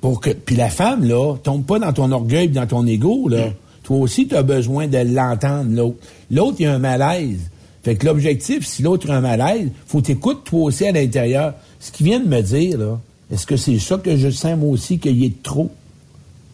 Pour 0.01 0.21
que, 0.21 0.29
puis 0.29 0.55
la 0.55 0.69
femme, 0.69 1.03
là, 1.03 1.35
tombe 1.41 1.65
pas 1.65 1.79
dans 1.79 1.93
ton 1.93 2.11
orgueil, 2.11 2.49
dans 2.49 2.67
ton 2.67 2.85
ego, 2.85 3.27
là. 3.29 3.47
Toi 3.83 3.97
aussi, 3.97 4.27
tu 4.27 4.35
as 4.35 4.43
besoin 4.43 4.87
de 4.87 4.97
l'entendre, 4.97 5.69
l'autre. 5.71 5.97
L'autre, 6.31 6.57
il 6.59 6.65
a 6.65 6.73
un 6.73 6.79
malaise. 6.79 7.39
Fait 7.83 7.95
que 7.95 8.05
l'objectif, 8.07 8.65
si 8.65 8.81
l'autre 8.81 9.11
a 9.11 9.15
un 9.15 9.21
malaise, 9.21 9.69
faut 9.85 10.01
t'écouter 10.01 10.39
toi 10.43 10.63
aussi 10.63 10.85
à 10.87 10.91
l'intérieur. 10.91 11.53
Ce 11.79 11.91
qu'il 11.91 12.07
vient 12.07 12.19
de 12.19 12.27
me 12.27 12.41
dire, 12.41 12.79
là, 12.79 12.99
est-ce 13.31 13.45
que 13.45 13.57
c'est 13.57 13.77
ça 13.77 13.97
que 13.97 14.17
je 14.17 14.29
sens 14.29 14.57
moi 14.57 14.71
aussi 14.71 14.97
qu'il 14.97 15.17
y 15.17 15.25
ait 15.25 15.29
de 15.29 15.43
trop? 15.43 15.69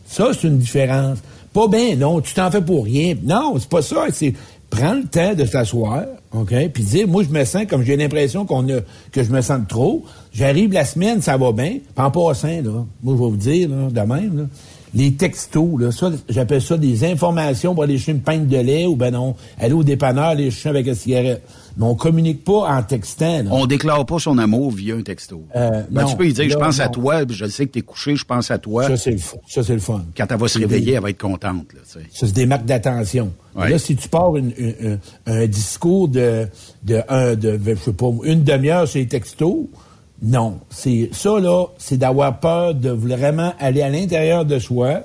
Ça, 0.07 0.31
c'est 0.33 0.47
une 0.47 0.57
différence. 0.57 1.19
Pas 1.53 1.69
bien, 1.69 1.95
non, 1.95 2.19
tu 2.19 2.33
t'en 2.33 2.51
fais 2.51 2.61
pour 2.61 2.83
rien. 2.83 3.15
Non, 3.23 3.55
c'est 3.59 3.69
pas 3.69 3.81
ça. 3.81 4.07
C'est 4.11 4.33
prends 4.71 4.93
le 4.93 5.03
temps 5.03 5.35
de 5.35 5.45
s'asseoir, 5.45 6.05
OK, 6.31 6.53
puis 6.73 6.83
dire, 6.83 7.07
moi, 7.07 7.23
je 7.23 7.29
me 7.29 7.43
sens 7.43 7.65
comme 7.69 7.83
j'ai 7.83 7.97
l'impression 7.97 8.45
qu'on 8.45 8.67
a, 8.69 8.79
que 9.11 9.21
je 9.21 9.29
me 9.29 9.41
sens 9.41 9.59
trop. 9.67 10.03
J'arrive 10.33 10.71
la 10.71 10.85
semaine, 10.85 11.21
ça 11.21 11.37
va 11.37 11.51
bien. 11.51 11.79
Puis 11.93 12.05
en 12.05 12.09
passant, 12.09 12.47
là, 12.47 12.85
moi, 13.03 13.15
je 13.15 13.23
vais 13.23 13.29
vous 13.29 13.35
dire, 13.35 13.69
là, 13.69 13.89
de 13.89 13.99
même, 13.99 14.37
là, 14.37 14.43
les 14.93 15.13
textos, 15.13 15.79
là, 15.79 15.91
ça, 15.91 16.11
j'appelle 16.27 16.61
ça 16.61 16.77
des 16.77 17.05
informations 17.09 17.73
pour 17.73 17.83
aller 17.83 17.97
chercher 17.97 18.11
une 18.11 18.21
pinte 18.21 18.47
de 18.47 18.57
lait 18.57 18.85
ou 18.85 18.95
ben 18.95 19.11
non, 19.11 19.35
aller 19.59 19.73
au 19.73 19.83
dépanneur, 19.83 20.25
aller 20.25 20.51
chercher 20.51 20.69
avec 20.69 20.87
une 20.87 20.95
cigarette. 20.95 21.41
Mais 21.77 21.85
on 21.85 21.95
communique 21.95 22.43
pas 22.43 22.67
en 22.77 22.83
textant. 22.83 23.43
là. 23.43 23.49
on 23.51 23.65
déclare 23.65 24.05
pas 24.05 24.19
son 24.19 24.37
amour 24.37 24.71
via 24.71 24.93
un 24.95 25.01
texto. 25.03 25.43
Euh, 25.55 25.83
Ben, 25.89 26.01
non, 26.01 26.09
tu 26.09 26.17
peux 26.17 26.25
lui 26.25 26.33
dire, 26.33 26.49
je 26.49 26.57
pense 26.57 26.81
à 26.81 26.89
toi, 26.89 27.25
puis 27.25 27.33
je 27.35 27.45
sais 27.45 27.65
que 27.65 27.71
t'es 27.71 27.81
couché, 27.81 28.17
je 28.17 28.25
pense 28.25 28.51
à 28.51 28.57
toi. 28.57 28.85
Ça, 28.87 28.97
c'est 28.97 29.11
le, 29.11 29.19
ça, 29.47 29.63
c'est 29.63 29.73
le 29.73 29.79
fun. 29.79 30.03
Quand 30.17 30.25
elle 30.29 30.37
va 30.37 30.47
se 30.49 30.59
réveiller, 30.59 30.85
des- 30.87 30.91
elle 30.93 31.01
va 31.01 31.09
être 31.11 31.21
contente. 31.21 31.67
Là. 31.73 31.79
Ça, 31.85 31.99
c'est 32.11 32.33
des 32.33 32.45
marques 32.45 32.65
d'attention. 32.65 33.31
Ouais. 33.55 33.69
Là, 33.69 33.77
si 33.79 33.95
tu 33.95 34.09
pars 34.09 34.35
une- 34.35 34.51
une- 34.57 34.99
un, 35.25 35.31
un 35.43 35.47
discours 35.47 36.09
de, 36.09 36.47
de, 36.83 37.01
un, 37.07 37.35
de, 37.35 37.57
je 37.65 37.75
sais 37.75 37.93
pas, 37.93 38.09
une 38.25 38.43
demi-heure 38.43 38.85
sur 38.87 38.99
les 38.99 39.07
textos, 39.07 39.67
non. 40.21 40.59
C'est, 40.69 41.09
ça, 41.13 41.39
là, 41.39 41.65
c'est 41.77 41.97
d'avoir 41.97 42.39
peur 42.39 42.75
de 42.75 42.89
vraiment 42.89 43.53
aller 43.59 43.81
à 43.81 43.89
l'intérieur 43.89 44.45
de 44.45 44.59
soi, 44.59 45.01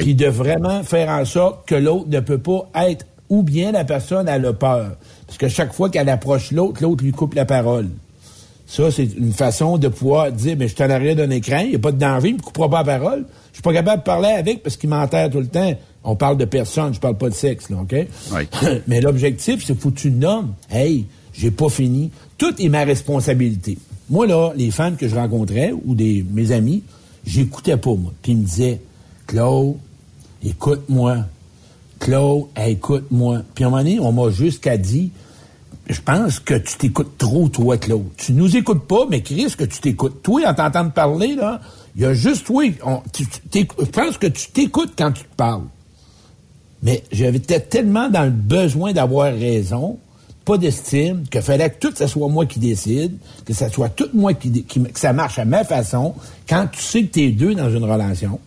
puis 0.00 0.14
de 0.14 0.26
vraiment 0.26 0.82
faire 0.82 1.08
en 1.08 1.24
sorte 1.24 1.66
que 1.66 1.74
l'autre 1.74 2.08
ne 2.08 2.20
peut 2.20 2.38
pas 2.38 2.68
être, 2.86 3.06
ou 3.28 3.42
bien 3.42 3.72
la 3.72 3.84
personne, 3.84 4.28
elle 4.28 4.44
a 4.46 4.52
peur. 4.52 4.92
Parce 5.26 5.38
que 5.38 5.48
chaque 5.48 5.72
fois 5.72 5.88
qu'elle 5.88 6.08
approche 6.08 6.52
l'autre, 6.52 6.82
l'autre 6.82 7.02
lui 7.02 7.12
coupe 7.12 7.34
la 7.34 7.46
parole. 7.46 7.88
Ça, 8.66 8.90
c'est 8.90 9.04
une 9.18 9.32
façon 9.32 9.76
de 9.76 9.88
pouvoir 9.88 10.32
dire, 10.32 10.56
mais 10.58 10.68
je 10.68 10.74
t'en 10.74 10.88
arrière 10.88 11.16
d'un 11.16 11.30
écran, 11.30 11.58
il 11.58 11.70
n'y 11.70 11.76
a 11.76 11.78
pas 11.78 11.92
de 11.92 11.98
danger, 11.98 12.28
il 12.28 12.32
ne 12.32 12.38
me 12.38 12.42
coupera 12.42 12.70
pas 12.70 12.78
la 12.78 12.98
parole. 12.98 13.24
Je 13.50 13.56
suis 13.56 13.62
pas 13.62 13.72
capable 13.72 13.98
de 13.98 14.04
parler 14.04 14.30
avec 14.30 14.62
parce 14.62 14.76
qu'il 14.76 14.88
m'enterre 14.88 15.28
tout 15.28 15.40
le 15.40 15.46
temps. 15.46 15.74
On 16.04 16.16
parle 16.16 16.38
de 16.38 16.46
personne, 16.46 16.94
je 16.94 17.00
parle 17.00 17.18
pas 17.18 17.28
de 17.28 17.34
sexe, 17.34 17.68
là, 17.68 17.76
OK? 17.82 17.94
mais 18.86 19.00
l'objectif, 19.00 19.62
c'est 19.64 19.78
faut 19.78 19.90
que 19.90 20.00
tu 20.00 20.10
nommes. 20.10 20.54
Hey, 20.70 21.06
j'ai 21.34 21.50
pas 21.50 21.68
fini. 21.68 22.10
Tout 22.38 22.54
est 22.62 22.68
ma 22.68 22.84
responsabilité. 22.84 23.76
Moi, 24.12 24.26
là, 24.26 24.52
les 24.54 24.70
femmes 24.70 24.96
que 24.96 25.08
je 25.08 25.16
rencontrais 25.16 25.72
ou 25.72 25.96
mes 25.96 26.52
amis, 26.52 26.82
j'écoutais 27.24 27.78
pas, 27.78 27.94
moi. 27.94 28.12
Puis 28.20 28.32
ils 28.32 28.38
me 28.38 28.44
disaient, 28.44 28.78
Claude, 29.26 29.76
écoute-moi. 30.44 31.24
Claude, 31.98 32.44
écoute-moi. 32.54 33.38
Puis 33.54 33.64
à 33.64 33.68
un 33.68 33.70
moment 33.70 33.82
donné, 33.82 33.98
on 34.00 34.12
m'a 34.12 34.28
jusqu'à 34.28 34.76
dit, 34.76 35.10
je 35.88 35.98
pense 36.02 36.40
que 36.40 36.52
tu 36.52 36.76
t'écoutes 36.76 37.16
trop, 37.16 37.48
toi, 37.48 37.78
Claude. 37.78 38.04
Tu 38.18 38.34
nous 38.34 38.54
écoutes 38.54 38.86
pas, 38.86 39.06
mais 39.08 39.22
Chris, 39.22 39.54
que 39.56 39.64
tu 39.64 39.80
t'écoutes. 39.80 40.22
Toi, 40.22 40.42
en 40.46 40.52
t'entendant 40.52 40.90
parler, 40.90 41.34
là, 41.34 41.62
il 41.96 42.02
y 42.02 42.04
a 42.04 42.12
juste 42.12 42.44
toi. 42.44 42.64
je 42.66 43.84
pense 43.86 44.18
que 44.18 44.26
tu 44.26 44.50
t'écoutes 44.50 44.92
quand 44.94 45.12
tu 45.12 45.22
te 45.22 45.34
parles. 45.34 45.64
Mais 46.82 47.02
j'avais 47.12 47.38
tellement 47.38 48.10
dans 48.10 48.24
le 48.24 48.30
besoin 48.30 48.92
d'avoir 48.92 49.32
raison, 49.32 49.98
pas 50.44 50.58
d'estime, 50.58 51.24
que 51.30 51.40
fallait 51.40 51.70
que 51.70 51.78
tout 51.78 51.94
ça 51.94 52.08
soit 52.08 52.28
moi 52.28 52.46
qui 52.46 52.58
décide, 52.58 53.16
que 53.44 53.52
ça 53.52 53.68
soit 53.68 53.88
tout 53.88 54.08
moi 54.14 54.34
qui, 54.34 54.64
que 54.64 54.98
ça 54.98 55.12
marche 55.12 55.38
à 55.38 55.44
ma 55.44 55.64
façon, 55.64 56.14
quand 56.48 56.66
tu 56.72 56.80
sais 56.80 57.02
que 57.04 57.12
t'es 57.12 57.30
deux 57.30 57.54
dans 57.54 57.70
une 57.70 57.84
relation. 57.84 58.40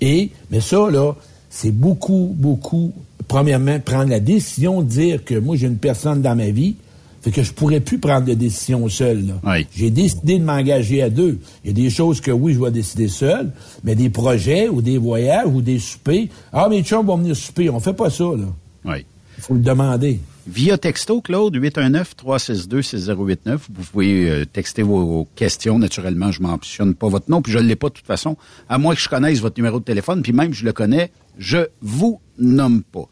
Et, 0.00 0.30
mais 0.50 0.60
ça, 0.60 0.90
là, 0.90 1.14
c'est 1.50 1.72
beaucoup, 1.72 2.34
beaucoup, 2.36 2.92
premièrement, 3.28 3.80
prendre 3.80 4.10
la 4.10 4.20
décision 4.20 4.82
de 4.82 4.88
dire 4.88 5.24
que 5.24 5.34
moi, 5.34 5.56
j'ai 5.56 5.66
une 5.66 5.78
personne 5.78 6.22
dans 6.22 6.36
ma 6.36 6.50
vie, 6.50 6.76
fait 7.22 7.32
que 7.32 7.42
je 7.42 7.52
pourrais 7.52 7.80
plus 7.80 7.98
prendre 7.98 8.24
de 8.24 8.34
décision 8.34 8.88
seul. 8.88 9.34
J'ai 9.74 9.90
décidé 9.90 10.38
de 10.38 10.44
m'engager 10.44 11.02
à 11.02 11.10
deux. 11.10 11.40
Il 11.64 11.68
y 11.68 11.70
a 11.70 11.74
des 11.74 11.90
choses 11.90 12.20
que 12.20 12.30
oui, 12.30 12.54
je 12.54 12.60
vais 12.60 12.70
décider 12.70 13.08
seul, 13.08 13.50
mais 13.82 13.96
des 13.96 14.10
projets 14.10 14.68
ou 14.68 14.80
des 14.80 14.96
voyages 14.96 15.48
ou 15.52 15.60
des 15.60 15.80
soupers. 15.80 16.28
Ah, 16.52 16.68
mes 16.68 16.84
chums 16.84 17.04
vont 17.04 17.16
venir 17.16 17.34
souper. 17.34 17.68
On 17.68 17.80
fait 17.80 17.94
pas 17.94 18.10
ça, 18.10 18.24
là. 18.24 18.46
Oui. 18.84 19.04
Faut 19.46 19.54
le 19.54 19.60
demander. 19.60 20.18
Via 20.48 20.76
texto, 20.76 21.20
Claude, 21.20 21.56
819-362-6089. 21.56 23.58
Vous 23.72 23.84
pouvez 23.92 24.28
euh, 24.28 24.44
texter 24.44 24.82
vos 24.82 25.28
questions. 25.36 25.78
Naturellement, 25.78 26.32
je 26.32 26.42
mentionne 26.42 26.96
pas 26.96 27.08
votre 27.08 27.30
nom, 27.30 27.42
puis 27.42 27.52
je 27.52 27.60
ne 27.60 27.62
l'ai 27.62 27.76
pas 27.76 27.88
de 27.88 27.92
toute 27.92 28.08
façon. 28.08 28.36
À 28.68 28.78
moins 28.78 28.96
que 28.96 29.00
je 29.00 29.08
connaisse 29.08 29.38
votre 29.38 29.56
numéro 29.56 29.78
de 29.78 29.84
téléphone, 29.84 30.22
puis 30.22 30.32
même 30.32 30.52
je 30.52 30.64
le 30.64 30.72
connais, 30.72 31.12
je 31.38 31.58
vous 31.80 32.20
nomme 32.40 32.82
pas. 32.82 33.08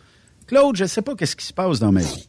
Claude, 0.48 0.74
je 0.74 0.82
ne 0.82 0.88
sais 0.88 1.02
pas 1.02 1.14
qu'est-ce 1.14 1.36
qui 1.36 1.46
se 1.46 1.52
passe 1.52 1.78
dans 1.78 1.92
ma 1.92 2.00
vie. 2.00 2.28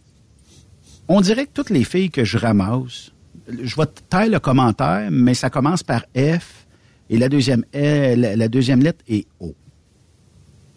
On 1.08 1.20
dirait 1.20 1.48
que 1.48 1.54
toutes 1.56 1.72
les 1.72 1.84
filles 1.84 2.12
que 2.12 2.24
je 2.24 2.38
ramasse, 2.38 3.12
je 3.50 3.76
vais 3.76 3.88
taire 4.08 4.30
le 4.30 4.40
commentaire, 4.40 5.10
mais 5.10 5.34
ça 5.34 5.50
commence 5.50 5.82
par 5.82 6.02
F 6.16 6.68
et 7.10 7.18
la 7.18 7.28
deuxième 7.28 7.64
lettre 7.74 9.04
est 9.08 9.26
O. 9.40 9.56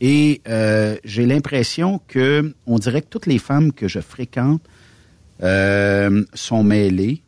Et 0.00 0.40
euh, 0.48 0.96
j'ai 1.04 1.26
l'impression 1.26 2.00
que 2.08 2.54
on 2.66 2.78
dirait 2.78 3.02
que 3.02 3.08
toutes 3.08 3.26
les 3.26 3.38
femmes 3.38 3.72
que 3.72 3.88
je 3.88 3.98
fréquente 4.00 4.62
euh, 5.42 6.24
sont 6.34 6.62
mêlées. 6.62 7.22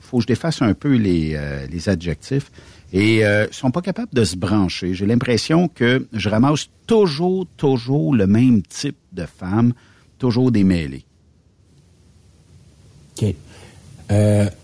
faut 0.00 0.16
que 0.18 0.22
je 0.22 0.26
défasse 0.26 0.62
un 0.62 0.74
peu 0.74 0.94
les, 0.96 1.34
euh, 1.36 1.66
les 1.70 1.88
adjectifs. 1.88 2.50
Et 2.94 3.22
sont 3.52 3.70
pas 3.70 3.80
capables 3.80 4.12
de 4.12 4.22
se 4.22 4.36
brancher. 4.36 4.92
J'ai 4.92 5.06
l'impression 5.06 5.66
que 5.66 6.06
je 6.12 6.28
ramasse 6.28 6.68
toujours, 6.86 7.46
toujours 7.56 8.14
le 8.14 8.26
même 8.26 8.60
type 8.62 8.98
de 9.12 9.24
femmes, 9.24 9.72
toujours 10.18 10.52
des 10.52 10.62
mêlées. 10.62 11.04
OK. 13.16 13.34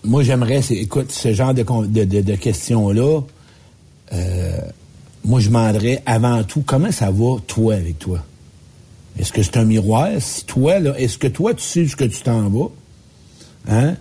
Moi, 0.05 0.23
j'aimerais, 0.25 0.61
écoute, 0.73 1.11
ce 1.11 1.33
genre 1.33 1.55
de, 1.55 1.63
de, 1.87 2.05
de- 2.05 2.21
de 2.21 2.35
questions-là, 2.35 3.23
moi, 5.25 5.41
je 5.41 5.49
demanderais 5.49 6.03
avant 6.07 6.43
tout, 6.45 6.63
comment 6.65 6.91
ça 6.93 7.11
va, 7.11 7.37
toi, 7.47 7.75
avec 7.75 7.99
toi? 7.99 8.25
Est-ce 9.19 9.33
que 9.33 9.43
c'est 9.43 9.57
un 9.57 9.65
miroir? 9.65 10.09
Si 10.21 10.45
toi, 10.45 10.79
là, 10.79 10.95
est-ce 10.99 11.19
que 11.19 11.27
toi, 11.27 11.53
tu 11.55 11.63
sais 11.63 11.87
ce 11.89 11.97
que 11.97 12.05
tu 12.05 12.23
t'en 12.23 12.49
vas? 12.49 12.71
Hein? 13.69 13.97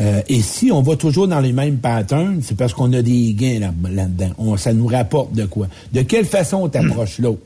Euh, 0.00 0.22
et 0.28 0.40
si 0.42 0.72
on 0.72 0.82
va 0.82 0.96
toujours 0.96 1.28
dans 1.28 1.40
les 1.40 1.52
mêmes 1.52 1.78
patterns, 1.78 2.40
c'est 2.42 2.56
parce 2.56 2.72
qu'on 2.72 2.92
a 2.92 3.02
des 3.02 3.32
gains 3.34 3.60
là- 3.60 3.72
là-dedans. 3.90 4.30
On- 4.38 4.56
ça 4.56 4.72
nous 4.72 4.86
rapporte 4.86 5.32
de 5.34 5.44
quoi? 5.46 5.68
De 5.92 6.02
quelle 6.02 6.24
façon 6.24 6.58
on 6.62 6.68
t'approche 6.68 7.18
l'autre? 7.18 7.42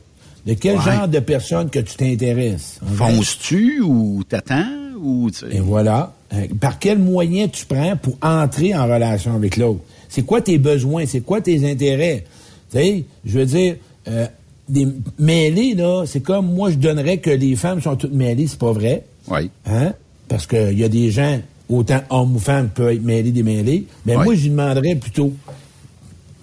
De 0.46 0.54
quel 0.54 0.76
Ouais. 0.78 0.82
genre 0.84 1.08
de 1.08 1.18
personne 1.18 1.68
que 1.68 1.78
tu 1.80 1.94
t'intéresses? 1.96 2.78
Fonces-tu 2.94 3.80
ou 3.82 4.22
t'attends 4.26 4.64
ou 5.02 5.30
tu? 5.30 5.44
Et 5.50 5.60
voilà. 5.60 6.14
Euh, 6.32 6.46
par 6.60 6.78
quel 6.78 6.98
moyen 6.98 7.48
tu 7.48 7.66
prends 7.66 7.96
pour 7.96 8.16
entrer 8.22 8.74
en 8.74 8.84
relation 8.84 9.34
avec 9.34 9.56
l'autre? 9.58 9.80
C'est 10.08 10.22
quoi 10.22 10.40
tes 10.40 10.56
besoins? 10.58 11.04
C'est 11.06 11.20
quoi 11.20 11.40
tes 11.42 11.70
intérêts? 11.70 12.24
Tu 12.70 12.78
sais, 12.78 13.04
je 13.24 13.38
veux 13.38 13.46
dire, 13.46 13.76
euh, 14.08 14.26
des 14.68 14.86
mêlés, 15.18 15.74
là, 15.74 16.04
c'est 16.06 16.20
comme 16.20 16.52
moi, 16.52 16.70
je 16.70 16.76
donnerais 16.76 17.18
que 17.18 17.30
les 17.30 17.56
femmes 17.56 17.80
sont 17.80 17.96
toutes 17.96 18.12
mêlées, 18.12 18.46
c'est 18.46 18.58
pas 18.58 18.72
vrai. 18.72 19.04
Oui. 19.30 19.50
Hein? 19.66 19.92
Parce 20.28 20.46
qu'il 20.46 20.78
y 20.78 20.84
a 20.84 20.88
des 20.88 21.10
gens, 21.10 21.40
autant 21.68 22.00
hommes 22.10 22.36
ou 22.36 22.38
femmes, 22.38 22.68
qui 22.68 22.74
peuvent 22.74 22.92
être 22.92 23.02
mêlés, 23.02 23.32
démêlés. 23.32 23.86
Mais 24.04 24.16
moi, 24.16 24.34
je 24.34 24.42
lui 24.42 24.50
demanderais 24.50 24.94
plutôt, 24.94 25.32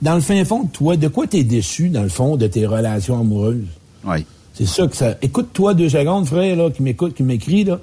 dans 0.02 0.16
le 0.16 0.22
fin 0.22 0.44
fond 0.46 0.64
de 0.64 0.70
toi, 0.70 0.98
de 0.98 1.08
quoi 1.08 1.28
tu 1.28 1.38
es 1.38 1.44
déçu, 1.44 1.90
dans 1.90 2.04
le 2.04 2.10
fond, 2.10 2.36
de 2.36 2.48
tes 2.48 2.66
relations 2.66 3.20
amoureuses? 3.20 3.66
Oui. 4.06 4.26
C'est 4.54 4.66
ça 4.66 4.88
que 4.88 4.96
ça. 4.96 5.18
Écoute-toi 5.22 5.74
deux 5.74 5.90
secondes, 5.90 6.26
frère, 6.26 6.56
là, 6.56 6.72
qui 6.72 6.82
m'écoute, 6.82 7.14
qui 7.14 7.24
m'écrit, 7.24 7.64
là. 7.64 7.80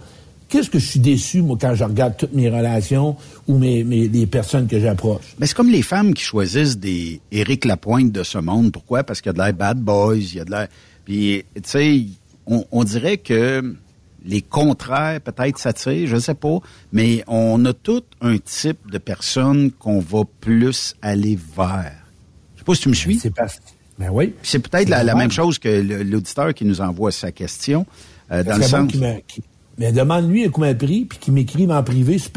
Qu'est-ce 0.53 0.69
que 0.69 0.79
je 0.79 0.85
suis 0.85 1.01
déçu, 1.01 1.41
moi, 1.41 1.57
quand 1.59 1.75
je 1.75 1.83
regarde 1.83 2.15
toutes 2.15 2.35
mes 2.35 2.51
relations 2.51 3.17
ou 3.49 3.57
mes, 3.57 3.85
mes- 3.85 4.07
les 4.07 4.27
personnes 4.27 4.67
que 4.67 4.79
j'approche? 4.79 5.35
Mais 5.39 5.47
c'est 5.47 5.55
comme 5.55 5.71
les 5.71 5.81
femmes 5.81 6.13
qui 6.13 6.23
choisissent 6.23 6.77
des 6.77 7.23
Éric 7.31 7.65
Lapointe 7.65 8.13
de 8.13 8.23
ce 8.23 8.37
monde. 8.37 8.71
Pourquoi? 8.71 9.03
Parce 9.03 9.23
qu'il 9.23 9.31
y 9.31 9.31
a 9.31 9.33
de 9.33 9.39
l'air 9.39 9.55
bad 9.55 9.79
boys, 9.79 10.19
il 10.19 10.35
y 10.35 10.41
a 10.41 10.45
de 10.45 10.51
l'air... 10.51 10.69
Puis, 11.07 11.43
tu 11.55 11.63
sais, 11.65 12.05
on, 12.47 12.67
on 12.71 12.85
dirait 12.85 13.17
que 13.17 13.75
les 14.27 14.43
contraires 14.43 15.23
peut-être 15.23 15.57
s'attirent, 15.57 16.07
je 16.07 16.17
ne 16.17 16.21
sais 16.21 16.35
pas, 16.35 16.59
mais 16.93 17.25
on 17.29 17.65
a 17.65 17.73
tout 17.73 18.05
un 18.21 18.37
type 18.37 18.91
de 18.91 18.99
personne 18.99 19.71
qu'on 19.73 20.01
va 20.01 20.25
plus 20.43 20.95
aller 21.01 21.39
vers. 21.57 21.97
Je 22.57 22.59
sais 22.59 22.65
pas 22.67 22.75
si 22.75 22.83
tu 22.83 22.89
me 22.91 22.95
suis. 22.95 23.19
C'est 23.19 23.35
parce... 23.35 23.59
Ben 23.99 24.11
oui. 24.11 24.35
C'est 24.43 24.59
peut-être 24.59 24.91
la, 24.91 25.03
la 25.03 25.15
même 25.15 25.31
chose 25.31 25.59
que 25.59 25.69
l'auditeur 26.03 26.53
qui 26.53 26.67
nous 26.67 26.83
envoie 26.83 27.11
sa 27.11 27.33
question, 27.33 27.87
euh, 28.31 28.45
dans 28.45 28.59
le 28.59 28.63
sens... 28.65 28.93
mais 29.79 29.93
demande-lui 29.93 30.45
un 30.45 30.49
coup 30.49 30.65
de 30.65 30.73
prix, 30.73 31.05
puis 31.05 31.19
qu'il 31.19 31.33
m'écrive 31.33 31.71
en 31.71 31.83
privé 31.83 32.19
sur 32.19 32.31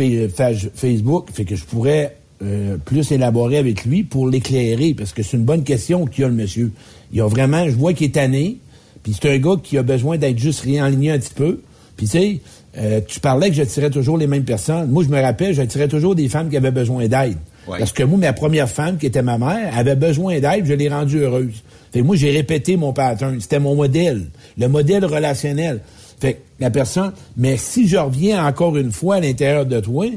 Facebook, 0.73 1.29
fait 1.33 1.45
que 1.45 1.55
je 1.55 1.65
pourrais 1.65 2.17
euh, 2.41 2.77
plus 2.77 3.11
élaborer 3.11 3.57
avec 3.57 3.85
lui 3.85 4.03
pour 4.03 4.29
l'éclairer, 4.29 4.93
parce 4.93 5.13
que 5.13 5.23
c'est 5.23 5.37
une 5.37 5.43
bonne 5.43 5.63
question 5.63 6.05
qu'il 6.05 6.23
a, 6.23 6.27
le 6.27 6.33
monsieur. 6.33 6.71
Il 7.11 7.21
a 7.21 7.27
vraiment, 7.27 7.65
je 7.65 7.75
vois 7.75 7.93
qu'il 7.93 8.07
est 8.07 8.11
tanné, 8.11 8.57
puis 9.03 9.13
c'est 9.13 9.29
un 9.29 9.37
gars 9.37 9.55
qui 9.61 9.77
a 9.77 9.83
besoin 9.83 10.17
d'être 10.17 10.39
juste 10.39 10.61
réaligné 10.61 11.11
un 11.11 11.19
petit 11.19 11.33
peu. 11.33 11.61
Puis 11.95 12.07
tu 12.07 12.17
sais, 12.17 12.41
euh, 12.77 12.99
tu 13.05 13.19
parlais 13.19 13.49
que 13.49 13.55
j'attirais 13.55 13.89
toujours 13.89 14.17
les 14.17 14.27
mêmes 14.27 14.43
personnes. 14.43 14.89
Moi, 14.89 15.03
je 15.03 15.09
me 15.09 15.21
rappelle, 15.21 15.53
j'attirais 15.53 15.87
toujours 15.87 16.15
des 16.15 16.27
femmes 16.27 16.49
qui 16.49 16.57
avaient 16.57 16.71
besoin 16.71 17.07
d'aide. 17.07 17.37
Ouais. 17.67 17.79
Parce 17.79 17.91
que 17.91 18.03
moi, 18.03 18.17
ma 18.17 18.33
première 18.33 18.69
femme, 18.69 18.97
qui 18.97 19.05
était 19.05 19.21
ma 19.21 19.37
mère, 19.37 19.77
avait 19.77 19.95
besoin 19.95 20.39
d'aide, 20.39 20.65
je 20.65 20.73
l'ai 20.73 20.89
rendue 20.89 21.19
heureuse. 21.19 21.63
Fait 21.91 22.01
que 22.01 22.05
moi, 22.05 22.15
j'ai 22.15 22.31
répété 22.31 22.75
mon 22.75 22.93
pattern. 22.93 23.39
C'était 23.39 23.59
mon 23.59 23.75
modèle. 23.75 24.25
Le 24.57 24.67
modèle 24.67 25.05
relationnel. 25.05 25.79
Fait 26.19 26.35
que 26.35 26.39
la 26.59 26.69
personne. 26.69 27.11
Mais 27.37 27.57
si 27.57 27.87
je 27.87 27.97
reviens 27.97 28.45
encore 28.45 28.77
une 28.77 28.91
fois 28.91 29.15
à 29.15 29.19
l'intérieur 29.19 29.65
de 29.65 29.79
toi, 29.79 30.07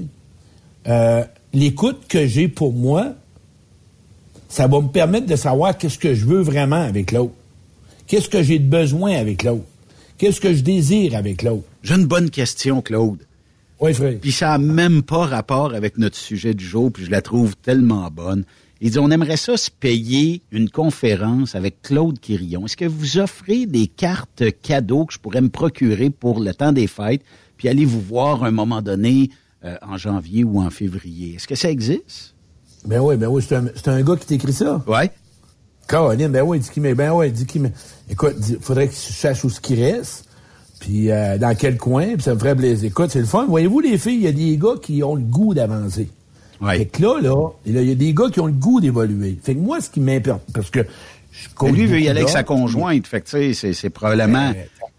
euh, 0.87 1.25
l'écoute 1.53 2.03
que 2.09 2.27
j'ai 2.27 2.49
pour 2.49 2.73
moi, 2.73 3.15
ça 4.49 4.67
va 4.67 4.81
me 4.81 4.89
permettre 4.89 5.27
de 5.27 5.37
savoir 5.37 5.77
qu'est-ce 5.77 5.99
que 5.99 6.15
je 6.15 6.25
veux 6.25 6.41
vraiment 6.41 6.83
avec 6.83 7.13
l'autre. 7.13 7.35
Qu'est-ce 8.07 8.29
que 8.29 8.43
j'ai 8.43 8.59
de 8.59 8.69
besoin 8.69 9.13
avec 9.13 9.43
l'autre. 9.43 9.65
Qu'est-ce 10.17 10.41
que 10.41 10.55
je 10.55 10.63
désire 10.63 11.15
avec 11.15 11.43
l'autre. 11.43 11.65
J'ai 11.83 11.95
une 11.95 12.07
bonne 12.07 12.31
question, 12.31 12.81
Claude. 12.81 13.19
Oui, 13.81 13.95
frère. 13.95 14.19
Puis 14.21 14.33
ça 14.33 14.49
n'a 14.49 14.59
même 14.59 15.03
pas 15.03 15.27
rapport 15.27 15.75
avec 15.75 15.99
notre 15.99 16.17
sujet 16.17 16.55
du 16.55 16.65
jour, 16.65 16.91
puis 16.91 17.05
je 17.05 17.11
la 17.11 17.23
trouve 17.23 17.55
tellement 17.57 18.11
bonne. 18.11 18.45
Il 18.81 18.93
dit, 18.93 18.99
on 18.99 19.11
aimerait 19.11 19.37
ça 19.37 19.57
se 19.57 19.71
payer 19.71 20.43
une 20.53 20.71
conférence 20.71 21.57
avec 21.57 21.83
Claude 21.83 22.21
Quirion. 22.21 22.65
Est-ce 22.67 22.77
que 22.77 22.85
vous 22.85 23.19
offrez 23.19 23.67
des 23.67 23.89
cartes 23.89 24.45
cadeaux 24.63 25.05
que 25.07 25.15
je 25.15 25.19
pourrais 25.19 25.41
me 25.41 25.49
procurer 25.49 26.11
pour 26.11 26.39
le 26.39 26.55
temps 26.55 26.73
des 26.73 26.87
fêtes, 26.87 27.23
puis 27.57 27.69
aller 27.69 27.85
vous 27.85 28.01
voir 28.01 28.45
à 28.45 28.49
un 28.49 28.53
moment 28.53 28.81
donné 28.81 29.31
euh, 29.65 29.75
en 29.83 29.97
janvier 29.97 30.45
ou 30.45 30.61
en 30.61 30.71
février? 30.71 31.35
Est-ce 31.35 31.49
que 31.49 31.57
ça 31.57 31.71
existe? 31.71 32.35
Ben 32.87 33.01
oui, 33.01 33.17
ben 33.17 33.27
oui, 33.27 33.43
c'est 33.47 33.57
un, 33.57 33.67
un 33.87 34.03
gars 34.03 34.17
qui 34.17 34.27
t'écrit 34.27 34.53
ça. 34.53 34.81
Ouais. 34.87 35.11
Caroline, 35.89 36.29
ben 36.29 36.43
oui, 36.43 36.61
dis 36.61 36.69
qu'il 36.71 36.83
ben 36.95 37.13
oui, 37.13 37.33
dis 37.33 37.47
qu'il. 37.47 37.73
Écoute, 38.09 38.37
il 38.49 38.59
faudrait 38.61 38.87
que 38.87 38.95
tu 38.95 39.13
saches 39.13 39.43
où 39.45 39.51
ce 39.51 39.61
qui 39.61 39.75
reste, 39.75 40.29
puis 40.79 41.11
euh, 41.11 41.39
dans 41.39 41.57
quel 41.57 41.79
coin, 41.79 42.15
puis 42.15 42.23
ça 42.23 42.35
me 42.35 42.39
ferait 42.39 42.55
plaisir. 42.55 42.89
Écoute, 42.89 43.11
c'est 43.11 43.19
le 43.19 43.27
fun. 43.27 43.47
Voyez-vous, 43.49 43.81
les 43.81 43.99
filles, 43.99 44.17
il 44.17 44.23
y 44.23 44.27
a 44.29 44.33
des 44.33 44.57
gars 44.57 44.75
qui 44.81 45.03
ont 45.03 45.17
le 45.17 45.23
goût 45.23 45.55
d'avancer. 45.55 46.11
Fait 46.79 46.87
que 46.87 47.03
là, 47.03 47.21
là, 47.21 47.49
il 47.67 47.83
y 47.89 47.93
a 47.93 47.95
des 47.95 48.13
gars 48.15 48.29
qui 48.33 48.41
ont 48.41 48.47
le 48.47 48.53
goût 48.53 48.81
d'évoluer. 48.81 49.39
Fait 49.43 49.55
que 49.55 49.61
moi, 49.61 49.81
ce 49.81 49.91
qui 49.91 50.01
m'importe, 50.01 50.43
parce 50.53 50.71
que 50.71 50.81
je 51.33 51.67
Lui 51.73 51.87
veut 51.87 52.01
y 52.01 52.09
aller 52.09 52.21
avec 52.21 52.29
sa 52.31 52.43
conjointe, 52.43 53.07
fait 53.07 53.21
que 53.21 53.27
tu 53.27 53.31
sais, 53.31 53.55
c'est- 53.55 53.73
c'est 53.73 53.91
probablement... 53.91 54.53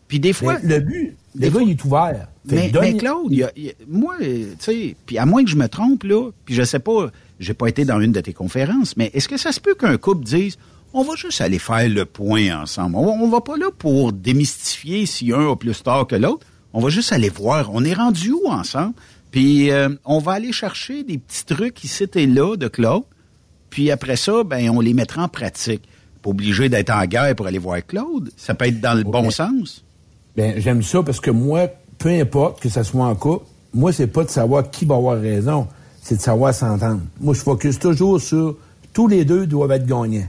Puis 0.08 0.20
des 0.20 0.34
fois... 0.34 0.58
Le, 0.64 0.76
le 0.76 0.80
but, 0.80 1.16
le 1.36 1.50
gars, 1.50 1.60
il 1.62 1.70
est 1.72 1.84
ouvert. 1.86 2.28
Mais, 2.46 2.70
Claude, 2.98 3.32
y 3.34 3.44
a- 3.44 3.52
il 3.58 3.64
y 3.66 3.70
a- 3.70 3.74
moi, 3.88 4.16
tu 4.20 4.48
sais, 4.60 4.96
puis 5.06 5.18
à 5.18 5.26
moins 5.26 5.44
que 5.44 5.50
je 5.50 5.56
me 5.58 5.68
trompe, 5.68 6.04
là, 6.04 6.32
puis 6.46 6.56
je 6.56 6.64
sais 6.64 6.80
pas, 6.80 7.12
j'ai 7.40 7.54
pas 7.54 7.68
été 7.68 7.86
dans 7.86 8.00
une 8.00 8.12
de 8.12 8.22
tes 8.22 8.34
conférences, 8.34 8.96
mais 8.98 9.12
est-ce 9.14 9.28
que 9.28 9.38
ça 9.38 9.52
se 9.52 9.60
peut 9.60 9.76
qu'un 9.76 9.98
couple 9.98 10.24
dise, 10.26 10.58
on 10.94 11.04
va 11.04 11.16
juste 11.16 11.42
aller 11.42 11.60
faire 11.60 11.88
le 11.90 12.06
point 12.06 12.60
ensemble? 12.64 12.96
On, 12.96 13.06
on 13.22 13.30
va 13.30 13.42
pas 13.42 13.58
là 13.58 13.68
pour 13.78 14.12
démystifier 14.14 15.06
si 15.06 15.32
un 15.34 15.52
a 15.52 15.56
plus 15.56 15.84
tard 15.84 16.08
que 16.08 16.16
l'autre. 16.16 16.46
On 16.74 16.80
va 16.82 16.90
juste 16.90 17.12
aller 17.12 17.30
voir, 17.30 17.70
on 17.74 17.84
est 17.84 17.94
rendu 17.94 18.32
où 18.32 18.48
ensemble? 18.48 18.94
Puis 19.32 19.72
euh, 19.72 19.90
on 20.06 20.20
va 20.20 20.34
aller 20.34 20.52
chercher 20.52 21.04
des 21.04 21.18
petits 21.18 21.46
trucs 21.46 21.84
ici 21.84 22.06
et 22.16 22.26
là 22.26 22.56
de 22.56 22.68
Claude, 22.68 23.04
puis 23.70 23.92
après 23.92 24.16
ça, 24.16 24.44
ben 24.44 24.70
on 24.70 24.80
les 24.80 24.94
mettra 24.94 25.24
en 25.24 25.28
pratique. 25.28 25.84
Pas 26.22 26.32
obligé 26.32 26.68
d'être 26.70 26.90
en 26.90 27.06
guerre 27.06 27.36
pour 27.36 27.48
aller 27.48 27.60
voir 27.60 27.86
Claude. 27.86 28.32
Ça 28.36 28.54
peut 28.54 28.66
être 28.66 28.82
dans 28.82 28.94
le 28.94 29.04
bon 29.04 29.30
sens. 29.30 29.84
Ben, 30.36 30.56
j'aime 30.58 30.84
ça 30.84 31.04
parce 31.04 31.20
que 31.20 31.32
moi, 31.32 31.68
peu 31.98 32.10
importe 32.10 32.62
que 32.62 32.70
ça 32.70 32.84
soit 32.84 33.06
en 33.06 33.16
couple, 33.16 33.46
moi, 33.74 33.94
c'est 33.94 34.08
pas 34.08 34.24
de 34.24 34.30
savoir 34.30 34.70
qui 34.70 34.86
va 34.86 34.96
avoir 34.96 35.20
raison, 35.20 35.68
c'est 36.02 36.16
de 36.16 36.22
savoir 36.22 36.54
s'entendre. 36.54 37.02
Moi, 37.20 37.34
je 37.34 37.42
focus 37.42 37.78
toujours 37.78 38.20
sur 38.20 38.58
tous 38.94 39.08
les 39.08 39.26
deux 39.26 39.46
doivent 39.46 39.72
être 39.72 39.86
gagnants. 39.86 40.28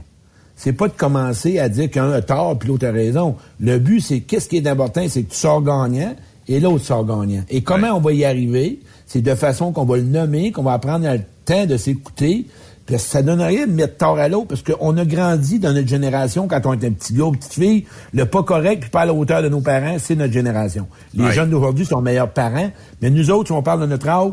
C'est 0.55 0.73
pas 0.73 0.87
de 0.87 0.93
commencer 0.93 1.57
à 1.57 1.69
dire 1.69 1.89
qu'un 1.89 2.11
a 2.11 2.21
tort 2.21 2.57
puis 2.59 2.69
l'autre 2.69 2.85
a 2.85 2.91
raison. 2.91 3.35
Le 3.59 3.79
but, 3.79 3.99
c'est 3.99 4.21
qu'est-ce 4.21 4.47
qui 4.47 4.57
est 4.57 4.67
important, 4.67 5.03
c'est 5.09 5.23
que 5.23 5.31
tu 5.31 5.37
sors 5.37 5.61
gagnant 5.61 6.15
et 6.53 6.59
l'autre 6.59 6.83
sort 6.85 7.05
gagnant. 7.05 7.43
Et 7.49 7.61
comment 7.61 7.89
on 7.95 7.99
va 7.99 8.13
y 8.13 8.25
arriver? 8.25 8.79
C'est 9.05 9.21
de 9.21 9.35
façon 9.35 9.71
qu'on 9.71 9.85
va 9.85 9.97
le 9.97 10.03
nommer, 10.03 10.51
qu'on 10.51 10.63
va 10.63 10.73
apprendre 10.73 11.07
le 11.11 11.21
temps 11.45 11.65
de 11.65 11.77
s'écouter, 11.77 12.45
Puis 12.85 12.97
ça 12.97 13.21
donne 13.21 13.41
rien 13.41 13.67
de 13.67 13.71
mettre 13.71 13.97
tort 13.97 14.17
à 14.17 14.27
l'autre 14.27 14.47
parce 14.47 14.63
qu'on 14.63 14.97
a 14.97 15.05
grandi 15.05 15.59
dans 15.59 15.71
notre 15.73 15.87
génération 15.87 16.47
quand 16.47 16.61
on 16.65 16.73
était 16.73 16.87
un 16.87 16.91
petit 16.91 17.13
gars 17.13 17.25
ou 17.25 17.31
petite 17.31 17.53
fille, 17.53 17.85
le 18.13 18.25
pas 18.25 18.41
correct 18.43 18.81
puis 18.81 18.89
pas 18.89 19.01
à 19.01 19.05
la 19.05 19.13
hauteur 19.13 19.43
de 19.43 19.49
nos 19.49 19.61
parents, 19.61 19.97
c'est 19.99 20.15
notre 20.15 20.33
génération. 20.33 20.87
Les 21.13 21.25
Ouais. 21.25 21.31
jeunes 21.31 21.51
d'aujourd'hui 21.51 21.85
sont 21.85 22.01
meilleurs 22.01 22.31
parents, 22.31 22.71
mais 23.01 23.09
nous 23.11 23.29
autres, 23.31 23.47
si 23.47 23.51
on 23.53 23.61
parle 23.61 23.81
de 23.81 23.85
notre 23.85 24.07
âge, 24.09 24.31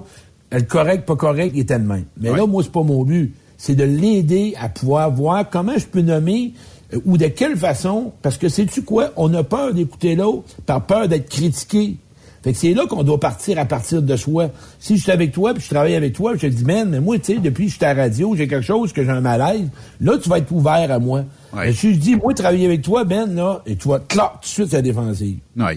le 0.51 0.63
correct, 0.63 1.05
pas 1.07 1.15
correct, 1.17 1.53
il 1.55 1.61
était 1.61 1.79
de 1.79 1.85
même. 1.87 2.05
Mais 2.19 2.31
là, 2.35 2.47
moi, 2.47 2.63
c'est 2.63 2.73
pas 2.73 2.83
mon 2.83 3.05
but. 3.05 3.35
C'est 3.59 3.75
de 3.75 3.85
l'aider 3.85 4.55
à 4.61 4.69
pouvoir 4.71 5.11
voir 5.11 5.49
comment 5.51 5.77
je 5.77 5.85
peux 5.87 6.01
nommer 6.01 6.55
euh, 6.95 6.99
ou 7.05 7.19
de 7.19 7.27
quelle 7.27 7.57
façon, 7.57 8.13
parce 8.23 8.39
que 8.39 8.49
sais-tu 8.49 8.83
quoi? 8.83 9.11
On 9.17 9.33
a 9.35 9.45
peur 9.45 9.75
d'écouter 9.75 10.15
l'autre 10.15 10.45
par 10.65 10.87
peur 10.87 11.07
d'être 11.07 11.29
critiqué. 11.29 11.97
Fait 12.43 12.53
que 12.53 12.59
c'est 12.59 12.73
là 12.73 12.87
qu'on 12.87 13.03
doit 13.03 13.19
partir 13.19 13.59
à 13.59 13.65
partir 13.65 14.01
de 14.01 14.17
soi. 14.17 14.51
Si 14.79 14.97
je 14.97 15.03
suis 15.03 15.11
avec 15.11 15.33
toi, 15.33 15.55
puis 15.55 15.63
je 15.63 15.69
travaille 15.71 15.95
avec 15.97 16.13
toi, 16.13 16.33
puis 16.33 16.41
je 16.43 16.47
te 16.47 16.53
dis, 16.53 16.65
man, 16.65 16.89
mais 16.89 17.01
moi, 17.01 17.19
tu 17.19 17.35
sais, 17.35 17.39
depuis 17.41 17.65
que 17.67 17.71
je 17.73 17.77
suis 17.77 17.85
à 17.85 17.95
la 17.95 18.03
radio, 18.05 18.35
j'ai 18.37 18.47
quelque 18.47 18.65
chose 18.65 18.93
que 18.93 19.03
j'ai 19.03 19.11
un 19.11 19.21
malaise, 19.21 19.69
là, 20.01 20.17
tu 20.19 20.29
vas 20.29 20.39
être 20.39 20.53
ouvert 20.53 20.91
à 20.91 20.99
moi. 20.99 21.25
Mais 21.67 21.73
si 21.73 21.95
je 21.95 21.99
dis, 21.99 22.15
moi, 22.17 22.33
travailler 22.35 22.67
avec 22.67 22.83
toi, 22.83 23.05
Ben, 23.05 23.35
là, 23.35 23.63
et 23.67 23.75
tu 23.77 23.89
vas, 23.89 23.99
clac, 24.01 24.33
tout 24.35 24.39
de 24.43 24.47
suite, 24.47 24.69
c'est 24.71 24.83
défensive. 24.83 25.39
Oui. 25.57 25.73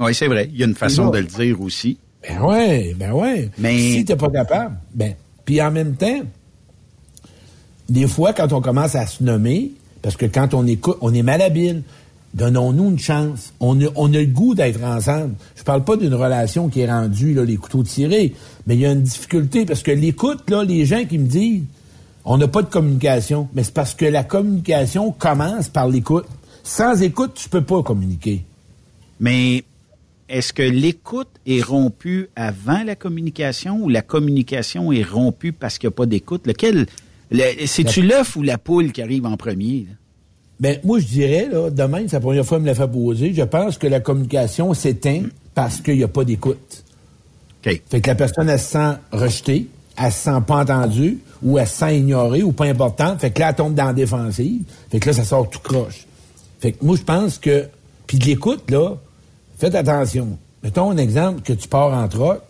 Oui, 0.00 0.14
c'est 0.14 0.28
vrai. 0.28 0.48
Il 0.52 0.58
y 0.60 0.62
a 0.62 0.66
une 0.66 0.74
façon 0.76 1.10
de 1.10 1.18
le 1.18 1.24
dire 1.24 1.60
aussi. 1.60 1.98
Ben 2.28 2.40
ouais, 2.42 2.94
ben 2.96 3.12
ouais. 3.12 3.50
Mais- 3.58 3.78
Si 3.78 4.04
t'es 4.04 4.14
pas 4.16 4.30
capable, 4.30 4.76
ben. 4.94 5.14
Puis 5.44 5.60
en 5.60 5.70
même 5.72 5.94
temps, 5.96 6.20
des 7.88 8.06
fois, 8.06 8.32
quand 8.32 8.52
on 8.52 8.60
commence 8.60 8.94
à 8.94 9.06
se 9.06 9.22
nommer, 9.22 9.72
parce 10.02 10.16
que 10.16 10.26
quand 10.26 10.54
on 10.54 10.66
écoute, 10.66 10.98
on 11.00 11.12
est 11.14 11.22
malhabile. 11.22 11.82
Donnons-nous 12.34 12.90
une 12.90 12.98
chance. 12.98 13.52
On 13.58 13.80
a, 13.80 13.88
on 13.96 14.12
a 14.12 14.18
le 14.18 14.26
goût 14.26 14.54
d'être 14.54 14.82
ensemble. 14.84 15.34
Je 15.56 15.62
parle 15.62 15.84
pas 15.84 15.96
d'une 15.96 16.14
relation 16.14 16.68
qui 16.68 16.80
est 16.80 16.90
rendue, 16.90 17.34
là, 17.34 17.44
les 17.44 17.56
couteaux 17.56 17.82
tirés, 17.82 18.34
mais 18.66 18.74
il 18.76 18.80
y 18.80 18.86
a 18.86 18.92
une 18.92 19.02
difficulté 19.02 19.64
parce 19.64 19.82
que 19.82 19.90
l'écoute, 19.90 20.48
là, 20.50 20.62
les 20.62 20.84
gens 20.84 21.04
qui 21.04 21.18
me 21.18 21.26
disent, 21.26 21.62
on 22.24 22.36
n'a 22.36 22.46
pas 22.48 22.62
de 22.62 22.68
communication, 22.68 23.48
mais 23.54 23.62
c'est 23.64 23.72
parce 23.72 23.94
que 23.94 24.04
la 24.04 24.24
communication 24.24 25.10
commence 25.12 25.68
par 25.68 25.88
l'écoute. 25.88 26.26
Sans 26.62 27.00
écoute, 27.02 27.32
tu 27.34 27.48
peux 27.48 27.64
pas 27.64 27.82
communiquer. 27.82 28.44
Mais 29.20 29.64
est-ce 30.28 30.52
que 30.52 30.62
l'écoute 30.62 31.30
est 31.46 31.62
rompue 31.62 32.28
avant 32.36 32.82
la 32.84 32.94
communication 32.94 33.80
ou 33.82 33.88
la 33.88 34.02
communication 34.02 34.92
est 34.92 35.02
rompue 35.02 35.52
parce 35.52 35.78
qu'il 35.78 35.88
n'y 35.88 35.94
a 35.94 35.96
pas 35.96 36.06
d'écoute? 36.06 36.46
Lequel? 36.46 36.86
le- 37.30 37.66
C'est-tu 37.66 38.02
l'œuf 38.02 38.36
ou 38.36 38.42
la 38.42 38.58
poule 38.58 38.92
qui 38.92 39.00
arrive 39.00 39.24
en 39.24 39.38
premier? 39.38 39.86
là? 39.88 39.94
Ben, 40.60 40.78
moi, 40.84 40.98
je 40.98 41.06
dirais, 41.06 41.48
là, 41.50 41.70
demain, 41.70 42.02
c'est 42.06 42.16
la 42.16 42.20
première 42.20 42.44
fois 42.44 42.58
que 42.58 42.62
me 42.62 42.66
l'a 42.66 42.74
fait 42.74 42.88
poser, 42.88 43.32
je 43.32 43.42
pense 43.42 43.78
que 43.78 43.86
la 43.86 44.00
communication 44.00 44.74
s'éteint 44.74 45.22
parce 45.54 45.80
qu'il 45.80 45.96
n'y 45.96 46.04
a 46.04 46.08
pas 46.08 46.24
d'écoute. 46.24 46.84
Fait 47.62 48.00
que 48.00 48.08
la 48.08 48.14
personne, 48.14 48.48
elle 48.48 48.58
se 48.58 48.70
sent 48.70 48.94
rejetée, 49.12 49.66
elle 49.96 50.12
se 50.12 50.18
sent 50.18 50.40
pas 50.46 50.62
entendue, 50.62 51.18
ou 51.42 51.58
elle 51.58 51.66
se 51.66 51.76
sent 51.76 51.98
ignorée, 51.98 52.42
ou 52.42 52.52
pas 52.52 52.64
importante. 52.66 53.20
Fait 53.20 53.30
que 53.30 53.40
là, 53.40 53.50
elle 53.50 53.54
tombe 53.54 53.74
dans 53.74 53.86
la 53.86 53.92
défensive. 53.92 54.62
Fait 54.90 55.00
que 55.00 55.08
là, 55.08 55.12
ça 55.12 55.24
sort 55.24 55.48
tout 55.50 55.60
croche. 55.60 56.06
Fait 56.60 56.72
que 56.72 56.84
moi, 56.84 56.96
je 56.96 57.02
pense 57.02 57.38
que... 57.38 57.66
Puis 58.06 58.18
de 58.18 58.24
l'écoute, 58.24 58.70
là, 58.70 58.96
faites 59.58 59.74
attention. 59.74 60.38
Mettons 60.62 60.90
un 60.90 60.96
exemple 60.96 61.42
que 61.42 61.52
tu 61.52 61.68
pars 61.68 61.92
en 61.92 62.08
troc, 62.08 62.40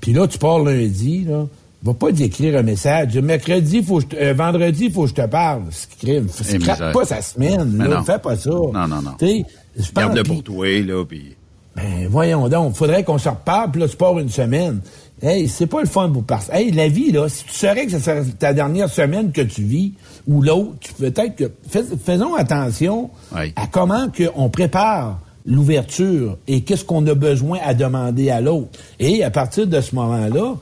puis 0.00 0.12
là, 0.12 0.28
tu 0.28 0.38
pars 0.38 0.60
lundi, 0.60 1.24
là, 1.24 1.46
va 1.86 1.94
pas 1.94 2.12
t'écrire 2.12 2.58
un 2.58 2.62
message. 2.62 3.16
Mercredi, 3.18 3.82
faut 3.82 4.00
je 4.00 4.06
te- 4.06 4.16
euh, 4.16 4.34
vendredi, 4.34 4.86
il 4.86 4.92
faut 4.92 5.02
que 5.04 5.08
je 5.10 5.14
te 5.14 5.26
parle. 5.26 5.62
Eh, 6.06 6.22
scrape 6.28 6.92
pas 6.92 7.04
sa 7.04 7.22
semaine, 7.22 7.78
là. 7.78 7.88
non. 7.88 8.02
Fais 8.04 8.18
pas 8.18 8.36
ça. 8.36 8.50
Non, 8.50 8.72
non, 8.72 9.02
non. 9.02 9.12
Tu 9.18 9.26
sais, 9.26 9.44
je 9.78 9.90
pense- 9.92 10.04
Garde-le 10.04 10.22
pour 10.24 10.42
toi, 10.42 10.66
là, 10.82 11.04
puis... 11.04 11.36
ben, 11.74 12.06
voyons 12.10 12.48
donc. 12.48 12.74
Faudrait 12.74 13.04
qu'on 13.04 13.18
se 13.18 13.28
reparle, 13.28 13.70
puis 13.70 13.80
là, 13.80 13.88
tu 13.88 13.96
pars 13.96 14.18
une 14.18 14.28
semaine. 14.30 14.80
Hey, 15.22 15.48
c'est 15.48 15.66
pas 15.66 15.80
le 15.80 15.86
fun 15.86 16.10
pour 16.10 16.24
partir. 16.24 16.52
Hey, 16.54 16.70
la 16.72 16.88
vie, 16.88 17.10
là, 17.10 17.28
si 17.30 17.44
tu 17.44 17.52
saurais 17.54 17.86
que 17.86 17.92
ce 17.92 17.98
serait 18.00 18.22
ta 18.38 18.52
dernière 18.52 18.90
semaine 18.90 19.32
que 19.32 19.40
tu 19.40 19.62
vis, 19.62 19.94
ou 20.28 20.42
l'autre, 20.42 20.76
peut-être 20.98 21.36
que... 21.36 21.50
fais- 21.68 21.84
faisons 22.04 22.34
attention 22.34 23.08
à 23.56 23.66
comment 23.66 24.10
que 24.10 24.24
on 24.36 24.50
prépare 24.50 25.18
l'ouverture 25.46 26.36
et 26.48 26.60
qu'est-ce 26.62 26.84
qu'on 26.84 27.06
a 27.06 27.14
besoin 27.14 27.58
à 27.64 27.72
demander 27.72 28.30
à 28.30 28.40
l'autre. 28.40 28.78
Et 29.00 29.24
à 29.24 29.30
partir 29.30 29.66
de 29.66 29.80
ce 29.80 29.94
moment-là, 29.94 30.54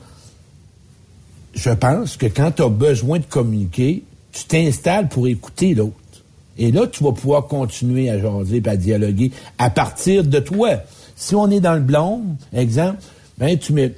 je 1.55 1.69
pense 1.71 2.17
que 2.17 2.25
quand 2.25 2.51
tu 2.51 2.61
as 2.61 2.69
besoin 2.69 3.19
de 3.19 3.25
communiquer, 3.25 4.03
tu 4.31 4.43
t'installes 4.45 5.07
pour 5.07 5.27
écouter 5.27 5.73
l'autre. 5.73 5.95
Et 6.57 6.71
là, 6.71 6.87
tu 6.87 7.03
vas 7.03 7.11
pouvoir 7.11 7.47
continuer 7.47 8.09
à 8.09 8.19
jaser 8.19 8.61
et 8.63 8.69
à 8.69 8.77
dialoguer 8.77 9.31
à 9.57 9.69
partir 9.69 10.23
de 10.23 10.39
toi. 10.39 10.69
Si 11.15 11.35
on 11.35 11.49
est 11.49 11.59
dans 11.59 11.73
le 11.73 11.81
blond, 11.81 12.21
exemple, 12.53 12.99
ben 13.37 13.57
tu 13.57 13.73
mets. 13.73 13.93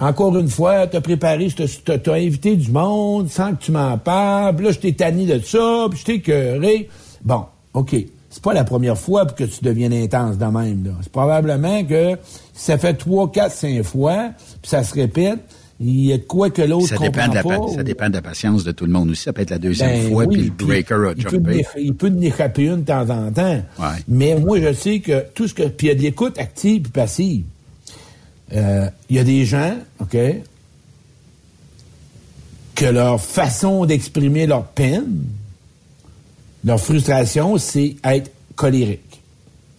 Encore 0.00 0.36
une 0.38 0.48
fois, 0.48 0.86
tu 0.86 0.96
as 0.96 1.00
préparé, 1.00 1.48
tu 1.48 1.62
as 1.92 2.12
invité 2.12 2.56
du 2.56 2.70
monde 2.70 3.28
sans 3.28 3.54
que 3.54 3.62
tu 3.62 3.72
m'en 3.72 3.98
parles. 3.98 4.60
Là, 4.62 4.70
je 4.70 4.78
t'ai 4.78 4.94
tanné 4.94 5.26
de 5.26 5.40
ça, 5.40 5.86
puis 5.90 5.98
je 5.98 6.04
t'ai 6.04 6.14
écœuré. 6.14 6.88
Bon, 7.22 7.44
OK. 7.74 7.96
C'est 8.30 8.42
pas 8.42 8.54
la 8.54 8.62
première 8.62 8.96
fois 8.96 9.26
que 9.26 9.42
tu 9.42 9.64
deviens 9.64 9.90
intense 9.90 10.38
de 10.38 10.44
même. 10.44 10.94
C'est 11.02 11.10
probablement 11.10 11.84
que 11.84 12.16
ça 12.54 12.78
fait 12.78 12.94
trois, 12.94 13.30
quatre, 13.30 13.52
cinq 13.52 13.82
fois, 13.82 14.30
puis 14.62 14.70
ça 14.70 14.84
se 14.84 14.94
répète, 14.94 15.40
il 15.82 16.04
y 16.04 16.12
a 16.12 16.18
de 16.18 16.22
quoi 16.24 16.50
que 16.50 16.60
l'autre 16.60 16.88
Ça 16.88 16.96
dépend, 16.98 17.06
comprend 17.06 17.28
de 17.28 17.34
la, 17.34 17.42
pas. 17.42 17.68
ça 17.74 17.82
dépend 17.82 18.08
de 18.08 18.14
la 18.14 18.20
patience 18.22 18.64
de 18.64 18.72
tout 18.72 18.84
le 18.84 18.92
monde 18.92 19.10
aussi. 19.10 19.22
Ça 19.22 19.32
peut 19.32 19.40
être 19.40 19.50
la 19.50 19.58
deuxième 19.58 19.90
Ben 19.90 20.10
fois, 20.10 20.24
oui, 20.26 20.36
puis 20.36 20.44
le 20.58 20.66
breaker 20.66 20.94
a 21.08 21.12
il 21.16 21.24
peut, 21.24 21.30
jumpé. 21.30 21.66
il 21.78 21.94
peut 21.94 22.12
en 22.14 22.20
échapper 22.20 22.64
une 22.64 22.80
de 22.82 22.84
temps 22.84 23.08
en 23.08 23.32
temps. 23.32 23.62
Mais 24.06 24.38
moi, 24.38 24.60
je 24.60 24.72
sais 24.74 25.00
que 25.00 25.24
tout 25.34 25.48
ce 25.48 25.54
que. 25.54 25.62
Puis 25.68 25.86
il 25.86 25.90
y 25.90 25.92
a 25.92 25.94
de 25.96 26.02
l'écoute 26.02 26.38
active 26.38 26.86
et 26.86 26.90
passive. 26.90 27.44
Euh, 28.52 28.88
Il 29.08 29.16
y 29.16 29.18
a 29.18 29.24
des 29.24 29.44
gens, 29.44 29.74
OK, 30.00 30.16
que 32.74 32.84
leur 32.86 33.20
façon 33.20 33.84
d'exprimer 33.86 34.46
leur 34.46 34.64
peine, 34.66 35.22
leur 36.64 36.80
frustration, 36.80 37.56
c'est 37.58 37.96
être 38.04 38.30
colérique. 38.56 39.22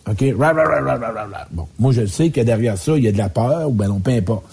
OK? 0.10 0.24
Ra, 0.38 0.54
ra, 0.54 0.64
ra, 0.64 0.82
ra, 0.82 0.96
ra, 0.98 1.12
ra, 1.12 1.24
ra. 1.26 1.48
Bon, 1.52 1.68
moi, 1.80 1.92
je 1.92 2.06
sais 2.06 2.30
que 2.32 2.42
derrière 2.42 2.78
ça, 2.78 2.98
il 2.98 3.04
y 3.04 3.08
a 3.08 3.12
de 3.12 3.18
la 3.18 3.30
peur, 3.30 3.70
ou 3.70 3.74
ben 3.74 3.88
non, 3.88 4.00
peu 4.00 4.12
importe. 4.12 4.46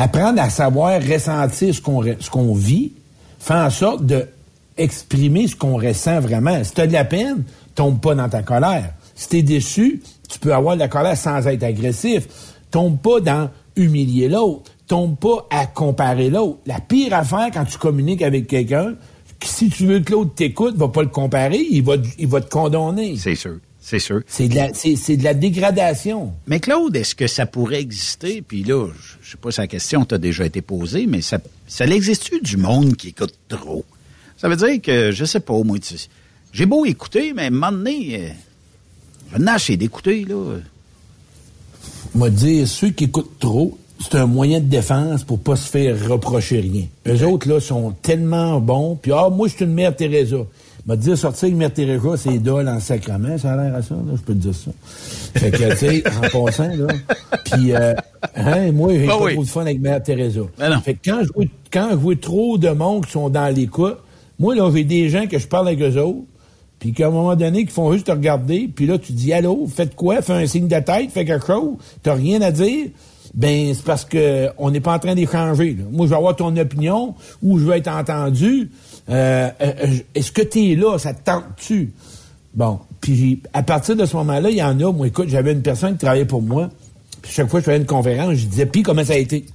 Apprendre 0.00 0.40
à 0.40 0.48
savoir 0.48 1.02
ressentir 1.02 1.74
ce 1.74 1.80
qu'on 1.80 2.04
ce 2.20 2.30
qu'on 2.30 2.54
vit, 2.54 2.92
fait 3.40 3.54
en 3.54 3.68
sorte 3.68 4.06
de 4.06 4.28
exprimer 4.76 5.48
ce 5.48 5.56
qu'on 5.56 5.76
ressent 5.76 6.20
vraiment. 6.20 6.62
Si 6.62 6.72
tu 6.72 6.80
as 6.80 6.86
de 6.86 6.92
la 6.92 7.04
peine, 7.04 7.42
tombe 7.74 8.00
pas 8.00 8.14
dans 8.14 8.28
ta 8.28 8.42
colère. 8.42 8.94
Si 9.16 9.28
tu 9.28 9.42
déçu, 9.42 10.00
tu 10.28 10.38
peux 10.38 10.54
avoir 10.54 10.76
de 10.76 10.80
la 10.80 10.86
colère 10.86 11.16
sans 11.16 11.44
être 11.48 11.64
agressif. 11.64 12.28
Tombe 12.70 13.00
pas 13.00 13.18
dans 13.18 13.50
humilier 13.74 14.28
l'autre. 14.28 14.70
Tombe 14.86 15.18
pas 15.18 15.48
à 15.50 15.66
comparer 15.66 16.30
l'autre. 16.30 16.58
La 16.66 16.78
pire 16.78 17.14
affaire 17.14 17.48
quand 17.52 17.64
tu 17.64 17.76
communiques 17.76 18.22
avec 18.22 18.46
quelqu'un, 18.46 18.94
si 19.42 19.68
tu 19.68 19.86
veux 19.86 19.98
que 19.98 20.12
l'autre 20.12 20.34
t'écoute, 20.36 20.76
va 20.76 20.86
pas 20.86 21.02
le 21.02 21.08
comparer, 21.08 21.66
il 21.70 21.82
va, 21.82 21.94
il 22.18 22.28
va 22.28 22.40
te 22.40 22.48
condamner. 22.48 23.16
C'est 23.16 23.34
sûr. 23.34 23.56
C'est 23.90 24.00
sûr. 24.00 24.20
C'est 24.26 24.48
de 24.48 24.54
la, 24.54 24.74
c'est, 24.74 24.96
c'est 24.96 25.16
de 25.16 25.24
la 25.24 25.32
dégradation. 25.32 26.34
Mais 26.46 26.60
Claude, 26.60 26.94
est-ce 26.94 27.14
que 27.14 27.26
ça 27.26 27.46
pourrait 27.46 27.80
exister? 27.80 28.42
Puis 28.46 28.62
là, 28.62 28.86
je 29.22 29.30
sais 29.30 29.38
pas 29.38 29.50
si 29.50 29.60
la 29.60 29.66
question 29.66 30.04
t'a 30.04 30.18
déjà 30.18 30.44
été 30.44 30.60
posée, 30.60 31.06
mais 31.06 31.22
ça, 31.22 31.38
ça 31.66 31.86
existe 31.86 32.30
du 32.42 32.58
monde 32.58 32.96
qui 32.96 33.08
écoute 33.08 33.32
trop? 33.48 33.86
Ça 34.36 34.50
veut 34.50 34.56
dire 34.56 34.82
que, 34.82 35.10
je 35.10 35.24
sais 35.24 35.40
pas, 35.40 35.58
moi, 35.62 35.78
tu- 35.78 35.94
j'ai 36.52 36.66
beau 36.66 36.84
écouter, 36.84 37.32
mais 37.34 37.44
à 37.44 37.46
un 37.46 37.50
moment 37.50 37.72
donné, 37.72 38.20
euh, 38.20 38.28
je 39.32 39.38
nache 39.38 39.70
d'écouter, 39.70 40.26
là. 40.28 40.58
m'a 42.14 42.28
dit, 42.28 42.66
ceux 42.66 42.90
qui 42.90 43.04
écoutent 43.04 43.38
trop, 43.38 43.78
c'est 44.00 44.16
un 44.16 44.26
moyen 44.26 44.60
de 44.60 44.66
défense 44.66 45.24
pour 45.24 45.38
pas 45.40 45.56
se 45.56 45.66
faire 45.68 46.08
reprocher 46.10 46.60
rien. 46.60 46.84
Eux 47.06 47.24
autres, 47.26 47.48
là, 47.48 47.58
sont 47.58 47.92
tellement 48.02 48.60
bons. 48.60 48.96
Puis, 49.00 49.12
ah, 49.12 49.30
moi, 49.30 49.48
je 49.48 49.54
suis 49.56 49.64
une 49.64 49.72
mère 49.72 49.96
Teresa. 49.96 50.36
M'a 50.88 50.96
dit, 50.96 51.14
sortir 51.18 51.50
une 51.50 51.58
mère 51.58 51.70
Teresa, 51.70 52.16
c'est 52.16 52.38
dole 52.38 52.66
en 52.66 52.80
sacrement. 52.80 53.36
Ça 53.36 53.52
a 53.52 53.56
l'air 53.62 53.74
à 53.76 53.82
ça, 53.82 53.94
là, 53.94 54.12
je 54.16 54.22
peux 54.22 54.32
te 54.32 54.38
dire 54.38 54.54
ça. 54.54 54.70
Fait 55.38 55.50
que, 55.50 55.70
tu 55.72 55.76
sais, 55.76 56.02
en 56.08 56.46
passant, 56.46 56.68
là. 56.74 56.86
Puis, 57.44 57.74
euh, 57.74 57.92
hein, 58.34 58.72
moi, 58.72 58.94
j'ai 58.94 59.04
Ah 59.04 59.18
pas 59.18 59.24
oui. 59.24 59.34
trop 59.34 59.42
de 59.44 59.48
fun 59.48 59.60
avec 59.60 59.80
mère 59.80 60.02
Teresa. 60.02 60.40
Ben. 60.58 60.80
Fait 60.80 60.94
que 60.94 61.00
quand 61.04 61.20
je 61.24 61.32
vois, 61.34 61.44
quand 61.70 61.88
je 61.90 61.96
vois 61.96 62.16
trop 62.16 62.56
de 62.56 62.70
monde 62.70 63.04
qui 63.04 63.12
sont 63.12 63.28
dans 63.28 63.54
l'écoute, 63.54 63.98
moi, 64.38 64.54
là, 64.54 64.70
j'ai 64.74 64.84
des 64.84 65.10
gens 65.10 65.26
que 65.26 65.38
je 65.38 65.46
parle 65.46 65.68
avec 65.68 65.82
eux 65.82 66.00
autres, 66.00 66.24
puis 66.78 66.94
qu'à 66.94 67.08
un 67.08 67.10
moment 67.10 67.36
donné, 67.36 67.66
qui 67.66 67.72
font 67.72 67.92
juste 67.92 68.06
te 68.06 68.12
regarder, 68.12 68.70
puis 68.74 68.86
là, 68.86 68.96
tu 68.96 69.12
dis 69.12 69.30
allô, 69.34 69.66
faites 69.66 69.94
quoi, 69.94 70.22
fais 70.22 70.32
un 70.32 70.46
signe 70.46 70.68
de 70.68 70.78
tête, 70.80 71.10
fais 71.12 71.26
quelque 71.26 71.46
chose, 71.46 71.74
t'as 72.02 72.14
rien 72.14 72.40
à 72.40 72.50
dire, 72.50 72.86
ben 73.34 73.74
c'est 73.74 73.84
parce 73.84 74.06
que 74.06 74.48
on 74.56 74.70
n'est 74.70 74.80
pas 74.80 74.94
en 74.94 74.98
train 74.98 75.14
d'échanger. 75.14 75.76
Moi, 75.92 76.06
je 76.06 76.10
vais 76.10 76.16
avoir 76.16 76.34
ton 76.34 76.56
opinion 76.56 77.14
ou 77.42 77.58
je 77.58 77.64
veux 77.64 77.74
être 77.74 77.88
entendu. 77.88 78.70
Euh, 79.10 79.48
euh, 79.60 79.72
euh, 79.84 79.86
Est-ce 80.14 80.32
que 80.32 80.42
tu 80.42 80.72
es 80.72 80.74
là, 80.76 80.98
ça 80.98 81.14
te 81.14 81.24
tente-tu? 81.24 81.92
Bon, 82.54 82.80
puis 83.00 83.42
à 83.52 83.62
partir 83.62 83.96
de 83.96 84.04
ce 84.06 84.16
moment-là, 84.16 84.50
il 84.50 84.56
y 84.56 84.62
en 84.62 84.78
a, 84.80 84.92
moi, 84.92 85.06
écoute, 85.06 85.28
j'avais 85.28 85.52
une 85.52 85.62
personne 85.62 85.92
qui 85.92 85.98
travaillait 85.98 86.24
pour 86.24 86.42
moi, 86.42 86.68
puis 87.22 87.32
chaque 87.32 87.48
fois 87.48 87.60
que 87.60 87.66
je 87.66 87.70
faisais 87.70 87.80
une 87.80 87.86
conférence, 87.86 88.34
je 88.34 88.46
disais, 88.46 88.66
puis 88.66 88.82
comment 88.82 89.04
ça 89.04 89.14
a 89.14 89.16
été? 89.18 89.46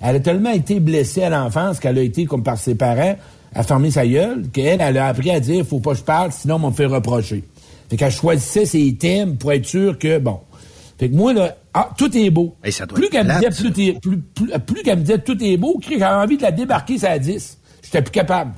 Elle 0.00 0.16
a 0.16 0.20
tellement 0.20 0.50
été 0.50 0.80
blessée 0.80 1.22
à 1.22 1.30
l'enfance 1.30 1.78
qu'elle 1.80 1.98
a 1.98 2.02
été, 2.02 2.24
comme 2.26 2.42
par 2.42 2.58
ses 2.58 2.74
parents, 2.74 3.16
à 3.54 3.62
fermer 3.62 3.90
sa 3.90 4.06
gueule, 4.06 4.48
qu'elle, 4.52 4.80
elle 4.80 4.98
a 4.98 5.06
appris 5.06 5.30
à 5.30 5.40
dire, 5.40 5.64
faut 5.64 5.80
pas 5.80 5.92
que 5.92 5.98
je 5.98 6.02
parle, 6.02 6.32
sinon 6.32 6.56
on 6.62 6.70
me 6.70 6.74
fait 6.74 6.86
reprocher. 6.86 7.44
Fait 7.88 7.96
qu'elle 7.96 8.10
choisissait 8.12 8.66
ses 8.66 8.94
thèmes 8.96 9.36
pour 9.36 9.52
être 9.52 9.66
sûre 9.66 9.98
que, 9.98 10.18
bon. 10.18 10.40
Fait 10.98 11.08
que 11.08 11.14
moi, 11.14 11.32
là, 11.32 11.56
ah, 11.72 11.90
tout 11.96 12.14
est 12.16 12.30
beau. 12.30 12.54
Ça 12.78 12.86
doit 12.86 12.96
plus 12.96 13.08
qu'elle 13.08 13.26
me 13.26 13.32
disait, 13.34 13.62
plus, 13.62 13.72
t'es- 13.72 13.98
plus, 14.00 14.18
plus, 14.18 14.50
plus 14.66 14.82
qu'elle 14.82 14.98
me 14.98 15.04
disait 15.04 15.18
tout 15.18 15.42
est 15.42 15.56
beau, 15.56 15.80
j'avais 15.88 16.04
envie 16.04 16.36
de 16.36 16.42
la 16.42 16.50
débarquer, 16.52 16.98
ça 16.98 17.10
à 17.12 17.18
10. 17.18 17.58
j'étais 17.82 18.02
plus 18.02 18.12
capable. 18.12 18.52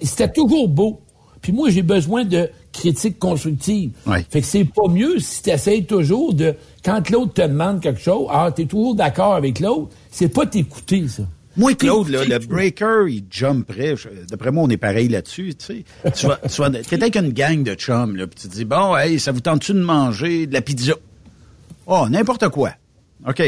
C'était 0.00 0.30
toujours 0.30 0.68
beau. 0.68 1.00
Puis 1.40 1.52
moi, 1.52 1.70
j'ai 1.70 1.82
besoin 1.82 2.24
de 2.24 2.48
critiques 2.72 3.18
constructives. 3.18 3.90
Fait 4.30 4.40
que 4.40 4.46
c'est 4.46 4.64
pas 4.64 4.88
mieux 4.88 5.18
si 5.18 5.42
tu 5.42 5.50
essayes 5.50 5.84
toujours 5.84 6.32
de, 6.34 6.54
quand 6.84 7.10
l'autre 7.10 7.34
te 7.34 7.42
demande 7.42 7.80
quelque 7.80 8.00
chose, 8.00 8.28
ah, 8.30 8.50
t'es 8.54 8.66
toujours 8.66 8.94
d'accord 8.94 9.34
avec 9.34 9.58
l'autre, 9.58 9.90
c'est 10.10 10.28
pas 10.28 10.46
t'écouter, 10.46 11.08
ça. 11.08 11.24
Moi, 11.56 11.74
Claude, 11.74 12.08
là, 12.08 12.24
le 12.24 12.38
breaker, 12.38 13.06
il 13.08 13.24
jumperait. 13.30 13.94
D'après 14.30 14.50
moi, 14.50 14.64
on 14.64 14.70
est 14.70 14.78
pareil 14.78 15.08
là-dessus. 15.08 15.54
Tu 15.54 15.66
sais, 15.66 15.84
tu 16.12 16.26
vas, 16.26 16.40
tu 16.48 16.62
vas, 16.62 16.70
t'es 16.70 16.94
avec 16.94 17.14
une 17.16 17.32
gang 17.32 17.62
de 17.62 17.74
chums, 17.74 18.16
là, 18.16 18.26
puis 18.26 18.40
tu 18.40 18.48
te 18.48 18.54
dis, 18.54 18.64
bon, 18.64 18.96
hey, 18.96 19.20
ça 19.20 19.32
vous 19.32 19.40
tente-tu 19.40 19.74
de 19.74 19.80
manger 19.80 20.46
de 20.46 20.54
la 20.54 20.62
pizza? 20.62 20.94
Oh, 21.86 22.06
n'importe 22.08 22.48
quoi. 22.48 22.72
OK. 23.28 23.42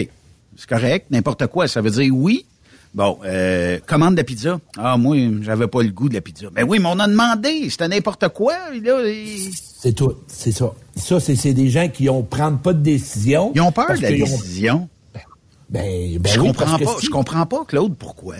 C'est 0.57 0.69
correct, 0.69 1.07
n'importe 1.11 1.47
quoi. 1.47 1.67
Ça 1.67 1.81
veut 1.81 1.91
dire 1.91 2.15
oui. 2.15 2.45
Bon, 2.95 3.19
euh, 3.25 3.79
commande 3.87 4.13
de 4.13 4.19
la 4.19 4.25
pizza. 4.25 4.61
Ah, 4.79 4.97
moi, 4.97 5.17
j'avais 5.43 5.67
pas 5.67 5.83
le 5.83 5.89
goût 5.91 6.09
de 6.09 6.15
la 6.15 6.21
pizza. 6.21 6.47
Mais 6.55 6.63
oui, 6.63 6.79
mais 6.79 6.89
on 6.93 6.99
a 7.01 7.09
demandé. 7.09 7.69
C'était 7.69 7.89
n'importe 7.89 8.29
quoi. 8.29 8.55
Là, 8.83 8.99
C'est 9.81 9.93
tout. 9.95 10.15
C'est 10.29 10.53
ça. 10.53 10.73
Ça, 10.95 11.19
c'est 11.19 11.53
des 11.53 11.71
gens 11.71 11.89
qui 11.89 12.09
ont 12.09 12.23
prennent 12.23 12.59
pas 12.59 12.73
de 12.73 12.79
décision. 12.83 13.51
Ils 13.55 13.61
ont 13.61 13.73
peur 13.73 13.89
de 13.97 14.01
la 14.03 14.13
décision. 14.13 14.89
Ben, 15.71 16.19
ben 16.21 16.33
je 16.33 16.41
oui, 16.41 16.47
comprends 16.49 16.79
que 16.79 16.85
pas. 16.85 16.95
si- 17.01 17.07
Je 17.07 17.11
comprends 17.11 17.47
pas, 17.47 17.65
Claude, 17.67 17.97
pourquoi. 17.97 18.37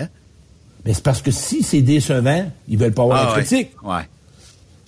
Mais 0.85 0.93
c'est 0.95 1.03
parce 1.03 1.21
que 1.23 1.33
si 1.33 1.63
c'est 1.65 1.81
décevant, 1.83 2.47
ils 2.69 2.79
veulent 2.79 2.93
pas 2.93 3.03
avoir 3.03 3.23
Ah, 3.33 3.37
la 3.37 3.43
critique. 3.43 3.71
Ouais. 3.83 4.03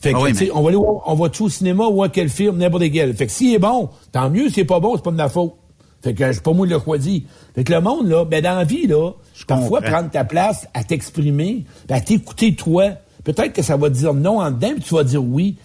Fait 0.01 0.12
que, 0.12 0.18
Ah 0.18 0.20
oui, 0.22 0.30
tu 0.32 0.38
sais, 0.38 0.44
mais- 0.44 0.51
on 0.52 0.62
va 0.62 0.68
aller 0.68 0.76
voir, 0.76 1.02
on 1.06 1.14
va 1.14 1.28
tout 1.30 1.47
au 1.47 1.48
cinéma, 1.48 1.88
voir 1.88 2.12
quel 2.12 2.28
film, 2.28 2.59
n'importe 2.59 2.84
quel. 2.93 3.16
Fait 3.16 3.26
que 3.26 3.32
s'il 3.32 3.52
est 3.55 3.59
bon, 3.59 3.88
tant 4.12 4.30
mieux. 4.30 4.48
S'il 4.51 4.60
est 4.60 4.64
pas 4.64 4.78
bon, 4.78 4.94
c'est 4.94 5.02
pas 5.02 5.10
de 5.10 5.16
ma 5.16 5.28
faute. 5.28 5.55
Fait 6.06 6.14
que 6.14 6.24
je 6.24 6.32
suis 6.34 6.40
pas 6.40 6.52
moi 6.52 6.68
le 6.68 6.78
choisi. 6.78 7.24
Fait 7.56 7.64
que 7.64 7.72
le 7.72 7.80
monde, 7.80 8.06
là, 8.06 8.24
ben, 8.24 8.40
dans 8.40 8.54
la 8.54 8.62
vie, 8.62 8.86
là, 8.86 9.10
parfois 9.48 9.80
comprends. 9.80 9.92
prendre 9.92 10.10
ta 10.12 10.22
place 10.22 10.68
à 10.72 10.84
t'exprimer, 10.84 11.64
à 11.90 12.00
t'écouter 12.00 12.54
toi. 12.54 12.90
Peut-être 13.24 13.52
que 13.52 13.62
ça 13.62 13.76
va 13.76 13.90
te 13.90 13.94
dire 13.94 14.14
non 14.14 14.38
en 14.38 14.52
dedans, 14.52 14.70
puis 14.76 14.84
tu 14.84 14.94
vas 14.94 15.02
dire 15.02 15.24
oui. 15.24 15.56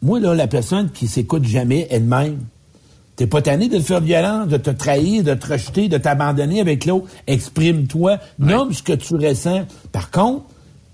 Moi, 0.00 0.20
là, 0.20 0.32
la 0.32 0.46
personne 0.46 0.90
qui 0.92 1.08
s'écoute 1.08 1.44
jamais 1.44 1.88
elle-même, 1.90 2.38
T'es 3.16 3.26
pas 3.26 3.42
tanné 3.42 3.68
de 3.68 3.78
te 3.78 3.82
faire 3.82 4.00
violence, 4.00 4.48
de 4.48 4.56
te 4.56 4.70
trahir, 4.70 5.24
de 5.24 5.34
te 5.34 5.52
rejeter, 5.52 5.88
de 5.88 5.98
t'abandonner 5.98 6.60
avec 6.60 6.86
l'autre. 6.86 7.08
Exprime-toi, 7.26 8.18
nomme 8.38 8.72
ce 8.72 8.82
que 8.82 8.94
tu 8.94 9.16
ressens. 9.16 9.66
Par 9.92 10.10
contre, 10.10 10.44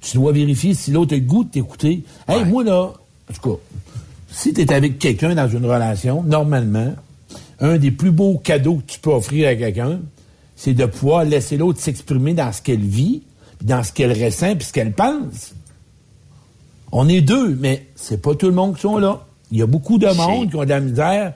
tu 0.00 0.16
dois 0.16 0.32
vérifier 0.32 0.74
si 0.74 0.90
l'autre 0.90 1.14
a 1.14 1.18
le 1.18 1.22
goût 1.22 1.44
de 1.44 1.50
t'écouter. 1.50 2.02
Hey, 2.26 2.44
moi, 2.46 2.64
là, 2.64 2.92
en 3.30 3.32
tout 3.32 3.50
cas, 3.50 3.60
si 4.28 4.52
tu 4.54 4.62
es 4.62 4.72
avec 4.72 4.98
quelqu'un 4.98 5.36
dans 5.36 5.48
une 5.48 5.66
relation, 5.66 6.24
normalement, 6.24 6.94
un 7.60 7.78
des 7.78 7.90
plus 7.90 8.10
beaux 8.10 8.38
cadeaux 8.38 8.76
que 8.76 8.92
tu 8.92 8.98
peux 9.00 9.10
offrir 9.10 9.48
à 9.48 9.54
quelqu'un, 9.54 10.00
c'est 10.56 10.74
de 10.74 10.86
pouvoir 10.86 11.24
laisser 11.24 11.56
l'autre 11.56 11.80
s'exprimer 11.80 12.34
dans 12.34 12.52
ce 12.52 12.62
qu'elle 12.62 12.80
vit, 12.80 13.22
dans 13.62 13.82
ce 13.82 13.92
qu'elle 13.92 14.12
ressent, 14.24 14.54
puis 14.56 14.66
ce 14.66 14.72
qu'elle 14.72 14.92
pense. 14.92 15.54
On 16.92 17.08
est 17.08 17.20
deux, 17.20 17.54
mais 17.56 17.86
c'est 17.96 18.22
pas 18.22 18.34
tout 18.34 18.46
le 18.46 18.52
monde 18.54 18.74
qui 18.76 18.82
sont 18.82 18.98
là. 18.98 19.26
Il 19.50 19.58
y 19.58 19.62
a 19.62 19.66
beaucoup 19.66 19.98
de 19.98 20.06
monde 20.06 20.50
qui 20.50 20.56
ont 20.56 20.64
de 20.64 20.68
la 20.68 20.80
misère 20.80 21.32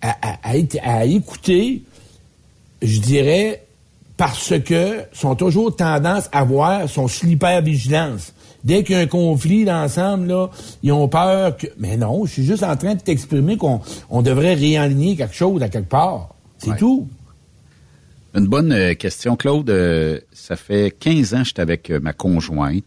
à, 0.00 0.10
à- 0.22 0.38
à 0.50 0.56
être- 0.56 0.78
à 0.82 1.04
écouter, 1.04 1.82
je 2.82 3.00
dirais, 3.00 3.65
parce 4.16 4.54
que 4.60 5.02
sont 5.12 5.34
toujours 5.34 5.74
tendance 5.74 6.28
à 6.32 6.44
voir 6.44 6.88
son 6.88 7.06
hyper-vigilance. 7.06 8.32
Dès 8.64 8.82
qu'il 8.82 8.96
y 8.96 8.98
a 8.98 9.02
un 9.02 9.06
conflit 9.06 9.64
l'ensemble, 9.64 10.26
là, 10.26 10.50
ils 10.82 10.92
ont 10.92 11.08
peur 11.08 11.56
que. 11.56 11.66
Mais 11.78 11.96
non, 11.96 12.24
je 12.26 12.32
suis 12.32 12.44
juste 12.44 12.64
en 12.64 12.76
train 12.76 12.94
de 12.94 13.00
t'exprimer 13.00 13.56
qu'on 13.56 13.80
on 14.10 14.22
devrait 14.22 14.54
réaligner 14.54 15.16
quelque 15.16 15.34
chose 15.34 15.62
à 15.62 15.68
quelque 15.68 15.88
part. 15.88 16.34
C'est 16.58 16.76
tout. 16.76 17.06
Une 18.34 18.46
bonne 18.46 18.72
euh, 18.72 18.94
question, 18.94 19.36
Claude. 19.36 19.70
Euh, 19.70 20.18
ça 20.32 20.56
fait 20.56 20.94
15 20.98 21.34
ans 21.34 21.38
que 21.38 21.44
j'étais 21.44 21.62
avec 21.62 21.90
euh, 21.90 22.00
ma 22.00 22.12
conjointe. 22.12 22.84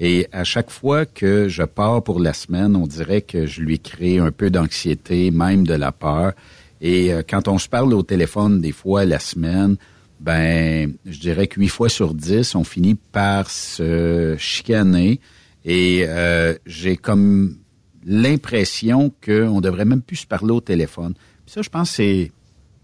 Et 0.00 0.28
à 0.32 0.44
chaque 0.44 0.70
fois 0.70 1.06
que 1.06 1.48
je 1.48 1.62
pars 1.64 2.02
pour 2.02 2.20
la 2.20 2.32
semaine, 2.32 2.76
on 2.76 2.86
dirait 2.86 3.22
que 3.22 3.46
je 3.46 3.60
lui 3.60 3.80
crée 3.80 4.18
un 4.18 4.30
peu 4.30 4.48
d'anxiété, 4.48 5.30
même 5.30 5.66
de 5.66 5.74
la 5.74 5.90
peur. 5.90 6.32
Et 6.80 7.12
euh, 7.12 7.22
quand 7.28 7.48
on 7.48 7.58
se 7.58 7.68
parle 7.68 7.92
au 7.94 8.02
téléphone 8.02 8.60
des 8.60 8.72
fois 8.72 9.04
la 9.04 9.18
semaine, 9.18 9.76
ben, 10.20 10.94
je 11.06 11.18
dirais 11.18 11.46
que 11.46 11.60
8 11.60 11.68
fois 11.68 11.88
sur 11.88 12.14
10, 12.14 12.54
on 12.54 12.64
finit 12.64 12.94
par 12.94 13.50
se 13.50 14.36
chicaner. 14.38 15.20
Et 15.64 16.04
euh, 16.06 16.54
j'ai 16.66 16.96
comme 16.96 17.56
l'impression 18.04 19.12
qu'on 19.24 19.60
devrait 19.60 19.84
même 19.84 20.02
plus 20.02 20.16
se 20.16 20.26
parler 20.26 20.52
au 20.52 20.60
téléphone. 20.60 21.14
Puis 21.44 21.54
ça, 21.54 21.62
je 21.62 21.68
pense 21.68 21.90
c'est 21.90 22.32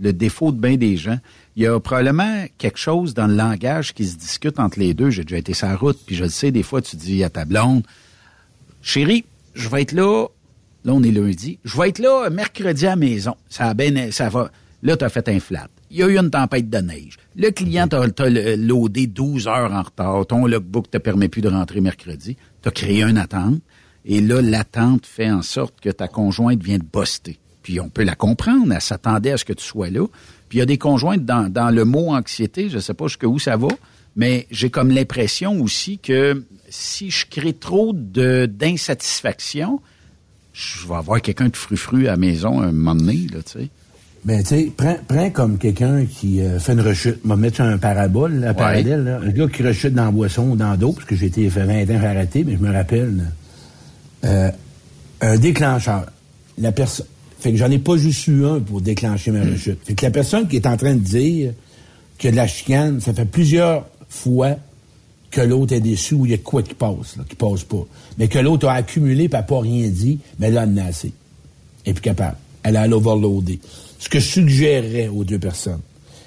le 0.00 0.12
défaut 0.12 0.52
de 0.52 0.58
bien 0.58 0.76
des 0.76 0.96
gens. 0.96 1.18
Il 1.56 1.62
y 1.62 1.66
a 1.66 1.78
probablement 1.80 2.46
quelque 2.58 2.78
chose 2.78 3.14
dans 3.14 3.26
le 3.26 3.34
langage 3.34 3.94
qui 3.94 4.04
se 4.04 4.16
discute 4.16 4.58
entre 4.58 4.78
les 4.78 4.92
deux. 4.92 5.10
J'ai 5.10 5.22
déjà 5.22 5.38
été 5.38 5.54
sur 5.54 5.68
la 5.68 5.76
route, 5.76 5.98
puis 6.04 6.16
je 6.16 6.24
le 6.24 6.30
sais, 6.30 6.50
des 6.50 6.62
fois, 6.62 6.82
tu 6.82 6.96
dis 6.96 7.22
à 7.24 7.30
ta 7.30 7.44
blonde, 7.44 7.84
chérie, 8.82 9.24
je 9.54 9.68
vais 9.68 9.82
être 9.82 9.92
là, 9.92 10.26
là, 10.84 10.92
on 10.92 11.02
est 11.02 11.12
lundi, 11.12 11.58
je 11.64 11.78
vais 11.78 11.88
être 11.88 12.00
là 12.00 12.28
mercredi 12.30 12.86
à 12.86 12.90
la 12.90 12.96
maison. 12.96 13.36
Ça, 13.48 13.68
a 13.68 13.74
bien, 13.74 14.10
ça 14.10 14.28
va. 14.28 14.50
Là, 14.82 14.96
tu 14.96 15.04
as 15.04 15.08
fait 15.08 15.28
un 15.28 15.40
flat. 15.40 15.68
Il 15.94 16.00
y 16.00 16.02
a 16.02 16.08
eu 16.08 16.18
une 16.18 16.28
tempête 16.28 16.68
de 16.68 16.78
neige. 16.78 17.18
Le 17.36 17.50
client 17.50 17.86
t'a 17.86 18.08
t'a 18.08 18.28
loadé 18.28 19.06
12 19.06 19.46
heures 19.46 19.72
en 19.72 19.82
retard. 19.82 20.26
Ton 20.26 20.44
logbook 20.44 20.90
te 20.90 20.98
permet 20.98 21.28
plus 21.28 21.40
de 21.40 21.48
rentrer 21.48 21.80
mercredi. 21.80 22.36
Tu 22.62 22.68
as 22.68 22.72
créé 22.72 23.04
une 23.04 23.16
attente. 23.16 23.60
Et 24.04 24.20
là, 24.20 24.42
l'attente 24.42 25.06
fait 25.06 25.30
en 25.30 25.42
sorte 25.42 25.80
que 25.80 25.90
ta 25.90 26.08
conjointe 26.08 26.60
vient 26.60 26.78
de 26.78 26.84
buster. 26.84 27.38
Puis 27.62 27.78
on 27.78 27.90
peut 27.90 28.02
la 28.02 28.16
comprendre. 28.16 28.72
Elle 28.72 28.80
s'attendait 28.80 29.30
à 29.30 29.36
ce 29.36 29.44
que 29.44 29.52
tu 29.52 29.64
sois 29.64 29.88
là. 29.88 30.04
Puis 30.48 30.58
il 30.58 30.60
y 30.60 30.62
a 30.62 30.66
des 30.66 30.78
conjointes 30.78 31.24
dans, 31.24 31.72
le 31.72 31.84
mot 31.84 32.12
anxiété, 32.12 32.68
je 32.68 32.80
sais 32.80 32.94
pas 32.94 33.06
jusqu'où 33.06 33.38
ça 33.38 33.56
va, 33.56 33.68
mais 34.16 34.48
j'ai 34.50 34.70
comme 34.70 34.90
l'impression 34.90 35.60
aussi 35.60 35.98
que 35.98 36.44
si 36.70 37.12
je 37.12 37.24
crée 37.30 37.52
trop 37.52 37.92
d'insatisfaction, 37.92 39.80
je 40.52 40.88
vais 40.88 40.94
avoir 40.96 41.22
quelqu'un 41.22 41.50
de 41.50 41.56
frufru 41.56 42.08
à 42.08 42.12
la 42.12 42.16
maison 42.16 42.60
un 42.60 42.72
moment 42.72 42.96
donné, 42.96 43.28
là. 43.32 43.38
Ben, 44.24 44.42
tu 44.42 44.48
sais, 44.48 44.72
prends, 44.74 44.96
prends 45.06 45.28
comme 45.30 45.58
quelqu'un 45.58 46.06
qui 46.06 46.40
euh, 46.40 46.58
fait 46.58 46.72
une 46.72 46.80
rechute. 46.80 47.18
Je 47.22 47.28
vais 47.28 47.36
mettre 47.36 47.56
sur 47.56 47.64
un 47.66 47.76
parabole, 47.76 48.40
là, 48.40 48.54
parallèle, 48.54 49.04
là. 49.04 49.20
Un 49.22 49.28
gars 49.30 49.46
qui 49.48 49.62
rechute 49.62 49.92
dans 49.92 50.06
la 50.06 50.10
boisson 50.10 50.50
ou 50.50 50.56
dans 50.56 50.74
l'eau, 50.80 50.92
parce 50.92 51.04
que 51.06 51.14
j'ai 51.14 51.26
été 51.26 51.48
fait 51.50 51.64
20 51.64 51.94
ans 51.94 52.02
arrêté, 52.04 52.42
mais 52.44 52.54
je 52.54 52.58
me 52.58 52.72
rappelle. 52.72 53.32
euh, 54.24 54.50
un 55.20 55.36
déclencheur. 55.38 56.06
La 56.58 56.72
personne. 56.72 57.06
Fait 57.40 57.50
que 57.52 57.58
j'en 57.58 57.70
ai 57.70 57.78
pas 57.78 57.96
juste 57.98 58.26
eu 58.28 58.46
un 58.46 58.60
pour 58.60 58.80
déclencher 58.80 59.30
ma 59.30 59.42
rechute. 59.42 59.78
Fait 59.84 59.94
que 59.94 60.04
la 60.06 60.10
personne 60.10 60.48
qui 60.48 60.56
est 60.56 60.66
en 60.66 60.76
train 60.78 60.94
de 60.94 61.00
dire 61.00 61.52
que 62.18 62.28
de 62.28 62.36
la 62.36 62.46
chicane, 62.46 63.00
ça 63.00 63.12
fait 63.12 63.24
plusieurs 63.26 63.86
fois 64.08 64.56
que 65.30 65.40
l'autre 65.42 65.74
est 65.74 65.80
déçu 65.80 66.14
ou 66.14 66.24
il 66.24 66.30
y 66.30 66.34
a 66.34 66.38
de 66.38 66.42
quoi 66.42 66.62
qui 66.62 66.72
passe, 66.74 67.16
là, 67.18 67.24
qui 67.28 67.34
passe 67.36 67.64
pas. 67.64 67.84
Mais 68.18 68.28
que 68.28 68.38
l'autre 68.38 68.68
a 68.68 68.74
accumulé 68.74 69.24
et 69.24 69.28
n'a 69.28 69.42
pas 69.42 69.60
rien 69.60 69.88
dit, 69.88 70.20
mais 70.38 70.50
là, 70.50 70.62
elle 70.62 70.70
en 70.70 70.76
a 70.78 70.88
assez. 70.88 71.12
Elle 71.84 71.90
est 71.90 71.94
plus 71.94 72.02
capable. 72.02 72.36
Elle 72.62 72.76
a 72.76 72.86
l'overloader. 72.86 73.58
Ce 74.04 74.10
que 74.10 74.20
je 74.20 74.26
suggérerais 74.26 75.08
aux 75.08 75.24
deux 75.24 75.38
personnes, 75.38 75.80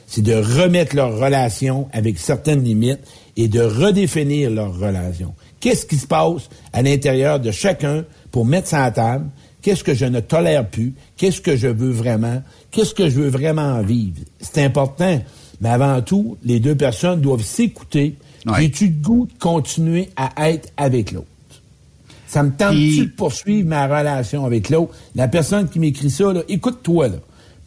c'est 0.07 0.23
de 0.23 0.33
remettre 0.33 0.95
leur 0.95 1.15
relation 1.19 1.87
avec 1.93 2.17
certaines 2.17 2.63
limites 2.63 3.01
et 3.35 3.47
de 3.47 3.61
redéfinir 3.61 4.49
leur 4.49 4.79
relation. 4.79 5.35
Qu'est-ce 5.59 5.85
qui 5.85 5.97
se 5.97 6.07
passe 6.07 6.49
à 6.73 6.81
l'intérieur 6.81 7.39
de 7.39 7.51
chacun 7.51 8.03
pour 8.31 8.47
mettre 8.47 8.69
ça 8.69 8.83
à 8.83 8.89
table? 8.89 9.27
Qu'est-ce 9.61 9.83
que 9.83 9.93
je 9.93 10.05
ne 10.05 10.21
tolère 10.21 10.67
plus? 10.67 10.95
Qu'est-ce 11.17 11.39
que 11.39 11.55
je 11.55 11.67
veux 11.67 11.91
vraiment? 11.91 12.41
Qu'est-ce 12.71 12.95
que 12.95 13.09
je 13.09 13.21
veux 13.21 13.29
vraiment 13.29 13.79
vivre? 13.83 14.21
C'est 14.39 14.63
important. 14.63 15.21
Mais 15.61 15.69
avant 15.69 16.01
tout, 16.01 16.35
les 16.43 16.59
deux 16.59 16.75
personnes 16.75 17.21
doivent 17.21 17.45
s'écouter. 17.45 18.15
J'ai-tu 18.57 18.87
le 18.87 18.93
goût 18.93 19.27
de 19.27 19.37
continuer 19.37 20.09
à 20.15 20.49
être 20.49 20.69
avec 20.77 21.11
l'autre? 21.11 21.27
Ça 22.25 22.41
me 22.41 22.49
tente-tu 22.49 23.05
de 23.05 23.11
poursuivre 23.11 23.69
ma 23.69 23.85
relation 23.85 24.45
avec 24.45 24.71
l'autre? 24.71 24.95
La 25.13 25.27
personne 25.27 25.69
qui 25.69 25.77
m'écrit 25.77 26.09
ça, 26.09 26.33
écoute-toi, 26.49 27.09
là. 27.09 27.17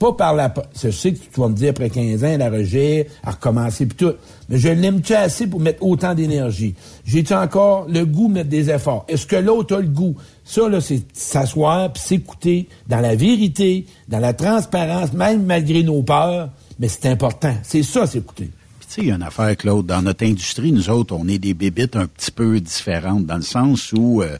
Pas 0.00 0.12
par 0.14 0.34
la... 0.34 0.52
Je 0.82 0.90
sais 0.90 1.12
que 1.12 1.18
tu 1.18 1.38
vas 1.38 1.48
me 1.48 1.54
dire 1.54 1.70
après 1.70 1.90
15 1.90 2.24
ans, 2.24 2.38
la 2.38 2.48
rejet, 2.48 3.06
à 3.22 3.32
recommencer 3.32 3.84
puis 3.84 3.98
tout. 3.98 4.14
Mais 4.48 4.56
je 4.56 4.70
l'aime-tu 4.70 5.12
assez 5.12 5.46
pour 5.46 5.60
mettre 5.60 5.84
autant 5.84 6.14
d'énergie? 6.14 6.74
J'ai-tu 7.04 7.34
encore 7.34 7.86
le 7.86 8.06
goût 8.06 8.28
de 8.28 8.32
mettre 8.32 8.48
des 8.48 8.70
efforts? 8.70 9.04
Est-ce 9.08 9.26
que 9.26 9.36
l'autre 9.36 9.76
a 9.76 9.80
le 9.80 9.88
goût? 9.88 10.16
Ça, 10.42 10.70
là, 10.70 10.80
c'est 10.80 11.02
s'asseoir 11.12 11.92
puis 11.92 12.02
s'écouter 12.02 12.66
dans 12.88 13.00
la 13.00 13.14
vérité, 13.14 13.84
dans 14.08 14.20
la 14.20 14.32
transparence, 14.32 15.12
même 15.12 15.44
malgré 15.44 15.82
nos 15.82 16.02
peurs. 16.02 16.48
Mais 16.78 16.88
c'est 16.88 17.04
important. 17.04 17.54
C'est 17.62 17.82
ça, 17.82 18.06
s'écouter. 18.06 18.48
Puis 18.78 18.88
tu 18.88 18.94
sais, 18.94 19.00
il 19.02 19.08
y 19.08 19.12
a 19.12 19.16
une 19.16 19.22
affaire, 19.22 19.54
Claude, 19.54 19.84
dans 19.84 20.00
notre 20.00 20.24
industrie, 20.24 20.72
nous 20.72 20.88
autres, 20.88 21.14
on 21.14 21.28
est 21.28 21.38
des 21.38 21.52
bébites 21.52 21.94
un 21.94 22.06
petit 22.06 22.30
peu 22.30 22.58
différentes, 22.58 23.26
dans 23.26 23.36
le 23.36 23.42
sens 23.42 23.92
où 23.92 24.22
euh, 24.22 24.38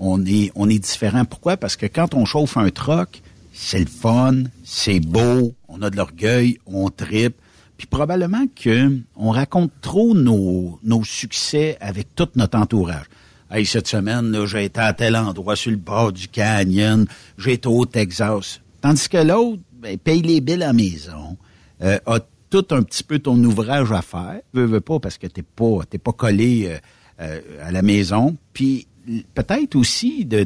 on 0.00 0.26
est 0.26 0.50
on 0.56 0.68
est 0.68 0.80
différents. 0.80 1.24
Pourquoi? 1.24 1.56
Parce 1.56 1.76
que 1.76 1.86
quand 1.86 2.12
on 2.14 2.24
chauffe 2.24 2.56
un 2.56 2.70
troc, 2.70 3.22
c'est 3.56 3.80
le 3.80 3.86
fun, 3.86 4.44
c'est 4.64 5.00
beau, 5.00 5.54
on 5.68 5.80
a 5.80 5.88
de 5.88 5.96
l'orgueil, 5.96 6.58
on 6.66 6.90
tripe. 6.90 7.36
Puis 7.78 7.86
probablement 7.86 8.46
que 8.54 9.00
on 9.16 9.30
raconte 9.30 9.72
trop 9.80 10.14
nos, 10.14 10.78
nos 10.82 11.04
succès 11.04 11.76
avec 11.80 12.14
tout 12.14 12.28
notre 12.36 12.58
entourage. 12.58 13.06
Hey, 13.50 13.64
cette 13.64 13.88
semaine, 13.88 14.44
j'ai 14.46 14.66
été 14.66 14.80
à 14.80 14.92
tel 14.92 15.16
endroit 15.16 15.56
sur 15.56 15.70
le 15.70 15.78
bord 15.78 16.12
du 16.12 16.28
canyon, 16.28 17.06
j'ai 17.38 17.54
été 17.54 17.68
au 17.68 17.86
Texas. 17.86 18.60
Tandis 18.82 19.08
que 19.08 19.18
l'autre, 19.18 19.62
ben, 19.72 19.96
paye 19.98 20.22
les 20.22 20.40
billes 20.40 20.62
à 20.62 20.68
la 20.68 20.72
maison, 20.72 21.36
euh, 21.82 21.98
a 22.06 22.20
tout 22.50 22.66
un 22.70 22.82
petit 22.82 23.02
peu 23.02 23.18
ton 23.18 23.42
ouvrage 23.42 23.90
à 23.90 24.02
faire. 24.02 24.40
Veux, 24.52 24.66
veux 24.66 24.80
pas, 24.80 25.00
parce 25.00 25.16
que 25.16 25.26
t'es 25.26 25.42
pas, 25.42 25.80
t'es 25.88 25.98
pas 25.98 26.12
collé 26.12 26.68
euh, 26.68 26.78
euh, 27.20 27.40
à 27.62 27.72
la 27.72 27.82
maison. 27.82 28.36
Puis 28.52 28.86
peut-être 29.34 29.76
aussi 29.76 30.24
de 30.24 30.44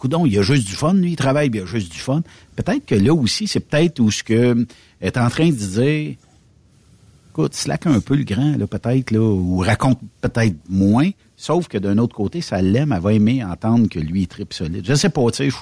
coudon, 0.00 0.26
il 0.26 0.32
y 0.32 0.38
a 0.38 0.42
juste 0.42 0.66
du 0.66 0.72
fun, 0.72 0.94
lui, 0.94 1.12
il 1.12 1.16
travaille, 1.16 1.50
puis 1.50 1.60
il 1.60 1.62
y 1.62 1.66
a 1.66 1.70
juste 1.70 1.92
du 1.92 1.98
fun. 1.98 2.22
Peut-être 2.56 2.86
que 2.86 2.94
là 2.94 3.14
aussi, 3.14 3.46
c'est 3.46 3.60
peut-être 3.60 4.00
où 4.00 4.10
ce 4.10 4.22
que 4.22 4.66
est 5.00 5.16
en 5.16 5.28
train 5.28 5.48
de 5.48 5.54
dire, 5.54 6.14
écoute, 7.30 7.54
slack 7.54 7.86
un 7.86 8.00
peu 8.00 8.16
le 8.16 8.24
grand, 8.24 8.56
là, 8.56 8.66
peut-être, 8.66 9.10
là, 9.10 9.20
ou 9.20 9.58
raconte 9.58 10.00
peut-être 10.20 10.56
moins, 10.68 11.10
sauf 11.36 11.68
que 11.68 11.78
d'un 11.78 11.98
autre 11.98 12.16
côté, 12.16 12.40
ça 12.40 12.60
l'aime, 12.60 12.92
elle 12.92 13.00
va 13.00 13.12
aimer 13.12 13.44
entendre 13.44 13.88
que 13.88 13.98
lui, 13.98 14.22
il 14.22 14.26
tripe 14.26 14.52
solide. 14.52 14.84
Je 14.84 14.94
sais 14.94 15.10
pas, 15.10 15.30
tu 15.30 15.50
sais. 15.50 15.56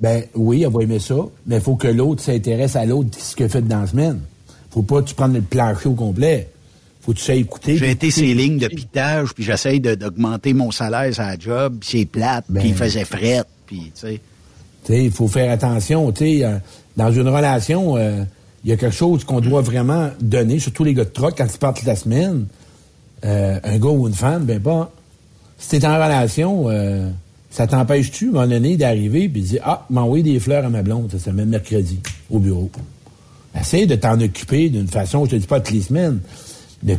Ben 0.00 0.24
oui, 0.34 0.62
elle 0.62 0.72
va 0.72 0.82
aimer 0.82 0.98
ça, 0.98 1.16
mais 1.46 1.56
il 1.56 1.62
faut 1.62 1.76
que 1.76 1.88
l'autre 1.88 2.22
s'intéresse 2.22 2.76
à 2.76 2.84
l'autre, 2.84 3.16
ce 3.18 3.36
qu'il 3.36 3.48
fait 3.48 3.62
dans 3.62 3.82
la 3.82 3.86
semaine. 3.86 4.20
Faut 4.70 4.82
pas 4.82 5.02
que 5.02 5.08
tu 5.08 5.14
prennes 5.14 5.34
le 5.34 5.42
plancher 5.42 5.88
au 5.88 5.94
complet. 5.94 6.48
Faut 7.00 7.12
que 7.12 7.18
tu 7.18 7.24
sais 7.24 7.38
écouter. 7.38 7.76
J'ai 7.76 7.90
été 7.90 8.10
ces 8.10 8.34
lignes 8.34 8.58
de 8.58 8.66
pitage, 8.66 9.34
puis 9.34 9.44
j'essaye 9.44 9.78
d'augmenter 9.78 10.52
mon 10.52 10.70
salaire 10.70 11.20
à 11.20 11.30
la 11.30 11.38
job, 11.38 11.76
puis 11.80 11.88
c'est 12.00 12.06
plate, 12.06 12.46
puis 12.52 12.68
il 12.68 12.74
faisait 12.74 13.04
fret, 13.04 13.44
puis 13.66 13.92
tu 13.94 14.06
sais. 14.06 14.20
Il 14.88 15.10
faut 15.10 15.28
faire 15.28 15.50
attention. 15.50 16.12
Tu 16.12 16.24
sais, 16.24 16.44
euh, 16.44 16.58
dans 16.96 17.10
une 17.10 17.28
relation, 17.28 17.96
euh, 17.96 18.22
il 18.64 18.70
y 18.70 18.72
a 18.72 18.76
quelque 18.76 18.94
chose 18.94 19.24
qu'on 19.24 19.40
doit 19.40 19.62
vraiment 19.62 20.10
donner, 20.20 20.58
surtout 20.58 20.84
les 20.84 20.94
gars 20.94 21.04
de 21.04 21.10
troc, 21.10 21.34
quand 21.36 21.46
ils 21.52 21.58
partent 21.58 21.84
la 21.84 21.96
semaine. 21.96 22.46
Euh, 23.24 23.58
un 23.62 23.78
gars 23.78 23.88
ou 23.88 24.06
une 24.06 24.14
femme, 24.14 24.44
ben 24.44 24.60
pas. 24.60 24.92
Si 25.58 25.78
t'es 25.78 25.86
en 25.86 25.94
relation, 25.94 26.66
ça 27.48 27.66
t'empêche-tu, 27.66 28.26
à 28.26 28.28
un 28.28 28.32
moment 28.32 28.48
donné, 28.48 28.76
d'arriver 28.76 29.28
puis 29.28 29.40
de 29.40 29.46
dire 29.46 29.62
Ah, 29.64 29.86
m'envoyer 29.88 30.22
des 30.22 30.40
fleurs 30.40 30.64
à 30.64 30.68
ma 30.68 30.82
blonde 30.82 31.08
cette 31.10 31.22
semaine, 31.22 31.48
mercredi, 31.48 32.00
au 32.28 32.38
bureau. 32.38 32.70
Essaye 33.58 33.86
de 33.86 33.94
t'en 33.94 34.20
occuper 34.20 34.68
d'une 34.68 34.88
façon, 34.88 35.24
je 35.24 35.30
te 35.30 35.36
dis 35.36 35.46
pas 35.46 35.60
toutes 35.60 35.74
les 35.74 35.82
semaines. 35.82 36.20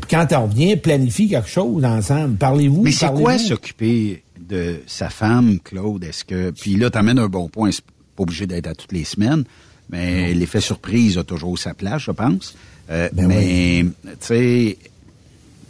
Quand 0.10 0.26
t'en 0.28 0.48
reviens, 0.48 0.78
planifie 0.78 1.30
quelque 1.30 1.50
chose 1.50 1.84
ensemble. 1.86 2.38
Parlez-vous. 2.38 2.84
Mais 2.84 2.92
c'est 2.92 3.12
quoi 3.14 3.38
s'occuper 3.38 4.24
de 4.40 4.82
sa 4.88 5.10
femme, 5.10 5.60
Claude? 5.64 6.04
Est-ce 6.04 6.26
que. 6.26 6.52
Puis 6.52 6.76
là, 6.76 6.90
t'amènes 6.90 7.20
un 7.20 7.28
bon 7.28 7.50
point, 7.50 7.72
c'est 7.72 7.84
pas 8.16 8.24
obligé 8.24 8.48
d'être 8.48 8.68
à 8.68 8.76
toutes 8.76 8.94
les 8.94 9.04
semaines, 9.04 9.44
mais 9.90 10.34
l'effet 10.34 10.62
surprise 10.62 11.18
a 11.18 11.24
toujours 11.24 11.60
sa 11.60 11.74
place, 11.74 12.04
je 12.04 12.12
pense. 12.12 12.56
Euh, 12.90 13.10
Ben 13.14 13.28
mais, 13.28 13.86
tu 14.06 14.16
sais, 14.22 14.78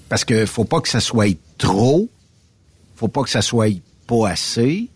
parce 0.10 0.26
que 0.26 0.46
faut 0.46 0.66
pas 0.66 0.82
que 0.82 0.90
ça 0.90 1.00
soit 1.00 1.38
trop, 1.58 2.10
faut 2.96 3.08
pas 3.08 3.24
que 3.24 3.30
ça 3.30 3.42
soit 3.42 3.74
pas 4.06 4.30
assez, 4.30 4.88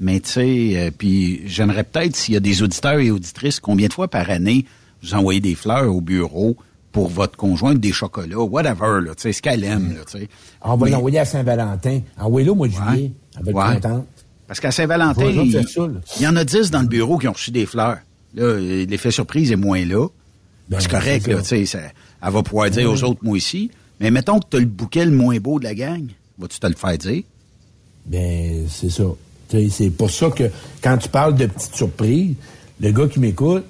mais 0.00 0.20
tu 0.20 0.30
sais, 0.30 0.72
euh, 0.76 0.90
puis 0.96 1.42
j'aimerais 1.46 1.84
peut-être, 1.84 2.16
s'il 2.16 2.34
y 2.34 2.36
a 2.36 2.40
des 2.40 2.62
auditeurs 2.62 2.98
et 2.98 3.10
auditrices, 3.10 3.60
combien 3.60 3.88
de 3.88 3.92
fois 3.92 4.08
par 4.08 4.30
année 4.30 4.64
vous 5.02 5.14
envoyez 5.14 5.40
des 5.40 5.54
fleurs 5.54 5.94
au 5.94 6.00
bureau 6.00 6.56
pour 6.96 7.08
votre 7.10 7.36
conjointe, 7.36 7.78
des 7.78 7.92
chocolats, 7.92 8.38
whatever, 8.38 9.02
là, 9.04 9.14
tu 9.14 9.20
sais, 9.24 9.32
ce 9.34 9.42
qu'elle 9.42 9.62
aime, 9.64 9.92
là, 9.92 10.00
tu 10.10 10.18
sais. 10.18 10.28
Ah, 10.62 10.72
On 10.72 10.78
va 10.78 10.86
Mais- 10.86 10.92
l'envoyer 10.92 11.18
à 11.18 11.26
Saint-Valentin. 11.26 12.00
Envoyez-le 12.18 12.52
au 12.52 12.54
mois 12.54 12.68
de 12.68 12.72
juillet. 12.72 13.12
Elle 13.36 13.44
va 13.44 13.50
être 13.50 13.56
Ouais. 13.68 13.80
contente. 13.82 14.06
Parce 14.46 14.60
qu'à 14.60 14.70
Saint-Valentin, 14.70 15.26
il, 15.26 16.22
y 16.22 16.26
en 16.26 16.36
a 16.36 16.44
10 16.46 16.70
dans 16.70 16.80
le 16.80 16.88
bureau 16.88 17.18
qui 17.18 17.28
ont 17.28 17.32
reçu 17.34 17.50
des 17.50 17.66
fleurs. 17.66 17.98
Là, 18.34 18.56
l'effet 18.58 19.10
surprise 19.10 19.52
est 19.52 19.56
moins 19.56 19.84
là. 19.84 20.06
Ben, 20.70 20.80
c'est 20.80 20.90
correct, 20.90 21.26
là, 21.26 21.42
tu 21.42 21.66
sais, 21.66 21.78
elle 22.22 22.32
va 22.32 22.42
pouvoir 22.42 22.70
dire 22.70 22.90
aux 22.90 23.04
autres, 23.04 23.20
moi 23.22 23.36
aussi. 23.36 23.70
Mais 24.00 24.10
mettons 24.10 24.38
que 24.40 24.46
tu 24.50 24.56
as 24.56 24.60
le 24.60 24.64
bouquet 24.66 25.04
le 25.04 25.10
moins 25.10 25.36
beau 25.36 25.58
de 25.58 25.64
la 25.64 25.74
gang. 25.74 26.06
Vas-tu 26.38 26.58
te 26.58 26.66
le 26.66 26.76
faire 26.76 26.96
dire? 26.96 27.24
Ben, 28.06 28.66
c'est 28.70 28.90
ça. 28.90 29.04
C'est 29.70 29.90
pour 29.90 30.10
ça 30.10 30.30
que 30.30 30.44
quand 30.82 30.96
tu 30.96 31.10
parles 31.10 31.34
de 31.36 31.44
petites 31.44 31.74
surprises, 31.74 32.34
le 32.80 32.90
gars 32.90 33.06
qui 33.06 33.20
m'écoute, 33.20 33.64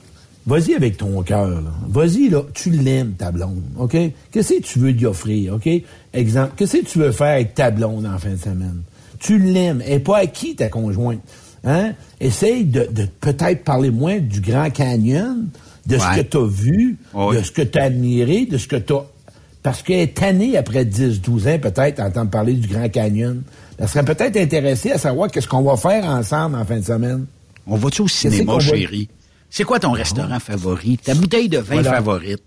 vas-y 0.46 0.74
avec 0.74 0.96
ton 0.96 1.22
cœur. 1.22 1.48
là. 1.48 1.70
Vas-y, 1.88 2.28
là. 2.28 2.42
Tu 2.54 2.70
l'aimes, 2.70 3.12
ta 3.18 3.30
blonde. 3.32 3.62
OK? 3.78 3.96
Qu'est-ce 4.30 4.54
que 4.54 4.62
tu 4.62 4.78
veux 4.78 4.90
lui 4.90 5.06
offrir? 5.06 5.54
OK? 5.54 5.68
Exemple, 6.14 6.52
qu'est-ce 6.56 6.78
que 6.78 6.84
tu 6.86 6.98
veux 6.98 7.12
faire 7.12 7.34
avec 7.34 7.54
ta 7.54 7.70
blonde 7.70 8.06
en 8.06 8.18
fin 8.18 8.30
de 8.30 8.36
semaine? 8.36 8.82
Tu 9.18 9.38
l'aimes. 9.38 9.82
Et 9.86 9.98
pas 9.98 10.18
à 10.18 10.26
qui 10.26 10.54
ta 10.56 10.68
conjointe? 10.68 11.20
Hein? 11.64 11.92
Essaye 12.20 12.64
de, 12.64 12.86
de 12.92 13.06
peut-être 13.20 13.64
parler 13.64 13.90
moins 13.90 14.18
du 14.18 14.40
Grand 14.40 14.70
Canyon, 14.70 15.48
de 15.86 15.98
ce 15.98 16.04
que 16.16 16.22
tu 16.22 16.36
as 16.36 16.46
vu, 16.46 16.96
de 17.14 17.42
ce 17.42 17.50
que 17.52 17.62
tu 17.62 17.78
as 17.78 17.82
admiré, 17.84 18.46
de 18.46 18.56
ce 18.58 18.66
que 18.68 18.76
tu 18.76 18.92
as 18.92 19.04
parce 19.62 19.82
qu'elle 19.82 19.98
est 19.98 20.14
tannée 20.16 20.56
après 20.56 20.84
10, 20.84 21.20
12 21.22 21.48
ans, 21.48 21.58
peut-être, 21.58 21.96
d'entendre 21.96 22.30
parler 22.30 22.52
du 22.54 22.68
Grand 22.68 22.88
Canyon. 22.88 23.42
Elle 23.78 23.88
serait 23.88 24.04
peut-être 24.04 24.36
intéressée 24.36 24.92
à 24.92 24.98
savoir 24.98 25.28
qu'est-ce 25.28 25.48
qu'on 25.48 25.62
va 25.62 25.76
faire 25.76 26.04
ensemble 26.04 26.54
en 26.54 26.64
fin 26.64 26.78
de 26.78 26.84
semaine. 26.84 27.26
On 27.66 27.74
va-tu 27.76 28.02
au 28.02 28.06
cinéma, 28.08 28.52
va- 28.54 28.60
chérie? 28.60 29.08
C'est 29.50 29.64
quoi 29.64 29.78
ton 29.78 29.92
restaurant 29.92 30.38
favori? 30.40 30.98
Ta 30.98 31.14
bouteille 31.14 31.48
de 31.48 31.58
vin 31.58 31.74
Voilà. 31.76 31.92
favorite? 31.94 32.42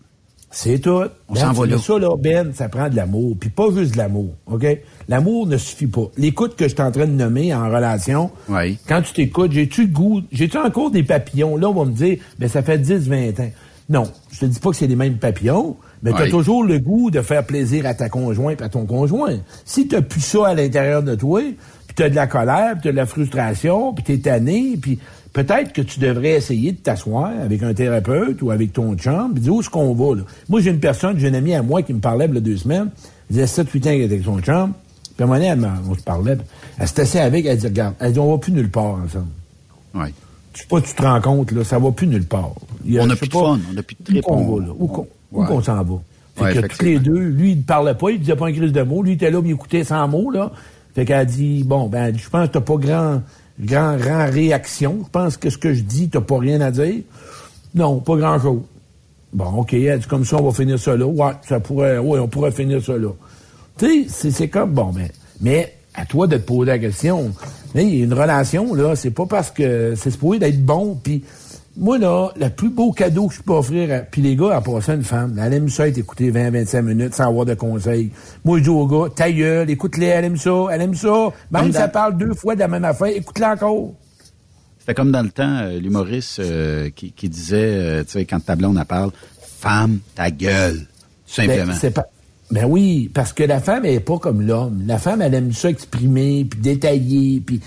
C'est 0.52 0.80
tout. 0.80 1.04
On 1.28 1.34
Ben, 1.36 1.40
s'en 1.42 1.52
va 1.54 1.66
mais 1.66 1.74
là. 1.74 1.78
Ça, 1.78 2.00
là, 2.00 2.16
Ben, 2.18 2.54
ça 2.56 2.70
prend 2.70 2.90
de 2.90 2.96
l'amour. 2.96 3.36
Puis 3.40 3.50
pas 3.52 3.68
juste 3.76 3.94
de 3.94 3.98
l'amour, 4.00 4.30
OK? 4.48 4.66
L'amour 5.08 5.46
ne 5.46 5.58
suffit 5.58 5.86
pas. 5.88 6.10
L'écoute 6.18 6.56
que 6.56 6.68
je 6.68 6.74
suis 6.74 6.82
en 6.82 6.92
train 6.92 7.06
de 7.06 7.12
nommer 7.12 7.54
en 7.54 7.70
relation, 7.70 8.32
quand 8.88 9.02
tu 9.04 9.14
t'écoutes, 9.14 9.52
j'ai-tu 9.52 9.82
le 9.84 9.88
goût, 9.94 10.22
j'ai-tu 10.32 10.58
encore 10.58 10.90
des 10.90 11.04
papillons? 11.04 11.56
Là, 11.56 11.70
on 11.70 11.74
va 11.74 11.86
me 11.86 11.92
dire, 11.96 12.18
ben 12.40 12.50
ça 12.50 12.64
fait 12.64 12.80
10, 12.80 13.08
20 13.10 13.40
ans. 13.40 13.52
Non, 13.90 14.04
je 14.32 14.40
te 14.40 14.46
dis 14.46 14.60
pas 14.60 14.70
que 14.72 14.76
c'est 14.76 14.88
les 14.88 14.96
mêmes 14.96 15.18
papillons, 15.18 15.76
mais 16.04 16.14
tu 16.14 16.22
as 16.22 16.30
toujours 16.30 16.64
le 16.64 16.80
goût 16.80 17.10
de 17.12 17.22
faire 17.22 17.44
plaisir 17.44 17.86
à 17.86 17.94
ta 17.94 18.10
conjointe, 18.10 18.62
à 18.62 18.70
ton 18.70 18.86
conjoint. 18.86 19.38
Si 19.66 19.88
tu 19.88 20.00
plus 20.02 20.22
ça 20.22 20.48
à 20.50 20.54
l'intérieur 20.56 21.02
de 21.04 21.16
toi, 21.16 21.42
puis 21.88 21.96
tu 21.96 22.04
as 22.04 22.10
de 22.10 22.16
la 22.16 22.28
colère, 22.28 22.74
puis 22.74 22.82
tu 22.84 22.88
as 22.90 22.92
de 22.92 22.98
la 22.98 23.06
frustration, 23.08 23.94
puis 23.94 24.04
tu 24.04 24.14
es 24.14 24.18
tanné, 24.20 24.78
puis 24.80 25.00
peut-être 25.34 25.74
que 25.74 25.82
tu 25.82 26.00
devrais 26.00 26.32
essayer 26.32 26.72
de 26.72 26.78
t'asseoir 26.78 27.32
avec 27.44 27.62
un 27.64 27.74
thérapeute 27.74 28.42
ou 28.42 28.52
avec 28.52 28.74
ton 28.74 28.96
chum, 28.96 29.32
puis 29.34 29.42
dire 29.42 29.54
où 29.56 29.60
est-ce 29.62 29.70
qu'on 29.70 29.94
va. 29.94 30.16
Là? 30.18 30.24
Moi, 30.48 30.62
j'ai 30.62 30.72
une 30.72 30.80
personne, 30.80 31.18
j'ai 31.20 31.28
une 31.28 31.36
amie 31.36 31.54
à 31.56 31.62
moi 31.62 31.82
qui 31.82 31.94
me 31.94 32.00
parlait 32.00 32.26
il 32.28 32.34
y 32.34 32.38
a 32.38 32.42
deux 32.42 32.58
semaines, 32.58 32.90
elle 33.30 33.36
disait 33.36 33.46
7-8 33.64 33.78
ans 33.80 33.82
qu'elle 33.84 34.02
était 34.02 34.14
avec 34.16 34.26
son 34.26 34.40
chum, 34.40 34.74
puis 35.16 35.24
à 35.24 35.24
un 35.24 35.28
moment 35.28 35.40
donné, 35.40 35.68
on 35.90 35.96
se 35.96 36.02
parlait, 36.04 36.38
elle 36.78 36.88
s'est 36.88 37.02
assise 37.02 37.18
avec, 37.18 37.46
elle 37.46 37.58
dit, 37.58 37.68
regarde, 37.68 37.94
elle 38.00 38.14
dit, 38.14 38.20
on 38.20 38.32
va 38.32 38.38
plus 38.38 38.52
nulle 38.52 38.70
part 38.72 38.98
ensemble. 39.06 39.28
Ouais. 39.96 40.14
Tu 40.54 40.62
sais 40.62 40.68
pas, 40.68 40.82
tu 40.82 40.94
te 40.94 41.02
rends 41.02 41.22
compte, 41.22 41.52
là, 41.52 41.64
ça 41.64 41.78
va 41.80 41.92
plus 41.92 42.08
nulle 42.08 42.26
part. 42.26 42.54
On 42.88 43.06
n'a 43.06 43.16
plus 43.16 43.28
de 43.28 43.34
fun, 43.34 43.60
on 43.70 43.74
n'a 43.74 43.84
plus 43.84 43.96
de 44.00 44.04
trip. 44.04 44.24
Où 44.26 44.30
qu'on 44.30 44.38
on- 44.38 44.56
va, 44.60 44.66
là? 44.66 44.74
Où 44.78 44.88
qu'on 44.88 45.08
Ouais. 45.58 45.64
s'en 45.64 45.84
va? 45.84 45.96
Fait 46.36 46.44
Ouais, 46.44 46.54
que 46.56 46.68
tous 46.76 46.86
les 46.86 47.00
deux, 47.00 47.20
lui, 47.20 47.52
il 47.52 47.58
ne 47.58 47.64
parlait 47.64 47.94
pas, 47.94 48.10
il 48.12 48.20
disait 48.20 48.36
pas 48.36 48.48
un 48.48 48.54
crise 48.54 48.72
de 48.72 48.82
mots. 48.82 49.04
Lui, 49.04 49.12
il 49.12 49.16
était 49.16 49.30
là, 49.30 49.42
il 49.44 49.52
écoutait 49.52 49.84
sans 49.84 50.08
mots, 50.08 50.32
là. 50.32 50.52
Fait 50.96 51.04
qu'elle 51.06 51.18
a 51.18 51.26
dit, 51.26 51.64
bon, 51.66 51.88
ben, 51.88 52.18
je 52.18 52.30
pense 52.30 52.48
que 52.48 52.54
t'as 52.54 52.62
pas 52.62 52.78
grand, 52.78 53.22
grand, 53.60 53.98
grand 53.98 54.26
réaction. 54.30 55.00
Je 55.06 55.10
pense 55.10 55.38
que 55.38 55.50
ce 55.50 55.58
que 55.58 55.74
je 55.74 55.82
dis, 55.82 56.10
t'as 56.10 56.22
pas 56.22 56.38
rien 56.40 56.62
à 56.62 56.72
dire. 56.72 57.02
Non, 57.76 58.00
pas 58.00 58.16
grand 58.16 58.40
chose. 58.40 58.62
Bon, 59.32 59.46
OK, 59.60 59.74
elle 59.74 60.06
comme 60.08 60.26
ça, 60.26 60.38
on 60.38 60.50
va 60.50 60.52
finir 60.52 60.80
ça 60.80 60.96
là. 60.96 61.06
Ouais, 61.06 61.32
ça 61.48 61.60
pourrait, 61.60 61.98
ouais, 62.00 62.20
on 62.20 62.28
pourrait 62.28 62.52
finir 62.52 62.84
ça 62.84 62.98
là. 62.98 63.10
Tu 63.78 64.06
sais, 64.10 64.32
c'est- 64.32 64.48
comme, 64.48 64.72
bon, 64.74 64.92
ben, 64.92 65.08
mais 65.42 65.74
à 65.94 66.06
toi 66.06 66.26
de 66.28 66.38
te 66.38 66.42
poser 66.42 66.72
la 66.72 66.80
question. 66.80 67.32
Mais 67.76 68.00
une 68.00 68.14
relation, 68.14 68.74
là, 68.74 68.96
c'est 68.96 69.12
pas 69.12 69.26
parce 69.28 69.52
que 69.52 69.94
c'est 69.96 70.10
supposé 70.12 70.40
d'être 70.40 70.66
bon, 70.66 70.98
puis 71.02 71.24
moi, 71.80 71.98
là, 71.98 72.30
le 72.40 72.50
plus 72.50 72.70
beau 72.70 72.92
cadeau 72.92 73.28
que 73.30 73.36
je 73.36 73.42
peux 73.42 73.54
offrir, 73.54 73.92
à- 73.92 74.00
puis 74.00 74.22
les 74.22 74.36
gars, 74.36 74.56
à 74.58 74.62
passer 74.62 74.92
à 74.92 74.96
une 74.96 75.04
femme, 75.04 75.40
elle 75.42 75.54
aime 75.54 75.70
ça 75.70 75.88
être 75.88 75.98
écoutée 75.98 76.30
20-25 76.30 76.82
minutes 76.82 77.16
sans 77.16 77.28
avoir 77.30 77.46
de 77.46 77.54
conseils. 77.54 78.12
Moi, 78.44 78.58
je 78.60 78.64
dis 78.64 78.70
aux 78.70 78.86
gars, 78.86 79.10
ta 79.16 79.32
gueule, 79.32 79.70
écoute-les, 79.70 80.08
elle 80.08 80.26
aime 80.26 80.38
ça, 80.38 80.68
elle 80.72 80.82
aime 80.82 80.96
ça. 80.96 81.30
Même 81.52 81.68
si 81.68 81.74
ça 81.74 81.88
parle 81.88 82.18
deux 82.18 82.34
fois 82.34 82.56
de 82.56 82.60
la 82.60 82.68
même 82.68 82.84
affaire, 82.86 83.08
écoute-la 83.08 83.54
encore. 83.54 83.94
C'était 84.80 84.94
comme 84.94 85.12
dans 85.12 85.22
le 85.22 85.30
temps, 85.30 85.60
euh, 85.62 85.80
l'humoriste 85.80 86.40
euh, 86.40 86.90
qui, 86.90 87.12
qui 87.12 87.30
disait, 87.30 87.56
euh, 87.58 88.04
tu 88.04 88.12
sais, 88.12 88.26
quand 88.26 88.44
ta 88.44 88.56
blonde 88.56 88.78
elle 88.78 88.86
parle, 88.86 89.12
femme, 89.42 90.00
ta 90.16 90.32
gueule, 90.32 90.80
tout 90.80 91.34
simplement. 91.34 91.74
Ben, 91.82 91.92
pas... 91.92 92.06
ben 92.52 92.66
oui, 92.66 93.10
parce 93.14 93.32
que 93.32 93.44
la 93.44 93.62
femme, 93.62 93.86
elle 93.86 93.94
est 93.96 94.00
pas 94.00 94.18
comme 94.18 94.42
l'homme. 94.42 94.84
La 94.86 94.98
femme, 94.98 95.22
elle 95.22 95.34
aime 95.34 95.54
ça 95.54 95.70
exprimer, 95.70 96.46
puis 96.50 96.60
détailler, 96.60 97.40
puis 97.46 97.62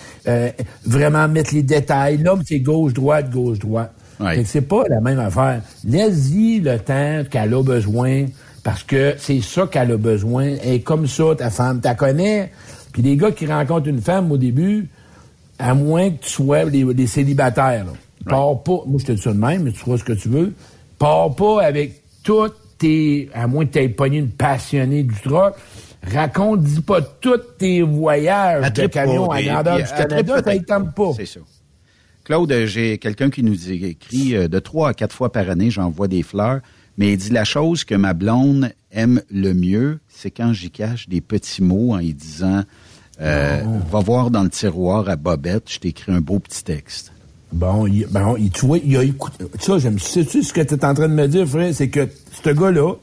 vraiment 0.85 1.29
mettre 1.29 1.55
les 1.55 1.63
détails. 1.63 2.19
L'homme, 2.19 2.43
c'est 2.45 2.61
gauche-droite, 2.61 3.31
gauche-droite. 3.31 3.93
Ouais. 4.21 4.45
C'est 4.45 4.61
pas 4.63 4.83
la 4.89 5.01
même 5.01 5.19
affaire. 5.19 5.61
Laisse-y 5.85 6.61
le 6.61 6.79
temps 6.79 7.23
qu'elle 7.31 7.55
a 7.55 7.63
besoin, 7.63 8.27
parce 8.63 8.83
que 8.83 9.15
c'est 9.19 9.41
ça 9.41 9.67
qu'elle 9.67 9.93
a 9.93 9.97
besoin. 9.97 10.45
Elle 10.63 10.75
est 10.75 10.81
comme 10.81 11.07
ça, 11.07 11.25
ta 11.37 11.51
femme. 11.51 11.81
Tu 11.81 11.95
connais? 11.97 12.51
Puis 12.93 13.03
les 13.03 13.17
gars 13.17 13.31
qui 13.33 13.47
rencontrent 13.47 13.89
une 13.89 14.01
femme 14.03 14.31
au 14.31 14.37
début, 14.37 14.89
à 15.59 15.75
moins 15.75 16.11
que 16.11 16.23
tu 16.25 16.31
sois 16.31 16.65
les 16.65 17.07
célibataires, 17.07 17.85
là. 17.87 17.93
Pars 18.29 18.63
pas, 18.63 18.83
moi 18.87 18.99
je 19.01 19.07
te 19.07 19.13
dis 19.13 19.21
ça 19.23 19.33
de 19.33 19.39
même, 19.39 19.65
mais 19.65 19.73
tu 19.73 19.79
feras 19.79 19.97
ce 19.99 20.05
que 20.05 20.13
tu 20.13 20.29
veux. 20.29 20.53
Pars 20.99 21.35
pas 21.35 21.63
avec 21.65 22.03
toutes 22.23 22.55
tes, 22.79 23.29
à 23.35 23.49
moins 23.49 23.67
que 23.67 23.73
tu 23.73 23.79
aies 23.81 23.89
pogné 23.89 24.19
une 24.19 24.29
passionnée 24.31 25.03
du 25.03 25.15
truck, 25.25 25.55
raconte, 26.13 26.63
dis 26.63 26.81
pas 26.83 27.01
tous 27.01 27.41
tes 27.59 27.83
voyages 27.83 28.63
de 28.73 28.87
camion 28.87 29.27
pas, 29.27 29.35
à 29.37 29.41
et- 29.41 29.45
grandeur 29.47 29.77
du 29.79 29.83
Canada, 30.09 30.35
ça 30.45 30.55
ne 30.55 30.59
tente 30.61 30.95
pas. 30.95 31.11
C'est 31.17 31.27
ça. 31.27 31.41
Claude, 32.25 32.53
euh, 32.53 32.67
j'ai 32.67 32.99
quelqu'un 32.99 33.31
qui 33.31 33.43
nous 33.43 33.71
écrit 33.71 34.37
euh, 34.37 34.49
de 34.49 34.59
trois 34.59 34.91
à 34.91 34.95
quatre 34.95 35.15
fois 35.15 35.33
par 35.33 35.51
année, 35.51 35.71
j'envoie 35.71 36.09
des 36.09 36.23
fleurs, 36.23 36.61
mais 36.97 37.13
il 37.13 37.17
dit 37.17 37.31
la 37.31 37.45
chose 37.45 37.85
que 37.85 37.95
ma 37.95 38.15
blonde 38.15 38.73
aime 38.93 39.23
le 39.31 39.55
mieux, 39.55 39.99
c'est 40.09 40.31
quand 40.31 40.53
j'y 40.53 40.71
cache 40.71 41.09
des 41.09 41.21
petits 41.21 41.63
mots 41.63 41.93
en 41.93 41.99
y 41.99 42.15
disant 42.15 42.63
euh, 43.21 43.63
Va 43.91 44.01
voir 44.01 44.31
dans 44.31 44.43
le 44.43 44.51
tiroir 44.51 45.09
à 45.09 45.17
Bobette, 45.17 45.71
je 45.71 45.79
t'ai 45.79 45.89
écrit 45.89 46.13
un 46.13 46.21
beau 46.21 46.39
petit 46.39 46.63
texte. 46.65 47.13
Bon, 47.53 47.87
il, 47.87 48.07
bon, 48.07 48.37
il, 48.37 48.51
tu 48.51 48.67
vois, 48.67 48.79
il 48.79 48.97
a 48.97 49.03
écouté. 49.03 49.45
Ça, 49.61 49.79
j'aime. 49.79 49.99
Sais-tu 49.99 50.43
ce 50.43 50.53
que 50.53 50.63
tu 50.63 50.75
es 50.75 50.85
en 50.85 50.95
train 50.95 51.09
de 51.09 51.15
me 51.15 51.29
dire, 51.29 51.47
frère? 51.47 51.75
C'est 51.75 51.91
que 51.91 52.09
ce 52.43 52.51
gars-là, 52.51 52.95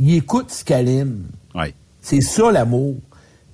il 0.00 0.14
écoute 0.14 0.50
ce 0.50 0.64
qu'elle 0.64 0.88
aime. 0.88 1.26
Ouais. 1.54 1.74
C'est 2.00 2.20
ça 2.20 2.50
l'amour. 2.50 2.96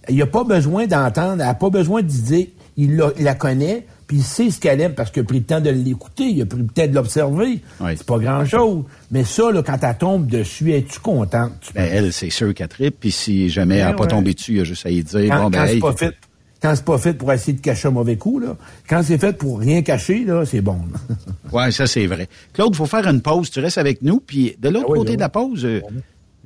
il 0.08 0.16
n'a 0.16 0.26
pas 0.26 0.44
besoin 0.44 0.86
d'entendre, 0.86 1.32
elle 1.32 1.38
n'a 1.46 1.54
pas 1.54 1.68
besoin 1.68 2.00
de 2.00 2.08
dire, 2.08 2.46
il 2.76 2.96
la, 2.96 3.12
il 3.18 3.24
la 3.24 3.34
connaît, 3.34 3.86
puis 4.06 4.18
il 4.18 4.22
sait 4.22 4.50
ce 4.50 4.60
qu'elle 4.60 4.80
aime 4.80 4.94
parce 4.94 5.10
qu'il 5.10 5.22
a 5.22 5.24
pris 5.24 5.38
le 5.38 5.44
temps 5.44 5.60
de 5.60 5.70
l'écouter, 5.70 6.24
il 6.24 6.42
a 6.42 6.46
pris 6.46 6.58
le 6.60 6.66
temps 6.66 6.86
de 6.86 6.94
l'observer. 6.94 7.60
C'est 7.80 8.04
pas 8.06 8.18
grand-chose. 8.18 8.84
Mais 9.10 9.24
ça, 9.24 9.50
là, 9.50 9.62
quand 9.62 9.78
elle 9.82 9.96
tombe 9.98 10.26
dessus, 10.26 10.72
es-tu 10.72 11.00
contente? 11.00 11.52
Ben, 11.74 11.88
elle, 11.90 12.12
c'est 12.12 12.30
sûr 12.30 12.52
qu'elle 12.54 12.68
tripe, 12.68 12.96
puis 13.00 13.10
si 13.10 13.48
jamais 13.48 13.76
elle 13.76 13.82
n'a 13.84 13.90
Ben 13.92 13.96
pas 13.96 14.04
ouais. 14.04 14.10
tombé 14.10 14.34
dessus, 14.34 14.54
il 14.56 14.60
a 14.60 14.64
juste 14.64 14.86
à 14.86 14.90
y 14.90 15.02
dire, 15.02 15.28
Quand, 15.30 15.44
bon, 15.44 15.50
ben, 15.50 15.58
quand 15.60 15.64
hey, 15.66 15.74
c'est 15.74 15.80
pas 15.80 15.92
fait, 15.92 16.14
quand 16.62 16.74
c'est 16.76 16.84
pas 16.84 16.98
fait 16.98 17.12
pour 17.14 17.32
essayer 17.32 17.52
de 17.52 17.60
cacher 17.60 17.88
un 17.88 17.92
mauvais 17.92 18.16
coup, 18.16 18.38
là. 18.38 18.56
Quand 18.88 19.02
c'est 19.02 19.18
fait 19.18 19.36
pour 19.36 19.58
rien 19.60 19.82
cacher, 19.82 20.24
là, 20.24 20.44
c'est 20.46 20.60
bon. 20.62 20.78
Ouais, 21.52 21.70
ça 21.70 21.86
c'est 21.86 22.06
vrai. 22.06 22.28
Claude, 22.52 22.70
il 22.72 22.76
faut 22.76 22.86
faire 22.86 23.06
une 23.06 23.20
pause. 23.20 23.48
Tu 23.50 23.60
restes 23.60 23.78
avec 23.78 24.02
nous. 24.02 24.18
Puis 24.18 24.56
de 24.58 24.68
l'autre 24.70 24.86
Ah 24.88 24.92
oui, 24.92 24.98
côté 24.98 25.10
ben 25.12 25.16
de 25.16 25.20
la 25.20 25.28
pause, 25.28 25.64
euh, 25.64 25.80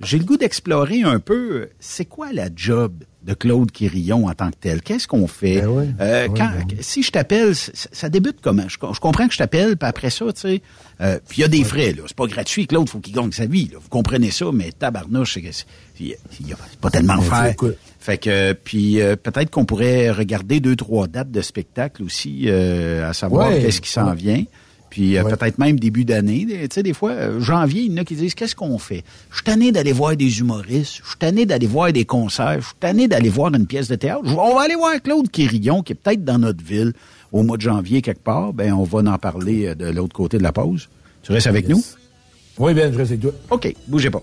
j'ai 0.03 0.19
le 0.19 0.25
goût 0.25 0.37
d'explorer 0.37 1.03
un 1.03 1.19
peu. 1.19 1.51
euh, 1.53 1.71
C'est 1.81 2.05
quoi 2.05 2.33
la 2.33 2.49
job? 2.55 2.93
De 3.29 3.35
Claude 3.35 3.71
Quirillon 3.71 4.27
en 4.27 4.33
tant 4.33 4.51
que 4.51 4.57
tel 4.59 4.81
Qu'est-ce 4.81 5.07
qu'on 5.07 5.27
fait? 5.27 5.61
Ben 5.61 5.95
Euh, 6.01 6.29
quand, 6.35 6.51
Si 6.81 7.03
je 7.03 7.13
t'appelle, 7.13 7.55
ça 7.55 8.09
débute 8.09 8.39
comment? 8.43 8.69
Je, 8.69 8.79
co- 8.79 8.95
je 8.95 9.01
comprends 9.01 9.27
que 9.29 9.35
je 9.35 9.39
t'appelle, 9.39 9.77
puis 9.77 9.87
après 9.89 10.09
ça, 10.11 10.25
tu 10.33 10.41
sais, 10.41 10.63
euh, 11.03 11.19
puis 11.29 11.39
il 11.39 11.41
y 11.43 11.45
a 11.45 11.49
des 11.49 11.63
frais 11.63 11.93
là. 11.93 12.03
C'est 12.07 12.17
pas 12.17 12.27
gratuit. 12.27 12.67
Claude, 12.67 12.89
faut 12.89 13.01
qu'il 13.01 13.15
gagne 13.15 13.31
sa 13.31 13.45
vie. 13.47 13.69
Là. 13.73 13.79
Vous 13.83 13.89
comprenez 13.91 14.31
ça 14.31 14.47
Mais 14.53 14.73
tabarnouche, 14.73 15.35
c'est 15.35 15.43
que 15.43 15.53
c'est- 15.53 15.67
il 15.99 16.09
y 16.49 16.53
a- 16.53 16.57
pas 16.81 16.91
tellement 16.91 17.17
Ben, 17.19 17.23
faire. 17.23 17.55
Fait 18.01 18.17
que 18.19 18.53
puis 18.55 19.01
euh, 19.03 19.17
peut-être 19.17 19.51
qu'on 19.51 19.65
pourrait 19.67 20.11
regarder 20.11 20.61
deux 20.61 20.77
trois 20.77 21.07
dates 21.07 21.31
de 21.31 21.43
spectacle 21.43 22.03
aussi, 22.03 22.45
euh, 22.47 23.09
à 23.11 23.13
savoir 23.13 23.51
Ouais. 23.51 23.61
qu'est-ce 23.61 23.81
qui 23.83 23.91
s'en 23.91 24.09
Ouais. 24.11 24.17
vient. 24.17 24.45
Puis 24.91 25.17
euh, 25.17 25.23
Ouais. 25.25 25.37
peut-être 25.37 25.59
même 25.59 25.79
début 25.79 26.05
d'année. 26.05 26.47
Tu 26.49 26.67
sais, 26.73 26.83
des 26.83 26.93
fois, 26.95 27.11
euh, 27.11 27.41
janvier, 27.41 27.83
il 27.83 27.93
y 27.93 27.95
en 27.95 28.03
a 28.03 28.05
qui 28.05 28.15
disent 28.15 28.35
Qu'est-ce 28.35 28.55
qu'on 28.57 28.79
fait? 28.79 29.03
Je 29.31 29.37
suis 29.37 29.45
tanné 29.45 29.71
d'aller 29.73 29.93
voir 29.93 30.17
des 30.17 30.41
humoristes, 30.41 31.01
je 31.03 31.09
suis 31.09 31.19
tanné 31.19 31.45
d'aller 31.47 31.67
voir 31.67 31.93
des 31.93 32.05
concerts, 32.05 32.61
je 32.61 32.67
suis 32.67 32.75
tanné 32.81 33.07
d'aller 33.09 33.29
voir 33.29 33.55
une 33.55 33.67
pièce 33.67 33.89
de 33.89 33.95
théâtre. 33.97 34.23
Je- 34.25 34.35
On 34.35 34.55
va 34.57 34.63
aller 34.63 34.75
voir 34.77 35.01
Claude 35.03 35.31
Quirillon, 35.31 35.83
qui 35.83 35.93
est 35.93 35.97
peut-être 35.97 36.25
dans 36.25 36.39
notre 36.39 36.65
ville 36.65 36.93
au 37.33 37.43
mois 37.43 37.57
de 37.57 37.63
janvier 37.63 38.01
quelque 38.03 38.23
part. 38.23 38.53
Ben, 38.53 38.73
on 38.73 38.85
va 38.85 38.99
en 39.13 39.19
parler 39.19 39.67
euh, 39.67 39.75
de 39.75 39.87
l'autre 39.91 40.15
côté 40.15 40.39
de 40.39 40.43
la 40.43 40.53
pause. 40.53 40.89
Tu 41.23 41.33
restes 41.33 41.47
avec 41.49 41.69
nous? 41.69 41.83
Oui, 42.59 42.75
Ben, 42.75 42.93
je 42.93 42.99
reste 42.99 43.11
avec 43.13 43.21
toi. 43.23 43.33
OK, 43.51 43.75
bougez 43.87 44.11
pas. 44.11 44.23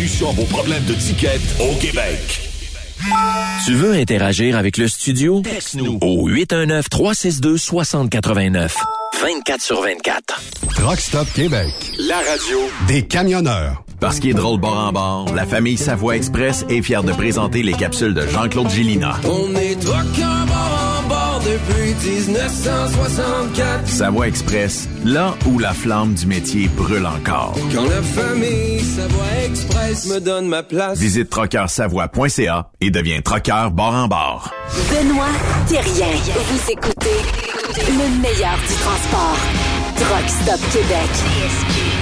à 0.00 0.32
vos 0.32 0.44
problèmes 0.44 0.84
de 0.86 0.94
ticket 0.94 1.38
au 1.58 1.74
Québec. 1.74 2.40
Tu 3.66 3.74
veux 3.74 3.92
interagir 3.92 4.56
avec 4.56 4.78
le 4.78 4.88
studio? 4.88 5.42
Texte-nous 5.42 5.98
au 6.00 6.26
819-362-6089. 6.30 8.70
24 9.20 9.60
sur 9.60 9.82
24. 9.82 10.40
Truck 10.74 11.00
Stop 11.00 11.30
Québec, 11.34 11.68
La 11.98 12.16
radio 12.16 12.60
des 12.88 13.06
camionneurs. 13.06 13.84
Parce 14.00 14.20
qu'il 14.20 14.30
est 14.30 14.34
drôle 14.34 14.58
bord 14.58 14.78
en 14.78 14.92
bord, 14.92 15.34
la 15.34 15.44
famille 15.44 15.76
Savoie 15.76 16.16
Express 16.16 16.64
est 16.70 16.80
fière 16.80 17.02
de 17.02 17.12
présenter 17.12 17.62
les 17.62 17.74
capsules 17.74 18.14
de 18.14 18.26
Jean-Claude 18.26 18.70
Gillina. 18.70 19.20
On 19.24 19.54
est 19.54 19.78
truckers 19.78 20.39
depuis 21.44 21.94
1964. 22.04 23.86
Savoie 23.86 24.28
Express, 24.28 24.88
là 25.04 25.34
où 25.46 25.58
la 25.58 25.72
flamme 25.72 26.14
du 26.14 26.26
métier 26.26 26.68
brûle 26.68 27.06
encore. 27.06 27.54
Quand 27.74 27.84
la 27.84 28.02
famille 28.02 28.80
Savoie 28.80 29.44
Express 29.46 30.06
me 30.06 30.20
donne 30.20 30.48
ma 30.48 30.62
place. 30.62 30.98
Visite 30.98 31.30
trockeursavoie.ca 31.30 32.70
et 32.80 32.90
deviens 32.90 33.20
trockeur 33.20 33.70
bord 33.70 33.94
en 33.94 34.08
bord. 34.08 34.50
Benoît 34.90 35.26
Thérien. 35.68 36.16
Vous 36.34 36.70
écoutez 36.70 37.20
le 37.88 38.20
meilleur 38.20 38.56
du 38.68 38.74
transport. 38.74 39.38
Truck 39.96 40.28
Stop 40.28 40.60
Québec. 40.72 41.99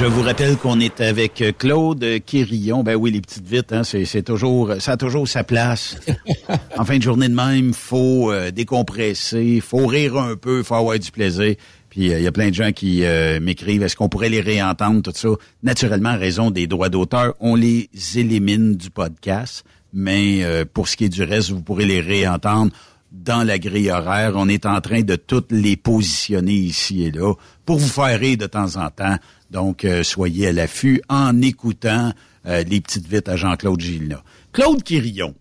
Je 0.00 0.06
vous 0.06 0.22
rappelle 0.22 0.56
qu'on 0.56 0.80
est 0.80 1.02
avec 1.02 1.44
Claude 1.58 2.02
Quirillon. 2.24 2.82
Ben 2.82 2.96
oui, 2.96 3.10
les 3.10 3.20
petites 3.20 3.46
vites, 3.46 3.70
hein, 3.74 3.84
c'est, 3.84 4.06
c'est 4.06 4.22
toujours, 4.22 4.72
ça 4.78 4.92
a 4.92 4.96
toujours 4.96 5.28
sa 5.28 5.44
place. 5.44 5.98
en 6.78 6.86
fin 6.86 6.96
de 6.96 7.02
journée 7.02 7.28
de 7.28 7.34
même, 7.34 7.74
faut 7.74 8.32
euh, 8.32 8.50
décompresser, 8.50 9.60
faut 9.60 9.86
rire 9.86 10.16
un 10.16 10.36
peu, 10.36 10.62
faut 10.62 10.76
avoir 10.76 10.98
du 10.98 11.10
plaisir. 11.10 11.54
Puis 11.90 12.06
il 12.06 12.22
y 12.22 12.26
a 12.26 12.32
plein 12.32 12.48
de 12.48 12.54
gens 12.54 12.72
qui 12.72 13.04
euh, 13.04 13.40
m'écrivent, 13.40 13.82
est-ce 13.82 13.94
qu'on 13.94 14.08
pourrait 14.08 14.30
les 14.30 14.40
réentendre, 14.40 15.02
tout 15.02 15.12
ça? 15.14 15.28
Naturellement, 15.62 16.08
à 16.08 16.16
raison 16.16 16.50
des 16.50 16.66
droits 16.66 16.88
d'auteur, 16.88 17.34
on 17.38 17.54
les 17.54 17.90
élimine 18.16 18.76
du 18.76 18.88
podcast. 18.88 19.64
Mais 19.92 20.44
euh, 20.44 20.64
pour 20.64 20.88
ce 20.88 20.96
qui 20.96 21.04
est 21.04 21.08
du 21.10 21.24
reste, 21.24 21.50
vous 21.50 21.60
pourrez 21.60 21.84
les 21.84 22.00
réentendre 22.00 22.72
dans 23.12 23.46
la 23.46 23.58
grille 23.58 23.90
horaire. 23.90 24.32
On 24.36 24.48
est 24.48 24.66
en 24.66 24.80
train 24.80 25.02
de 25.02 25.16
toutes 25.16 25.52
les 25.52 25.76
positionner 25.76 26.54
ici 26.54 27.04
et 27.04 27.10
là 27.10 27.34
pour 27.64 27.78
vous 27.78 27.88
faire 27.88 28.18
rire 28.18 28.38
de 28.38 28.46
temps 28.46 28.76
en 28.76 28.90
temps. 28.90 29.16
Donc, 29.50 29.84
euh, 29.84 30.02
soyez 30.02 30.48
à 30.48 30.52
l'affût 30.52 31.02
en 31.08 31.40
écoutant 31.42 32.12
euh, 32.46 32.62
les 32.64 32.80
petites 32.80 33.06
vites 33.06 33.28
à 33.28 33.36
Jean-Claude 33.36 33.80
Gilna. 33.80 34.22
Claude 34.52 34.82
Quirillon, 34.82 35.34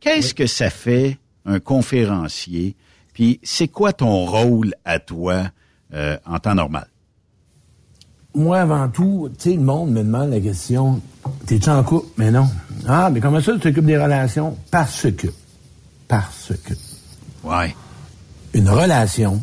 qu'est-ce 0.00 0.34
que 0.34 0.46
ça 0.46 0.70
fait 0.70 1.18
un 1.44 1.60
conférencier? 1.60 2.74
Puis, 3.12 3.40
c'est 3.42 3.68
quoi 3.68 3.92
ton 3.92 4.26
rôle 4.26 4.74
à 4.84 4.98
toi 4.98 5.44
euh, 5.92 6.16
en 6.26 6.38
temps 6.38 6.54
normal? 6.54 6.86
Moi, 8.34 8.60
avant 8.60 8.88
tout, 8.88 9.28
tu 9.38 9.50
sais, 9.50 9.56
le 9.56 9.62
monde 9.62 9.90
me 9.90 10.04
demande 10.04 10.30
la 10.30 10.40
question, 10.40 11.00
t'es-tu 11.46 11.68
en 11.68 11.82
couple? 11.82 12.06
Mais 12.16 12.30
non. 12.30 12.46
Ah, 12.86 13.10
mais 13.12 13.20
comment 13.20 13.40
ça, 13.40 13.52
tu 13.54 13.60
t'occupes 13.60 13.86
des 13.86 13.98
relations? 13.98 14.56
Parce 14.70 15.10
que. 15.10 15.26
Parce 16.06 16.52
que. 16.64 16.74
Ouais. 17.44 17.74
Une 18.52 18.68
relation, 18.68 19.40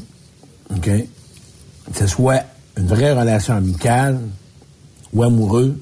OK, 0.76 0.90
que 0.90 1.98
ce 1.98 2.08
soit 2.08 2.42
une 2.78 2.88
vraie 2.88 3.14
relation 3.14 3.56
amicale 3.56 4.20
ou 5.14 5.24
amoureux, 5.24 5.80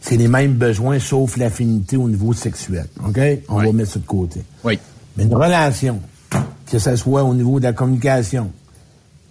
c'est 0.00 0.16
les 0.16 0.28
mêmes 0.28 0.54
besoins 0.54 0.98
sauf 0.98 1.36
l'affinité 1.36 1.96
au 1.96 2.08
niveau 2.08 2.32
sexuel. 2.32 2.86
OK? 3.04 3.18
On 3.48 3.58
va 3.58 3.72
mettre 3.72 3.92
ça 3.92 3.98
de 3.98 4.06
côté. 4.06 4.42
Oui. 4.64 4.78
Mais 5.16 5.24
une 5.24 5.34
relation, 5.34 6.00
que 6.70 6.78
ce 6.78 6.96
soit 6.96 7.24
au 7.24 7.34
niveau 7.34 7.58
de 7.58 7.64
la 7.64 7.72
communication 7.72 8.50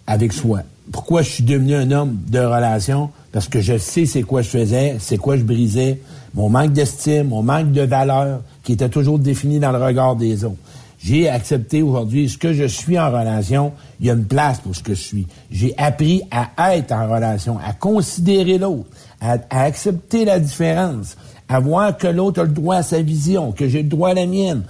avec 0.08 0.34
soi. 0.34 0.62
Pourquoi 0.92 1.24
je 1.24 1.30
suis 1.30 1.44
devenu 1.44 1.76
un 1.76 1.92
homme 1.92 2.18
de 2.28 2.40
relation? 2.40 3.10
Parce 3.32 3.48
que 3.48 3.60
je 3.60 3.78
sais 3.78 4.06
c'est 4.06 4.22
quoi 4.22 4.42
je 4.42 4.50
faisais, 4.50 4.98
c'est 5.00 5.18
quoi 5.18 5.36
je 5.36 5.44
brisais, 5.44 6.00
mon 6.34 6.50
manque 6.50 6.74
d'estime, 6.74 7.30
mon 7.30 7.42
manque 7.42 7.72
de 7.72 7.82
valeur, 7.82 8.42
qui 8.64 8.74
était 8.74 8.90
toujours 8.90 9.18
défini 9.18 9.60
dans 9.60 9.72
le 9.72 9.84
regard 9.84 10.16
des 10.16 10.44
autres. 10.44 10.56
J'ai 11.06 11.30
accepté 11.30 11.84
aujourd'hui 11.84 12.28
ce 12.28 12.36
que 12.36 12.52
je 12.52 12.64
suis 12.64 12.98
en 12.98 13.12
relation. 13.12 13.74
Il 14.00 14.08
y 14.08 14.10
a 14.10 14.14
une 14.14 14.26
place 14.26 14.60
pour 14.60 14.76
ce 14.76 14.82
que 14.82 14.96
je 14.96 15.02
suis. 15.02 15.28
J'ai 15.52 15.76
appris 15.78 16.24
à 16.32 16.76
être 16.76 16.92
en 16.94 17.08
relation, 17.08 17.60
à 17.64 17.74
considérer 17.74 18.58
l'autre, 18.58 18.90
à, 19.22 19.38
accepter 19.52 20.26
la 20.26 20.40
différence, 20.40 21.16
à 21.48 21.60
voir 21.60 21.96
que 21.96 22.08
l'autre 22.08 22.42
a 22.42 22.44
le 22.44 22.50
droit 22.50 22.78
à 22.78 22.82
sa 22.82 23.04
vision, 23.04 23.52
que 23.52 23.68
j'ai 23.68 23.84
le 23.84 23.90
droit 23.90 24.10
à 24.10 24.14
la 24.16 24.26
mienne. 24.26 24.64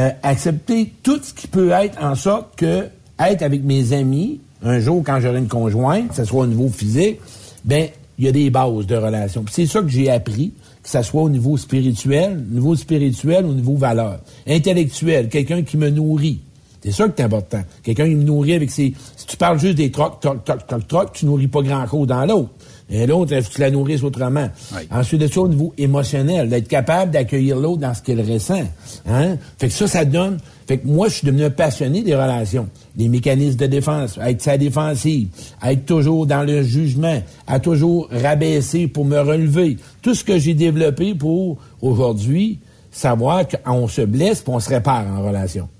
Euh, 0.00 0.10
accepter 0.24 0.92
tout 1.04 1.20
ce 1.22 1.32
qui 1.32 1.46
peut 1.46 1.70
être 1.70 2.02
en 2.02 2.16
sorte 2.16 2.56
que 2.56 2.88
être 3.20 3.42
avec 3.42 3.62
mes 3.62 3.92
amis, 3.92 4.40
un 4.64 4.80
jour 4.80 5.04
quand 5.06 5.20
j'aurai 5.20 5.38
une 5.38 5.46
conjointe, 5.46 6.08
que 6.08 6.16
ce 6.16 6.24
soit 6.24 6.42
au 6.42 6.46
niveau 6.48 6.68
physique, 6.70 7.20
ben 7.64 7.86
il 8.18 8.24
y 8.24 8.28
a 8.28 8.32
des 8.32 8.50
bases 8.50 8.86
de 8.86 8.96
relation. 8.96 9.44
C'est 9.48 9.66
ça 9.66 9.80
que 9.80 9.88
j'ai 9.88 10.10
appris 10.10 10.52
que 10.88 10.92
ça 10.92 11.02
soit 11.02 11.22
au 11.22 11.28
niveau 11.28 11.58
spirituel, 11.58 12.42
au 12.50 12.54
niveau 12.54 12.74
spirituel, 12.74 13.44
au 13.44 13.52
niveau 13.52 13.76
valeur. 13.76 14.20
Intellectuel, 14.46 15.28
quelqu'un 15.28 15.62
qui 15.62 15.76
me 15.76 15.90
nourrit. 15.90 16.40
C'est 16.82 16.92
ça 16.92 17.06
que 17.08 17.12
c'est 17.14 17.24
important. 17.24 17.62
Quelqu'un 17.82 18.06
qui 18.06 18.14
me 18.14 18.22
nourrit 18.22 18.54
avec 18.54 18.70
ses... 18.70 18.94
Si 19.16 19.26
tu 19.26 19.36
parles 19.36 19.58
juste 19.58 19.74
des 19.74 19.90
trocs, 19.90 20.18
trocs, 20.20 20.42
trocs, 20.44 20.66
trocs, 20.66 20.88
trocs, 20.88 21.12
tu 21.12 21.26
nourris 21.26 21.48
pas 21.48 21.60
grand-chose 21.60 22.06
dans 22.06 22.24
l'autre. 22.24 22.50
Et 22.88 23.06
l'autre, 23.06 23.34
il 23.34 23.42
faut 23.42 23.50
que 23.50 23.54
tu 23.54 23.60
la 23.60 23.70
nourrisses 23.70 24.02
autrement? 24.02 24.48
Ensuite 24.90 25.20
de 25.20 25.26
ça, 25.26 25.40
au 25.40 25.48
niveau 25.48 25.74
émotionnel, 25.76 26.48
d'être 26.48 26.68
capable 26.68 27.10
d'accueillir 27.10 27.58
l'autre 27.58 27.80
dans 27.80 27.92
ce 27.92 28.00
qu'il 28.00 28.20
ressent. 28.20 28.66
Hein? 29.06 29.36
Fait 29.58 29.68
que 29.68 29.74
ça, 29.74 29.86
ça 29.86 30.04
donne... 30.06 30.38
Fait 30.68 30.76
que 30.76 30.86
moi, 30.86 31.08
je 31.08 31.14
suis 31.14 31.26
devenu 31.26 31.44
un 31.44 31.50
passionné 31.50 32.02
des 32.02 32.14
relations, 32.14 32.68
des 32.94 33.08
mécanismes 33.08 33.56
de 33.56 33.64
défense, 33.64 34.18
à 34.18 34.30
être 34.30 34.42
sa 34.42 34.58
défensive, 34.58 35.28
à 35.62 35.72
être 35.72 35.86
toujours 35.86 36.26
dans 36.26 36.42
le 36.42 36.62
jugement, 36.62 37.22
à 37.46 37.58
toujours 37.58 38.06
rabaisser 38.12 38.86
pour 38.86 39.06
me 39.06 39.18
relever. 39.18 39.78
Tout 40.02 40.14
ce 40.14 40.22
que 40.22 40.38
j'ai 40.38 40.52
développé 40.52 41.14
pour, 41.14 41.56
aujourd'hui, 41.80 42.58
savoir 42.90 43.44
qu'on 43.48 43.88
se 43.88 44.02
blesse 44.02 44.42
puis 44.42 44.52
on 44.52 44.60
se 44.60 44.68
répare 44.68 45.06
en 45.06 45.26
relation. 45.26 45.70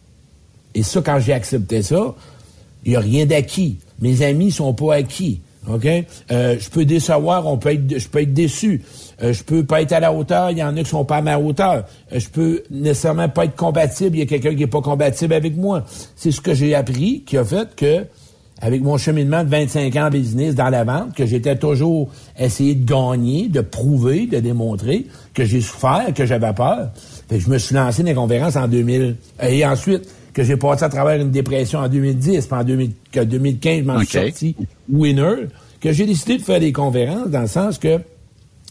Et 0.75 0.83
ça, 0.83 1.03
quand 1.03 1.19
j'ai 1.21 1.35
accepté 1.35 1.83
ça, 1.83 2.15
il 2.87 2.93
n'y 2.93 2.97
a 2.97 3.01
rien 3.01 3.27
d'acquis. 3.27 3.77
Mes 4.01 4.23
amis 4.23 4.51
sont 4.51 4.73
pas 4.73 4.95
acquis. 4.95 5.43
OK? 5.69 5.87
Euh, 6.31 6.57
je 6.59 6.71
peux 6.71 6.85
décevoir, 6.85 7.47
on 7.47 7.59
peut 7.59 7.73
être, 7.73 7.99
je 7.99 8.09
peux 8.09 8.21
être 8.21 8.33
déçu. 8.33 8.83
Euh, 9.23 9.33
je 9.33 9.43
peux 9.43 9.65
pas 9.65 9.83
être 9.83 9.93
à 9.93 10.01
la 10.01 10.13
hauteur, 10.13 10.51
il 10.51 10.59
y 10.59 10.63
en 10.63 10.77
a 10.77 10.83
qui 10.83 10.91
sont 10.91 11.05
pas 11.05 11.17
à 11.17 11.23
ma 11.23 11.39
hauteur. 11.39 11.85
Euh, 12.13 12.19
je 12.19 12.29
peux 12.29 12.63
nécessairement 12.71 13.29
pas 13.29 13.45
être 13.45 13.57
compatible, 13.57 14.17
il 14.17 14.21
y 14.21 14.23
a 14.23 14.27
quelqu'un 14.27 14.55
qui 14.55 14.63
est 14.63 14.69
pas 14.69 14.81
compatible 14.81 15.35
avec 15.35 15.57
moi. 15.57 15.85
C'est 16.17 16.31
ce 16.31 16.41
que 16.41 16.55
j'ai 16.55 16.75
appris 16.75 17.23
qui 17.27 17.37
a 17.37 17.45
fait 17.45 17.75
que, 17.75 18.07
avec 18.61 18.83
mon 18.83 18.97
cheminement 18.97 19.45
de 19.45 19.49
25 19.49 19.95
ans 19.97 20.07
en 20.07 20.11
business 20.11 20.55
dans 20.55 20.69
la 20.69 20.85
vente, 20.85 21.15
que 21.15 21.27
j'étais 21.27 21.57
toujours 21.57 22.09
essayé 22.39 22.75
de 22.75 22.85
gagner, 22.85 23.49
de 23.49 23.61
prouver, 23.61 24.27
de 24.27 24.41
démontrer, 24.41 25.07
que 25.33 25.45
j'ai 25.45 25.61
souffert, 25.61 26.13
que 26.15 26.27
j'avais 26.27 26.53
peur. 26.53 26.91
Fait 27.29 27.39
je 27.39 27.49
me 27.51 27.59
suis 27.59 27.75
lancé 27.75 28.03
dans 28.03 28.09
les 28.09 28.15
conférences 28.15 28.57
en 28.57 28.67
2000. 28.67 29.17
Et 29.43 29.65
ensuite, 29.65 30.09
que 30.39 30.45
j'ai 30.45 30.57
passé 30.57 30.85
à 30.85 30.89
travers 30.89 31.21
une 31.21 31.33
dépression 31.33 31.81
en 31.81 31.89
2010, 31.89 32.47
puis 32.47 33.21
en 33.21 33.25
2015, 33.25 33.79
je 33.79 33.83
m'en 33.83 33.99
suis 33.99 34.07
sorti 34.07 34.57
winner, 34.89 35.49
que 35.81 35.91
j'ai 35.91 36.07
décidé 36.07 36.39
de 36.39 36.43
faire 36.43 36.61
des 36.61 36.71
conférences 36.71 37.29
dans 37.29 37.41
le 37.41 37.49
sens 37.49 37.77
que 37.77 37.99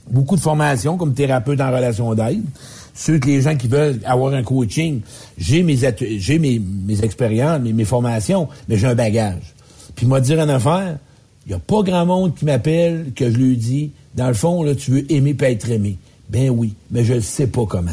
beaucoup 0.10 0.38
de 0.38 0.41
formations 0.41 0.95
comme 0.95 1.14
thérapeute 1.14 1.60
en 1.60 1.69
relation 1.69 2.14
d'aide, 2.15 2.45
ceux 2.94 3.19
que 3.19 3.27
les 3.27 3.41
gens 3.41 3.57
qui 3.57 3.68
veulent 3.68 3.99
avoir 4.06 4.34
un 4.34 4.44
coaching, 4.44 5.02
j'ai 5.38 5.61
mes 5.61 5.77
j'ai 6.18 6.39
mes, 6.39 6.57
mes 6.60 7.03
expériences, 7.03 7.60
mes, 7.60 7.73
mes 7.73 7.84
formations, 7.84 8.48
mais 8.69 8.77
j'ai 8.77 8.88
un 8.88 8.95
bagage. 8.95 9.53
Puis 9.94 10.06
moi 10.06 10.22
dire 10.22 10.39
une 10.39 10.49
affaire, 10.49 10.98
il 11.45 11.49
n'y 11.49 11.56
a 11.56 11.60
pas 11.60 11.81
grand 11.81 12.06
monde 12.06 12.34
qui 12.34 12.45
m'appelle 12.45 13.11
que 13.14 13.30
je 13.30 13.35
lui 13.35 13.57
dis, 13.57 13.91
dans 14.15 14.30
le 14.30 14.34
fond, 14.34 14.64
là, 14.64 14.73
tu 14.73 14.91
veux 14.91 15.11
aimer 15.11 15.34
pas 15.34 15.49
être 15.49 15.69
aimé. 15.69 15.98
Ben 16.30 16.49
oui, 16.49 16.76
mais 16.91 17.03
je 17.03 17.15
ne 17.15 17.19
sais 17.19 17.48
pas 17.48 17.65
comment. 17.65 17.91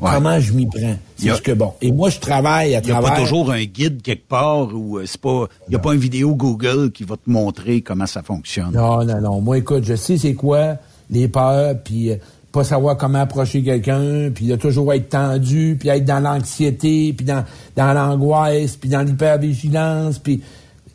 Comment 0.00 0.38
je 0.40 0.52
m'y 0.52 0.66
prends? 0.66 0.96
C'est 1.16 1.34
ce 1.34 1.42
que 1.42 1.52
bon. 1.52 1.74
Et 1.80 1.90
moi, 1.90 2.10
je 2.10 2.18
travaille 2.18 2.74
à 2.74 2.80
travers... 2.80 3.00
Il 3.00 3.04
n'y 3.04 3.06
a 3.06 3.10
pas 3.10 3.20
toujours 3.20 3.50
un 3.50 3.64
guide 3.64 4.02
quelque 4.02 4.28
part 4.28 4.68
ou 4.72 4.98
euh, 4.98 5.04
c'est 5.06 5.20
pas. 5.20 5.46
Il 5.66 5.70
n'y 5.70 5.76
a 5.76 5.80
pas 5.80 5.94
une 5.94 6.00
vidéo 6.00 6.34
Google 6.34 6.92
qui 6.92 7.04
va 7.04 7.16
te 7.16 7.28
montrer 7.28 7.80
comment 7.80 8.06
ça 8.06 8.22
fonctionne. 8.22 8.72
Non, 8.72 9.04
non, 9.04 9.20
non. 9.20 9.40
Moi, 9.40 9.58
écoute, 9.58 9.84
je 9.84 9.94
sais 9.94 10.16
c'est 10.16 10.34
quoi 10.34 10.76
les 11.10 11.26
peurs, 11.26 11.74
puis 11.82 12.10
euh, 12.10 12.16
pas 12.52 12.64
savoir 12.64 12.96
comment 12.96 13.20
approcher 13.20 13.62
quelqu'un, 13.62 14.30
puis 14.34 14.46
de 14.46 14.56
toujours 14.56 14.92
être 14.92 15.10
tendu, 15.10 15.76
puis 15.78 15.88
être 15.88 16.04
dans 16.04 16.20
l'anxiété, 16.20 17.12
puis 17.12 17.26
dans, 17.26 17.44
dans 17.76 17.92
l'angoisse, 17.92 18.76
puis 18.76 18.88
dans 18.88 19.02
l'hypervigilance, 19.02 20.18
puis 20.18 20.42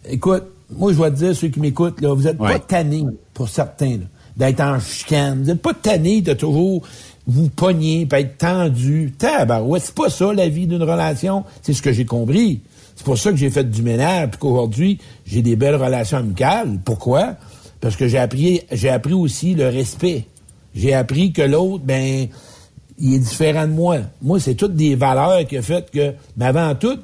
écoute, 0.09 0.43
moi 0.75 0.91
je 0.91 0.97
dois 0.97 1.11
te 1.11 1.17
dire 1.17 1.35
ceux 1.35 1.49
qui 1.49 1.59
m'écoutent 1.59 2.01
là, 2.01 2.13
vous 2.13 2.27
êtes 2.27 2.37
pas 2.37 2.59
tannés 2.59 3.05
pour 3.33 3.49
certains 3.49 3.99
d'être 4.35 4.61
en 4.61 4.79
chicane, 4.79 5.43
vous 5.43 5.49
êtes 5.51 5.61
pas 5.61 5.73
tannés 5.73 6.21
de 6.21 6.33
toujours 6.33 6.83
vous 7.27 7.49
pogner, 7.49 8.05
puis 8.05 8.21
être 8.21 8.37
tendu. 8.37 9.13
ouais, 9.21 9.79
c'est 9.79 9.95
pas 9.95 10.09
ça 10.09 10.33
la 10.33 10.49
vie 10.49 10.67
d'une 10.67 10.83
relation. 10.83 11.43
C'est 11.61 11.73
ce 11.73 11.81
que 11.81 11.93
j'ai 11.93 12.05
compris. 12.05 12.61
C'est 12.95 13.05
pour 13.05 13.17
ça 13.17 13.31
que 13.31 13.37
j'ai 13.37 13.49
fait 13.49 13.63
du 13.63 13.81
ménage, 13.81 14.31
puis 14.31 14.39
qu'aujourd'hui, 14.39 14.99
j'ai 15.25 15.41
des 15.41 15.55
belles 15.55 15.75
relations 15.75 16.17
amicales. 16.17 16.79
Pourquoi? 16.83 17.35
Parce 17.81 17.95
que 17.95 18.07
j'ai 18.07 18.17
appris, 18.17 18.61
j'ai 18.71 18.89
appris 18.89 19.13
aussi 19.13 19.55
le 19.55 19.67
respect. 19.67 20.25
J'ai 20.75 20.93
appris 20.93 21.31
que 21.33 21.41
l'autre, 21.41 21.83
ben, 21.83 22.27
il 22.99 23.13
est 23.13 23.19
différent 23.19 23.67
de 23.67 23.73
moi. 23.73 23.97
Moi, 24.21 24.39
c'est 24.39 24.55
toutes 24.55 24.75
des 24.75 24.95
valeurs 24.95 25.45
qui 25.47 25.57
ont 25.57 25.61
fait 25.61 25.89
que, 25.91 26.13
mais 26.37 26.45
avant 26.45 26.73
tout, 26.75 26.97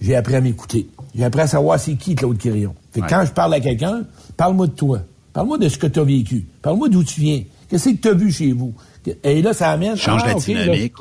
j'ai 0.00 0.14
appris 0.14 0.36
à 0.36 0.40
m'écouter. 0.40 0.88
J'ai 1.14 1.24
appris 1.24 1.42
à 1.42 1.46
savoir 1.46 1.78
c'est 1.78 1.94
qui 1.94 2.14
Claude 2.14 2.38
Quirion. 2.38 2.74
Fait 2.92 3.00
quand 3.00 3.24
je 3.24 3.32
parle 3.32 3.54
à 3.54 3.60
quelqu'un, 3.60 4.04
parle-moi 4.36 4.66
de 4.66 4.72
toi. 4.72 5.00
Parle-moi 5.32 5.58
de 5.58 5.68
ce 5.68 5.78
que 5.78 5.86
tu 5.86 5.98
as 5.98 6.04
vécu. 6.04 6.46
Parle-moi 6.62 6.88
d'où 6.88 7.02
tu 7.02 7.20
viens. 7.20 7.42
Qu'est-ce 7.68 7.90
que 7.90 7.96
tu 7.96 8.08
as 8.08 8.12
vu 8.14 8.30
chez 8.30 8.52
vous? 8.52 8.72
Et 9.22 9.42
là, 9.42 9.52
ça 9.52 9.70
amène... 9.70 9.96
Change 9.96 10.22
ah, 10.24 10.28
la 10.28 10.34
dynamique. 10.34 10.94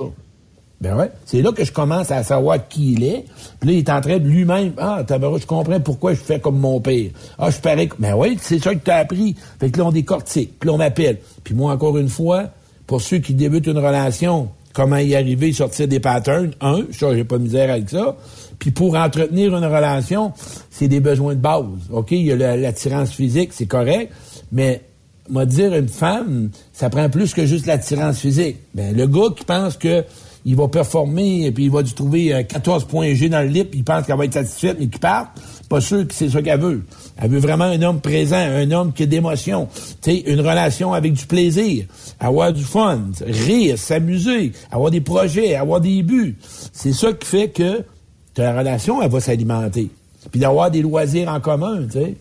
Ben 0.81 0.98
ouais. 0.98 1.10
C'est 1.26 1.41
là 1.41 1.53
que 1.53 1.64
je 1.64 1.72
commence 1.72 2.11
à 2.11 2.23
savoir 2.23 2.68
qui 2.68 2.94
il 2.94 3.03
est. 3.06 3.23
Puis 3.61 3.69
là, 3.69 3.73
il 3.73 3.77
est 3.80 3.90
en 3.90 4.02
train 4.02 4.18
de 4.18 4.27
lui-même. 4.27 4.73
Ah, 4.77 5.02
tabarou, 5.07 5.38
je 5.40 5.45
comprends 5.45 5.80
pourquoi 5.80 6.14
je 6.14 6.19
fais 6.19 6.41
comme 6.41 6.60
mon 6.60 6.81
père. 6.81 7.10
Ah, 7.40 7.49
je 7.49 7.57
parais. 7.60 7.88
Ben 7.99 8.15
oui, 8.15 8.38
c'est 8.41 8.60
ça 8.61 8.76
que 8.76 8.80
t'as 8.84 8.98
appris. 8.98 9.35
Fait 9.61 9.69
que 9.69 9.77
là, 9.77 9.85
on 9.85 9.91
décortique. 9.94 10.60
Puis 10.60 10.68
là, 10.68 10.73
on 10.73 10.77
m'appelle. 10.77 11.19
Puis 11.45 11.56
moi, 11.56 11.72
encore 11.72 11.98
une 11.98 12.10
fois, 12.10 12.49
pour 12.85 12.99
ceux 13.02 13.19
qui 13.19 13.34
débutent 13.34 13.68
une 13.68 13.77
relation, 13.77 14.49
comment 14.73 14.98
y 14.98 15.15
arriver, 15.15 15.53
sortir 15.53 15.88
des 15.88 16.02
patterns? 16.02 16.52
Un, 16.60 16.81
ça, 16.91 17.15
j'ai 17.15 17.23
pas 17.23 17.38
de 17.38 17.44
misère 17.44 17.72
avec 17.72 17.90
ça. 17.90 18.18
Puis 18.60 18.72
pour 18.72 18.95
entretenir 18.95 19.56
une 19.56 19.64
relation, 19.64 20.34
c'est 20.69 20.90
des 20.90 20.99
besoins 20.99 21.35
de 21.35 21.40
base. 21.40 21.64
OK? 21.91 22.11
Il 22.11 22.23
y 22.23 22.31
a 22.34 22.35
la- 22.35 22.57
l'attirance 22.57 23.11
physique, 23.11 23.52
c'est 23.53 23.68
correct. 23.68 24.11
Mais 24.52 24.81
moi 25.29 25.45
dire 25.45 25.73
une 25.73 25.87
femme, 25.87 26.49
ça 26.73 26.89
prend 26.89 27.09
plus 27.09 27.33
que 27.33 27.45
juste 27.45 27.65
l'attirance 27.65 28.19
physique. 28.19 28.57
Ben, 28.73 28.95
le 28.95 29.07
gars 29.07 29.29
qui 29.35 29.45
pense 29.45 29.77
que 29.77 30.03
il 30.45 30.55
va 30.55 30.67
performer 30.67 31.45
et 31.45 31.51
puis 31.51 31.65
il 31.65 31.71
va 31.71 31.81
lui 31.81 31.93
trouver 31.93 32.33
euh, 32.33 32.43
14 32.43 32.85
points 32.85 33.13
G 33.13 33.29
dans 33.29 33.41
le 33.41 33.47
lit, 33.47 33.63
puis 33.63 33.79
il 33.79 33.83
pense 33.83 34.05
qu'elle 34.05 34.17
va 34.17 34.25
être 34.25 34.33
satisfaite, 34.33 34.77
mais 34.79 34.87
qu'il 34.87 34.99
parte, 34.99 35.29
pas 35.69 35.79
sûr 35.79 36.05
que 36.07 36.13
c'est 36.13 36.29
ça 36.29 36.41
qu'elle 36.41 36.59
veut. 36.59 36.83
Elle 37.17 37.29
veut 37.29 37.39
vraiment 37.39 37.65
un 37.65 37.81
homme 37.81 38.01
présent, 38.01 38.35
un 38.35 38.69
homme 38.71 38.91
qui 38.91 39.03
a 39.03 39.05
d'émotion, 39.05 39.67
une 40.05 40.41
relation 40.41 40.93
avec 40.93 41.13
du 41.13 41.25
plaisir, 41.25 41.85
avoir 42.19 42.51
du 42.51 42.63
fun, 42.63 43.03
rire, 43.25 43.77
s'amuser, 43.77 44.51
avoir 44.71 44.91
des 44.91 45.01
projets, 45.01 45.55
avoir 45.55 45.79
des 45.79 46.03
buts. 46.03 46.35
C'est 46.73 46.93
ça 46.93 47.13
qui 47.13 47.25
fait 47.25 47.49
que 47.49 47.83
ta 48.33 48.57
relation, 48.57 49.01
elle 49.01 49.11
va 49.11 49.19
s'alimenter. 49.19 49.89
Puis 50.31 50.39
d'avoir 50.39 50.71
des 50.71 50.81
loisirs 50.81 51.29
en 51.29 51.39
commun, 51.39 51.83
tu 51.85 51.99
sais. 51.99 52.15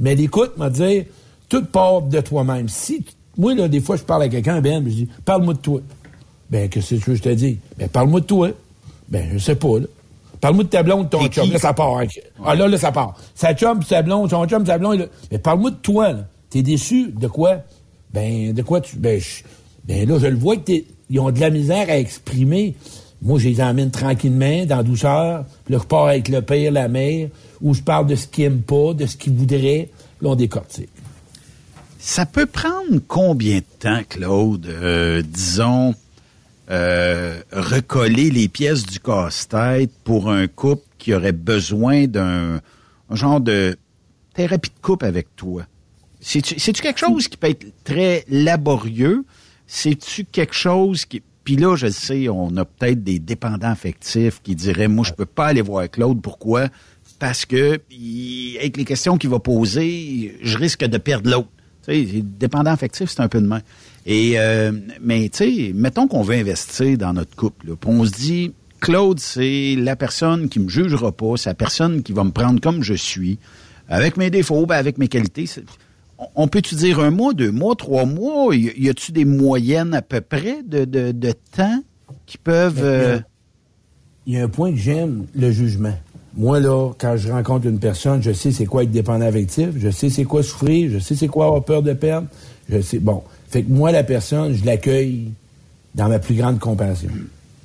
Mais 0.00 0.14
l'écoute, 0.14 0.56
m'a 0.56 0.70
dit, 0.70 1.04
tout 1.48 1.64
part 1.64 2.02
de 2.02 2.20
toi-même. 2.20 2.68
Si, 2.68 3.04
moi, 3.36 3.54
là, 3.54 3.68
des 3.68 3.80
fois, 3.80 3.96
je 3.96 4.02
parle 4.02 4.24
à 4.24 4.28
quelqu'un, 4.28 4.60
Ben, 4.60 4.82
je 4.84 4.90
dis, 4.94 5.08
parle-moi 5.24 5.54
de 5.54 5.58
toi. 5.60 5.80
Ben, 6.50 6.68
qu'est-ce 6.68 6.90
que 6.90 7.00
tu 7.00 7.10
veux 7.10 7.16
que 7.16 7.18
je 7.18 7.22
te 7.22 7.34
dis? 7.34 7.58
Ben, 7.76 7.88
parle-moi 7.88 8.20
de 8.20 8.26
toi. 8.26 8.48
Ben, 9.08 9.28
je 9.32 9.38
sais 9.38 9.54
pas, 9.56 9.78
là. 9.78 9.86
Parle-moi 10.40 10.64
de 10.64 10.68
ta 10.68 10.82
blonde, 10.82 11.04
de 11.06 11.08
ton 11.10 11.26
chum. 11.28 11.50
Là, 11.50 11.58
ça 11.58 11.72
part. 11.72 12.00
Ah, 12.44 12.54
là, 12.54 12.68
là, 12.68 12.78
ça 12.78 12.92
part. 12.92 13.16
Sa 13.34 13.54
chum, 13.54 13.82
sa 13.82 14.02
blonde, 14.02 14.30
son 14.30 14.46
chum, 14.46 14.64
sa 14.64 14.78
blonde, 14.78 14.98
là. 15.00 15.06
Mais 15.32 15.38
parle-moi 15.38 15.70
de 15.72 15.76
toi, 15.76 16.12
là. 16.12 16.26
T'es 16.50 16.62
déçu 16.62 17.12
de 17.18 17.26
quoi? 17.26 17.56
Ben, 18.12 18.52
de 18.54 18.62
quoi 18.62 18.80
tu. 18.80 18.96
Ben, 18.96 19.20
je- 19.20 19.42
ben 19.84 20.08
là, 20.08 20.18
je 20.18 20.26
le 20.26 20.36
vois 20.36 20.56
que 20.56 20.62
t'es. 20.62 20.84
Ils 21.10 21.18
ont 21.20 21.30
de 21.30 21.40
la 21.40 21.50
misère 21.50 21.88
à 21.88 21.98
exprimer. 21.98 22.74
Moi, 23.20 23.38
je 23.40 23.48
les 23.48 23.60
emmène 23.60 23.90
tranquillement, 23.90 24.64
dans 24.66 24.82
douceur. 24.82 25.44
Puis 25.64 25.74
là, 25.74 25.80
je 25.82 25.86
pars 25.86 26.06
avec 26.06 26.28
le 26.28 26.40
père, 26.42 26.70
la 26.70 26.86
mère, 26.88 27.28
où 27.60 27.74
je 27.74 27.82
parle 27.82 28.06
de 28.06 28.14
ce 28.14 28.26
qu'ils 28.28 28.44
aiment 28.44 28.60
pas, 28.62 28.94
de 28.94 29.06
ce 29.06 29.16
qu'ils 29.16 29.32
voudraient. 29.34 29.88
Là, 30.22 30.30
on 30.30 30.34
décortique. 30.36 30.88
Ça 31.98 32.26
peut 32.26 32.46
prendre 32.46 33.00
combien 33.08 33.58
de 33.58 33.64
temps, 33.80 34.02
Claude, 34.08 34.66
euh, 34.66 35.20
disons, 35.22 35.94
euh, 36.70 37.42
recoller 37.52 38.30
les 38.30 38.48
pièces 38.48 38.86
du 38.86 39.00
casse-tête 39.00 39.90
pour 40.04 40.30
un 40.30 40.46
couple 40.46 40.84
qui 40.98 41.12
aurait 41.12 41.32
besoin 41.32 42.06
d'un 42.06 42.60
un 43.10 43.16
genre 43.16 43.40
de 43.40 43.76
thérapie 44.34 44.70
de 44.70 44.80
couple 44.80 45.06
avec 45.06 45.34
toi? 45.34 45.64
C'est-tu 46.20 46.72
quelque 46.72 46.98
chose 46.98 47.28
qui 47.28 47.36
peut 47.36 47.50
être 47.50 47.66
très 47.84 48.24
laborieux? 48.28 49.24
C'est-tu 49.66 50.24
quelque 50.24 50.54
chose 50.54 51.04
qui... 51.04 51.22
Puis 51.44 51.56
là, 51.56 51.76
je 51.76 51.88
sais, 51.88 52.28
on 52.28 52.56
a 52.56 52.64
peut-être 52.64 53.02
des 53.02 53.18
dépendants 53.18 53.70
affectifs 53.70 54.40
qui 54.42 54.54
diraient, 54.54 54.88
moi, 54.88 55.04
je 55.04 55.12
peux 55.12 55.26
pas 55.26 55.46
aller 55.46 55.62
voir 55.62 55.90
Claude. 55.90 56.20
Pourquoi? 56.20 56.68
Parce 57.18 57.46
que, 57.46 57.80
avec 58.58 58.76
les 58.76 58.84
questions 58.84 59.16
qu'il 59.16 59.30
va 59.30 59.38
poser, 59.38 60.36
je 60.42 60.58
risque 60.58 60.84
de 60.84 60.98
perdre 60.98 61.30
l'autre. 61.30 61.48
Sais, 61.88 62.22
dépendant 62.22 62.70
affectif, 62.70 63.10
c'est 63.10 63.20
un 63.20 63.28
peu 63.28 63.40
de 63.40 63.46
main. 63.46 63.60
Et, 64.06 64.34
euh, 64.38 64.72
mais, 65.00 65.28
tu 65.28 65.38
sais, 65.68 65.72
mettons 65.74 66.06
qu'on 66.08 66.22
veut 66.22 66.36
investir 66.36 66.96
dans 66.98 67.12
notre 67.12 67.34
couple. 67.36 67.68
là, 67.68 67.74
on 67.86 68.04
se 68.04 68.10
dit, 68.12 68.52
Claude, 68.80 69.18
c'est 69.20 69.74
la 69.76 69.96
personne 69.96 70.48
qui 70.48 70.60
me 70.60 70.68
jugera 70.68 71.12
pas, 71.12 71.36
c'est 71.36 71.50
la 71.50 71.54
personne 71.54 72.02
qui 72.02 72.12
va 72.12 72.24
me 72.24 72.30
prendre 72.30 72.60
comme 72.60 72.82
je 72.82 72.94
suis, 72.94 73.38
avec 73.88 74.16
mes 74.16 74.30
défauts, 74.30 74.66
ben, 74.66 74.76
avec 74.76 74.98
mes 74.98 75.08
qualités. 75.08 75.46
On- 76.34 76.48
peut-tu 76.48 76.74
dire 76.74 76.98
un 77.00 77.10
mois, 77.10 77.32
deux 77.32 77.50
mois, 77.52 77.74
trois 77.76 78.04
mois? 78.04 78.54
Y 78.54 78.72
y 78.76 78.88
a-tu 78.88 79.12
des 79.12 79.24
moyennes 79.24 79.94
à 79.94 80.02
peu 80.02 80.20
près 80.20 80.62
de, 80.64 80.84
de, 80.84 81.12
de 81.12 81.32
temps 81.56 81.82
qui 82.26 82.38
peuvent... 82.38 82.82
euh, 82.82 83.18
Il 84.26 84.34
y 84.34 84.38
a 84.38 84.44
un 84.44 84.48
point 84.48 84.70
que 84.72 84.78
j'aime, 84.78 85.26
le 85.34 85.50
jugement. 85.50 85.96
Moi, 86.36 86.60
là, 86.60 86.92
quand 86.98 87.16
je 87.16 87.30
rencontre 87.32 87.66
une 87.66 87.78
personne, 87.78 88.22
je 88.22 88.32
sais 88.32 88.52
c'est 88.52 88.66
quoi 88.66 88.82
être 88.84 88.90
dépendant 88.90 89.26
affectif, 89.26 89.70
je 89.78 89.90
sais 89.90 90.10
c'est 90.10 90.24
quoi 90.24 90.42
souffrir, 90.42 90.90
je 90.92 90.98
sais 90.98 91.16
c'est 91.16 91.26
quoi 91.28 91.46
avoir 91.46 91.64
peur 91.64 91.82
de 91.82 91.92
perdre, 91.94 92.28
je 92.68 92.80
sais, 92.80 92.98
bon. 92.98 93.22
Fait 93.48 93.62
que 93.62 93.70
moi, 93.72 93.90
la 93.92 94.04
personne, 94.04 94.52
je 94.52 94.64
l'accueille 94.64 95.30
dans 95.94 96.08
ma 96.08 96.18
plus 96.18 96.34
grande 96.34 96.58
compassion. 96.58 97.08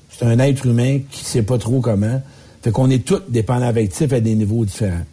C'est 0.10 0.26
un 0.26 0.40
être 0.40 0.66
humain 0.66 1.00
qui 1.12 1.26
sait 1.26 1.44
pas 1.44 1.58
trop 1.58 1.82
comment. 1.82 2.22
Fait 2.62 2.72
qu'on 2.72 2.90
est 2.90 3.04
tous 3.06 3.22
dépendants 3.28 3.68
affectifs 3.68 4.14
à 4.14 4.22
des 4.22 4.34
niveaux 4.36 4.64
différents. 4.64 5.04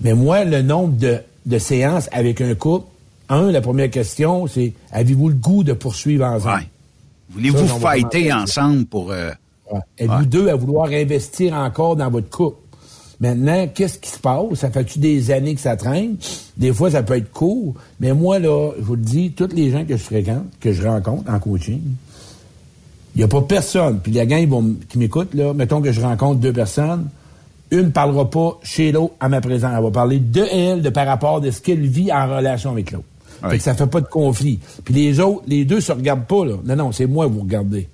Mais 0.00 0.14
moi, 0.14 0.44
le 0.44 0.62
nombre 0.62 0.96
de, 0.96 1.18
de 1.44 1.58
séances 1.58 2.08
avec 2.12 2.40
un 2.40 2.54
couple, 2.54 2.86
un, 3.28 3.50
la 3.52 3.60
première 3.60 3.90
question, 3.90 4.46
c'est 4.46 4.72
avez-vous 4.90 5.28
le 5.28 5.34
goût 5.34 5.62
de 5.62 5.74
poursuivre 5.74 6.24
ensemble? 6.24 6.64
Voulez-vous 7.28 7.58
on 7.58 7.78
va 7.78 7.90
fighter 7.90 8.32
ensemble 8.32 8.86
pour... 8.86 9.12
euh, 9.12 9.30
Êtes-vous 9.98 10.14
Ouais. 10.20 10.26
deux 10.26 10.48
à 10.48 10.56
vouloir 10.56 10.88
investir 10.88 11.52
encore 11.54 11.94
dans 11.94 12.10
votre 12.10 12.28
couple? 12.30 12.56
Maintenant, 13.20 13.68
qu'est-ce 13.74 13.98
qui 13.98 14.08
se 14.08 14.18
passe? 14.18 14.54
Ça 14.54 14.70
fait-tu 14.70 14.98
des 14.98 15.30
années 15.30 15.54
que 15.54 15.60
ça 15.60 15.76
traîne? 15.76 16.16
Des 16.56 16.72
fois, 16.72 16.90
ça 16.90 17.02
peut 17.02 17.16
être 17.16 17.30
court. 17.30 17.74
Mais 18.00 18.14
moi, 18.14 18.38
là, 18.38 18.72
je 18.78 18.82
vous 18.82 18.96
le 18.96 19.02
dis, 19.02 19.32
tous 19.32 19.50
les 19.54 19.70
gens 19.70 19.84
que 19.84 19.96
je 19.96 20.02
fréquente, 20.02 20.46
que 20.58 20.72
je 20.72 20.86
rencontre 20.86 21.30
en 21.30 21.38
coaching, 21.38 21.80
il 23.14 23.18
n'y 23.18 23.24
a 23.24 23.28
pas 23.28 23.42
personne. 23.42 24.00
Puis 24.00 24.12
les 24.12 24.26
gars 24.26 24.38
ils 24.38 24.48
vont 24.48 24.74
qui 24.88 24.98
m'écoutent, 24.98 25.34
là, 25.34 25.52
mettons 25.52 25.82
que 25.82 25.92
je 25.92 26.00
rencontre 26.00 26.40
deux 26.40 26.52
personnes, 26.52 27.08
une 27.70 27.82
ne 27.82 27.90
parlera 27.90 28.28
pas 28.28 28.58
chez 28.62 28.92
l'autre 28.92 29.14
à 29.20 29.28
ma 29.28 29.40
présence. 29.40 29.72
Elle 29.76 29.82
va 29.82 29.90
parler 29.90 30.18
de 30.18 30.44
elle, 30.50 30.82
de 30.82 30.90
par 30.90 31.06
rapport 31.06 31.40
de 31.40 31.50
ce 31.50 31.60
qu'elle 31.60 31.86
vit 31.86 32.12
en 32.12 32.36
relation 32.36 32.70
avec 32.70 32.90
l'autre. 32.90 33.04
Fait 33.48 33.56
que 33.56 33.62
ça 33.62 33.74
fait 33.74 33.86
pas 33.86 34.00
de 34.00 34.06
conflit. 34.06 34.60
Puis 34.84 34.92
les 34.92 35.18
autres, 35.18 35.42
les 35.46 35.64
deux 35.64 35.80
se 35.80 35.92
regardent 35.92 36.26
pas, 36.26 36.44
là. 36.44 36.54
Non, 36.64 36.76
non, 36.76 36.92
c'est 36.92 37.06
moi 37.06 37.26
que 37.26 37.32
vous 37.32 37.40
regardez. 37.40 37.88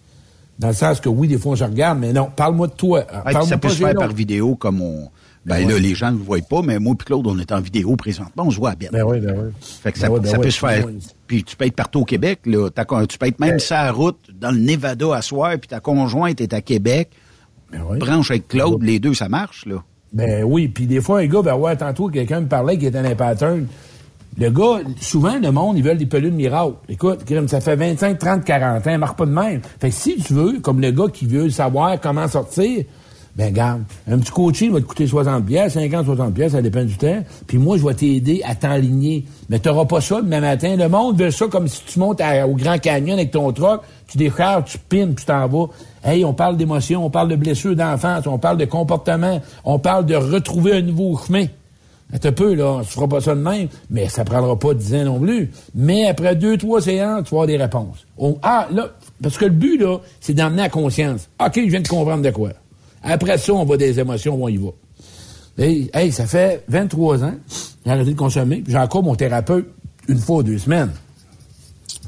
Dans 0.59 0.69
le 0.69 0.75
sens 0.75 1.01
que 1.01 1.09
oui, 1.09 1.29
des 1.29 1.39
fois 1.39 1.53
on 1.53 1.57
se 1.57 1.65
regarde, 1.65 1.99
mais 1.99 2.13
non, 2.13 2.31
parle-moi 2.35 2.67
de 2.67 2.73
toi. 2.73 3.01
Ouais, 3.01 3.05
Parle-moi 3.25 3.47
ça 3.47 3.59
peut 3.59 3.69
se 3.69 3.77
faire 3.77 3.95
par 3.95 4.13
vidéo 4.13 4.55
comme 4.55 4.81
on. 4.81 5.09
Ben, 5.47 5.59
Ben 5.61 5.69
là, 5.69 5.75
ouais. 5.75 5.81
les 5.81 5.95
gens 5.95 6.11
ne 6.11 6.19
le 6.19 6.25
voient 6.25 6.39
pas, 6.41 6.61
mais 6.61 6.79
moi 6.81 6.95
et 7.01 7.05
Claude, 7.05 7.27
on 7.27 7.39
est 7.39 7.53
en 7.53 7.61
vidéo 7.61 7.95
présentement, 7.95 8.45
on 8.47 8.51
se 8.51 8.57
voit 8.57 8.71
à 8.71 8.75
bien. 8.75 8.91
Ben 8.93 9.05
oui, 9.05 9.21
ben 9.21 9.35
oui. 9.39 9.53
Fait 9.61 9.93
que 9.93 9.99
Ben 9.99 10.07
ça, 10.07 10.11
ouais, 10.13 10.21
ben 10.21 10.29
ça 10.29 10.39
ouais, 10.39 10.45
peut 10.45 10.51
se 10.51 10.59
faire. 10.59 10.87
ben. 10.87 10.99
Puis 11.29 11.45
tu 11.45 11.57
peux 11.57 11.67
être 11.67 11.77
partout 11.77 12.01
au 12.01 12.05
Québec, 12.05 12.41
là. 12.47 12.69
Tu 13.09 13.19
peux 13.19 13.27
être 13.27 13.39
même 13.39 13.59
sur 13.61 13.77
la 13.77 13.93
route, 13.93 14.19
dans 14.39 14.51
le 14.51 14.59
Nevada 14.59 15.15
à 15.15 15.23
soir, 15.23 15.53
puis 15.53 15.69
ta 15.69 15.79
conjointe 15.81 16.41
est 16.41 16.53
à 16.53 16.61
Québec. 16.61 17.11
Branche 17.73 18.31
avec 18.31 18.49
Claude, 18.49 18.83
les 18.83 18.99
deux, 18.99 19.15
ça 19.15 19.29
marche, 19.29 19.67
là. 19.67 19.83
Ben 20.13 20.45
oui, 20.45 20.69
puis 20.69 20.87
des 20.87 21.01
fois, 21.01 21.21
un 21.21 21.27
gars, 21.27 21.43
ben 21.43 21.55
ouais, 21.57 21.77
tantôt, 21.77 22.09
quelqu'un 22.09 22.41
me 22.41 22.47
parlait 22.47 22.79
qui 22.79 22.87
était 22.87 22.99
un 22.99 23.15
pattern. 23.15 23.67
Le 24.39 24.51
gars, 24.51 24.81
souvent, 25.01 25.39
le 25.39 25.51
monde, 25.51 25.79
ils 25.79 25.83
veulent 25.83 25.97
des 25.97 26.07
pelules 26.07 26.33
miracles. 26.33 26.75
Écoute, 26.89 27.21
ça 27.49 27.61
fait 27.61 27.77
25, 27.77 28.19
30, 28.19 28.45
40 28.45 28.87
ans, 28.87 28.99
marque 28.99 29.19
pas 29.19 29.27
de 29.27 29.31
même. 29.31 29.61
Fait 29.81 29.89
que 29.91 29.95
si 29.95 30.17
tu 30.17 30.35
veux, 30.35 30.61
comme 30.61 30.81
le 30.81 30.91
gars 30.91 31.09
qui 31.13 31.27
veut 31.27 31.49
savoir 31.51 32.01
comment 32.01 32.29
sortir, 32.29 32.85
ben 33.37 33.53
garde, 33.53 33.83
un 34.11 34.19
petit 34.19 34.31
coaching 34.33 34.73
va 34.73 34.81
te 34.81 34.87
coûter 34.87 35.07
60 35.07 35.45
pièces, 35.45 35.75
50, 35.75 36.07
60 36.07 36.33
pièces, 36.35 36.53
ça 36.53 36.63
dépend 36.63 36.85
du 36.85 36.97
temps. 36.97 37.23
Puis 37.47 37.59
moi, 37.59 37.77
je 37.77 37.87
vais 37.87 37.93
t'aider 37.93 38.41
à 38.45 38.55
t'enligner. 38.55 39.27
Mais 39.51 39.59
t'auras 39.59 39.85
pas 39.85 40.01
ça 40.01 40.23
demain 40.23 40.41
matin. 40.41 40.75
Le 40.77 40.89
monde 40.89 41.21
veut 41.21 41.31
ça 41.31 41.47
comme 41.47 41.69
si 41.69 41.83
tu 41.85 41.99
montes 41.99 42.23
au 42.23 42.55
Grand 42.55 42.79
Canyon 42.79 43.19
avec 43.19 43.33
ton 43.33 43.53
truck, 43.53 43.83
tu 44.09 44.17
décharges, 44.17 44.65
tu 44.73 44.79
pines, 44.79 45.15
tu 45.15 45.27
t'en 45.27 45.47
vas. 45.49 45.67
Hey, 46.03 46.25
on 46.25 46.33
parle 46.33 46.57
d'émotion, 46.57 47.05
on 47.05 47.11
parle 47.11 47.29
de 47.29 47.37
blessures 47.37 47.77
d'enfance, 47.77 48.27
on 48.27 48.39
parle 48.39 48.57
de 48.57 48.65
comportement, 48.65 49.41
on 49.65 49.79
parle 49.79 50.07
de 50.07 50.15
retrouver 50.15 50.73
un 50.77 50.81
nouveau 50.83 51.19
chemin. 51.19 51.45
Un 52.13 52.33
peu, 52.33 52.55
là, 52.55 52.81
tu 52.85 52.91
feras 52.93 53.09
pas 53.09 53.21
ça 53.21 53.35
de 53.35 53.41
même, 53.41 53.67
mais 53.91 54.09
ça 54.09 54.25
prendra 54.25 54.57
pas 54.57 54.73
10 54.75 54.95
ans 54.95 55.05
non 55.05 55.21
plus. 55.21 55.51
Mais 55.75 56.07
après 56.07 56.37
deux, 56.37 56.57
trois 56.57 56.81
séances, 56.81 57.25
tu 57.25 57.31
vas 57.35 57.43
avoir 57.43 57.47
des 57.49 57.57
réponses. 57.57 58.07
On- 58.17 58.39
ah, 58.43 58.69
là, 58.73 58.91
parce 59.23 59.37
que 59.37 59.45
le 59.45 59.51
but, 59.51 59.77
là, 59.79 59.99
c'est 60.21 60.33
d'emmener 60.33 60.63
à 60.63 60.69
conscience. 60.69 61.29
OK, 61.45 61.53
je 61.57 61.69
viens 61.69 61.81
de 61.81 61.89
comprendre 61.89 62.23
de 62.23 62.31
quoi. 62.31 62.51
Après 63.07 63.39
ça, 63.39 63.53
on 63.53 63.65
va 63.65 63.77
des 63.77 63.99
émotions, 63.99 64.43
on 64.43 64.49
y 64.49 64.57
va. 64.57 64.71
Hey, 65.59 65.91
hey, 65.95 66.13
ça 66.13 66.27
fait 66.27 66.65
23 66.69 67.25
ans, 67.25 67.35
j'ai 67.85 67.91
arrêté 67.91 68.11
de 68.13 68.17
consommer, 68.17 68.57
puis 68.57 68.73
j'ai 68.73 68.79
encore 68.79 69.03
mon 69.03 69.15
thérapeute 69.15 69.67
une 70.09 70.19
fois 70.19 70.39
ou 70.39 70.43
deux 70.43 70.59
semaines. 70.59 70.93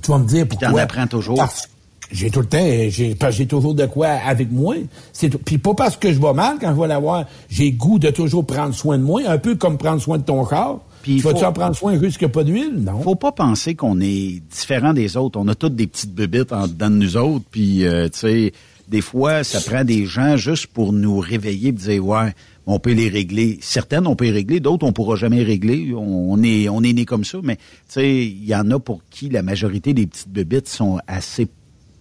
Tu 0.02 0.10
vas 0.10 0.18
me 0.18 0.26
dire 0.26 0.46
pourquoi? 0.46 0.68
t'en 0.68 0.76
apprends 0.76 1.06
toujours. 1.06 1.36
Parce 1.36 1.68
j'ai 2.10 2.30
tout 2.30 2.40
le 2.40 2.46
temps, 2.46 3.30
j'ai, 3.30 3.46
toujours 3.46 3.74
de 3.74 3.86
quoi 3.86 4.08
avec 4.08 4.50
moi. 4.50 4.76
C'est. 5.12 5.28
Puis 5.28 5.58
pas 5.58 5.74
parce 5.74 5.96
que 5.96 6.12
je 6.12 6.20
vais 6.20 6.32
mal 6.32 6.56
quand 6.60 6.74
je 6.74 6.80
vais 6.80 6.88
l'avoir, 6.88 7.26
j'ai 7.50 7.72
goût 7.72 7.98
de 7.98 8.10
toujours 8.10 8.46
prendre 8.46 8.74
soin 8.74 8.96
de 8.98 9.02
moi, 9.02 9.22
un 9.26 9.38
peu 9.38 9.56
comme 9.56 9.76
prendre 9.76 10.00
soin 10.00 10.18
de 10.18 10.22
ton 10.22 10.42
corps. 10.44 10.80
Puis 11.02 11.16
tu 11.16 11.22
vas-tu 11.22 11.40
faut- 11.40 11.46
en 11.46 11.52
prendre 11.52 11.76
soin 11.76 11.98
juste 12.00 12.18
qu'il 12.18 12.26
n'y 12.26 12.32
a 12.32 12.34
pas 12.34 12.44
d'huile? 12.44 12.74
Non. 12.78 13.00
Faut 13.02 13.14
pas 13.14 13.32
penser 13.32 13.74
qu'on 13.74 14.00
est 14.00 14.42
différent 14.50 14.94
des 14.94 15.16
autres. 15.16 15.38
On 15.38 15.46
a 15.48 15.54
toutes 15.54 15.76
des 15.76 15.86
petites 15.86 16.14
bébites 16.14 16.52
en 16.52 16.66
dedans 16.66 16.90
de 16.90 16.96
nous 16.96 17.16
autres, 17.16 17.44
puis 17.50 17.86
euh, 17.86 18.08
tu 18.08 18.18
sais, 18.18 18.52
des 18.88 19.02
fois, 19.02 19.44
ça 19.44 19.60
prend 19.60 19.84
des 19.84 20.06
gens 20.06 20.36
juste 20.36 20.68
pour 20.68 20.92
nous 20.92 21.18
réveiller, 21.18 21.68
et 21.68 21.72
dire 21.72 22.06
ouais, 22.06 22.34
on 22.66 22.78
peut 22.78 22.92
les 22.92 23.08
régler. 23.08 23.58
Certaines, 23.60 24.06
on 24.06 24.16
peut 24.16 24.24
les 24.24 24.30
régler, 24.30 24.60
d'autres, 24.60 24.86
on 24.86 24.92
pourra 24.92 25.16
jamais 25.16 25.42
régler. 25.42 25.92
On, 25.94 26.42
est, 26.42 26.68
on 26.68 26.82
est 26.82 26.92
né 26.92 27.04
comme 27.04 27.24
ça, 27.24 27.38
mais 27.42 27.56
tu 27.56 27.62
sais, 27.88 28.26
il 28.26 28.44
y 28.44 28.54
en 28.54 28.70
a 28.70 28.78
pour 28.78 29.02
qui 29.10 29.28
la 29.28 29.42
majorité 29.42 29.92
des 29.94 30.06
petites 30.06 30.28
bébites 30.30 30.68
sont 30.68 30.98
assez 31.06 31.48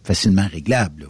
facilement 0.03 0.47
réglables. 0.51 1.03
là. 1.03 1.07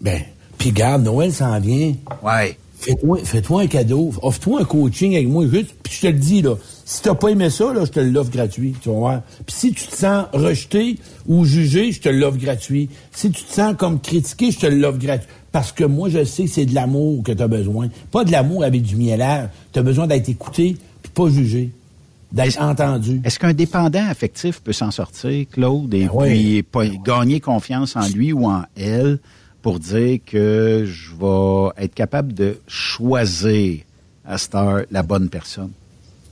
Ben, 0.00 0.22
Puis 0.58 0.70
garde, 0.70 1.02
Noël 1.02 1.32
s'en 1.32 1.58
vient. 1.60 1.94
Ouais. 2.22 2.56
Fais-toi 2.84 3.18
fais-toi 3.24 3.62
un 3.62 3.66
cadeau. 3.66 4.12
Offre-toi 4.20 4.60
un 4.60 4.64
coaching 4.64 5.14
avec 5.14 5.28
moi, 5.28 5.46
juste. 5.46 5.74
Puis 5.82 5.94
je 5.94 6.00
te 6.02 6.06
le 6.08 6.12
dis, 6.18 6.42
là. 6.42 6.54
Si 6.84 7.00
t'as 7.00 7.14
pas 7.14 7.28
aimé 7.28 7.48
ça, 7.48 7.72
là, 7.72 7.84
je 7.86 7.90
te 7.90 8.00
l'offre 8.00 8.30
gratuit. 8.30 8.74
Tu 8.82 8.90
vas 8.90 8.94
voir. 8.96 9.22
Puis 9.46 9.56
si 9.56 9.72
tu 9.72 9.86
te 9.86 9.96
sens 9.96 10.26
rejeté 10.34 10.98
ou 11.26 11.44
jugé, 11.46 11.92
je 11.92 12.00
te 12.00 12.08
l'offre 12.10 12.36
gratuit. 12.38 12.90
Si 13.10 13.30
tu 13.30 13.42
te 13.42 13.52
sens 13.52 13.74
comme 13.78 14.00
critiqué, 14.00 14.50
je 14.50 14.58
te 14.58 14.66
l'offre 14.66 14.98
gratuit. 14.98 15.28
Parce 15.50 15.72
que 15.72 15.84
moi, 15.84 16.10
je 16.10 16.24
sais 16.24 16.44
que 16.44 16.50
c'est 16.50 16.66
de 16.66 16.74
l'amour 16.74 17.22
que 17.22 17.32
tu 17.32 17.42
as 17.42 17.48
besoin. 17.48 17.88
Pas 18.10 18.24
de 18.24 18.32
l'amour 18.32 18.64
avec 18.64 18.82
du 18.82 18.96
miel 18.96 19.24
Tu 19.72 19.78
as 19.78 19.82
besoin 19.82 20.06
d'être 20.06 20.28
écouté, 20.28 20.76
puis 21.02 21.12
pas 21.14 21.28
jugé. 21.30 21.70
D'être 22.32 22.60
entendu. 22.60 23.20
Est-ce 23.24 23.38
qu'un 23.38 23.52
dépendant 23.54 24.04
affectif 24.10 24.60
peut 24.60 24.72
s'en 24.72 24.90
sortir, 24.90 25.46
Claude, 25.52 25.94
et 25.94 26.06
Ben 26.06 26.10
puis 26.26 26.62
pas- 26.64 26.86
gagner 27.06 27.38
confiance 27.38 27.94
en 27.94 28.08
lui 28.08 28.32
ou 28.32 28.46
en 28.46 28.62
elle? 28.76 29.20
Pour 29.64 29.78
dire 29.78 30.18
que 30.26 30.84
je 30.84 31.14
vais 31.18 31.84
être 31.84 31.94
capable 31.94 32.34
de 32.34 32.58
choisir 32.68 33.78
à 34.26 34.36
cette 34.36 34.54
heure 34.54 34.82
la 34.90 35.02
bonne 35.02 35.30
personne? 35.30 35.70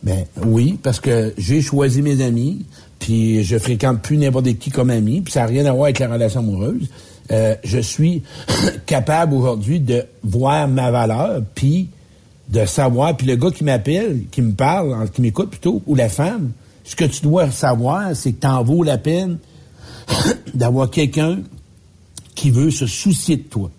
Ben 0.02 0.26
oui, 0.44 0.78
parce 0.82 1.00
que 1.00 1.32
j'ai 1.38 1.62
choisi 1.62 2.02
mes 2.02 2.22
amis, 2.22 2.66
puis 2.98 3.42
je 3.42 3.56
fréquente 3.56 4.02
plus 4.02 4.18
n'importe 4.18 4.52
qui 4.58 4.68
comme 4.68 4.90
ami, 4.90 5.22
puis 5.22 5.32
ça 5.32 5.40
n'a 5.40 5.46
rien 5.46 5.64
à 5.64 5.72
voir 5.72 5.84
avec 5.84 5.98
la 5.98 6.08
relation 6.08 6.40
amoureuse. 6.40 6.90
Euh, 7.30 7.54
je 7.64 7.78
suis 7.78 8.22
capable 8.86 9.32
aujourd'hui 9.32 9.80
de 9.80 10.04
voir 10.22 10.68
ma 10.68 10.90
valeur, 10.90 11.40
puis 11.54 11.88
de 12.50 12.66
savoir, 12.66 13.16
puis 13.16 13.26
le 13.26 13.36
gars 13.36 13.50
qui 13.50 13.64
m'appelle, 13.64 14.24
qui 14.30 14.42
me 14.42 14.52
parle, 14.52 15.08
qui 15.08 15.22
m'écoute 15.22 15.48
plutôt, 15.48 15.80
ou 15.86 15.94
la 15.94 16.10
femme, 16.10 16.50
ce 16.84 16.94
que 16.94 17.06
tu 17.06 17.22
dois 17.22 17.50
savoir, 17.50 18.14
c'est 18.14 18.32
que 18.32 18.40
t'en 18.40 18.62
vaut 18.62 18.82
la 18.82 18.98
peine 18.98 19.38
d'avoir 20.54 20.90
quelqu'un 20.90 21.38
qui 22.34 22.50
veut 22.50 22.70
se 22.70 22.86
soucier 22.86 23.36
de 23.36 23.42
toi. 23.42 23.70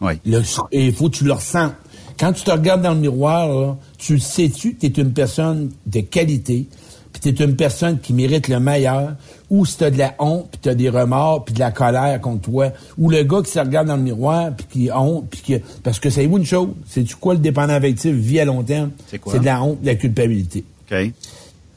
Oui. 0.00 0.14
Le- 0.24 0.42
et 0.72 0.86
il 0.86 0.92
faut 0.92 1.08
que 1.08 1.16
tu 1.16 1.24
le 1.24 1.32
ressentes. 1.32 1.74
Quand 2.18 2.32
tu 2.32 2.44
te 2.44 2.50
regardes 2.50 2.82
dans 2.82 2.94
le 2.94 3.00
miroir, 3.00 3.48
là, 3.48 3.76
tu 3.98 4.14
le 4.14 4.20
sais-tu 4.20 4.74
que 4.74 4.86
tu 4.86 4.86
es 4.86 5.02
une 5.02 5.12
personne 5.12 5.70
de 5.86 6.00
qualité, 6.00 6.66
puis 7.12 7.20
tu 7.20 7.28
es 7.28 7.44
une 7.44 7.56
personne 7.56 7.98
qui 7.98 8.12
mérite 8.14 8.48
le 8.48 8.58
meilleur, 8.58 9.14
ou 9.50 9.66
si 9.66 9.76
tu 9.76 9.84
as 9.84 9.90
de 9.90 9.98
la 9.98 10.14
honte, 10.18 10.48
puis 10.50 10.60
tu 10.62 10.68
as 10.68 10.74
des 10.74 10.88
remords, 10.88 11.44
puis 11.44 11.54
de 11.54 11.60
la 11.60 11.70
colère 11.70 12.20
contre 12.20 12.42
toi, 12.42 12.72
ou 12.98 13.10
le 13.10 13.22
gars 13.22 13.42
qui 13.42 13.50
se 13.50 13.58
regarde 13.58 13.88
dans 13.88 13.96
le 13.96 14.02
miroir, 14.02 14.50
puis 14.56 14.66
qui 14.70 14.90
a 14.90 15.00
honte, 15.00 15.28
puis 15.30 15.40
qui... 15.40 15.56
Parce 15.82 16.00
que 16.00 16.08
c'est 16.10 16.24
une 16.24 16.44
chose, 16.44 16.68
c'est 16.88 17.04
tu 17.04 17.14
quoi 17.16 17.34
le 17.34 17.40
dépendant 17.40 17.74
affectif 17.74 18.14
vit 18.14 18.40
à 18.40 18.44
long 18.44 18.62
terme? 18.62 18.90
C'est 19.08 19.18
quoi? 19.18 19.32
C'est 19.34 19.40
de 19.40 19.44
la 19.44 19.62
honte, 19.62 19.80
de 19.82 19.86
la 19.86 19.94
culpabilité. 19.94 20.64
OK. 20.90 21.12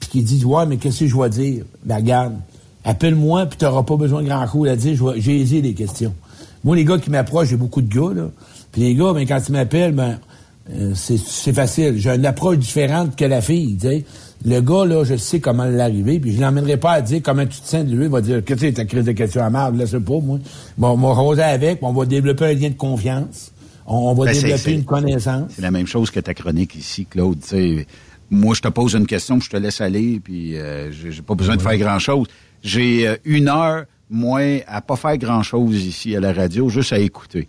puis 0.00 0.08
qui 0.08 0.22
disent 0.22 0.44
Ouais, 0.44 0.64
mais 0.66 0.76
qu'est-ce 0.76 1.00
que 1.00 1.06
je 1.06 1.12
dois 1.14 1.28
dire? 1.28 1.64
Ben 1.84 1.96
regarde, 1.96 2.34
appelle-moi 2.84 3.46
puis 3.46 3.58
t'auras 3.58 3.82
pas 3.82 3.96
besoin 3.96 4.22
de 4.22 4.28
grand 4.28 4.46
chose 4.50 4.68
à 4.68 4.76
dire, 4.76 5.04
vais- 5.04 5.20
j'ai 5.20 5.38
hésité 5.40 5.60
les 5.62 5.74
questions. 5.74 6.14
Moi, 6.64 6.76
les 6.76 6.84
gars 6.84 6.98
qui 6.98 7.10
m'approchent, 7.10 7.48
j'ai 7.48 7.56
beaucoup 7.56 7.82
de 7.82 7.92
gars, 7.94 8.14
là. 8.14 8.30
Puis 8.72 8.82
les 8.82 8.94
gars, 8.94 9.12
ben, 9.12 9.26
quand 9.26 9.40
ils 9.48 9.52
m'appellent, 9.52 9.92
ben 9.94 10.18
euh, 10.70 10.92
c'est 10.94 11.52
facile. 11.52 11.94
J'ai 11.98 12.10
une 12.10 12.26
approche 12.26 12.58
différente 12.58 13.14
que 13.16 13.24
la 13.24 13.40
fille, 13.40 13.76
tu 13.76 13.88
sais. 13.88 14.04
Le 14.44 14.60
gars, 14.60 14.84
là, 14.84 15.02
je 15.04 15.16
sais 15.16 15.40
comment 15.40 15.64
l'arriver, 15.64 16.20
puis 16.20 16.32
je 16.34 16.40
l'emmènerai 16.40 16.76
pas 16.76 16.92
à 16.92 17.00
dire 17.00 17.20
comment 17.24 17.44
tu 17.46 17.60
te 17.60 17.66
sens 17.68 17.84
de 17.84 17.94
lui. 17.94 18.04
Il 18.04 18.10
va 18.10 18.20
dire, 18.20 18.44
que 18.44 18.56
c'est 18.56 18.72
ta 18.72 18.84
crise 18.84 19.04
de 19.04 19.12
question 19.12 19.42
à 19.42 19.50
marde, 19.50 19.76
laisse 19.76 19.90
pas, 19.92 20.20
moi. 20.22 20.38
Bon, 20.76 20.90
on 20.90 20.96
va 20.96 21.08
roser 21.14 21.42
avec, 21.42 21.78
on 21.82 21.92
va 21.92 22.06
développer 22.06 22.44
un 22.46 22.52
lien 22.54 22.68
de 22.68 22.74
confiance. 22.74 23.50
On, 23.88 24.10
on 24.10 24.14
va 24.14 24.26
Ben, 24.26 24.32
développer 24.32 24.72
une 24.74 24.84
connaissance. 24.84 25.50
C'est 25.56 25.62
la 25.62 25.70
même 25.72 25.86
chose 25.86 26.10
que 26.10 26.20
ta 26.20 26.34
chronique 26.34 26.76
ici, 26.76 27.06
Claude. 27.06 27.40
Tu 27.40 27.86
moi, 28.30 28.54
je 28.54 28.60
te 28.60 28.68
pose 28.68 28.92
une 28.94 29.06
question, 29.06 29.40
je 29.40 29.48
te 29.48 29.56
laisse 29.56 29.80
aller, 29.80 30.20
puis 30.22 30.58
euh, 30.58 30.92
j'ai 30.92 31.22
pas 31.22 31.34
besoin 31.34 31.56
de 31.56 31.62
faire 31.62 31.78
grand-chose. 31.78 32.26
J'ai 32.62 33.08
euh, 33.08 33.16
une 33.24 33.48
heure, 33.48 33.86
moins, 34.10 34.58
à 34.66 34.82
pas 34.82 34.96
faire 34.96 35.16
grand-chose 35.16 35.82
ici 35.86 36.14
à 36.14 36.20
la 36.20 36.34
radio, 36.34 36.68
juste 36.68 36.92
à 36.92 36.98
écouter. 36.98 37.48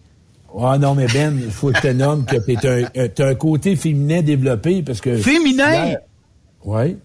Ah 0.58 0.78
non, 0.80 0.96
mais 0.96 1.08
Ben, 1.08 1.38
il 1.44 1.52
faut 1.52 1.72
que 1.72 1.78
je 1.78 1.82
te 1.82 1.88
nomme 1.90 2.26
que 2.26 2.38
un, 2.38 2.90
euh, 2.96 3.08
t'as 3.14 3.28
un 3.28 3.36
côté 3.36 3.76
féminin 3.76 4.22
développé 4.22 4.82
parce 4.82 5.02
que. 5.02 5.18
Féminin? 5.18 5.96
Oui. 6.64 6.96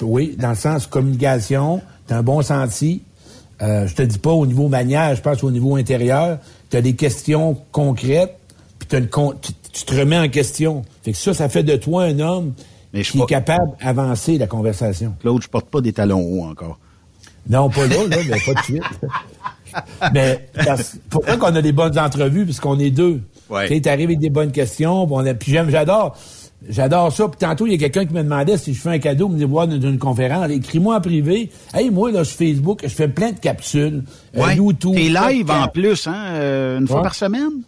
Oui, 0.00 0.36
dans 0.38 0.50
le 0.50 0.54
sens 0.54 0.86
communication, 0.86 1.82
t'as 2.06 2.18
un 2.18 2.22
bon 2.22 2.40
senti. 2.42 3.02
Euh, 3.60 3.86
je 3.86 3.94
te 3.94 4.02
dis 4.02 4.18
pas 4.18 4.30
au 4.30 4.46
niveau 4.46 4.68
manière, 4.68 5.14
je 5.14 5.20
pense 5.20 5.42
au 5.42 5.50
niveau 5.50 5.76
intérieur. 5.76 6.38
T'as 6.70 6.80
des 6.80 6.94
questions 6.94 7.58
concrètes, 7.72 8.37
une 8.96 9.08
tu, 9.72 9.84
te 9.84 9.94
remets 9.94 10.18
en 10.18 10.28
question. 10.28 10.82
Fait 11.02 11.12
que 11.12 11.18
ça, 11.18 11.34
ça 11.34 11.48
fait 11.48 11.62
de 11.62 11.76
toi 11.76 12.04
un 12.04 12.18
homme 12.20 12.52
qui 12.92 13.00
est 13.20 13.26
capable 13.26 13.72
d'avancer 13.82 14.38
la 14.38 14.46
conversation. 14.46 15.14
Claude, 15.20 15.42
je 15.42 15.48
porte 15.48 15.68
pas 15.68 15.80
des 15.80 15.92
talons 15.92 16.20
hauts 16.22 16.44
encore. 16.44 16.78
Non, 17.48 17.68
pas 17.70 17.86
là, 17.86 17.96
là, 18.08 18.16
mais 18.28 18.38
pas 18.44 18.54
de 18.60 18.64
suite. 18.64 18.82
mais 20.12 20.48
parce- 20.54 20.96
pour 21.08 21.24
ça 21.24 21.36
qu'on 21.36 21.54
a 21.54 21.62
des 21.62 21.72
bonnes 21.72 21.98
entrevues, 21.98 22.44
puisqu'on 22.44 22.78
est 22.78 22.90
deux. 22.90 23.20
Ouais. 23.50 23.68
Tu 23.68 23.74
sais, 23.74 23.80
t'arrives 23.82 24.08
avec 24.08 24.18
des 24.18 24.30
bonnes 24.30 24.52
questions, 24.52 25.06
puis, 25.06 25.14
on 25.16 25.26
a- 25.26 25.34
puis 25.34 25.52
j'aime, 25.52 25.70
j'adore. 25.70 26.16
J'adore 26.68 27.12
ça. 27.12 27.28
Puis 27.28 27.38
tantôt, 27.38 27.66
il 27.66 27.72
y 27.72 27.74
a 27.76 27.78
quelqu'un 27.78 28.04
qui 28.04 28.12
me 28.12 28.22
demandait 28.22 28.56
si 28.58 28.74
je 28.74 28.80
fais 28.80 28.88
un 28.90 28.98
cadeau, 28.98 29.28
me 29.28 29.38
dit 29.38 29.44
voir 29.44 29.68
dans 29.68 29.80
une 29.80 29.98
conférence. 29.98 30.50
Écris-moi 30.50 30.96
en 30.96 31.00
privé. 31.00 31.50
Hey, 31.72 31.88
moi, 31.90 32.10
là, 32.10 32.24
sur 32.24 32.36
Facebook, 32.36 32.80
je 32.82 32.88
fais 32.88 33.06
plein 33.08 33.30
de 33.32 33.38
capsules. 33.38 34.02
Euh, 34.36 34.44
Ouais. 34.44 34.56
YouTube. 34.56 34.94
T'es 34.94 35.08
live 35.08 35.50
en 35.50 35.68
plus, 35.68 36.06
hein, 36.08 36.16
euh, 36.32 36.78
une 36.80 36.88
fois 36.88 37.02
par 37.02 37.14
semaine? 37.14 37.62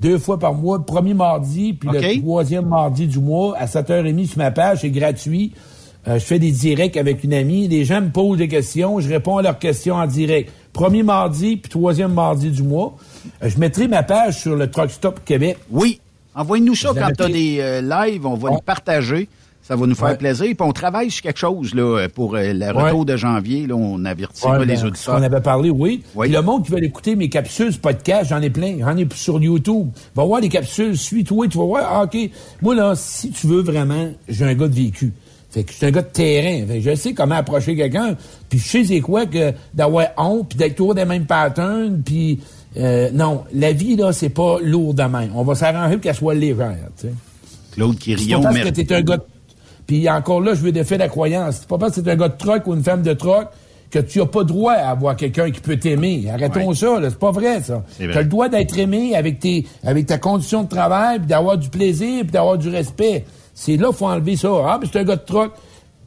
Deux 0.00 0.18
fois 0.18 0.38
par 0.38 0.54
mois, 0.54 0.78
le 0.78 0.84
premier 0.84 1.14
mardi, 1.14 1.72
puis 1.72 1.88
le 1.92 2.20
troisième 2.20 2.66
mardi 2.66 3.06
du 3.06 3.20
mois, 3.20 3.56
à 3.56 3.66
7h30 3.66 4.26
sur 4.26 4.38
ma 4.38 4.50
page, 4.50 4.80
c'est 4.80 4.90
gratuit. 4.90 5.52
Euh, 6.06 6.18
je 6.18 6.24
fais 6.24 6.38
des 6.38 6.50
directs 6.50 6.96
avec 6.96 7.24
une 7.24 7.32
amie. 7.32 7.68
Les 7.68 7.84
gens 7.84 8.02
me 8.02 8.10
posent 8.10 8.38
des 8.38 8.48
questions, 8.48 9.00
je 9.00 9.08
réponds 9.08 9.38
à 9.38 9.42
leurs 9.42 9.58
questions 9.58 9.94
en 9.94 10.06
direct. 10.06 10.52
Premier 10.72 11.02
mardi, 11.02 11.56
puis 11.56 11.70
troisième 11.70 12.12
mardi 12.12 12.50
du 12.50 12.62
mois. 12.62 12.96
Euh, 13.42 13.48
je 13.48 13.58
mettrai 13.58 13.88
ma 13.88 14.02
page 14.02 14.40
sur 14.40 14.56
le 14.56 14.70
Truck 14.70 14.90
Stop 14.90 15.20
Québec. 15.24 15.56
Oui. 15.70 16.00
Envoie-nous 16.34 16.74
ça 16.74 16.90
quand 16.94 17.10
tu 17.16 17.22
as 17.22 17.28
des 17.28 17.58
euh, 17.60 17.80
lives, 17.80 18.26
on 18.26 18.34
va 18.34 18.50
le 18.50 18.60
partager. 18.64 19.28
Ça 19.66 19.76
va 19.76 19.86
nous 19.86 19.94
faire 19.94 20.08
Ouais. 20.08 20.16
plaisir. 20.18 20.44
Puis 20.44 20.56
on 20.60 20.72
travaille 20.72 21.10
sur 21.10 21.22
quelque 21.22 21.38
chose 21.38 21.74
là, 21.74 22.06
pour 22.14 22.34
euh, 22.36 22.52
le 22.52 22.70
retour 22.70 23.06
de 23.06 23.16
janvier. 23.16 23.66
Là, 23.66 23.74
on 23.76 24.04
avertit 24.04 24.46
Ouais, 24.46 24.58
les 24.66 24.74
ben, 24.76 24.86
auditeurs. 24.86 25.16
On 25.18 25.22
avait 25.22 25.40
parlé, 25.40 25.70
oui. 25.70 26.02
Puis 26.20 26.28
le 26.30 26.42
monde 26.42 26.64
qui 26.66 26.70
veut 26.72 26.84
écouter 26.84 27.16
mes 27.16 27.30
capsules, 27.30 27.74
podcast, 27.78 28.28
j'en 28.28 28.42
ai 28.42 28.50
plein. 28.50 28.76
J'en 28.80 28.94
ai 28.96 29.08
sur 29.14 29.40
YouTube. 29.42 29.88
Va 30.14 30.24
voir 30.24 30.40
les 30.42 30.50
capsules, 30.50 30.98
suis-toi, 30.98 31.48
tu 31.48 31.56
vas 31.56 31.64
voir. 31.64 31.88
Ah, 31.90 32.02
OK. 32.04 32.30
Moi, 32.60 32.74
là, 32.74 32.92
si 32.94 33.30
tu 33.30 33.46
veux 33.46 33.62
vraiment, 33.62 34.10
j'ai 34.28 34.44
un 34.44 34.54
gars 34.54 34.68
de 34.68 34.74
vécu. 34.74 35.12
Fait 35.50 35.62
que 35.64 35.72
je 35.72 35.76
suis 35.78 35.86
un 35.86 35.90
gars 35.92 36.02
de 36.02 36.08
terrain. 36.08 36.66
Fait 36.66 36.80
que 36.80 36.90
je 36.90 36.94
sais 36.96 37.14
comment 37.14 37.36
approcher 37.36 37.74
quelqu'un. 37.74 38.16
Puis 38.50 38.58
je 38.58 38.68
sais 38.68 38.84
c'est 38.84 39.00
quoi 39.00 39.24
que 39.24 39.52
d'avoir 39.72 40.08
honte, 40.18 40.48
puis 40.50 40.58
d'être 40.58 40.74
toujours 40.76 40.94
des 40.94 41.04
mêmes 41.06 41.26
patterns, 41.26 42.02
puis 42.04 42.38
Euh, 42.76 43.08
non, 43.12 43.44
la 43.54 43.70
vie, 43.72 43.94
là, 43.94 44.12
c'est 44.12 44.30
pas 44.30 44.58
lourd 44.60 44.94
de 44.94 45.04
main. 45.04 45.28
On 45.36 45.44
va 45.44 45.54
s'arranger 45.54 45.92
pour 45.94 46.00
qu'elle 46.02 46.14
soit 46.16 46.34
légère, 46.34 46.76
tu 47.00 47.06
sais. 47.06 47.14
Claude 47.70 47.96
parce 47.96 48.54
merci. 48.54 48.72
que 48.72 48.80
t'es 48.80 48.94
un 48.96 49.02
gars 49.02 49.16
de... 49.18 49.22
Puis 49.86 50.08
encore 50.08 50.40
là, 50.40 50.54
je 50.54 50.60
veux 50.60 50.72
défaire 50.72 50.98
la 50.98 51.08
croyance. 51.08 51.58
C'est 51.60 51.68
pas 51.68 51.78
parce 51.78 51.96
que 51.96 52.00
t'es 52.00 52.10
un 52.10 52.16
gars 52.16 52.28
de 52.28 52.38
troc 52.38 52.66
ou 52.66 52.74
une 52.74 52.82
femme 52.82 53.02
de 53.02 53.12
troc 53.12 53.48
que 53.90 53.98
tu 54.00 54.20
as 54.20 54.26
pas 54.26 54.42
droit 54.42 54.72
à 54.72 54.90
avoir 54.90 55.14
quelqu'un 55.14 55.50
qui 55.50 55.60
peut 55.60 55.76
t'aimer. 55.76 56.24
Arrêtons 56.32 56.74
ça, 56.74 56.98
là. 56.98 57.10
C'est 57.10 57.18
pas 57.18 57.30
vrai, 57.30 57.62
ça. 57.62 57.84
C'est 57.96 58.06
vrai. 58.06 58.14
T'as 58.14 58.22
le 58.22 58.28
droit 58.28 58.48
d'être 58.48 58.76
aimé 58.76 59.14
avec 59.14 59.38
tes, 59.38 59.66
avec 59.84 60.06
ta 60.06 60.18
condition 60.18 60.64
de 60.64 60.68
travail, 60.68 61.18
puis 61.18 61.28
d'avoir 61.28 61.58
du 61.58 61.68
plaisir, 61.68 62.22
puis 62.22 62.32
d'avoir 62.32 62.58
du 62.58 62.68
respect. 62.68 63.24
C'est 63.54 63.76
là, 63.76 63.92
faut 63.92 64.06
enlever 64.06 64.36
ça. 64.36 64.50
Ah, 64.66 64.78
puis 64.80 64.90
c'est 64.92 64.98
un 64.98 65.04
gars 65.04 65.16
de 65.16 65.24
troc. 65.24 65.52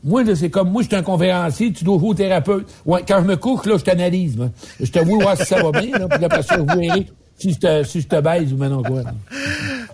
Moi, 0.04 0.24
là, 0.24 0.36
c'est 0.36 0.50
comme 0.50 0.70
moi, 0.70 0.82
je 0.82 0.88
suis 0.88 0.98
un 0.98 1.02
conférencier, 1.02 1.72
tu 1.72 1.84
dois 1.84 1.98
jouer 1.98 2.10
au 2.10 2.14
thérapeute. 2.14 2.68
Ouais, 2.86 3.04
quand 3.08 3.20
je 3.22 3.28
me 3.28 3.38
couche, 3.38 3.66
là, 3.66 3.78
je 3.78 3.84
t'analyse, 3.84 4.38
moi. 4.38 4.50
Je 4.80 4.92
te 4.92 5.00
vois 5.00 5.24
voir 5.24 5.38
si 5.38 5.46
ça 5.46 5.64
va 5.64 5.72
bien, 5.72 5.98
là, 5.98 6.08
puis 6.10 6.26
après 6.26 6.44
ça, 6.44 6.58
je 6.58 6.64
verrai 6.64 7.08
si 7.38 7.54
je 7.54 7.60
te, 7.60 7.84
si 7.84 8.02
je 8.02 8.08
te 8.08 8.20
baise 8.20 8.52
ou 8.54 8.58
maintenant 8.58 8.84
quoi. 8.84 9.04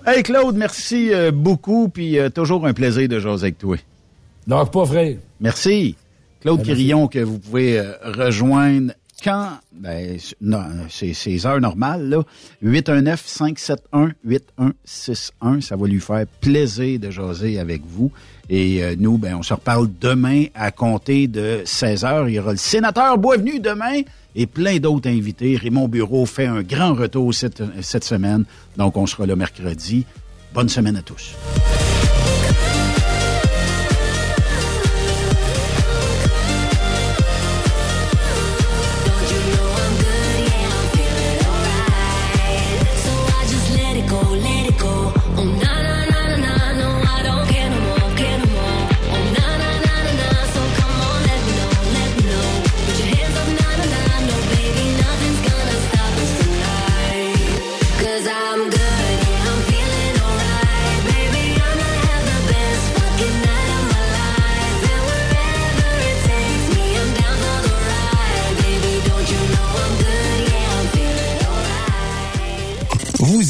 Hey 0.06 0.22
Claude, 0.22 0.58
merci 0.58 1.14
euh, 1.14 1.32
beaucoup, 1.32 1.88
puis 1.88 2.20
euh, 2.20 2.30
toujours 2.30 2.68
un 2.68 2.74
plaisir 2.74 3.08
de 3.08 3.20
jaser 3.20 3.46
avec 3.46 3.58
toi. 3.58 3.78
Donc 4.48 4.74
pas, 4.74 4.86
frère. 4.86 5.16
Merci. 5.40 5.96
Claude 6.42 6.58
Ben. 6.58 6.66
Quirillon, 6.66 7.08
que 7.08 7.20
vous 7.20 7.40
pouvez 7.40 7.80
euh, 7.80 7.94
rejoindre 8.04 8.92
quand, 9.24 9.52
ben, 9.72 10.18
non, 10.42 10.66
c'est 10.90 11.14
c'est 11.14 11.46
heures 11.46 11.62
normales, 11.62 12.10
là. 12.10 12.22
819-571-8161. 12.66 15.62
Ça 15.62 15.78
va 15.78 15.88
lui 15.88 16.02
faire 16.02 16.26
plaisir 16.42 17.00
de 17.00 17.10
jaser 17.10 17.58
avec 17.58 17.84
vous. 17.86 18.12
Et 18.50 18.84
euh, 18.84 18.96
nous, 18.98 19.18
ben, 19.18 19.36
on 19.36 19.44
se 19.44 19.54
reparle 19.54 19.88
demain 20.02 20.46
à 20.54 20.72
compter 20.72 21.28
de 21.28 21.62
16 21.66 22.06
heures. 22.06 22.30
Il 22.30 22.36
y 22.36 22.40
aura 22.40 22.52
le 22.52 22.58
sénateur 22.58 23.18
Boisvenu 23.18 23.60
demain 23.60 24.02
et 24.36 24.48
plein 24.48 24.78
d'autres 24.80 25.10
invités. 25.10 25.56
Raymond 25.56 25.88
Bureau 25.88 26.26
fait 26.26 26.46
un 26.46 26.62
grand 26.62 26.94
retour 26.94 27.34
cette, 27.34 27.64
cette 27.82 28.04
semaine. 28.04 28.46
Donc, 28.78 28.98
on 28.98 29.06
sera 29.06 29.26
là 29.26 29.36
mercredi. 29.36 30.06
Bonne 30.54 30.70
semaine 30.70 30.98
à 30.98 31.02
tous. 31.02 31.36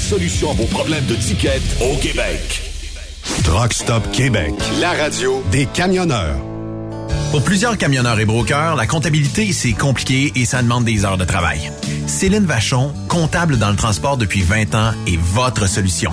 solution 0.00 0.50
à 0.50 0.54
vos 0.54 0.64
problèmes 0.64 1.04
de 1.06 1.14
ticket 1.14 1.60
au 1.80 1.96
Québec. 1.96 2.62
Truck 3.44 3.72
Stop 3.72 4.10
Québec. 4.12 4.52
La 4.80 4.92
radio 4.92 5.42
des 5.52 5.66
camionneurs. 5.66 6.36
Pour 7.30 7.42
plusieurs 7.44 7.78
camionneurs 7.78 8.18
et 8.18 8.24
brokers, 8.24 8.74
la 8.74 8.86
comptabilité, 8.86 9.52
c'est 9.52 9.72
compliqué 9.72 10.32
et 10.34 10.44
ça 10.46 10.62
demande 10.62 10.84
des 10.84 11.04
heures 11.04 11.18
de 11.18 11.24
travail. 11.24 11.70
Céline 12.06 12.44
Vachon, 12.44 12.92
comptable 13.08 13.58
dans 13.58 13.70
le 13.70 13.76
transport 13.76 14.16
depuis 14.16 14.42
20 14.42 14.74
ans, 14.74 14.92
est 15.06 15.18
votre 15.18 15.68
solution. 15.68 16.12